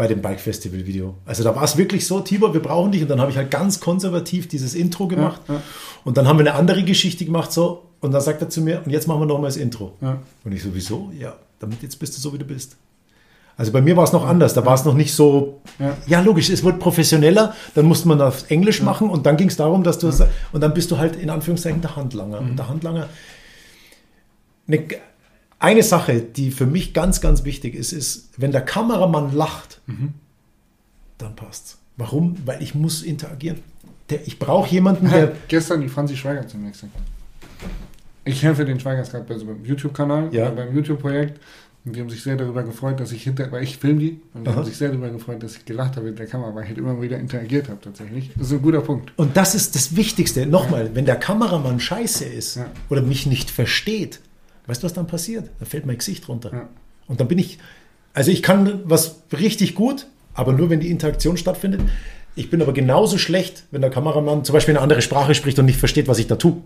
bei 0.00 0.06
dem 0.06 0.22
Bike 0.22 0.40
Festival 0.40 0.86
Video. 0.86 1.16
Also 1.26 1.44
da 1.44 1.54
war 1.54 1.62
es 1.62 1.76
wirklich 1.76 2.06
so, 2.06 2.20
Tibor, 2.20 2.54
wir 2.54 2.62
brauchen 2.62 2.90
dich. 2.90 3.02
Und 3.02 3.08
dann 3.08 3.20
habe 3.20 3.30
ich 3.30 3.36
halt 3.36 3.50
ganz 3.50 3.80
konservativ 3.80 4.48
dieses 4.48 4.74
Intro 4.74 5.06
gemacht. 5.06 5.42
Ja, 5.46 5.56
ja. 5.56 5.62
Und 6.04 6.16
dann 6.16 6.26
haben 6.26 6.38
wir 6.38 6.46
eine 6.46 6.54
andere 6.54 6.84
Geschichte 6.84 7.26
gemacht, 7.26 7.52
so. 7.52 7.82
Und 8.00 8.12
dann 8.12 8.22
sagt 8.22 8.40
er 8.40 8.48
zu 8.48 8.62
mir, 8.62 8.80
und 8.82 8.90
jetzt 8.90 9.06
machen 9.06 9.20
wir 9.20 9.26
nochmal 9.26 9.48
das 9.48 9.58
Intro. 9.58 9.98
Ja. 10.00 10.22
Und 10.42 10.52
ich 10.52 10.62
sowieso, 10.62 11.12
ja, 11.18 11.34
damit 11.58 11.82
jetzt 11.82 11.98
bist 11.98 12.16
du 12.16 12.20
so, 12.22 12.32
wie 12.32 12.38
du 12.38 12.46
bist. 12.46 12.78
Also 13.58 13.72
bei 13.72 13.82
mir 13.82 13.94
war 13.94 14.04
es 14.04 14.12
noch 14.12 14.26
anders. 14.26 14.54
Da 14.54 14.64
war 14.64 14.72
es 14.72 14.86
noch 14.86 14.94
nicht 14.94 15.12
so, 15.12 15.60
ja. 15.78 15.94
ja. 16.06 16.20
logisch, 16.22 16.48
es 16.48 16.64
wird 16.64 16.78
professioneller. 16.78 17.54
Dann 17.74 17.84
musste 17.84 18.08
man 18.08 18.22
auf 18.22 18.50
Englisch 18.50 18.80
machen 18.80 19.10
und 19.10 19.26
dann 19.26 19.36
ging 19.36 19.48
es 19.48 19.58
darum, 19.58 19.82
dass 19.82 19.98
du, 19.98 20.06
und 20.52 20.62
dann 20.62 20.72
bist 20.72 20.90
du 20.90 20.96
halt 20.96 21.16
in 21.16 21.28
Anführungszeichen 21.28 21.82
der 21.82 21.94
Handlanger. 21.94 22.40
Mhm. 22.40 22.50
Und 22.50 22.56
der 22.56 22.68
Handlanger, 22.70 23.08
eine, 24.66 24.82
eine 25.60 25.82
Sache, 25.82 26.20
die 26.20 26.50
für 26.50 26.66
mich 26.66 26.92
ganz, 26.94 27.20
ganz 27.20 27.44
wichtig 27.44 27.74
ist, 27.74 27.92
ist, 27.92 28.30
wenn 28.36 28.50
der 28.50 28.62
Kameramann 28.62 29.34
lacht, 29.34 29.80
mhm. 29.86 30.14
dann 31.18 31.36
passt's. 31.36 31.78
Warum? 31.96 32.36
Weil 32.46 32.62
ich 32.62 32.74
muss 32.74 33.02
interagieren. 33.02 33.60
Der, 34.08 34.26
ich 34.26 34.38
brauche 34.38 34.70
jemanden, 34.70 35.08
der. 35.10 35.32
Gestern 35.48 35.82
die 35.82 35.88
Franzi 35.88 36.16
Schweiger 36.16 36.48
zum 36.48 36.62
nächsten. 36.62 36.90
Ich 38.24 38.42
helfe 38.42 38.64
den 38.64 38.80
Schweigers 38.80 39.10
gerade 39.10 39.24
bei 39.24 39.36
so 39.36 39.46
einem 39.46 39.64
YouTube-Kanal, 39.64 40.28
ja. 40.32 40.48
beim 40.50 40.74
YouTube-Projekt. 40.74 41.40
Und 41.84 41.96
die 41.96 42.00
haben 42.00 42.10
sich 42.10 42.22
sehr 42.22 42.36
darüber 42.36 42.62
gefreut, 42.62 43.00
dass 43.00 43.12
ich 43.12 43.22
hinter, 43.22 43.50
weil 43.52 43.62
ich 43.62 43.78
filme 43.78 44.00
die, 44.00 44.20
und 44.34 44.44
die 44.44 44.50
Aha. 44.50 44.56
haben 44.56 44.64
sich 44.64 44.76
sehr 44.76 44.88
darüber 44.88 45.08
gefreut, 45.08 45.42
dass 45.42 45.56
ich 45.56 45.64
gelacht 45.64 45.96
habe 45.96 46.06
mit 46.08 46.18
der 46.18 46.26
Kamera, 46.26 46.54
weil 46.54 46.64
ich 46.64 46.68
halt 46.68 46.78
immer 46.78 47.00
wieder 47.00 47.18
interagiert 47.18 47.70
habe 47.70 47.80
tatsächlich. 47.80 48.30
Das 48.36 48.48
ist 48.48 48.52
ein 48.52 48.62
guter 48.62 48.82
Punkt. 48.82 49.12
Und 49.16 49.36
das 49.36 49.54
ist 49.54 49.74
das 49.74 49.96
Wichtigste. 49.96 50.44
Nochmal, 50.44 50.86
ja. 50.86 50.94
wenn 50.94 51.06
der 51.06 51.16
Kameramann 51.16 51.80
scheiße 51.80 52.26
ist 52.26 52.56
ja. 52.56 52.66
oder 52.90 53.00
mich 53.00 53.26
nicht 53.26 53.50
versteht, 53.50 54.20
Weißt 54.70 54.84
du, 54.84 54.84
was 54.84 54.92
dann 54.92 55.08
passiert? 55.08 55.50
Da 55.58 55.64
fällt 55.64 55.84
mein 55.84 55.98
Gesicht 55.98 56.28
runter. 56.28 56.52
Ja. 56.52 56.68
Und 57.08 57.18
dann 57.18 57.26
bin 57.26 57.38
ich, 57.38 57.58
also 58.14 58.30
ich 58.30 58.40
kann 58.40 58.82
was 58.84 59.22
richtig 59.32 59.74
gut, 59.74 60.06
aber 60.32 60.52
nur 60.52 60.70
wenn 60.70 60.78
die 60.78 60.92
Interaktion 60.92 61.36
stattfindet. 61.36 61.80
Ich 62.36 62.50
bin 62.50 62.62
aber 62.62 62.72
genauso 62.72 63.18
schlecht, 63.18 63.64
wenn 63.72 63.80
der 63.80 63.90
Kameramann 63.90 64.44
zum 64.44 64.52
Beispiel 64.52 64.76
eine 64.76 64.80
andere 64.80 65.02
Sprache 65.02 65.34
spricht 65.34 65.58
und 65.58 65.64
nicht 65.64 65.80
versteht, 65.80 66.06
was 66.06 66.20
ich 66.20 66.28
da 66.28 66.36
tue. 66.36 66.58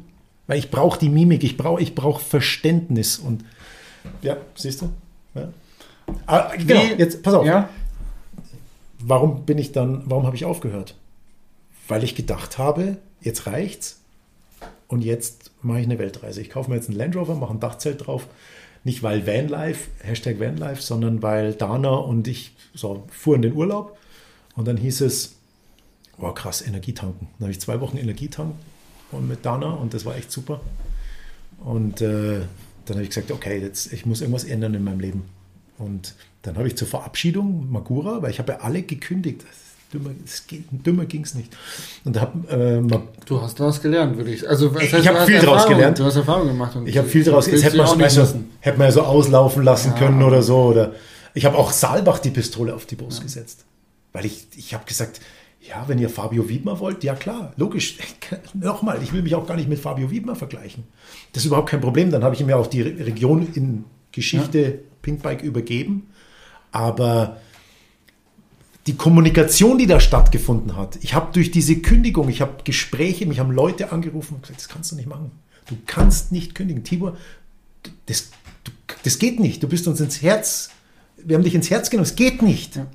Weil 0.48 0.58
ich 0.58 0.70
brauche 0.70 0.98
die 0.98 1.08
Mimik, 1.08 1.44
ich 1.44 1.56
brauche 1.56 1.80
ich 1.80 1.94
brauch 1.94 2.20
Verständnis. 2.20 3.16
Und 3.16 3.42
ja, 4.20 4.36
siehst 4.54 4.82
du? 4.82 4.90
Ja. 5.34 5.48
Ah, 6.26 6.52
genau, 6.58 6.82
jetzt 6.98 7.22
pass 7.22 7.32
auf. 7.32 7.46
Ja? 7.46 7.70
Warum 8.98 9.46
bin 9.46 9.56
ich 9.56 9.72
dann, 9.72 10.02
warum 10.04 10.26
habe 10.26 10.36
ich 10.36 10.44
aufgehört? 10.44 10.94
Weil 11.88 12.04
ich 12.04 12.14
gedacht 12.14 12.58
habe, 12.58 12.98
jetzt 13.22 13.46
reicht's 13.46 14.03
und 14.88 15.02
jetzt 15.02 15.50
mache 15.62 15.80
ich 15.80 15.86
eine 15.86 15.98
Weltreise. 15.98 16.40
Ich 16.40 16.50
kaufe 16.50 16.70
mir 16.70 16.76
jetzt 16.76 16.88
einen 16.88 16.98
Land 16.98 17.16
Rover, 17.16 17.34
mache 17.34 17.52
ein 17.52 17.60
Dachzelt 17.60 18.06
drauf. 18.06 18.26
Nicht 18.84 19.02
weil 19.02 19.26
Vanlife, 19.26 19.88
Hashtag 20.02 20.38
Vanlife, 20.38 20.82
sondern 20.82 21.22
weil 21.22 21.54
Dana 21.54 21.94
und 21.94 22.28
ich 22.28 22.54
so, 22.74 23.06
fuhren 23.10 23.40
den 23.40 23.54
Urlaub 23.54 23.96
und 24.56 24.68
dann 24.68 24.76
hieß 24.76 25.00
es, 25.00 25.36
wow 26.18 26.34
krass, 26.34 26.60
Energietanken. 26.60 27.28
Dann 27.38 27.46
habe 27.46 27.52
ich 27.52 27.60
zwei 27.60 27.80
Wochen 27.80 27.96
Energietank 27.96 28.54
und 29.10 29.26
mit 29.26 29.44
Dana 29.44 29.72
und 29.72 29.94
das 29.94 30.04
war 30.04 30.16
echt 30.16 30.30
super. 30.30 30.60
Und 31.64 32.02
äh, 32.02 32.40
dann 32.84 32.96
habe 32.96 33.02
ich 33.02 33.08
gesagt, 33.08 33.30
okay, 33.30 33.58
jetzt, 33.60 33.92
ich 33.92 34.04
muss 34.04 34.20
irgendwas 34.20 34.44
ändern 34.44 34.74
in 34.74 34.84
meinem 34.84 35.00
Leben. 35.00 35.24
Und 35.78 36.14
dann 36.42 36.56
habe 36.56 36.68
ich 36.68 36.76
zur 36.76 36.86
Verabschiedung 36.86 37.70
Magura, 37.70 38.20
weil 38.20 38.30
ich 38.30 38.38
habe 38.38 38.52
ja 38.52 38.58
alle 38.60 38.82
gekündigt. 38.82 39.44
Dümmer, 39.94 40.10
dümmer 40.70 41.04
ging 41.06 41.22
es 41.22 41.34
nicht. 41.34 41.56
Und 42.04 42.20
hab, 42.20 42.34
äh, 42.50 42.82
du 43.26 43.40
hast 43.40 43.60
daraus 43.60 43.80
gelernt, 43.80 44.16
würde 44.16 44.32
ich. 44.32 44.48
Also, 44.48 44.74
ich 44.78 45.08
habe 45.08 45.24
viel 45.24 45.40
daraus 45.40 45.66
gelernt. 45.66 45.98
Du 45.98 46.04
hast 46.04 46.16
Erfahrung 46.16 46.48
gemacht. 46.48 46.76
ich 46.84 46.98
habe 46.98 47.08
viel 47.08 47.22
daraus. 47.22 47.46
Jetzt 47.46 47.64
hätte 47.64 47.76
man, 47.76 47.98
hätte 48.60 48.78
man 48.78 48.86
ja 48.88 48.92
so 48.92 49.02
auslaufen 49.02 49.62
lassen 49.62 49.92
ja. 49.92 49.98
können 49.98 50.22
oder 50.22 50.42
so. 50.42 50.56
Oder 50.56 50.92
ich 51.32 51.44
habe 51.44 51.56
auch 51.56 51.70
Saalbach 51.72 52.18
die 52.18 52.30
Pistole 52.30 52.74
auf 52.74 52.86
die 52.86 52.96
Brust 52.96 53.18
ja. 53.18 53.24
gesetzt. 53.24 53.64
Weil 54.12 54.26
ich, 54.26 54.46
ich 54.56 54.74
habe 54.74 54.84
gesagt, 54.84 55.20
ja, 55.60 55.84
wenn 55.86 55.98
ihr 55.98 56.10
Fabio 56.10 56.48
Wiedmer 56.48 56.78
wollt, 56.80 57.04
ja 57.04 57.14
klar, 57.14 57.52
logisch. 57.56 57.98
Nochmal, 58.54 59.02
ich 59.02 59.12
will 59.12 59.22
mich 59.22 59.34
auch 59.34 59.46
gar 59.46 59.56
nicht 59.56 59.68
mit 59.68 59.78
Fabio 59.78 60.10
Wiedmer 60.10 60.36
vergleichen. 60.36 60.84
Das 61.32 61.42
ist 61.42 61.46
überhaupt 61.46 61.70
kein 61.70 61.80
Problem. 61.80 62.10
Dann 62.10 62.22
habe 62.22 62.34
ich 62.34 62.40
ihm 62.40 62.48
ja 62.48 62.56
auch 62.56 62.66
die 62.66 62.82
Region 62.82 63.48
in 63.54 63.84
Geschichte 64.12 64.58
ja. 64.58 64.72
Pinkbike 65.02 65.42
übergeben. 65.42 66.08
Aber 66.70 67.38
die 68.86 68.96
Kommunikation, 68.96 69.78
die 69.78 69.86
da 69.86 69.98
stattgefunden 69.98 70.76
hat. 70.76 70.98
Ich 71.02 71.14
habe 71.14 71.32
durch 71.32 71.50
diese 71.50 71.76
Kündigung, 71.76 72.28
ich 72.28 72.40
habe 72.40 72.62
Gespräche, 72.64 73.26
mich 73.26 73.38
haben 73.38 73.50
Leute 73.50 73.92
angerufen 73.92 74.34
und 74.34 74.42
gesagt, 74.42 74.60
das 74.60 74.68
kannst 74.68 74.92
du 74.92 74.96
nicht 74.96 75.08
machen. 75.08 75.30
Du 75.66 75.76
kannst 75.86 76.32
nicht 76.32 76.54
kündigen. 76.54 76.84
Tibor, 76.84 77.16
das, 78.06 78.30
das 79.02 79.18
geht 79.18 79.40
nicht. 79.40 79.62
Du 79.62 79.68
bist 79.68 79.88
uns 79.88 80.00
ins 80.00 80.20
Herz, 80.20 80.70
wir 81.16 81.36
haben 81.36 81.44
dich 81.44 81.54
ins 81.54 81.70
Herz 81.70 81.88
genommen, 81.88 82.06
es 82.06 82.16
geht 82.16 82.42
nicht. 82.42 82.76
Ja. 82.76 82.86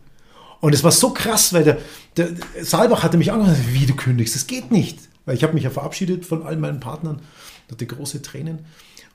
Und 0.61 0.73
es 0.73 0.83
war 0.83 0.91
so 0.91 1.11
krass, 1.11 1.53
weil 1.53 1.63
der, 1.63 1.77
der 2.17 2.29
Saalbach 2.61 3.01
hatte 3.01 3.17
mich 3.17 3.31
angerufen, 3.31 3.65
wie 3.71 3.85
du 3.85 3.95
kündigst, 3.95 4.35
das 4.35 4.45
geht 4.45 4.71
nicht. 4.71 4.99
Weil 5.25 5.35
ich 5.35 5.43
habe 5.43 5.53
mich 5.53 5.63
ja 5.63 5.69
verabschiedet 5.69 6.25
von 6.25 6.43
all 6.43 6.57
meinen 6.57 6.79
Partnern, 6.79 7.21
hatte 7.71 7.85
große 7.85 8.21
Tränen. 8.21 8.59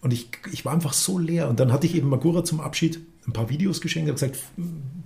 Und 0.00 0.12
ich, 0.12 0.28
ich 0.52 0.64
war 0.64 0.72
einfach 0.72 0.92
so 0.92 1.18
leer. 1.18 1.48
Und 1.48 1.60
dann 1.60 1.72
hatte 1.72 1.86
ich 1.86 1.94
eben 1.94 2.08
Magura 2.08 2.44
zum 2.44 2.60
Abschied 2.60 3.00
ein 3.26 3.32
paar 3.32 3.48
Videos 3.48 3.80
geschenkt, 3.80 4.08
habe 4.08 4.18
gesagt, 4.18 4.38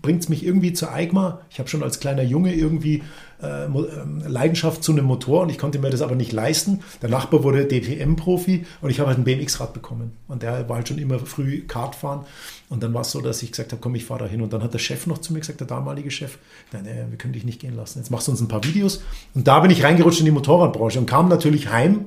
bringt 0.03 0.23
es 0.23 0.29
mich 0.29 0.45
irgendwie 0.45 0.73
zur 0.73 0.93
EIGMA. 0.93 1.41
Ich 1.51 1.59
habe 1.59 1.69
schon 1.69 1.83
als 1.83 2.01
kleiner 2.01 2.23
Junge 2.23 2.55
irgendwie 2.55 3.03
äh, 3.43 3.65
ähm, 3.67 4.23
Leidenschaft 4.27 4.83
zu 4.83 4.93
einem 4.93 5.05
Motor 5.05 5.43
und 5.43 5.51
ich 5.51 5.59
konnte 5.59 5.79
mir 5.79 5.91
das 5.91 6.03
aber 6.03 6.17
nicht 6.17 6.33
leisten. 6.33 6.81
Der 7.03 7.09
Nachbar 7.09 7.45
wurde 7.45 7.67
DTM-Profi 7.67 8.65
und 8.81 8.91
ich 8.91 8.99
habe 8.99 9.09
halt 9.09 9.19
ein 9.19 9.25
BMX-Rad 9.25 9.73
bekommen. 9.73 10.13
Und 10.27 10.43
der 10.43 10.69
war 10.69 10.77
halt 10.77 10.89
schon 10.89 10.99
immer 10.99 11.19
früh 11.21 11.63
Kart 11.67 11.95
fahren. 11.95 12.25
Und 12.69 12.83
dann 12.83 12.93
war 12.93 13.03
es 13.03 13.13
so, 13.13 13.21
dass 13.21 13.43
ich 13.43 13.53
gesagt 13.53 13.73
habe, 13.73 13.81
komm, 13.81 13.95
ich 13.95 14.05
fahre 14.05 14.25
da 14.25 14.27
hin. 14.27 14.43
Und 14.43 14.53
dann 14.53 14.63
hat 14.63 14.75
der 14.75 14.79
Chef 14.79 15.07
noch 15.07 15.19
zu 15.19 15.33
mir 15.33 15.41
gesagt, 15.41 15.61
der 15.61 15.67
damalige 15.67 16.11
Chef, 16.11 16.39
nein, 16.73 16.85
nein, 16.85 17.07
wir 17.11 17.19
können 17.19 17.33
dich 17.33 17.45
nicht 17.45 17.61
gehen 17.61 17.77
lassen. 17.77 18.01
Jetzt 18.01 18.11
machst 18.11 18.27
du 18.27 18.33
uns 18.33 18.41
ein 18.41 18.49
paar 18.49 18.65
Videos. 18.65 19.03
Und 19.35 19.47
da 19.47 19.61
bin 19.61 19.71
ich 19.71 19.85
reingerutscht 19.85 20.21
in 20.21 20.27
die 20.27 20.33
Motorradbranche 20.33 20.99
und 20.99 21.07
kam 21.07 21.29
natürlich 21.29 21.71
heim. 21.71 22.07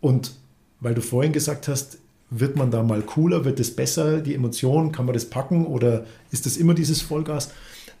Und 0.00 0.32
weil 0.80 0.94
du 0.94 1.00
vorhin 1.00 1.32
gesagt 1.32 1.68
hast, 1.68 1.98
wird 2.30 2.56
man 2.56 2.70
da 2.70 2.82
mal 2.82 3.02
cooler? 3.02 3.44
Wird 3.44 3.60
es 3.60 3.74
besser? 3.74 4.20
Die 4.20 4.34
Emotionen, 4.34 4.92
kann 4.92 5.06
man 5.06 5.14
das 5.14 5.26
packen 5.26 5.66
oder 5.66 6.04
ist 6.30 6.46
das 6.46 6.56
immer 6.56 6.74
dieses 6.74 7.00
Vollgas? 7.00 7.50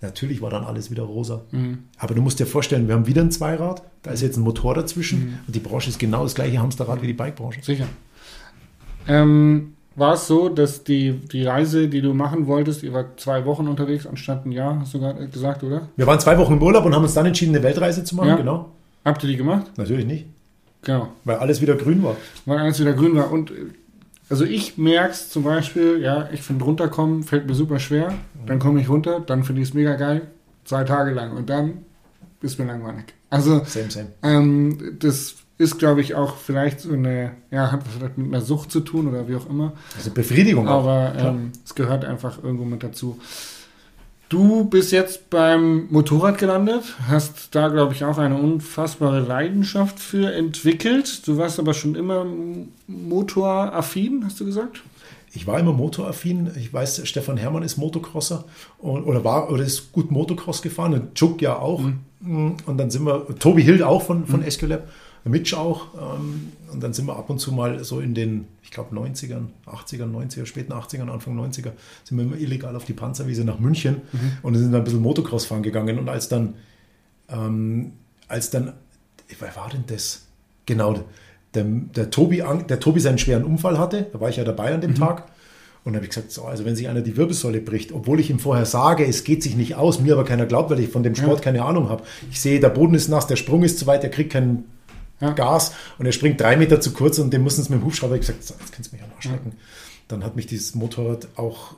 Natürlich 0.00 0.40
war 0.40 0.50
dann 0.50 0.64
alles 0.64 0.90
wieder 0.90 1.02
rosa. 1.02 1.42
Mhm. 1.50 1.78
Aber 1.98 2.14
du 2.14 2.22
musst 2.22 2.38
dir 2.38 2.46
vorstellen, 2.46 2.86
wir 2.86 2.94
haben 2.94 3.06
wieder 3.06 3.22
ein 3.22 3.32
Zweirad, 3.32 3.82
da 4.02 4.12
ist 4.12 4.22
jetzt 4.22 4.36
ein 4.36 4.42
Motor 4.42 4.74
dazwischen 4.74 5.18
mhm. 5.18 5.38
und 5.46 5.56
die 5.56 5.60
Branche 5.60 5.90
ist 5.90 5.98
genau 5.98 6.22
das 6.22 6.34
gleiche 6.34 6.58
Hamsterrad 6.58 7.02
wie 7.02 7.08
die 7.08 7.14
Bikebranche. 7.14 7.62
Sicher. 7.62 7.86
Ähm, 9.08 9.72
war 9.96 10.14
es 10.14 10.28
so, 10.28 10.48
dass 10.48 10.84
die, 10.84 11.12
die 11.12 11.44
Reise, 11.44 11.88
die 11.88 12.00
du 12.00 12.14
machen 12.14 12.46
wolltest, 12.46 12.84
ihr 12.84 12.92
wart 12.92 13.18
zwei 13.18 13.44
Wochen 13.44 13.66
unterwegs 13.66 14.06
anstatt 14.06 14.46
ein 14.46 14.52
Jahr, 14.52 14.78
hast 14.78 14.94
du 14.94 15.00
gerade 15.00 15.26
gesagt, 15.28 15.64
oder? 15.64 15.88
Wir 15.96 16.06
waren 16.06 16.20
zwei 16.20 16.38
Wochen 16.38 16.52
im 16.52 16.62
Urlaub 16.62 16.84
und 16.84 16.94
haben 16.94 17.02
uns 17.02 17.14
dann 17.14 17.26
entschieden, 17.26 17.56
eine 17.56 17.64
Weltreise 17.64 18.04
zu 18.04 18.14
machen, 18.14 18.28
ja. 18.28 18.36
genau. 18.36 18.70
Habt 19.04 19.24
ihr 19.24 19.30
die 19.30 19.36
gemacht? 19.36 19.72
Natürlich 19.76 20.06
nicht. 20.06 20.26
Genau. 20.82 21.08
Weil 21.24 21.36
alles 21.36 21.60
wieder 21.60 21.74
grün 21.74 22.02
war. 22.04 22.16
Weil 22.44 22.58
alles 22.58 22.78
wieder 22.78 22.92
grün 22.92 23.16
war. 23.16 23.32
Und 23.32 23.52
also 24.30 24.44
ich 24.44 24.76
merke 24.78 25.12
es 25.12 25.30
zum 25.30 25.44
Beispiel, 25.44 26.00
ja, 26.00 26.28
ich 26.32 26.42
finde 26.42 26.64
runterkommen 26.64 27.22
fällt 27.22 27.46
mir 27.46 27.54
super 27.54 27.78
schwer. 27.78 28.14
Dann 28.46 28.58
komme 28.58 28.80
ich 28.80 28.88
runter, 28.88 29.20
dann 29.20 29.44
finde 29.44 29.62
ich 29.62 29.68
es 29.68 29.74
mega 29.74 29.94
geil, 29.96 30.28
zwei 30.64 30.84
Tage 30.84 31.12
lang 31.12 31.36
und 31.36 31.50
dann 31.50 31.84
ist 32.40 32.58
mir 32.58 32.66
langweilig. 32.66 33.14
Also 33.30 33.62
Same, 33.64 33.90
same. 33.90 34.08
ähm, 34.22 34.96
das 35.00 35.36
ist, 35.58 35.78
glaube 35.78 36.00
ich, 36.00 36.14
auch 36.14 36.36
vielleicht 36.36 36.80
so 36.80 36.92
eine, 36.92 37.32
ja, 37.50 37.72
hat 37.72 37.82
vielleicht 37.86 38.16
mit 38.16 38.28
einer 38.28 38.40
Sucht 38.40 38.70
zu 38.70 38.80
tun 38.80 39.08
oder 39.08 39.28
wie 39.28 39.34
auch 39.34 39.50
immer. 39.50 39.72
Also 39.96 40.12
Befriedigung. 40.12 40.68
Aber 40.68 41.14
ähm, 41.18 41.50
es 41.64 41.74
gehört 41.74 42.04
einfach 42.04 42.42
irgendwo 42.42 42.64
mit 42.64 42.82
dazu. 42.82 43.18
Du 44.28 44.64
bist 44.64 44.92
jetzt 44.92 45.30
beim 45.30 45.86
Motorrad 45.90 46.36
gelandet, 46.36 46.84
hast 47.08 47.54
da, 47.54 47.68
glaube 47.68 47.94
ich, 47.94 48.04
auch 48.04 48.18
eine 48.18 48.36
unfassbare 48.36 49.20
Leidenschaft 49.20 49.98
für 49.98 50.30
entwickelt. 50.34 51.26
Du 51.26 51.38
warst 51.38 51.58
aber 51.58 51.72
schon 51.72 51.94
immer 51.94 52.26
motoraffin, 52.86 54.22
hast 54.26 54.38
du 54.38 54.44
gesagt? 54.44 54.82
Ich 55.32 55.46
war 55.46 55.58
immer 55.58 55.72
motoraffin. 55.72 56.50
Ich 56.58 56.72
weiß, 56.72 57.08
Stefan 57.08 57.38
Hermann 57.38 57.62
ist 57.62 57.78
Motocrosser 57.78 58.44
und, 58.78 59.04
oder 59.04 59.24
war 59.24 59.50
oder 59.50 59.62
ist 59.62 59.92
gut 59.92 60.10
Motocross 60.10 60.60
gefahren. 60.60 60.92
Und 60.92 61.14
Chuck 61.14 61.40
ja 61.40 61.56
auch. 61.56 61.82
Und 62.20 62.76
dann 62.76 62.90
sind 62.90 63.04
wir, 63.04 63.26
Tobi 63.38 63.62
Hild 63.62 63.82
auch 63.82 64.02
von, 64.02 64.26
von 64.26 64.42
Escolab, 64.42 64.88
Mitch 65.24 65.54
auch. 65.54 65.94
Ähm, 65.94 66.52
und 66.72 66.82
dann 66.82 66.92
sind 66.92 67.06
wir 67.06 67.16
ab 67.16 67.30
und 67.30 67.38
zu 67.38 67.52
mal 67.52 67.82
so 67.84 68.00
in 68.00 68.14
den, 68.14 68.46
ich 68.62 68.70
glaube, 68.70 68.94
90ern, 68.94 69.46
80ern, 69.66 70.12
90er, 70.12 70.46
späten 70.46 70.72
80ern, 70.72 71.08
Anfang 71.08 71.38
90er, 71.38 71.72
sind 72.04 72.18
wir 72.18 72.24
immer 72.24 72.36
illegal 72.36 72.76
auf 72.76 72.84
die 72.84 72.92
Panzerwiese 72.92 73.44
nach 73.44 73.58
München 73.58 74.02
und 74.42 74.54
sind 74.54 74.72
dann 74.72 74.82
ein 74.82 74.84
bisschen 74.84 75.02
Motocross 75.02 75.46
fahren 75.46 75.62
gegangen. 75.62 75.98
Und 75.98 76.08
als 76.08 76.28
dann, 76.28 76.54
ähm, 77.28 77.92
als 78.28 78.50
dann, 78.50 78.74
wer 79.38 79.56
war 79.56 79.70
denn 79.70 79.84
das? 79.86 80.26
Genau, 80.66 81.04
der, 81.54 81.64
der, 81.64 82.10
Tobi, 82.10 82.42
der 82.68 82.80
Tobi 82.80 83.00
seinen 83.00 83.18
schweren 83.18 83.44
Unfall 83.44 83.78
hatte, 83.78 84.06
da 84.12 84.20
war 84.20 84.28
ich 84.28 84.36
ja 84.36 84.44
dabei 84.44 84.74
an 84.74 84.80
dem 84.80 84.94
Tag. 84.94 85.30
Und 85.84 85.94
habe 85.94 86.04
ich 86.04 86.10
gesagt, 86.10 86.32
so, 86.32 86.44
also 86.44 86.66
wenn 86.66 86.76
sich 86.76 86.88
einer 86.88 87.00
die 87.00 87.16
Wirbelsäule 87.16 87.62
bricht, 87.62 87.92
obwohl 87.92 88.20
ich 88.20 88.28
ihm 88.28 88.38
vorher 88.38 88.66
sage, 88.66 89.06
es 89.06 89.24
geht 89.24 89.42
sich 89.42 89.56
nicht 89.56 89.76
aus, 89.76 90.00
mir 90.00 90.12
aber 90.12 90.24
keiner 90.24 90.44
glaubt, 90.44 90.68
weil 90.68 90.80
ich 90.80 90.90
von 90.90 91.02
dem 91.02 91.14
Sport 91.14 91.40
keine 91.40 91.64
Ahnung 91.64 91.88
habe. 91.88 92.02
Ich 92.30 92.42
sehe, 92.42 92.60
der 92.60 92.68
Boden 92.68 92.94
ist 92.94 93.08
nass, 93.08 93.26
der 93.26 93.36
Sprung 93.36 93.62
ist 93.62 93.78
zu 93.78 93.86
weit, 93.86 94.04
er 94.04 94.10
kriegt 94.10 94.32
kein 94.32 94.64
Ja. 95.20 95.32
Gas 95.32 95.72
und 95.98 96.06
er 96.06 96.12
springt 96.12 96.40
drei 96.40 96.56
Meter 96.56 96.80
zu 96.80 96.92
kurz 96.92 97.18
und 97.18 97.32
dem 97.32 97.42
mussten 97.42 97.62
es 97.62 97.68
mit 97.68 97.80
dem 97.80 97.84
Hubschrauber 97.84 98.14
Ich 98.14 98.20
gesagt, 98.20 98.44
so, 98.44 98.54
jetzt 98.60 98.72
kannst 98.72 98.92
du 98.92 98.96
mich 98.96 99.04
am 99.04 99.10
Arsch 99.16 99.26
lecken. 99.26 99.52
Dann 100.06 100.24
hat 100.24 100.36
mich 100.36 100.46
dieses 100.46 100.74
Motorrad 100.74 101.28
auch 101.36 101.74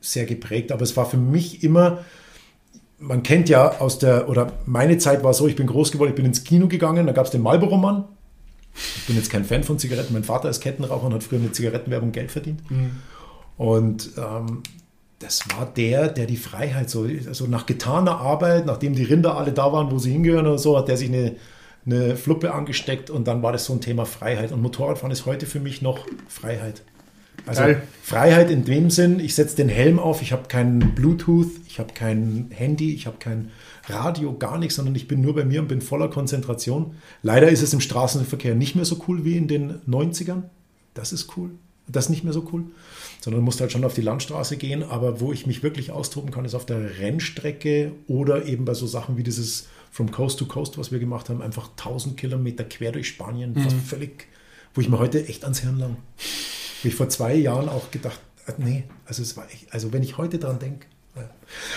sehr 0.00 0.26
geprägt, 0.26 0.72
aber 0.72 0.82
es 0.82 0.96
war 0.96 1.06
für 1.06 1.16
mich 1.16 1.62
immer, 1.62 2.04
man 2.98 3.22
kennt 3.22 3.48
ja 3.48 3.80
aus 3.80 3.98
der, 3.98 4.28
oder 4.28 4.52
meine 4.66 4.98
Zeit 4.98 5.24
war 5.24 5.34
so, 5.34 5.46
ich 5.46 5.56
bin 5.56 5.66
groß 5.66 5.92
geworden, 5.92 6.10
ich 6.10 6.16
bin 6.16 6.26
ins 6.26 6.44
Kino 6.44 6.66
gegangen, 6.66 7.06
da 7.06 7.12
gab 7.12 7.26
es 7.26 7.32
den 7.32 7.42
Marlboro-Mann. 7.42 8.04
Ich 8.74 9.06
bin 9.06 9.16
jetzt 9.16 9.30
kein 9.30 9.44
Fan 9.44 9.62
von 9.62 9.78
Zigaretten, 9.78 10.12
mein 10.12 10.24
Vater 10.24 10.50
ist 10.50 10.60
Kettenraucher 10.60 11.06
und 11.06 11.14
hat 11.14 11.22
früher 11.22 11.38
mit 11.38 11.54
Zigarettenwerbung 11.54 12.10
Geld 12.12 12.32
verdient. 12.32 12.60
Und 13.56 14.10
ähm, 14.16 14.62
das 15.20 15.44
war 15.56 15.66
der, 15.66 16.08
der 16.08 16.26
die 16.26 16.36
Freiheit, 16.36 16.90
so 16.90 17.06
also 17.26 17.46
nach 17.46 17.66
getaner 17.66 18.18
Arbeit, 18.18 18.66
nachdem 18.66 18.94
die 18.94 19.04
Rinder 19.04 19.36
alle 19.36 19.52
da 19.52 19.72
waren, 19.72 19.90
wo 19.90 19.98
sie 19.98 20.12
hingehören 20.12 20.46
oder 20.46 20.58
so, 20.58 20.76
hat 20.76 20.88
der 20.88 20.96
sich 20.96 21.08
eine, 21.08 21.36
eine 21.86 22.16
Fluppe 22.16 22.54
angesteckt 22.54 23.10
und 23.10 23.28
dann 23.28 23.42
war 23.42 23.52
das 23.52 23.66
so 23.66 23.72
ein 23.72 23.80
Thema 23.80 24.06
Freiheit. 24.06 24.52
Und 24.52 24.62
Motorradfahren 24.62 25.12
ist 25.12 25.26
heute 25.26 25.46
für 25.46 25.60
mich 25.60 25.82
noch 25.82 26.06
Freiheit. 26.28 26.82
Also 27.46 27.62
Geil. 27.62 27.82
Freiheit 28.02 28.50
in 28.50 28.64
dem 28.64 28.90
Sinn, 28.90 29.20
ich 29.20 29.34
setze 29.34 29.56
den 29.56 29.68
Helm 29.68 29.98
auf, 29.98 30.22
ich 30.22 30.32
habe 30.32 30.48
kein 30.48 30.94
Bluetooth, 30.94 31.50
ich 31.66 31.78
habe 31.78 31.92
kein 31.92 32.48
Handy, 32.50 32.94
ich 32.94 33.06
habe 33.06 33.18
kein 33.18 33.50
Radio, 33.86 34.34
gar 34.38 34.58
nichts, 34.58 34.76
sondern 34.76 34.94
ich 34.94 35.08
bin 35.08 35.20
nur 35.20 35.34
bei 35.34 35.44
mir 35.44 35.60
und 35.60 35.68
bin 35.68 35.82
voller 35.82 36.08
Konzentration. 36.08 36.94
Leider 37.22 37.48
ist 37.50 37.62
es 37.62 37.74
im 37.74 37.80
Straßenverkehr 37.80 38.54
nicht 38.54 38.76
mehr 38.76 38.86
so 38.86 39.02
cool 39.08 39.24
wie 39.24 39.36
in 39.36 39.48
den 39.48 39.80
90ern. 39.82 40.44
Das 40.94 41.12
ist 41.12 41.36
cool. 41.36 41.50
Das 41.86 42.06
ist 42.06 42.10
nicht 42.10 42.24
mehr 42.24 42.32
so 42.32 42.48
cool. 42.52 42.64
Sondern 43.20 43.40
du 43.40 43.44
musst 43.44 43.60
halt 43.60 43.72
schon 43.72 43.84
auf 43.84 43.94
die 43.94 44.00
Landstraße 44.00 44.56
gehen. 44.56 44.82
Aber 44.82 45.20
wo 45.20 45.32
ich 45.32 45.46
mich 45.46 45.62
wirklich 45.62 45.90
austoben 45.90 46.30
kann, 46.30 46.46
ist 46.46 46.54
auf 46.54 46.64
der 46.64 46.98
Rennstrecke 46.98 47.92
oder 48.06 48.46
eben 48.46 48.64
bei 48.64 48.72
so 48.72 48.86
Sachen 48.86 49.18
wie 49.18 49.22
dieses 49.22 49.68
From 49.94 50.10
Coast 50.10 50.40
to 50.40 50.46
Coast, 50.46 50.76
was 50.76 50.90
wir 50.90 50.98
gemacht 50.98 51.28
haben. 51.28 51.40
Einfach 51.40 51.70
1000 51.70 52.16
Kilometer 52.16 52.64
quer 52.64 52.90
durch 52.90 53.06
Spanien. 53.06 53.54
Fast 53.54 53.76
völlig, 53.76 54.26
wo 54.74 54.80
ich 54.80 54.88
mir 54.88 54.98
heute 54.98 55.24
echt 55.28 55.44
ans 55.44 55.60
Hirn 55.60 55.78
lang. 55.78 55.98
Wo 56.82 56.88
ich 56.88 56.96
vor 56.96 57.08
zwei 57.08 57.36
Jahren 57.36 57.68
auch 57.68 57.92
gedacht, 57.92 58.18
äh, 58.48 58.54
nee, 58.58 58.82
also 59.04 59.22
es 59.22 59.36
war 59.36 59.46
echt, 59.52 59.72
also 59.72 59.92
wenn 59.92 60.02
ich 60.02 60.18
heute 60.18 60.40
dran 60.40 60.58
denke. 60.58 60.88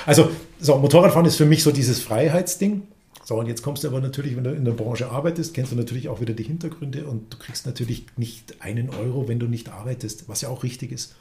Also, 0.08 0.32
so, 0.60 0.80
Motorradfahren 0.80 1.28
ist 1.28 1.36
für 1.36 1.46
mich 1.46 1.62
so 1.62 1.72
dieses 1.72 2.02
Freiheitsding. 2.02 2.88
So, 3.24 3.36
und 3.36 3.46
jetzt 3.46 3.62
kommst 3.62 3.84
du 3.84 3.88
aber 3.88 4.02
natürlich, 4.02 4.36
wenn 4.36 4.46
du 4.46 4.52
in 4.52 4.66
der 4.66 4.72
Branche 4.72 5.12
arbeitest, 5.12 5.54
kennst 5.54 5.72
du 5.72 5.76
natürlich 5.76 6.10
auch 6.10 6.20
wieder 6.20 6.34
die 6.34 6.42
Hintergründe 6.42 7.06
und 7.06 7.32
du 7.32 7.38
kriegst 7.38 7.68
natürlich 7.68 8.08
nicht 8.18 8.64
einen 8.64 8.90
Euro, 8.90 9.28
wenn 9.28 9.38
du 9.38 9.46
nicht 9.46 9.70
arbeitest, 9.70 10.28
was 10.28 10.42
ja 10.42 10.50
auch 10.50 10.64
richtig 10.64 10.92
ist. 10.92 11.16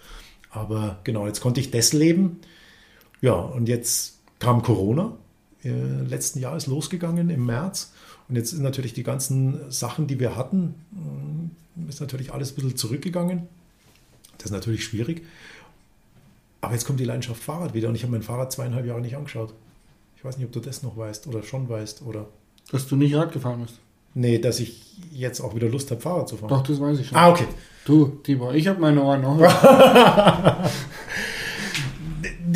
Aber 0.48 1.00
genau, 1.04 1.26
jetzt 1.26 1.42
konnte 1.42 1.60
ich 1.60 1.70
das 1.70 1.92
leben. 1.92 2.40
Ja, 3.20 3.34
und 3.34 3.68
jetzt 3.68 4.20
kam 4.38 4.62
Corona. 4.62 5.12
Äh, 5.66 6.02
letzten 6.02 6.38
Jahr 6.38 6.56
ist 6.56 6.66
losgegangen 6.66 7.30
im 7.30 7.46
März. 7.46 7.92
Und 8.28 8.36
jetzt 8.36 8.50
sind 8.50 8.62
natürlich 8.62 8.92
die 8.92 9.02
ganzen 9.02 9.70
Sachen, 9.70 10.06
die 10.06 10.18
wir 10.18 10.36
hatten, 10.36 10.74
mh, 11.76 11.88
ist 11.88 12.00
natürlich 12.00 12.32
alles 12.32 12.52
ein 12.52 12.54
bisschen 12.56 12.76
zurückgegangen. 12.76 13.48
Das 14.38 14.46
ist 14.46 14.52
natürlich 14.52 14.84
schwierig. 14.84 15.24
Aber 16.60 16.72
jetzt 16.72 16.86
kommt 16.86 16.98
die 17.00 17.04
Leidenschaft 17.04 17.42
Fahrrad 17.42 17.74
wieder 17.74 17.88
und 17.88 17.94
ich 17.94 18.02
habe 18.02 18.12
mein 18.12 18.22
Fahrrad 18.22 18.52
zweieinhalb 18.52 18.86
Jahre 18.86 19.00
nicht 19.00 19.16
angeschaut. 19.16 19.54
Ich 20.16 20.24
weiß 20.24 20.36
nicht, 20.38 20.46
ob 20.46 20.52
du 20.52 20.60
das 20.60 20.82
noch 20.82 20.96
weißt 20.96 21.26
oder 21.26 21.42
schon 21.42 21.68
weißt 21.68 22.02
oder. 22.02 22.26
Dass 22.72 22.88
du 22.88 22.96
nicht 22.96 23.14
Rad 23.14 23.32
gefahren 23.32 23.62
bist. 23.62 23.78
Nee, 24.14 24.38
dass 24.38 24.60
ich 24.60 24.96
jetzt 25.12 25.40
auch 25.40 25.54
wieder 25.54 25.68
Lust 25.68 25.90
habe, 25.90 26.00
Fahrrad 26.00 26.28
zu 26.28 26.36
fahren. 26.36 26.48
Doch, 26.48 26.62
das 26.62 26.80
weiß 26.80 26.98
ich 26.98 27.08
schon. 27.08 27.18
Ah, 27.18 27.30
okay. 27.30 27.46
Du, 27.84 28.06
Tibor, 28.22 28.54
ich 28.54 28.66
habe 28.66 28.80
meine 28.80 29.02
Ohren 29.02 29.20
noch. 29.20 29.38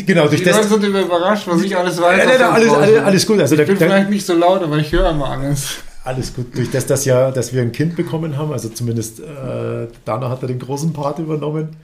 Genau, 0.06 0.28
durch 0.28 0.40
Die 0.40 0.44
das. 0.44 0.56
Leute 0.56 0.68
sind 0.68 0.84
immer 0.84 1.00
überrascht, 1.00 1.46
was 1.46 1.62
ich 1.62 1.76
alles 1.76 2.00
weiß. 2.00 2.18
Ja, 2.18 2.30
ja, 2.30 2.38
der 2.38 2.52
alles, 2.52 2.72
alles, 2.72 2.98
alles 2.98 3.26
gut. 3.26 3.40
Also 3.40 3.54
ich 3.54 3.60
da, 3.60 3.66
bin 3.66 3.78
da, 3.78 3.86
vielleicht 3.86 4.10
nicht 4.10 4.26
so 4.26 4.34
laut, 4.34 4.62
aber 4.62 4.78
ich 4.78 4.92
höre 4.92 5.10
immer 5.10 5.30
alles. 5.30 5.76
alles 6.04 6.34
gut. 6.34 6.56
Durch 6.56 6.70
das, 6.70 6.86
dass, 6.86 7.04
ja, 7.04 7.30
dass 7.30 7.52
wir 7.52 7.62
ein 7.62 7.72
Kind 7.72 7.96
bekommen 7.96 8.36
haben, 8.36 8.52
also 8.52 8.68
zumindest 8.68 9.20
äh, 9.20 9.88
Dana 10.04 10.28
hat 10.28 10.42
da 10.42 10.46
den 10.46 10.58
großen 10.58 10.92
Part 10.92 11.18
übernommen. 11.18 11.76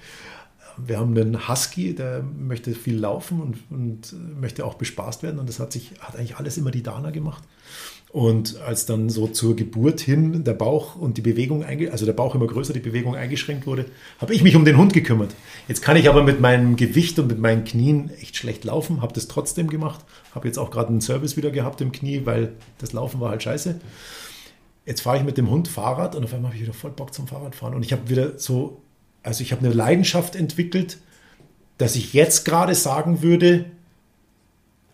Wir 0.79 0.99
haben 0.99 1.17
einen 1.17 1.49
Husky, 1.49 1.95
der 1.95 2.23
möchte 2.23 2.73
viel 2.73 2.99
laufen 2.99 3.41
und, 3.41 3.59
und 3.71 4.41
möchte 4.41 4.65
auch 4.65 4.75
bespaßt 4.75 5.23
werden. 5.23 5.39
Und 5.39 5.49
das 5.49 5.59
hat 5.59 5.73
sich, 5.73 5.93
hat 6.01 6.17
eigentlich 6.17 6.37
alles 6.37 6.59
immer 6.59 6.71
die 6.71 6.83
Dana 6.83 7.11
gemacht. 7.11 7.43
Und 8.17 8.59
als 8.63 8.87
dann 8.87 9.11
so 9.11 9.27
zur 9.27 9.57
Geburt 9.57 10.01
hin 10.01 10.43
der 10.43 10.55
Bauch 10.55 10.97
und 10.97 11.19
die 11.19 11.21
Bewegung, 11.21 11.63
also 11.63 12.07
der 12.07 12.15
Bauch 12.15 12.35
immer 12.35 12.47
größer, 12.47 12.73
die 12.73 12.81
Bewegung 12.81 13.15
eingeschränkt 13.15 13.67
wurde, 13.67 13.85
habe 14.19 14.33
ich 14.33 14.43
mich 14.43 14.57
um 14.57 14.65
den 14.65 14.79
Hund 14.79 14.95
gekümmert. 14.95 15.35
Jetzt 15.69 15.83
kann 15.83 15.99
ich 15.99 16.09
aber 16.09 16.23
mit 16.23 16.41
meinem 16.41 16.77
Gewicht 16.77 17.19
und 17.19 17.27
mit 17.27 17.39
meinen 17.39 17.65
Knien 17.65 18.09
echt 18.19 18.35
schlecht 18.35 18.65
laufen, 18.65 19.03
habe 19.03 19.13
das 19.13 19.29
trotzdem 19.29 19.69
gemacht, 19.69 20.03
habe 20.35 20.49
jetzt 20.49 20.57
auch 20.57 20.71
gerade 20.71 20.89
einen 20.89 21.03
Service 21.03 21.37
wieder 21.37 21.51
gehabt 21.51 21.83
im 21.83 21.93
Knie, 21.93 22.23
weil 22.25 22.55
das 22.79 22.95
Laufen 22.95 23.21
war 23.21 23.29
halt 23.29 23.43
scheiße. 23.43 23.81
Jetzt 24.87 25.03
fahre 25.03 25.19
ich 25.19 25.23
mit 25.23 25.37
dem 25.37 25.51
Hund 25.51 25.69
Fahrrad 25.69 26.15
und 26.15 26.25
auf 26.25 26.33
einmal 26.33 26.53
habe 26.53 26.57
ich 26.57 26.63
wieder 26.63 26.73
voll 26.73 26.93
Bock 26.93 27.13
zum 27.13 27.27
Fahrradfahren. 27.27 27.75
Und 27.75 27.85
ich 27.85 27.93
habe 27.93 28.09
wieder 28.09 28.39
so, 28.39 28.81
also 29.25 29.43
ich 29.43 29.53
habe 29.53 29.63
eine 29.63 29.75
Leidenschaft 29.75 30.37
entwickelt, 30.37 30.97
dass 31.77 31.97
ich 31.97 32.15
jetzt 32.15 32.47
gerade 32.47 32.75
sagen 32.75 33.21
würde, 33.21 33.67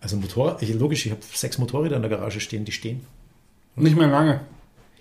also 0.03 0.17
Motorrad, 0.17 0.61
ich, 0.63 0.75
logisch, 0.75 1.07
ich 1.07 1.13
habe 1.13 1.23
sechs 1.33 1.57
Motorräder 1.59 1.97
in 1.97 2.03
der 2.03 2.11
Garage 2.11 2.41
stehen, 2.41 2.65
die 2.67 2.73
stehen. 2.73 3.05
Nicht 3.77 3.97
mehr 3.97 4.09
lange. 4.09 4.41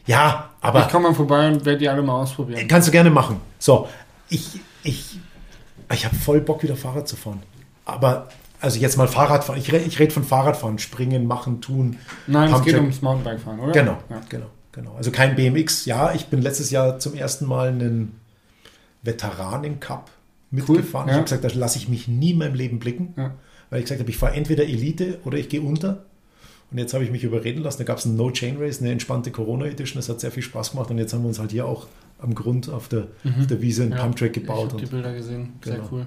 Ja, 0.06 0.50
Ich 0.60 0.66
aber 0.66 0.82
komme 0.84 1.10
mal 1.10 1.16
vorbei 1.16 1.48
und 1.48 1.66
werde 1.66 1.80
die 1.80 1.90
alle 1.90 2.02
mal 2.02 2.22
ausprobieren. 2.22 2.68
kannst 2.68 2.88
du 2.88 2.92
gerne 2.92 3.10
machen. 3.10 3.42
So, 3.60 3.88
ich, 4.30 4.60
ich, 4.84 5.20
ich 5.92 6.06
habe 6.06 6.16
voll 6.16 6.40
Bock, 6.42 6.64
wieder 6.64 6.76
Fahrrad 6.76 7.08
zu 7.08 7.16
fahren. 7.16 7.42
Aber, 7.86 8.30
also 8.62 8.80
jetzt 8.80 8.98
mal 8.98 9.08
Fahrradfahren. 9.08 9.60
Ich, 9.60 9.72
ich 9.74 10.00
rede 10.00 10.12
von 10.14 10.24
Fahrradfahren, 10.24 10.80
springen, 10.80 11.26
machen, 11.28 11.62
tun. 11.62 11.98
Nein, 12.28 12.52
es 12.54 12.62
geht 12.64 12.76
ums 12.76 13.02
Mountainbikefahren, 13.02 13.60
oder? 13.60 13.72
Genau, 13.74 13.98
Ja. 14.10 14.22
genau, 14.30 14.46
genau. 14.72 14.96
Also 14.96 15.12
kein 15.12 15.36
BMX. 15.36 15.86
Ja, 15.86 16.14
ich 16.14 16.28
bin 16.28 16.42
letztes 16.42 16.72
Jahr 16.72 16.98
zum 17.00 17.14
ersten 17.16 17.46
Mal 17.46 17.70
einen 17.70 18.20
Veteranen-Cup 19.04 20.10
mitgefahren. 20.52 21.08
ja. 21.08 21.14
Ich 21.14 21.18
habe 21.18 21.24
gesagt, 21.24 21.44
da 21.44 21.60
lasse 21.60 21.78
ich 21.78 21.90
mich 21.90 22.08
nie 22.08 22.32
in 22.32 22.38
meinem 22.40 22.56
Leben 22.56 22.80
blicken, 22.80 23.14
Ja. 23.18 23.32
Weil 23.72 23.80
ich 23.80 23.86
gesagt 23.86 24.00
habe, 24.02 24.10
ich 24.12 24.18
fahre 24.18 24.36
entweder 24.36 24.64
Elite 24.66 25.18
oder 25.26 25.40
ich 25.40 25.50
gehe 25.50 25.62
unter. 25.62 26.04
Und 26.72 26.78
jetzt 26.78 26.94
habe 26.94 27.04
ich 27.04 27.10
mich 27.12 27.24
überreden 27.24 27.64
lassen. 27.64 27.80
Da 27.80 27.84
gab 27.86 27.98
es 27.98 28.06
ein 28.06 28.16
No-Chain-Race, 28.16 28.80
eine 28.82 28.92
entspannte 28.92 29.32
Corona-Edition. 29.32 29.96
Das 30.00 30.08
hat 30.08 30.20
sehr 30.22 30.32
viel 30.32 30.44
Spaß 30.44 30.72
gemacht. 30.72 30.90
Und 30.92 31.00
jetzt 31.00 31.12
haben 31.14 31.24
wir 31.24 31.28
uns 31.30 31.40
halt 31.40 31.52
hier 31.52 31.66
auch 31.66 31.88
am 32.20 32.34
Grund 32.36 32.70
auf 32.70 32.88
der, 32.88 33.08
auf 33.40 33.48
der 33.48 33.62
Wiese 33.62 33.82
einen 33.84 33.92
Ja, 33.94 33.98
Pumptrack 34.04 34.38
Ich 34.38 34.44
gebaut. 34.44 34.72
habe 34.74 34.82
die 34.82 34.86
Bilder 34.90 35.12
gesehen. 35.14 35.54
Sehr 35.64 35.76
Genau. 35.78 35.90
cool. 35.92 36.06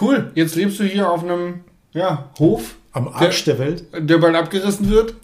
Cool. 0.00 0.30
Jetzt 0.34 0.54
lebst 0.54 0.78
du 0.78 0.84
hier 0.84 1.10
auf 1.10 1.24
einem 1.24 1.60
ja, 1.92 2.30
Hof, 2.38 2.76
am 2.92 3.08
Arsch 3.08 3.44
der 3.44 3.58
Welt. 3.58 3.84
der 3.98 4.18
bald 4.18 4.36
abgerissen 4.36 4.88
wird. 4.90 5.14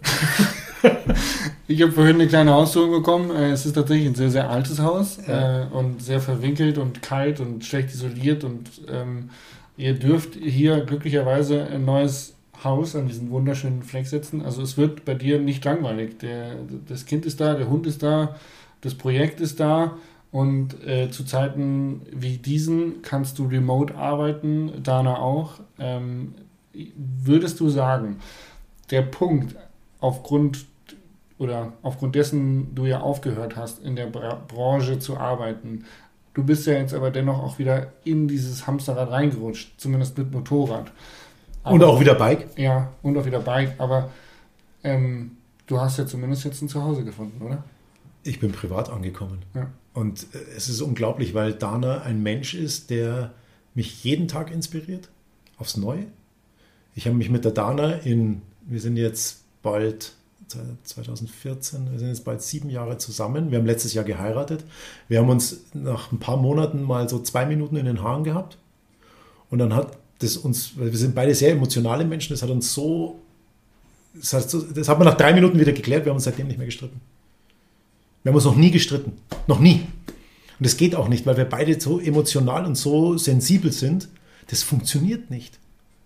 ich 1.68 1.82
habe 1.82 1.92
vorhin 1.92 2.16
eine 2.16 2.26
kleine 2.28 2.54
Ausführung 2.54 2.90
bekommen. 2.92 3.30
Äh, 3.30 3.50
Es 3.52 3.66
ist 3.66 3.74
tatsächlich 3.74 4.06
ein 4.08 4.14
sehr, 4.14 4.30
sehr 4.30 4.50
altes 4.50 4.78
Haus 4.80 5.18
Ja. 5.26 5.62
äh, 5.62 5.66
und 5.66 6.02
sehr 6.02 6.20
verwinkelt 6.20 6.78
und 6.78 7.02
kalt 7.02 7.40
und 7.40 7.64
schlecht 7.64 7.90
isoliert. 7.90 8.44
Und 8.44 8.68
ähm, 8.90 9.30
ihr 9.78 9.94
dürft 9.94 10.34
hier 10.34 10.80
glücklicherweise 10.80 11.64
ein 11.64 11.86
neues 11.86 12.36
Haus 12.62 12.96
an 12.96 13.06
diesen 13.06 13.30
wunderschönen 13.30 13.82
Fleck 13.82 14.06
setzen. 14.06 14.42
Also 14.42 14.60
es 14.60 14.76
wird 14.76 15.04
bei 15.04 15.14
dir 15.14 15.38
nicht 15.38 15.64
langweilig. 15.64 16.18
Der, 16.18 16.56
das 16.86 17.06
Kind 17.06 17.24
ist 17.24 17.40
da, 17.40 17.54
der 17.54 17.70
Hund 17.70 17.86
ist 17.86 18.02
da, 18.02 18.36
das 18.82 18.94
Projekt 18.94 19.40
ist 19.40 19.60
da 19.60 19.96
Und 20.30 20.84
äh, 20.86 21.10
zu 21.10 21.24
Zeiten 21.24 22.02
wie 22.12 22.36
diesen 22.36 23.00
kannst 23.02 23.38
du 23.38 23.46
remote 23.46 23.94
arbeiten, 23.94 24.82
Dana 24.82 25.18
auch. 25.18 25.60
Ähm, 25.78 26.34
würdest 26.96 27.60
du 27.60 27.70
sagen, 27.70 28.18
der 28.90 29.02
Punkt, 29.02 29.56
aufgrund 30.00 30.66
oder 31.38 31.72
aufgrund 31.82 32.14
dessen 32.14 32.74
du 32.74 32.84
ja 32.84 33.00
aufgehört 33.00 33.56
hast, 33.56 33.82
in 33.82 33.96
der 33.96 34.06
Bra 34.06 34.34
Branche 34.48 34.98
zu 34.98 35.16
arbeiten, 35.16 35.84
du 36.34 36.44
bist 36.44 36.66
ja 36.66 36.74
jetzt 36.74 36.94
aber 36.94 37.10
dennoch 37.10 37.42
auch 37.42 37.58
wieder 37.58 37.92
in 38.04 38.28
dieses 38.28 38.66
Hamsterrad 38.66 39.10
reingerutscht, 39.10 39.74
zumindest 39.78 40.16
mit 40.18 40.32
Motorrad. 40.32 40.92
Aber, 41.62 41.74
und 41.74 41.84
auch 41.84 42.00
wieder 42.00 42.14
Bike? 42.14 42.48
Ja, 42.56 42.92
und 43.02 43.16
auch 43.16 43.26
wieder 43.26 43.40
Bike, 43.40 43.74
aber 43.78 44.10
ähm, 44.84 45.32
du 45.66 45.80
hast 45.80 45.98
ja 45.98 46.06
zumindest 46.06 46.44
jetzt 46.44 46.62
ein 46.62 46.68
Zuhause 46.68 47.04
gefunden, 47.04 47.44
oder? 47.44 47.64
Ich 48.22 48.40
bin 48.40 48.52
privat 48.52 48.90
angekommen. 48.90 49.42
Ja. 49.54 49.70
Und 49.94 50.26
äh, 50.34 50.38
es 50.56 50.68
ist 50.68 50.80
unglaublich, 50.80 51.34
weil 51.34 51.52
Dana 51.52 52.02
ein 52.02 52.22
Mensch 52.22 52.54
ist, 52.54 52.90
der 52.90 53.32
mich 53.74 54.04
jeden 54.04 54.28
Tag 54.28 54.50
inspiriert, 54.50 55.08
aufs 55.56 55.76
Neue. 55.76 56.06
Ich 56.94 57.06
habe 57.06 57.16
mich 57.16 57.30
mit 57.30 57.44
der 57.44 57.52
Dana 57.52 57.94
in, 57.94 58.42
wir 58.62 58.80
sind 58.80 58.96
jetzt 58.96 59.42
bald 59.62 60.14
2014, 60.48 61.90
wir 61.90 61.98
sind 61.98 62.08
jetzt 62.08 62.24
bald 62.24 62.42
sieben 62.42 62.70
Jahre 62.70 62.98
zusammen. 62.98 63.50
Wir 63.50 63.58
haben 63.58 63.66
letztes 63.66 63.94
Jahr 63.94 64.04
geheiratet. 64.04 64.64
Wir 65.08 65.20
haben 65.20 65.28
uns 65.28 65.60
nach 65.74 66.10
ein 66.12 66.18
paar 66.18 66.36
Monaten 66.36 66.82
mal 66.82 67.08
so 67.08 67.18
zwei 67.20 67.46
Minuten 67.46 67.76
in 67.76 67.86
den 67.86 68.02
Haaren 68.02 68.24
gehabt. 68.24 68.58
Und 69.50 69.58
dann 69.58 69.74
hat 69.74 69.96
das 70.18 70.36
uns, 70.36 70.78
weil 70.78 70.90
wir 70.90 70.98
sind 70.98 71.14
beide 71.14 71.34
sehr 71.34 71.52
emotionale 71.52 72.04
Menschen, 72.04 72.32
das 72.32 72.42
hat 72.42 72.50
uns 72.50 72.74
so, 72.74 73.20
das 74.14 74.32
hat, 74.32 74.56
das 74.74 74.88
hat 74.88 74.98
man 74.98 75.06
nach 75.06 75.16
drei 75.16 75.32
Minuten 75.32 75.58
wieder 75.58 75.72
geklärt, 75.72 76.04
wir 76.04 76.10
haben 76.10 76.16
uns 76.16 76.24
seitdem 76.24 76.48
nicht 76.48 76.58
mehr 76.58 76.66
gestritten. 76.66 77.00
Wir 78.22 78.30
haben 78.30 78.36
uns 78.36 78.44
noch 78.44 78.56
nie 78.56 78.70
gestritten. 78.70 79.12
Noch 79.46 79.60
nie. 79.60 79.86
Und 80.58 80.66
das 80.66 80.76
geht 80.76 80.96
auch 80.96 81.08
nicht, 81.08 81.24
weil 81.24 81.36
wir 81.36 81.44
beide 81.44 81.80
so 81.80 82.00
emotional 82.00 82.66
und 82.66 82.74
so 82.74 83.16
sensibel 83.16 83.72
sind. 83.72 84.08
Das 84.48 84.62
funktioniert 84.62 85.30
nicht. 85.30 85.58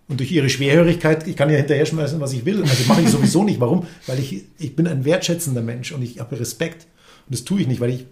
Und 0.09 0.19
durch 0.19 0.31
ihre 0.31 0.49
Schwerhörigkeit, 0.49 1.27
ich 1.27 1.35
kann 1.35 1.49
ja 1.49 1.55
hinterher 1.55 1.85
schmeißen, 1.85 2.19
was 2.19 2.33
ich 2.33 2.45
will. 2.45 2.61
Also 2.61 2.83
mache 2.87 3.01
ich 3.01 3.09
sowieso 3.09 3.43
nicht. 3.43 3.59
Warum? 3.59 3.87
Weil 4.05 4.19
ich, 4.19 4.43
ich 4.59 4.75
bin 4.75 4.87
ein 4.87 5.05
wertschätzender 5.05 5.61
Mensch 5.61 5.91
und 5.91 6.01
ich 6.01 6.19
habe 6.19 6.39
Respekt. 6.39 6.87
Und 7.25 7.35
das 7.35 7.45
tue 7.45 7.61
ich 7.61 7.67
nicht, 7.67 7.79
weil 7.79 7.91
ich. 7.91 8.05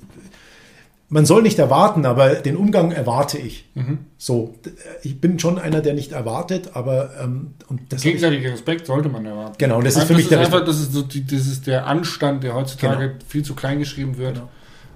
Man 1.09 1.25
soll 1.25 1.41
nicht 1.41 1.59
erwarten, 1.59 2.05
aber 2.05 2.35
den 2.35 2.55
Umgang 2.55 2.93
erwarte 2.93 3.37
ich. 3.37 3.67
Mhm. 3.73 3.97
So, 4.17 4.55
ich 5.03 5.19
bin 5.19 5.39
schon 5.39 5.59
einer, 5.59 5.81
der 5.81 5.93
nicht 5.93 6.13
erwartet, 6.13 6.69
aber 6.73 7.11
ähm, 7.21 7.55
und 7.67 7.81
das 7.89 8.01
gegenseitiger 8.01 8.53
Respekt 8.53 8.85
sollte 8.85 9.09
man 9.09 9.25
erwarten. 9.25 9.55
Genau, 9.57 9.79
und 9.79 9.85
das 9.85 9.97
ist 9.97 10.05
für 10.05 10.13
mich 10.13 10.23
ist 10.23 10.31
der 10.31 10.39
einfach, 10.39 10.63
das 10.63 10.79
ist 10.79 10.93
so 10.93 11.01
das 11.01 11.47
ist 11.47 11.67
der 11.67 11.85
Anstand, 11.85 12.45
der 12.45 12.55
heutzutage 12.55 13.09
genau. 13.09 13.19
viel 13.27 13.43
zu 13.43 13.55
klein 13.55 13.79
geschrieben 13.79 14.17
wird. 14.17 14.35
Genau. 14.35 14.49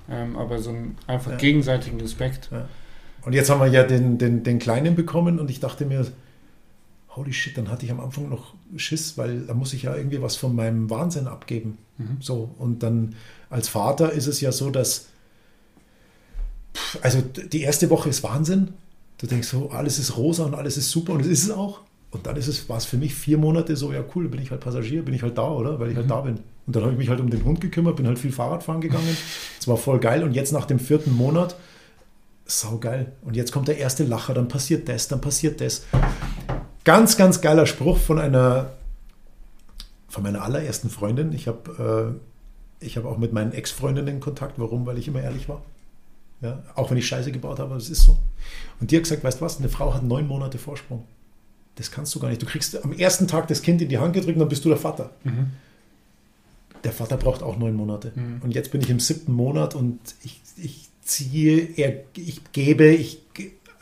Ähm, 0.10 0.38
aber 0.38 0.60
so 0.60 0.70
einen 0.70 0.96
einfach 1.06 1.32
ja. 1.32 1.38
gegenseitigen 1.38 2.00
Respekt. 2.00 2.48
Ja. 2.50 2.66
Und 3.26 3.34
jetzt 3.34 3.50
haben 3.50 3.60
wir 3.60 3.68
ja 3.68 3.84
den, 3.84 4.18
den, 4.18 4.44
den 4.44 4.60
Kleinen 4.60 4.96
bekommen 4.96 5.40
und 5.40 5.50
ich 5.50 5.60
dachte 5.60 5.86
mir, 5.86 6.06
holy 7.16 7.34
shit, 7.34 7.58
dann 7.58 7.70
hatte 7.70 7.86
ich 7.86 7.92
am 7.92 8.00
Anfang 8.00 8.30
noch 8.30 8.54
Schiss, 8.76 9.18
weil 9.18 9.42
da 9.42 9.54
muss 9.54 9.74
ich 9.74 9.84
ja 9.84 9.96
irgendwie 9.96 10.22
was 10.22 10.36
von 10.36 10.56
meinem 10.56 10.90
Wahnsinn 10.90 11.28
abgeben. 11.28 11.78
Mhm. 11.98 12.18
So, 12.20 12.54
und 12.58 12.84
dann 12.84 13.16
als 13.50 13.70
Vater 13.70 14.12
ist 14.12 14.28
es 14.28 14.42
ja 14.42 14.52
so, 14.52 14.70
dass, 14.70 15.08
also 17.02 17.22
die 17.22 17.62
erste 17.62 17.90
Woche 17.90 18.10
ist 18.10 18.24
Wahnsinn. 18.24 18.74
Du 19.18 19.28
denkst 19.28 19.48
so, 19.48 19.70
alles 19.70 19.98
ist 19.98 20.18
rosa 20.18 20.44
und 20.44 20.56
alles 20.56 20.78
ist 20.78 20.92
super 20.92 21.14
und 21.14 21.22
es 21.22 21.28
ist 21.28 21.44
es 21.46 21.52
auch. 21.52 21.82
Und 22.12 22.28
dann 22.28 22.36
ist 22.36 22.48
es, 22.48 22.70
war 22.70 22.78
es 22.78 22.86
für 22.86 22.98
mich 22.98 23.14
vier 23.14 23.38
Monate 23.38 23.76
so, 23.76 23.92
ja 23.92 24.04
cool, 24.16 24.28
bin 24.28 24.42
ich 24.42 24.52
halt 24.52 24.62
Passagier, 24.62 25.04
bin 25.04 25.14
ich 25.14 25.22
halt 25.22 25.38
da, 25.38 25.50
oder? 25.50 25.80
Weil 25.80 25.92
ich 25.92 25.96
halt 25.96 26.08
mhm. 26.08 26.12
halt 26.12 26.26
da 26.26 26.30
bin. 26.30 26.40
Und 26.68 26.76
dann 26.76 26.84
habe 26.84 26.94
ich 26.94 26.98
mich 26.98 27.10
halt 27.10 27.20
um 27.20 27.30
den 27.30 27.44
Hund 27.44 27.62
gekümmert, 27.62 27.96
bin 27.96 28.08
halt 28.08 28.20
viel 28.20 28.32
Fahrradfahren 28.32 28.82
gegangen. 28.82 29.18
Es 29.60 29.68
war 29.68 29.78
voll 29.78 30.00
geil. 30.00 30.24
Und 30.24 30.34
jetzt 30.34 30.52
nach 30.52 30.66
dem 30.66 30.80
vierten 30.80 31.12
Monat, 31.12 31.56
sau 32.46 32.78
geil. 32.78 33.14
Und 33.24 33.36
jetzt 33.36 33.52
kommt 33.52 33.68
der 33.68 33.78
erste 33.78 34.04
Lacher, 34.04 34.34
dann 34.34 34.48
passiert 34.48 34.88
das, 34.88 35.08
dann 35.08 35.22
passiert 35.22 35.60
das. 35.60 35.84
Ganz, 36.86 37.18
ganz 37.18 37.42
geiler 37.42 37.66
Spruch 37.66 37.98
von 37.98 38.20
einer, 38.20 38.74
von 40.08 40.24
meiner 40.24 40.44
allerersten 40.44 40.90
Freundin. 40.90 41.34
Ich 41.34 41.48
habe 41.48 42.20
äh, 42.82 42.88
hab 42.88 43.06
auch 43.06 43.18
mit 43.18 43.34
meinen 43.34 43.52
Ex-Freundinnen 43.52 44.20
Kontakt. 44.20 44.58
Warum? 44.58 44.86
Weil 44.86 45.00
ich 45.00 45.08
immer 45.08 45.22
ehrlich 45.22 45.50
war. 45.50 45.64
Ja, 46.42 46.62
auch 46.76 46.92
wenn 46.92 46.98
ich 46.98 47.08
Scheiße 47.08 47.32
gebaut 47.32 47.60
habe, 47.60 47.74
das 47.74 47.90
ist 47.90 48.04
so. 48.04 48.18
Und 48.80 48.92
die 48.92 48.98
hat 48.98 49.04
gesagt, 49.04 49.24
weißt 49.24 49.42
du 49.42 49.46
was, 49.46 49.58
eine 49.58 49.70
Frau 49.70 49.94
hat 49.94 50.04
neun 50.04 50.28
Monate 50.28 50.60
Vorsprung. 50.60 51.04
Das 51.76 51.92
kannst 51.92 52.14
du 52.14 52.20
gar 52.20 52.30
nicht. 52.30 52.42
Du 52.42 52.46
kriegst 52.46 52.84
am 52.84 52.94
ersten 52.94 53.28
Tag 53.28 53.48
das 53.48 53.64
Kind 53.64 53.82
in 53.82 53.90
die 53.90 53.98
Hand 53.98 54.14
gedrückt 54.14 54.36
und 54.36 54.42
dann 54.42 54.50
bist 54.50 54.64
du 54.64 54.70
der 54.70 54.78
Vater. 54.78 55.10
Mhm. 55.24 55.52
Der 56.84 56.92
Vater 56.92 57.18
braucht 57.18 57.42
auch 57.42 57.58
neun 57.58 57.74
Monate. 57.74 58.12
Mhm. 58.14 58.42
Und 58.44 58.54
jetzt 58.54 58.72
bin 58.72 58.82
ich 58.82 58.92
im 58.92 59.00
siebten 59.00 59.32
Monat 59.34 59.74
und 59.74 60.00
ich, 60.24 60.40
ich 60.56 60.88
ziehe, 61.02 61.68
er, 61.78 62.04
ich 62.16 62.42
gebe, 62.52 62.86
ich 62.86 63.25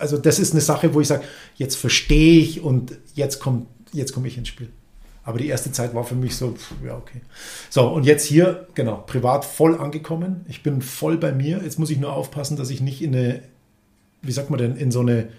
also 0.03 0.17
das 0.17 0.37
ist 0.37 0.51
eine 0.51 0.59
Sache, 0.59 0.93
wo 0.93 0.99
ich 0.99 1.07
sage, 1.07 1.23
jetzt 1.55 1.75
verstehe 1.75 2.41
ich 2.41 2.61
und 2.61 2.97
jetzt 3.15 3.39
komme 3.39 3.67
jetzt 3.93 4.11
komm 4.11 4.25
ich 4.25 4.37
ins 4.37 4.49
Spiel. 4.49 4.67
Aber 5.23 5.37
die 5.37 5.47
erste 5.47 5.71
Zeit 5.71 5.95
war 5.95 6.03
für 6.03 6.15
mich 6.15 6.35
so, 6.35 6.55
ja, 6.85 6.97
okay. 6.97 7.21
So, 7.69 7.87
und 7.87 8.03
jetzt 8.03 8.25
hier, 8.25 8.67
genau, 8.73 8.97
privat 9.07 9.45
voll 9.45 9.77
angekommen. 9.77 10.45
Ich 10.49 10.61
bin 10.61 10.81
voll 10.81 11.17
bei 11.17 11.31
mir. 11.31 11.61
Jetzt 11.63 11.79
muss 11.79 11.89
ich 11.89 11.99
nur 11.99 12.11
aufpassen, 12.11 12.57
dass 12.57 12.69
ich 12.69 12.81
nicht 12.81 13.01
in 13.01 13.15
eine, 13.15 13.41
wie 14.21 14.33
sagt 14.33 14.49
man 14.49 14.59
denn, 14.59 14.75
in 14.75 14.91
so 14.91 14.99
eine, 14.99 15.29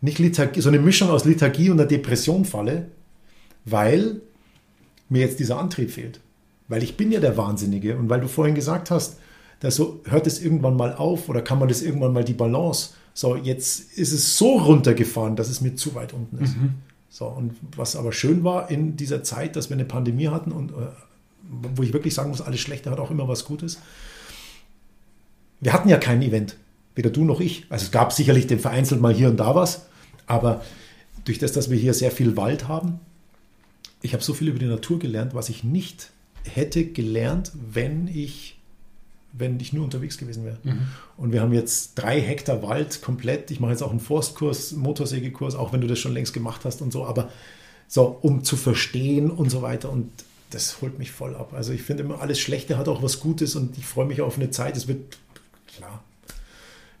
nicht 0.00 0.18
Lethargie, 0.18 0.60
so 0.60 0.68
eine 0.68 0.80
Mischung 0.80 1.10
aus 1.10 1.24
Lethargie 1.24 1.70
und 1.70 1.78
einer 1.78 1.88
Depression 1.88 2.44
falle, 2.44 2.86
weil 3.64 4.20
mir 5.08 5.20
jetzt 5.20 5.38
dieser 5.38 5.60
Antrieb 5.60 5.92
fehlt. 5.92 6.18
Weil 6.66 6.82
ich 6.82 6.96
bin 6.96 7.12
ja 7.12 7.20
der 7.20 7.36
Wahnsinnige. 7.36 7.96
Und 7.96 8.10
weil 8.10 8.20
du 8.20 8.26
vorhin 8.26 8.56
gesagt 8.56 8.90
hast, 8.90 9.18
dass 9.60 9.76
so, 9.76 10.00
hört 10.04 10.26
es 10.26 10.42
irgendwann 10.42 10.76
mal 10.76 10.94
auf 10.94 11.28
oder 11.28 11.42
kann 11.42 11.60
man 11.60 11.68
das 11.68 11.82
irgendwann 11.82 12.12
mal 12.12 12.24
die 12.24 12.34
Balance 12.34 12.90
so, 13.18 13.34
jetzt 13.34 13.98
ist 13.98 14.12
es 14.12 14.38
so 14.38 14.58
runtergefahren, 14.58 15.34
dass 15.34 15.48
es 15.48 15.60
mir 15.60 15.74
zu 15.74 15.96
weit 15.96 16.12
unten 16.12 16.38
ist. 16.38 16.56
Mhm. 16.56 16.74
So, 17.10 17.26
und 17.26 17.56
was 17.74 17.96
aber 17.96 18.12
schön 18.12 18.44
war 18.44 18.70
in 18.70 18.94
dieser 18.94 19.24
Zeit, 19.24 19.56
dass 19.56 19.70
wir 19.70 19.74
eine 19.74 19.84
Pandemie 19.84 20.28
hatten 20.28 20.52
und 20.52 20.70
äh, 20.70 20.74
wo 21.74 21.82
ich 21.82 21.92
wirklich 21.92 22.14
sagen 22.14 22.30
muss, 22.30 22.40
alles 22.40 22.60
Schlechte 22.60 22.92
hat 22.92 23.00
auch 23.00 23.10
immer 23.10 23.26
was 23.26 23.44
Gutes. 23.44 23.80
Wir 25.58 25.72
hatten 25.72 25.88
ja 25.88 25.96
kein 25.96 26.22
Event, 26.22 26.58
weder 26.94 27.10
du 27.10 27.24
noch 27.24 27.40
ich. 27.40 27.66
Also 27.70 27.86
es 27.86 27.90
gab 27.90 28.12
sicherlich 28.12 28.46
den 28.46 28.60
vereinzelt 28.60 29.00
mal 29.00 29.12
hier 29.12 29.30
und 29.30 29.38
da 29.38 29.52
was, 29.56 29.86
aber 30.28 30.62
durch 31.24 31.40
das, 31.40 31.50
dass 31.50 31.70
wir 31.70 31.76
hier 31.76 31.94
sehr 31.94 32.12
viel 32.12 32.36
Wald 32.36 32.68
haben, 32.68 33.00
ich 34.00 34.12
habe 34.12 34.22
so 34.22 34.32
viel 34.32 34.46
über 34.46 34.60
die 34.60 34.66
Natur 34.66 35.00
gelernt, 35.00 35.34
was 35.34 35.48
ich 35.48 35.64
nicht 35.64 36.12
hätte 36.44 36.84
gelernt, 36.84 37.50
wenn 37.72 38.06
ich 38.06 38.57
wenn 39.38 39.58
ich 39.60 39.72
nur 39.72 39.84
unterwegs 39.84 40.18
gewesen 40.18 40.44
wäre. 40.44 40.58
Mhm. 40.62 40.88
Und 41.16 41.32
wir 41.32 41.40
haben 41.40 41.52
jetzt 41.52 41.94
drei 41.94 42.20
Hektar 42.20 42.62
Wald 42.62 43.02
komplett. 43.02 43.50
Ich 43.50 43.60
mache 43.60 43.72
jetzt 43.72 43.82
auch 43.82 43.90
einen 43.90 44.00
Forstkurs, 44.00 44.72
Motorsägekurs, 44.72 45.54
auch 45.54 45.72
wenn 45.72 45.80
du 45.80 45.86
das 45.86 45.98
schon 45.98 46.12
längst 46.12 46.34
gemacht 46.34 46.64
hast 46.64 46.82
und 46.82 46.92
so, 46.92 47.04
aber 47.04 47.30
so, 47.86 48.18
um 48.20 48.44
zu 48.44 48.56
verstehen 48.56 49.30
und 49.30 49.50
so 49.50 49.62
weiter. 49.62 49.90
Und 49.90 50.10
das 50.50 50.80
holt 50.80 50.98
mich 50.98 51.10
voll 51.10 51.34
ab. 51.36 51.52
Also 51.54 51.72
ich 51.72 51.82
finde 51.82 52.02
immer, 52.04 52.20
alles 52.20 52.40
Schlechte 52.40 52.78
hat 52.78 52.88
auch 52.88 53.02
was 53.02 53.20
Gutes 53.20 53.56
und 53.56 53.76
ich 53.78 53.86
freue 53.86 54.06
mich 54.06 54.20
auf 54.20 54.36
eine 54.36 54.50
Zeit. 54.50 54.76
Es 54.76 54.88
wird, 54.88 55.18
klar, 55.74 56.02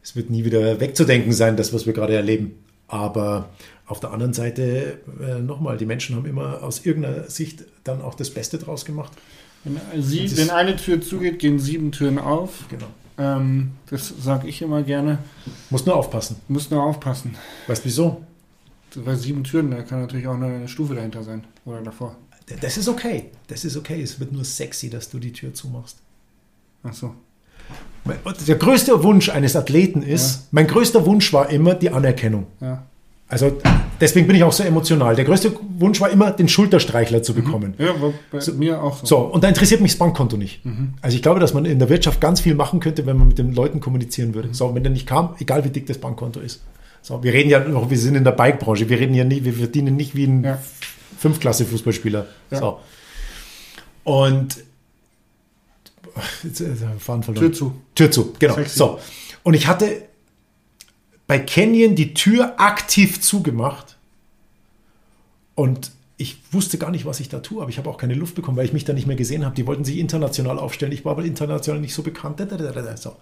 es 0.02 0.16
wird 0.16 0.30
nie 0.30 0.44
wieder 0.44 0.80
wegzudenken 0.80 1.32
sein, 1.32 1.56
das, 1.56 1.72
was 1.72 1.86
wir 1.86 1.92
gerade 1.92 2.14
erleben. 2.14 2.54
Aber 2.86 3.50
auf 3.86 4.00
der 4.00 4.12
anderen 4.12 4.32
Seite, 4.34 4.98
äh, 5.20 5.40
nochmal, 5.40 5.76
die 5.76 5.86
Menschen 5.86 6.16
haben 6.16 6.26
immer 6.26 6.62
aus 6.62 6.84
irgendeiner 6.84 7.28
Sicht 7.30 7.64
dann 7.84 8.02
auch 8.02 8.14
das 8.14 8.30
Beste 8.30 8.58
draus 8.58 8.84
gemacht. 8.84 9.12
Wenn, 9.92 10.02
sie, 10.02 10.36
wenn 10.36 10.50
eine 10.50 10.76
Tür 10.76 11.00
zugeht, 11.00 11.38
gehen 11.38 11.58
sieben 11.58 11.92
Türen 11.92 12.18
auf. 12.18 12.64
Genau. 12.68 12.86
Ähm, 13.18 13.72
das 13.90 14.12
sage 14.20 14.48
ich 14.48 14.62
immer 14.62 14.82
gerne. 14.82 15.18
Muss 15.70 15.84
nur 15.84 15.96
aufpassen. 15.96 16.36
Muss 16.48 16.70
nur 16.70 16.82
aufpassen. 16.82 17.36
Weißt 17.66 17.84
du 17.84 17.86
wieso? 17.86 18.22
Weil 18.94 19.16
sieben 19.16 19.44
Türen, 19.44 19.70
da 19.70 19.82
kann 19.82 20.00
natürlich 20.00 20.26
auch 20.26 20.34
eine 20.34 20.66
Stufe 20.68 20.94
dahinter 20.94 21.22
sein. 21.22 21.44
Oder 21.64 21.82
davor. 21.82 22.16
Das 22.60 22.78
ist 22.78 22.88
okay. 22.88 23.26
Das 23.48 23.64
ist 23.64 23.76
okay. 23.76 24.00
Es 24.00 24.18
wird 24.18 24.32
nur 24.32 24.44
sexy, 24.44 24.88
dass 24.88 25.10
du 25.10 25.18
die 25.18 25.32
Tür 25.32 25.52
zumachst. 25.52 25.98
Ach 26.82 26.94
so. 26.94 27.14
Der 28.46 28.56
größte 28.56 29.02
Wunsch 29.02 29.28
eines 29.28 29.54
Athleten 29.54 30.02
ist, 30.02 30.36
ja. 30.36 30.42
mein 30.52 30.66
größter 30.66 31.04
Wunsch 31.04 31.32
war 31.34 31.50
immer 31.50 31.74
die 31.74 31.90
Anerkennung. 31.90 32.46
Ja. 32.60 32.86
Also 33.30 33.58
deswegen 34.00 34.26
bin 34.26 34.36
ich 34.36 34.42
auch 34.42 34.52
so 34.52 34.62
emotional. 34.62 35.14
Der 35.14 35.26
größte 35.26 35.52
Wunsch 35.78 36.00
war 36.00 36.08
immer, 36.08 36.30
den 36.30 36.48
Schulterstreichler 36.48 37.22
zu 37.22 37.32
mhm. 37.32 37.36
bekommen. 37.36 37.74
Ja, 37.76 37.94
bei 38.30 38.40
so, 38.40 38.54
mir 38.54 38.82
auch 38.82 39.00
so. 39.00 39.06
So, 39.06 39.18
und 39.18 39.44
da 39.44 39.48
interessiert 39.48 39.82
mich 39.82 39.92
das 39.92 39.98
Bankkonto 39.98 40.38
nicht. 40.38 40.64
Mhm. 40.64 40.94
Also 41.02 41.16
ich 41.16 41.22
glaube, 41.22 41.38
dass 41.38 41.52
man 41.52 41.66
in 41.66 41.78
der 41.78 41.90
Wirtschaft 41.90 42.20
ganz 42.22 42.40
viel 42.40 42.54
machen 42.54 42.80
könnte, 42.80 43.04
wenn 43.04 43.18
man 43.18 43.28
mit 43.28 43.38
den 43.38 43.52
Leuten 43.52 43.80
kommunizieren 43.80 44.34
würde. 44.34 44.48
Mhm. 44.48 44.54
So, 44.54 44.74
wenn 44.74 44.82
der 44.82 44.92
nicht 44.92 45.06
kam, 45.06 45.34
egal 45.38 45.64
wie 45.64 45.68
dick 45.68 45.86
das 45.86 45.98
Bankkonto 45.98 46.40
ist. 46.40 46.62
So, 47.02 47.22
wir 47.22 47.32
reden 47.32 47.50
ja 47.50 47.60
noch, 47.60 47.90
wir 47.90 47.98
sind 47.98 48.14
in 48.14 48.24
der 48.24 48.32
Bikebranche, 48.32 48.88
wir 48.88 48.98
reden 48.98 49.14
ja 49.14 49.24
nie, 49.24 49.44
wir 49.44 49.52
verdienen 49.52 49.94
nicht 49.94 50.14
wie 50.14 50.24
ein 50.24 50.44
ja. 50.44 50.58
Fünfklasse-Fußballspieler. 51.18 52.26
Ja. 52.50 52.58
So. 52.58 52.80
Und 54.04 54.56
jetzt, 56.42 56.60
jetzt, 56.60 56.82
fahren 56.98 57.22
verloren. 57.22 57.46
Tür 57.46 57.52
zu. 57.52 57.74
Tür 57.94 58.10
zu, 58.10 58.32
genau. 58.38 58.56
So. 58.66 58.98
Und 59.42 59.54
ich 59.54 59.66
hatte 59.66 60.07
bei 61.28 61.38
Canyon 61.38 61.94
die 61.94 62.14
Tür 62.14 62.58
aktiv 62.58 63.20
zugemacht 63.20 63.96
und 65.54 65.92
ich 66.16 66.40
wusste 66.50 66.78
gar 66.78 66.90
nicht, 66.90 67.06
was 67.06 67.20
ich 67.20 67.28
da 67.28 67.38
tue, 67.38 67.60
aber 67.62 67.70
ich 67.70 67.78
habe 67.78 67.88
auch 67.88 67.98
keine 67.98 68.14
Luft 68.14 68.34
bekommen, 68.34 68.56
weil 68.56 68.64
ich 68.64 68.72
mich 68.72 68.84
da 68.84 68.92
nicht 68.92 69.06
mehr 69.06 69.14
gesehen 69.14 69.44
habe. 69.44 69.54
Die 69.54 69.68
wollten 69.68 69.84
sich 69.84 69.98
international 69.98 70.58
aufstellen. 70.58 70.90
Ich 70.90 71.04
war 71.04 71.12
aber 71.12 71.24
international 71.24 71.80
nicht 71.80 71.94
so 71.94 72.02
bekannt. 72.02 72.42
So. 72.96 73.16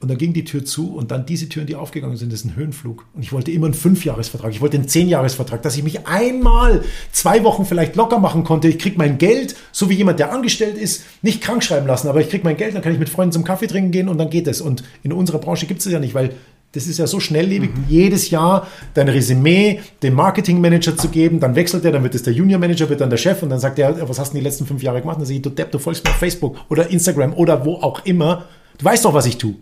Und 0.00 0.08
dann 0.08 0.16
ging 0.16 0.32
die 0.32 0.44
Tür 0.44 0.64
zu 0.64 0.94
und 0.94 1.10
dann 1.10 1.26
diese 1.26 1.50
Türen, 1.50 1.66
die 1.66 1.76
aufgegangen 1.76 2.16
sind, 2.16 2.32
das 2.32 2.40
ist 2.40 2.46
ein 2.46 2.56
Höhenflug. 2.56 3.04
Und 3.12 3.22
ich 3.22 3.32
wollte 3.32 3.50
immer 3.50 3.66
einen 3.66 3.74
Fünfjahresvertrag, 3.74 4.50
ich 4.50 4.62
wollte 4.62 4.78
einen 4.78 4.88
Zehnjahresvertrag, 4.88 5.60
dass 5.60 5.76
ich 5.76 5.82
mich 5.82 6.06
einmal 6.06 6.82
zwei 7.12 7.44
Wochen 7.44 7.66
vielleicht 7.66 7.96
locker 7.96 8.18
machen 8.18 8.44
konnte. 8.44 8.66
Ich 8.68 8.78
kriege 8.78 8.96
mein 8.96 9.18
Geld, 9.18 9.56
so 9.72 9.90
wie 9.90 9.94
jemand, 9.94 10.18
der 10.18 10.32
angestellt 10.32 10.78
ist, 10.78 11.04
nicht 11.20 11.42
krank 11.42 11.62
schreiben 11.62 11.86
lassen, 11.86 12.08
aber 12.08 12.22
ich 12.22 12.30
kriege 12.30 12.44
mein 12.44 12.56
Geld, 12.56 12.74
dann 12.74 12.80
kann 12.80 12.94
ich 12.94 12.98
mit 12.98 13.10
Freunden 13.10 13.32
zum 13.32 13.44
Kaffee 13.44 13.66
trinken 13.66 13.90
gehen 13.90 14.08
und 14.08 14.16
dann 14.16 14.30
geht 14.30 14.46
es. 14.46 14.62
Und 14.62 14.84
in 15.02 15.12
unserer 15.12 15.38
Branche 15.38 15.66
gibt 15.66 15.80
es 15.80 15.84
das 15.84 15.92
ja 15.92 16.00
nicht, 16.00 16.14
weil 16.14 16.34
das 16.72 16.86
ist 16.86 16.98
ja 16.98 17.06
so 17.06 17.18
schnelllebig, 17.18 17.70
mhm. 17.74 17.84
jedes 17.88 18.30
Jahr 18.30 18.68
dein 18.94 19.08
Resümee 19.08 19.80
dem 20.02 20.14
Marketingmanager 20.14 20.96
zu 20.96 21.08
geben, 21.08 21.40
dann 21.40 21.56
wechselt 21.56 21.84
er, 21.84 21.92
dann 21.92 22.02
wird 22.04 22.14
es 22.14 22.22
der 22.22 22.32
Junior 22.32 22.60
Manager, 22.60 22.88
wird 22.88 23.00
dann 23.00 23.10
der 23.10 23.16
Chef 23.16 23.42
und 23.42 23.50
dann 23.50 23.58
sagt 23.58 23.78
er, 23.78 24.08
was 24.08 24.18
hast 24.18 24.32
du 24.32 24.38
die 24.38 24.44
letzten 24.44 24.66
fünf 24.66 24.82
Jahre 24.82 25.00
gemacht? 25.00 25.16
Und 25.16 25.22
dann 25.22 25.26
sage 25.26 25.36
ich, 25.36 25.42
du 25.42 25.50
Depp, 25.50 25.72
du 25.72 25.78
folgst 25.78 26.04
mir 26.04 26.10
auf 26.10 26.16
Facebook 26.16 26.56
oder 26.68 26.88
Instagram 26.88 27.34
oder 27.34 27.64
wo 27.64 27.74
auch 27.74 28.04
immer. 28.04 28.46
Du 28.78 28.84
weißt 28.84 29.04
doch, 29.04 29.14
was 29.14 29.26
ich 29.26 29.36
tue. 29.38 29.56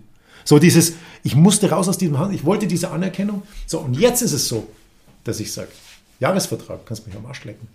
So 0.45 0.59
dieses, 0.59 0.95
ich 1.23 1.35
musste 1.35 1.71
raus 1.71 1.89
aus 1.89 1.99
diesem 1.99 2.19
Hand, 2.19 2.35
ich 2.35 2.45
wollte 2.45 2.67
diese 2.67 2.91
Anerkennung. 2.91 3.43
So, 3.67 3.81
und 3.81 3.99
jetzt 3.99 4.23
ist 4.23 4.33
es 4.33 4.49
so, 4.49 4.67
dass 5.25 5.41
ich 5.41 5.53
sage, 5.53 5.69
Jahresvertrag, 6.21 6.85
kannst 6.85 7.07
mich 7.07 7.17
am 7.17 7.27
Arsch 7.27 7.45
lecken. 7.45 7.69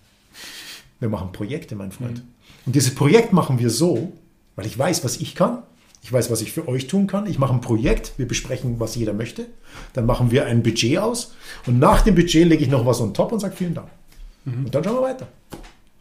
Wir 0.99 1.09
machen 1.09 1.31
Projekte, 1.31 1.75
mein 1.75 1.91
Freund. 1.91 2.19
Mhm. 2.19 2.29
Und 2.65 2.75
dieses 2.75 2.93
Projekt 2.93 3.33
machen 3.33 3.59
wir 3.59 3.69
so, 3.69 4.13
weil 4.55 4.65
ich 4.65 4.77
weiß, 4.77 5.03
was 5.03 5.17
ich 5.17 5.35
kann. 5.35 5.63
Ich 6.03 6.11
weiß, 6.11 6.29
was 6.29 6.41
ich 6.41 6.51
für 6.51 6.67
euch 6.67 6.87
tun 6.87 7.07
kann. 7.07 7.27
Ich 7.27 7.39
mache 7.39 7.53
ein 7.53 7.61
Projekt, 7.61 8.13
wir 8.17 8.27
besprechen, 8.27 8.77
was 8.77 8.95
jeder 8.95 9.13
möchte. 9.13 9.47
Dann 9.93 10.05
machen 10.05 10.31
wir 10.31 10.45
ein 10.45 10.61
Budget 10.61 10.97
aus. 10.97 11.33
Und 11.65 11.79
nach 11.79 12.01
dem 12.01 12.15
Budget 12.15 12.45
lege 12.45 12.61
ich 12.61 12.69
noch 12.69 12.85
was 12.85 12.99
on 12.99 13.13
top 13.13 13.31
und 13.31 13.39
sage 13.39 13.55
vielen 13.55 13.73
Dank. 13.73 13.87
Mhm. 14.43 14.65
Und 14.65 14.75
dann 14.75 14.83
schauen 14.83 14.95
wir 14.95 15.01
weiter. 15.01 15.29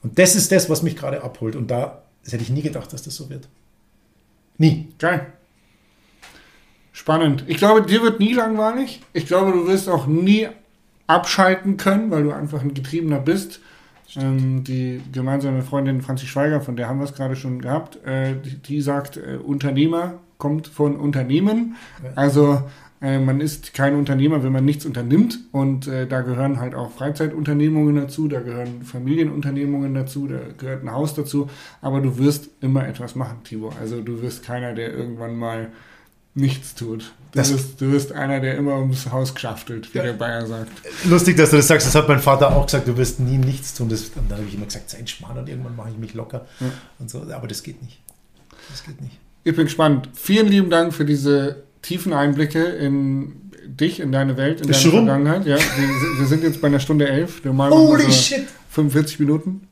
Und 0.03 0.19
das 0.19 0.35
ist 0.35 0.51
das, 0.51 0.69
was 0.69 0.83
mich 0.83 0.97
gerade 0.97 1.23
abholt. 1.23 1.55
Und 1.55 1.71
da 1.71 2.03
hätte 2.25 2.43
ich 2.43 2.51
nie 2.51 2.63
gedacht, 2.63 2.93
dass 2.93 3.05
das 3.05 3.15
so 3.15 3.31
wird. 3.31 3.49
Nie. 4.59 4.89
Geil. 4.99 5.33
Spannend. 6.93 7.45
Ich 7.47 7.59
glaube, 7.59 7.83
dir 7.83 8.03
wird 8.03 8.19
nie 8.19 8.33
langweilig. 8.33 9.03
Ich 9.13 9.27
glaube, 9.27 9.53
du 9.53 9.69
wirst 9.69 9.89
auch 9.89 10.09
nie 10.09 10.49
abschalten 11.07 11.77
können, 11.77 12.11
weil 12.11 12.25
du 12.25 12.33
einfach 12.33 12.63
ein 12.63 12.75
Getriebener 12.75 13.21
bist. 13.21 13.61
Ähm, 14.17 14.65
die 14.65 15.01
gemeinsame 15.13 15.63
Freundin 15.63 16.03
Franzi 16.03 16.27
Schweiger, 16.27 16.61
von 16.61 16.77
der 16.77 16.89
haben 16.89 16.99
wir 16.99 17.05
es 17.05 17.15
gerade 17.15 17.37
schon 17.37 17.61
gehabt, 17.61 18.05
äh, 18.05 18.35
die, 18.35 18.57
die, 18.57 18.81
sagt, 18.81 19.17
äh, 19.17 19.37
Unternehmer 19.37 20.21
kommt 20.39 20.67
von 20.67 20.97
Unternehmen. 20.97 21.77
Also 22.15 22.63
äh, 23.01 23.19
man 23.19 23.41
ist 23.41 23.75
kein 23.75 23.97
Unternehmer, 23.97 24.43
wenn 24.45 24.53
man 24.53 24.65
nichts 24.65 24.87
unternimmt. 24.87 25.39
Und 25.51 25.89
äh, 25.89 26.07
da 26.07 26.21
gehören 26.21 26.61
halt 26.61 26.75
auch 26.75 26.91
Freizeitunternehmungen 26.91 27.97
dazu, 27.97 28.29
da 28.29 28.41
gehören 28.41 28.83
Familienunternehmungen 28.83 29.95
dazu, 29.95 30.29
da 30.29 30.39
gehört 30.57 30.85
ein 30.85 30.93
Haus 30.93 31.15
dazu. 31.15 31.49
Aber 31.81 32.01
du 32.01 32.19
wirst 32.19 32.51
immer 32.61 32.87
etwas 32.87 33.15
machen, 33.15 33.39
Tibor. 33.45 33.73
Also 33.81 34.01
du 34.01 34.23
wirst 34.23 34.45
keiner, 34.45 34.73
der 34.73 34.93
irgendwann 34.93 35.37
mal 35.37 35.69
nichts 36.35 36.75
tut. 36.75 37.13
Du, 37.33 37.39
das 37.39 37.51
bist, 37.51 37.81
du 37.81 37.91
bist 37.91 38.13
einer, 38.13 38.41
der 38.41 38.57
immer 38.57 38.77
ums 38.77 39.11
Haus 39.11 39.35
geschaftelt, 39.35 39.93
wie 39.95 39.99
ja. 39.99 40.05
der 40.05 40.13
Bayer 40.13 40.47
sagt. 40.47 40.71
Lustig, 41.05 41.37
dass 41.37 41.51
du 41.51 41.57
das 41.57 41.69
sagst. 41.69 41.87
Das 41.87 41.95
hat 41.95 42.09
mein 42.09 42.21
Vater 42.21 42.55
auch 42.55 42.67
gesagt. 42.67 42.89
Du 42.89 42.97
wirst 42.97 43.21
nie 43.21 43.39
nichts 43.39 43.75
tun. 43.75 43.89
Das, 43.89 44.03
und 44.15 44.31
dann 44.31 44.39
habe 44.39 44.49
ich 44.49 44.55
immer 44.55 44.67
gesagt, 44.67 44.91
sei 44.91 45.05
Schmarrn 45.07 45.39
und 45.39 45.49
irgendwann 45.49 45.77
mache 45.77 45.91
ich 45.91 45.99
mich 45.99 46.15
locker. 46.15 46.47
Ja. 46.61 46.67
Und 46.99 47.11
so. 47.11 47.23
Aber 47.33 47.49
das 47.49 47.63
geht 47.63 47.83
nicht. 47.83 48.01
Das 48.71 48.85
geht 48.85 49.01
nicht. 49.01 49.19
Ich 49.45 49.57
bin 49.57 49.65
gespannt. 49.65 50.09
Vielen 50.15 50.49
lieben 50.49 50.71
Dank 50.71 50.95
für 50.95 51.05
diese 51.05 51.65
tiefen 51.81 52.13
Einblicke 52.13 52.63
in 52.63 53.51
dich, 53.67 54.01
in 54.01 54.13
deine 54.13 54.37
Welt, 54.37 54.61
in 54.61 54.69
das 54.69 54.83
deine 54.83 54.93
Vergangenheit. 54.93 55.47
Ja, 55.47 55.57
wir, 55.57 56.19
wir, 56.19 56.27
sind 56.27 56.43
jetzt 56.43 56.61
bei 56.61 56.69
einer 56.69 56.81
Stunde 56.81 57.09
elf. 57.09 57.43
Holy 57.45 58.13
shit! 58.13 58.47
45 58.71 59.21
Minuten. 59.21 59.69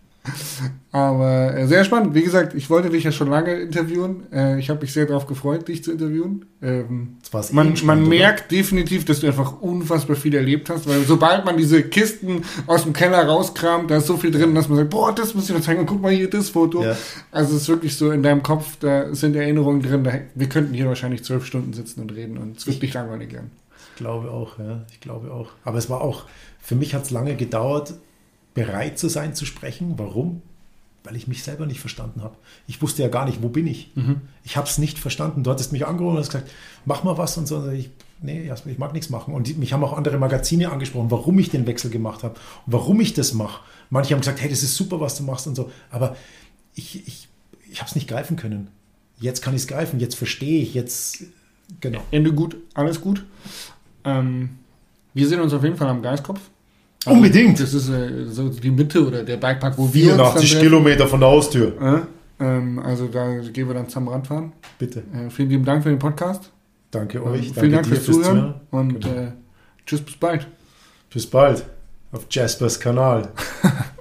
Aber 0.93 1.57
äh, 1.57 1.67
sehr 1.67 1.85
spannend. 1.85 2.15
Wie 2.15 2.23
gesagt, 2.23 2.55
ich 2.55 2.69
wollte 2.69 2.91
dich 2.91 3.05
ja 3.05 3.13
schon 3.13 3.31
lange 3.31 3.55
interviewen. 3.55 4.25
Äh, 4.33 4.59
ich 4.59 4.69
habe 4.71 4.81
mich 4.81 4.93
sehr 4.93 5.07
darauf 5.07 5.27
gefreut, 5.27 5.69
dich 5.69 5.85
zu 5.85 5.93
interviewen. 5.93 6.47
Ähm, 6.61 7.17
man, 7.33 7.43
spannend, 7.43 7.85
man 7.85 8.09
merkt 8.09 8.51
oder? 8.51 8.59
definitiv, 8.59 9.05
dass 9.05 9.21
du 9.21 9.29
einfach 9.29 9.61
unfassbar 9.61 10.17
viel 10.17 10.35
erlebt 10.35 10.69
hast, 10.69 10.89
weil 10.89 11.05
sobald 11.05 11.45
man 11.45 11.57
diese 11.57 11.83
Kisten 11.85 12.43
aus 12.67 12.83
dem 12.83 12.93
Keller 12.93 13.25
rauskramt, 13.25 13.91
da 13.91 13.99
ist 13.99 14.09
so 14.09 14.17
viel 14.17 14.33
drin, 14.33 14.55
dass 14.55 14.69
man 14.69 14.79
sagt, 14.79 14.91
boah, 14.91 15.15
das 15.15 15.35
muss 15.35 15.49
ich 15.49 15.55
noch 15.55 15.63
zeigen, 15.63 15.87
guck 15.87 16.03
mal 16.03 16.13
hier 16.13 16.29
das 16.29 16.51
Foto. 16.51 16.83
Ja. 16.83 16.97
Also 17.31 17.55
es 17.55 17.63
ist 17.63 17.69
wirklich 17.69 17.97
so 17.97 18.11
in 18.11 18.23
deinem 18.23 18.43
Kopf, 18.43 18.77
da 18.81 19.15
sind 19.15 19.37
Erinnerungen 19.37 19.83
drin. 19.83 20.03
Da, 20.03 20.13
wir 20.35 20.49
könnten 20.49 20.75
hier 20.75 20.87
wahrscheinlich 20.87 21.23
zwölf 21.23 21.47
Stunden 21.47 21.73
sitzen 21.73 22.01
und 22.01 22.13
reden 22.13 22.37
und 22.37 22.59
es 22.59 22.67
wird 22.67 22.83
nicht 22.83 22.95
langweilig 22.95 23.33
werden. 23.33 23.53
Ich 23.93 23.97
glaube 23.97 24.31
auch, 24.31 24.59
ja. 24.59 24.83
Ich 24.91 25.01
glaube 25.01 25.31
auch. 25.33 25.51
Aber 25.65 25.79
es 25.79 25.89
war 25.89 26.01
auch, 26.01 26.25
für 26.61 26.75
mich 26.75 26.95
hat 26.95 27.05
es 27.05 27.11
lange 27.11 27.37
gedauert, 27.37 27.95
bereit 28.55 28.99
zu 28.99 29.09
sein 29.09 29.35
zu 29.35 29.47
sprechen. 29.47 29.95
Warum? 29.97 30.43
Weil 31.05 31.17
ich 31.17 31.27
mich 31.29 31.43
selber 31.43 31.67
nicht 31.67 31.81
verstanden 31.81 32.23
habe. 32.23 32.37
Ich 32.67 32.83
wusste 32.83 33.03
ja 33.03 33.09
gar 33.09 33.25
nicht, 33.25 33.43
wo 33.43 33.49
bin 33.49 33.67
ich. 33.67 33.91
Mhm. 33.95 34.21
Ich 34.45 34.57
habe 34.57 34.69
es 34.69 34.79
nicht 34.79 34.99
verstanden. 34.99 35.43
Du 35.43 35.51
hattest 35.51 35.73
mich 35.73 35.87
angerufen 35.87 36.17
und 36.17 36.21
hast 36.21 36.31
gesagt, 36.31 36.51
mach 36.85 37.05
mal 37.05 37.17
was 37.17 37.39
und 37.39 37.47
so. 37.47 37.57
Und 37.57 37.73
ich, 37.73 37.91
nee, 38.21 38.51
ich 38.67 38.79
mag 38.79 38.93
nichts 38.93 39.09
machen. 39.09 39.33
Und 39.33 39.57
mich 39.59 39.73
haben 39.73 39.83
auch 39.83 39.97
andere 39.97 40.19
Magazine 40.19 40.71
angesprochen, 40.71 41.11
warum 41.11 41.39
ich 41.39 41.51
den 41.51 41.67
Wechsel 41.67 41.91
gemacht 41.91 42.23
habe 42.23 42.35
und 42.67 42.73
warum 42.73 43.01
ich 43.01 43.15
das 43.15 43.33
mache. 43.33 43.63
Manche 43.89 44.15
haben 44.15 44.21
gesagt, 44.21 44.41
hey, 44.41 44.51
das 44.51 44.63
ist 44.63 44.77
super, 44.77 45.01
was 45.01 45.17
du 45.17 45.23
machst 45.23 45.47
und 45.47 45.55
so. 45.55 45.71
Aber 45.91 46.17
ich, 46.75 47.07
ich, 47.07 47.29
ich 47.71 47.79
habe 47.81 47.89
es 47.89 47.95
nicht 47.95 48.09
greifen 48.09 48.37
können. 48.37 48.69
Jetzt 49.19 49.43
kann 49.43 49.55
ich 49.55 49.63
es 49.63 49.69
greifen, 49.69 50.01
jetzt 50.01 50.15
verstehe 50.15 50.63
ich, 50.63 50.75
jetzt, 50.75 51.25
genau. 51.81 52.01
Ende 52.11 52.33
gut, 52.33 52.57
alles 52.73 53.01
gut. 53.01 53.25
Ähm, 54.05 54.51
wir 55.13 55.29
sehen 55.29 55.41
uns 55.41 55.53
auf 55.53 55.63
jeden 55.63 55.77
Fall 55.77 55.89
am 55.89 56.03
Geistkopf. 56.03 56.41
Also, 57.05 57.17
Unbedingt. 57.17 57.59
Das 57.59 57.73
ist 57.73 57.89
äh, 57.89 58.27
so 58.27 58.49
die 58.49 58.71
Mitte 58.71 59.07
oder 59.07 59.23
der 59.23 59.39
Bikepark, 59.39 59.79
wo 59.79 59.87
84 59.87 60.55
wir 60.55 60.61
Kilometer 60.61 61.07
von 61.07 61.21
der 61.21 61.31
Haustür. 61.31 62.07
Äh, 62.41 62.45
ähm, 62.45 62.79
also 62.79 63.07
da 63.07 63.39
gehen 63.39 63.69
wir 63.69 63.75
dann 63.75 63.89
zusammen 63.89 64.09
Radfahren. 64.09 64.53
Bitte. 64.79 65.03
Äh, 65.15 65.31
vielen 65.31 65.49
lieben 65.49 65.65
Dank 65.65 65.83
für 65.83 65.89
den 65.89 65.99
Podcast. 65.99 66.51
Danke 66.91 67.19
ähm, 67.19 67.25
euch. 67.25 67.53
vielen 67.53 67.73
Dank 67.73 67.87
fürs 67.87 68.05
Zuhören. 68.05 68.55
Und 68.71 69.01
genau. 69.01 69.15
Äh, 69.15 69.33
tschüss, 69.87 70.03
bis 70.03 70.17
bald. 70.17 70.47
Bis 71.13 71.27
bald. 71.27 71.65
Auf 72.13 72.27
Jaspers 72.31 72.79
Kanal. 72.79 73.31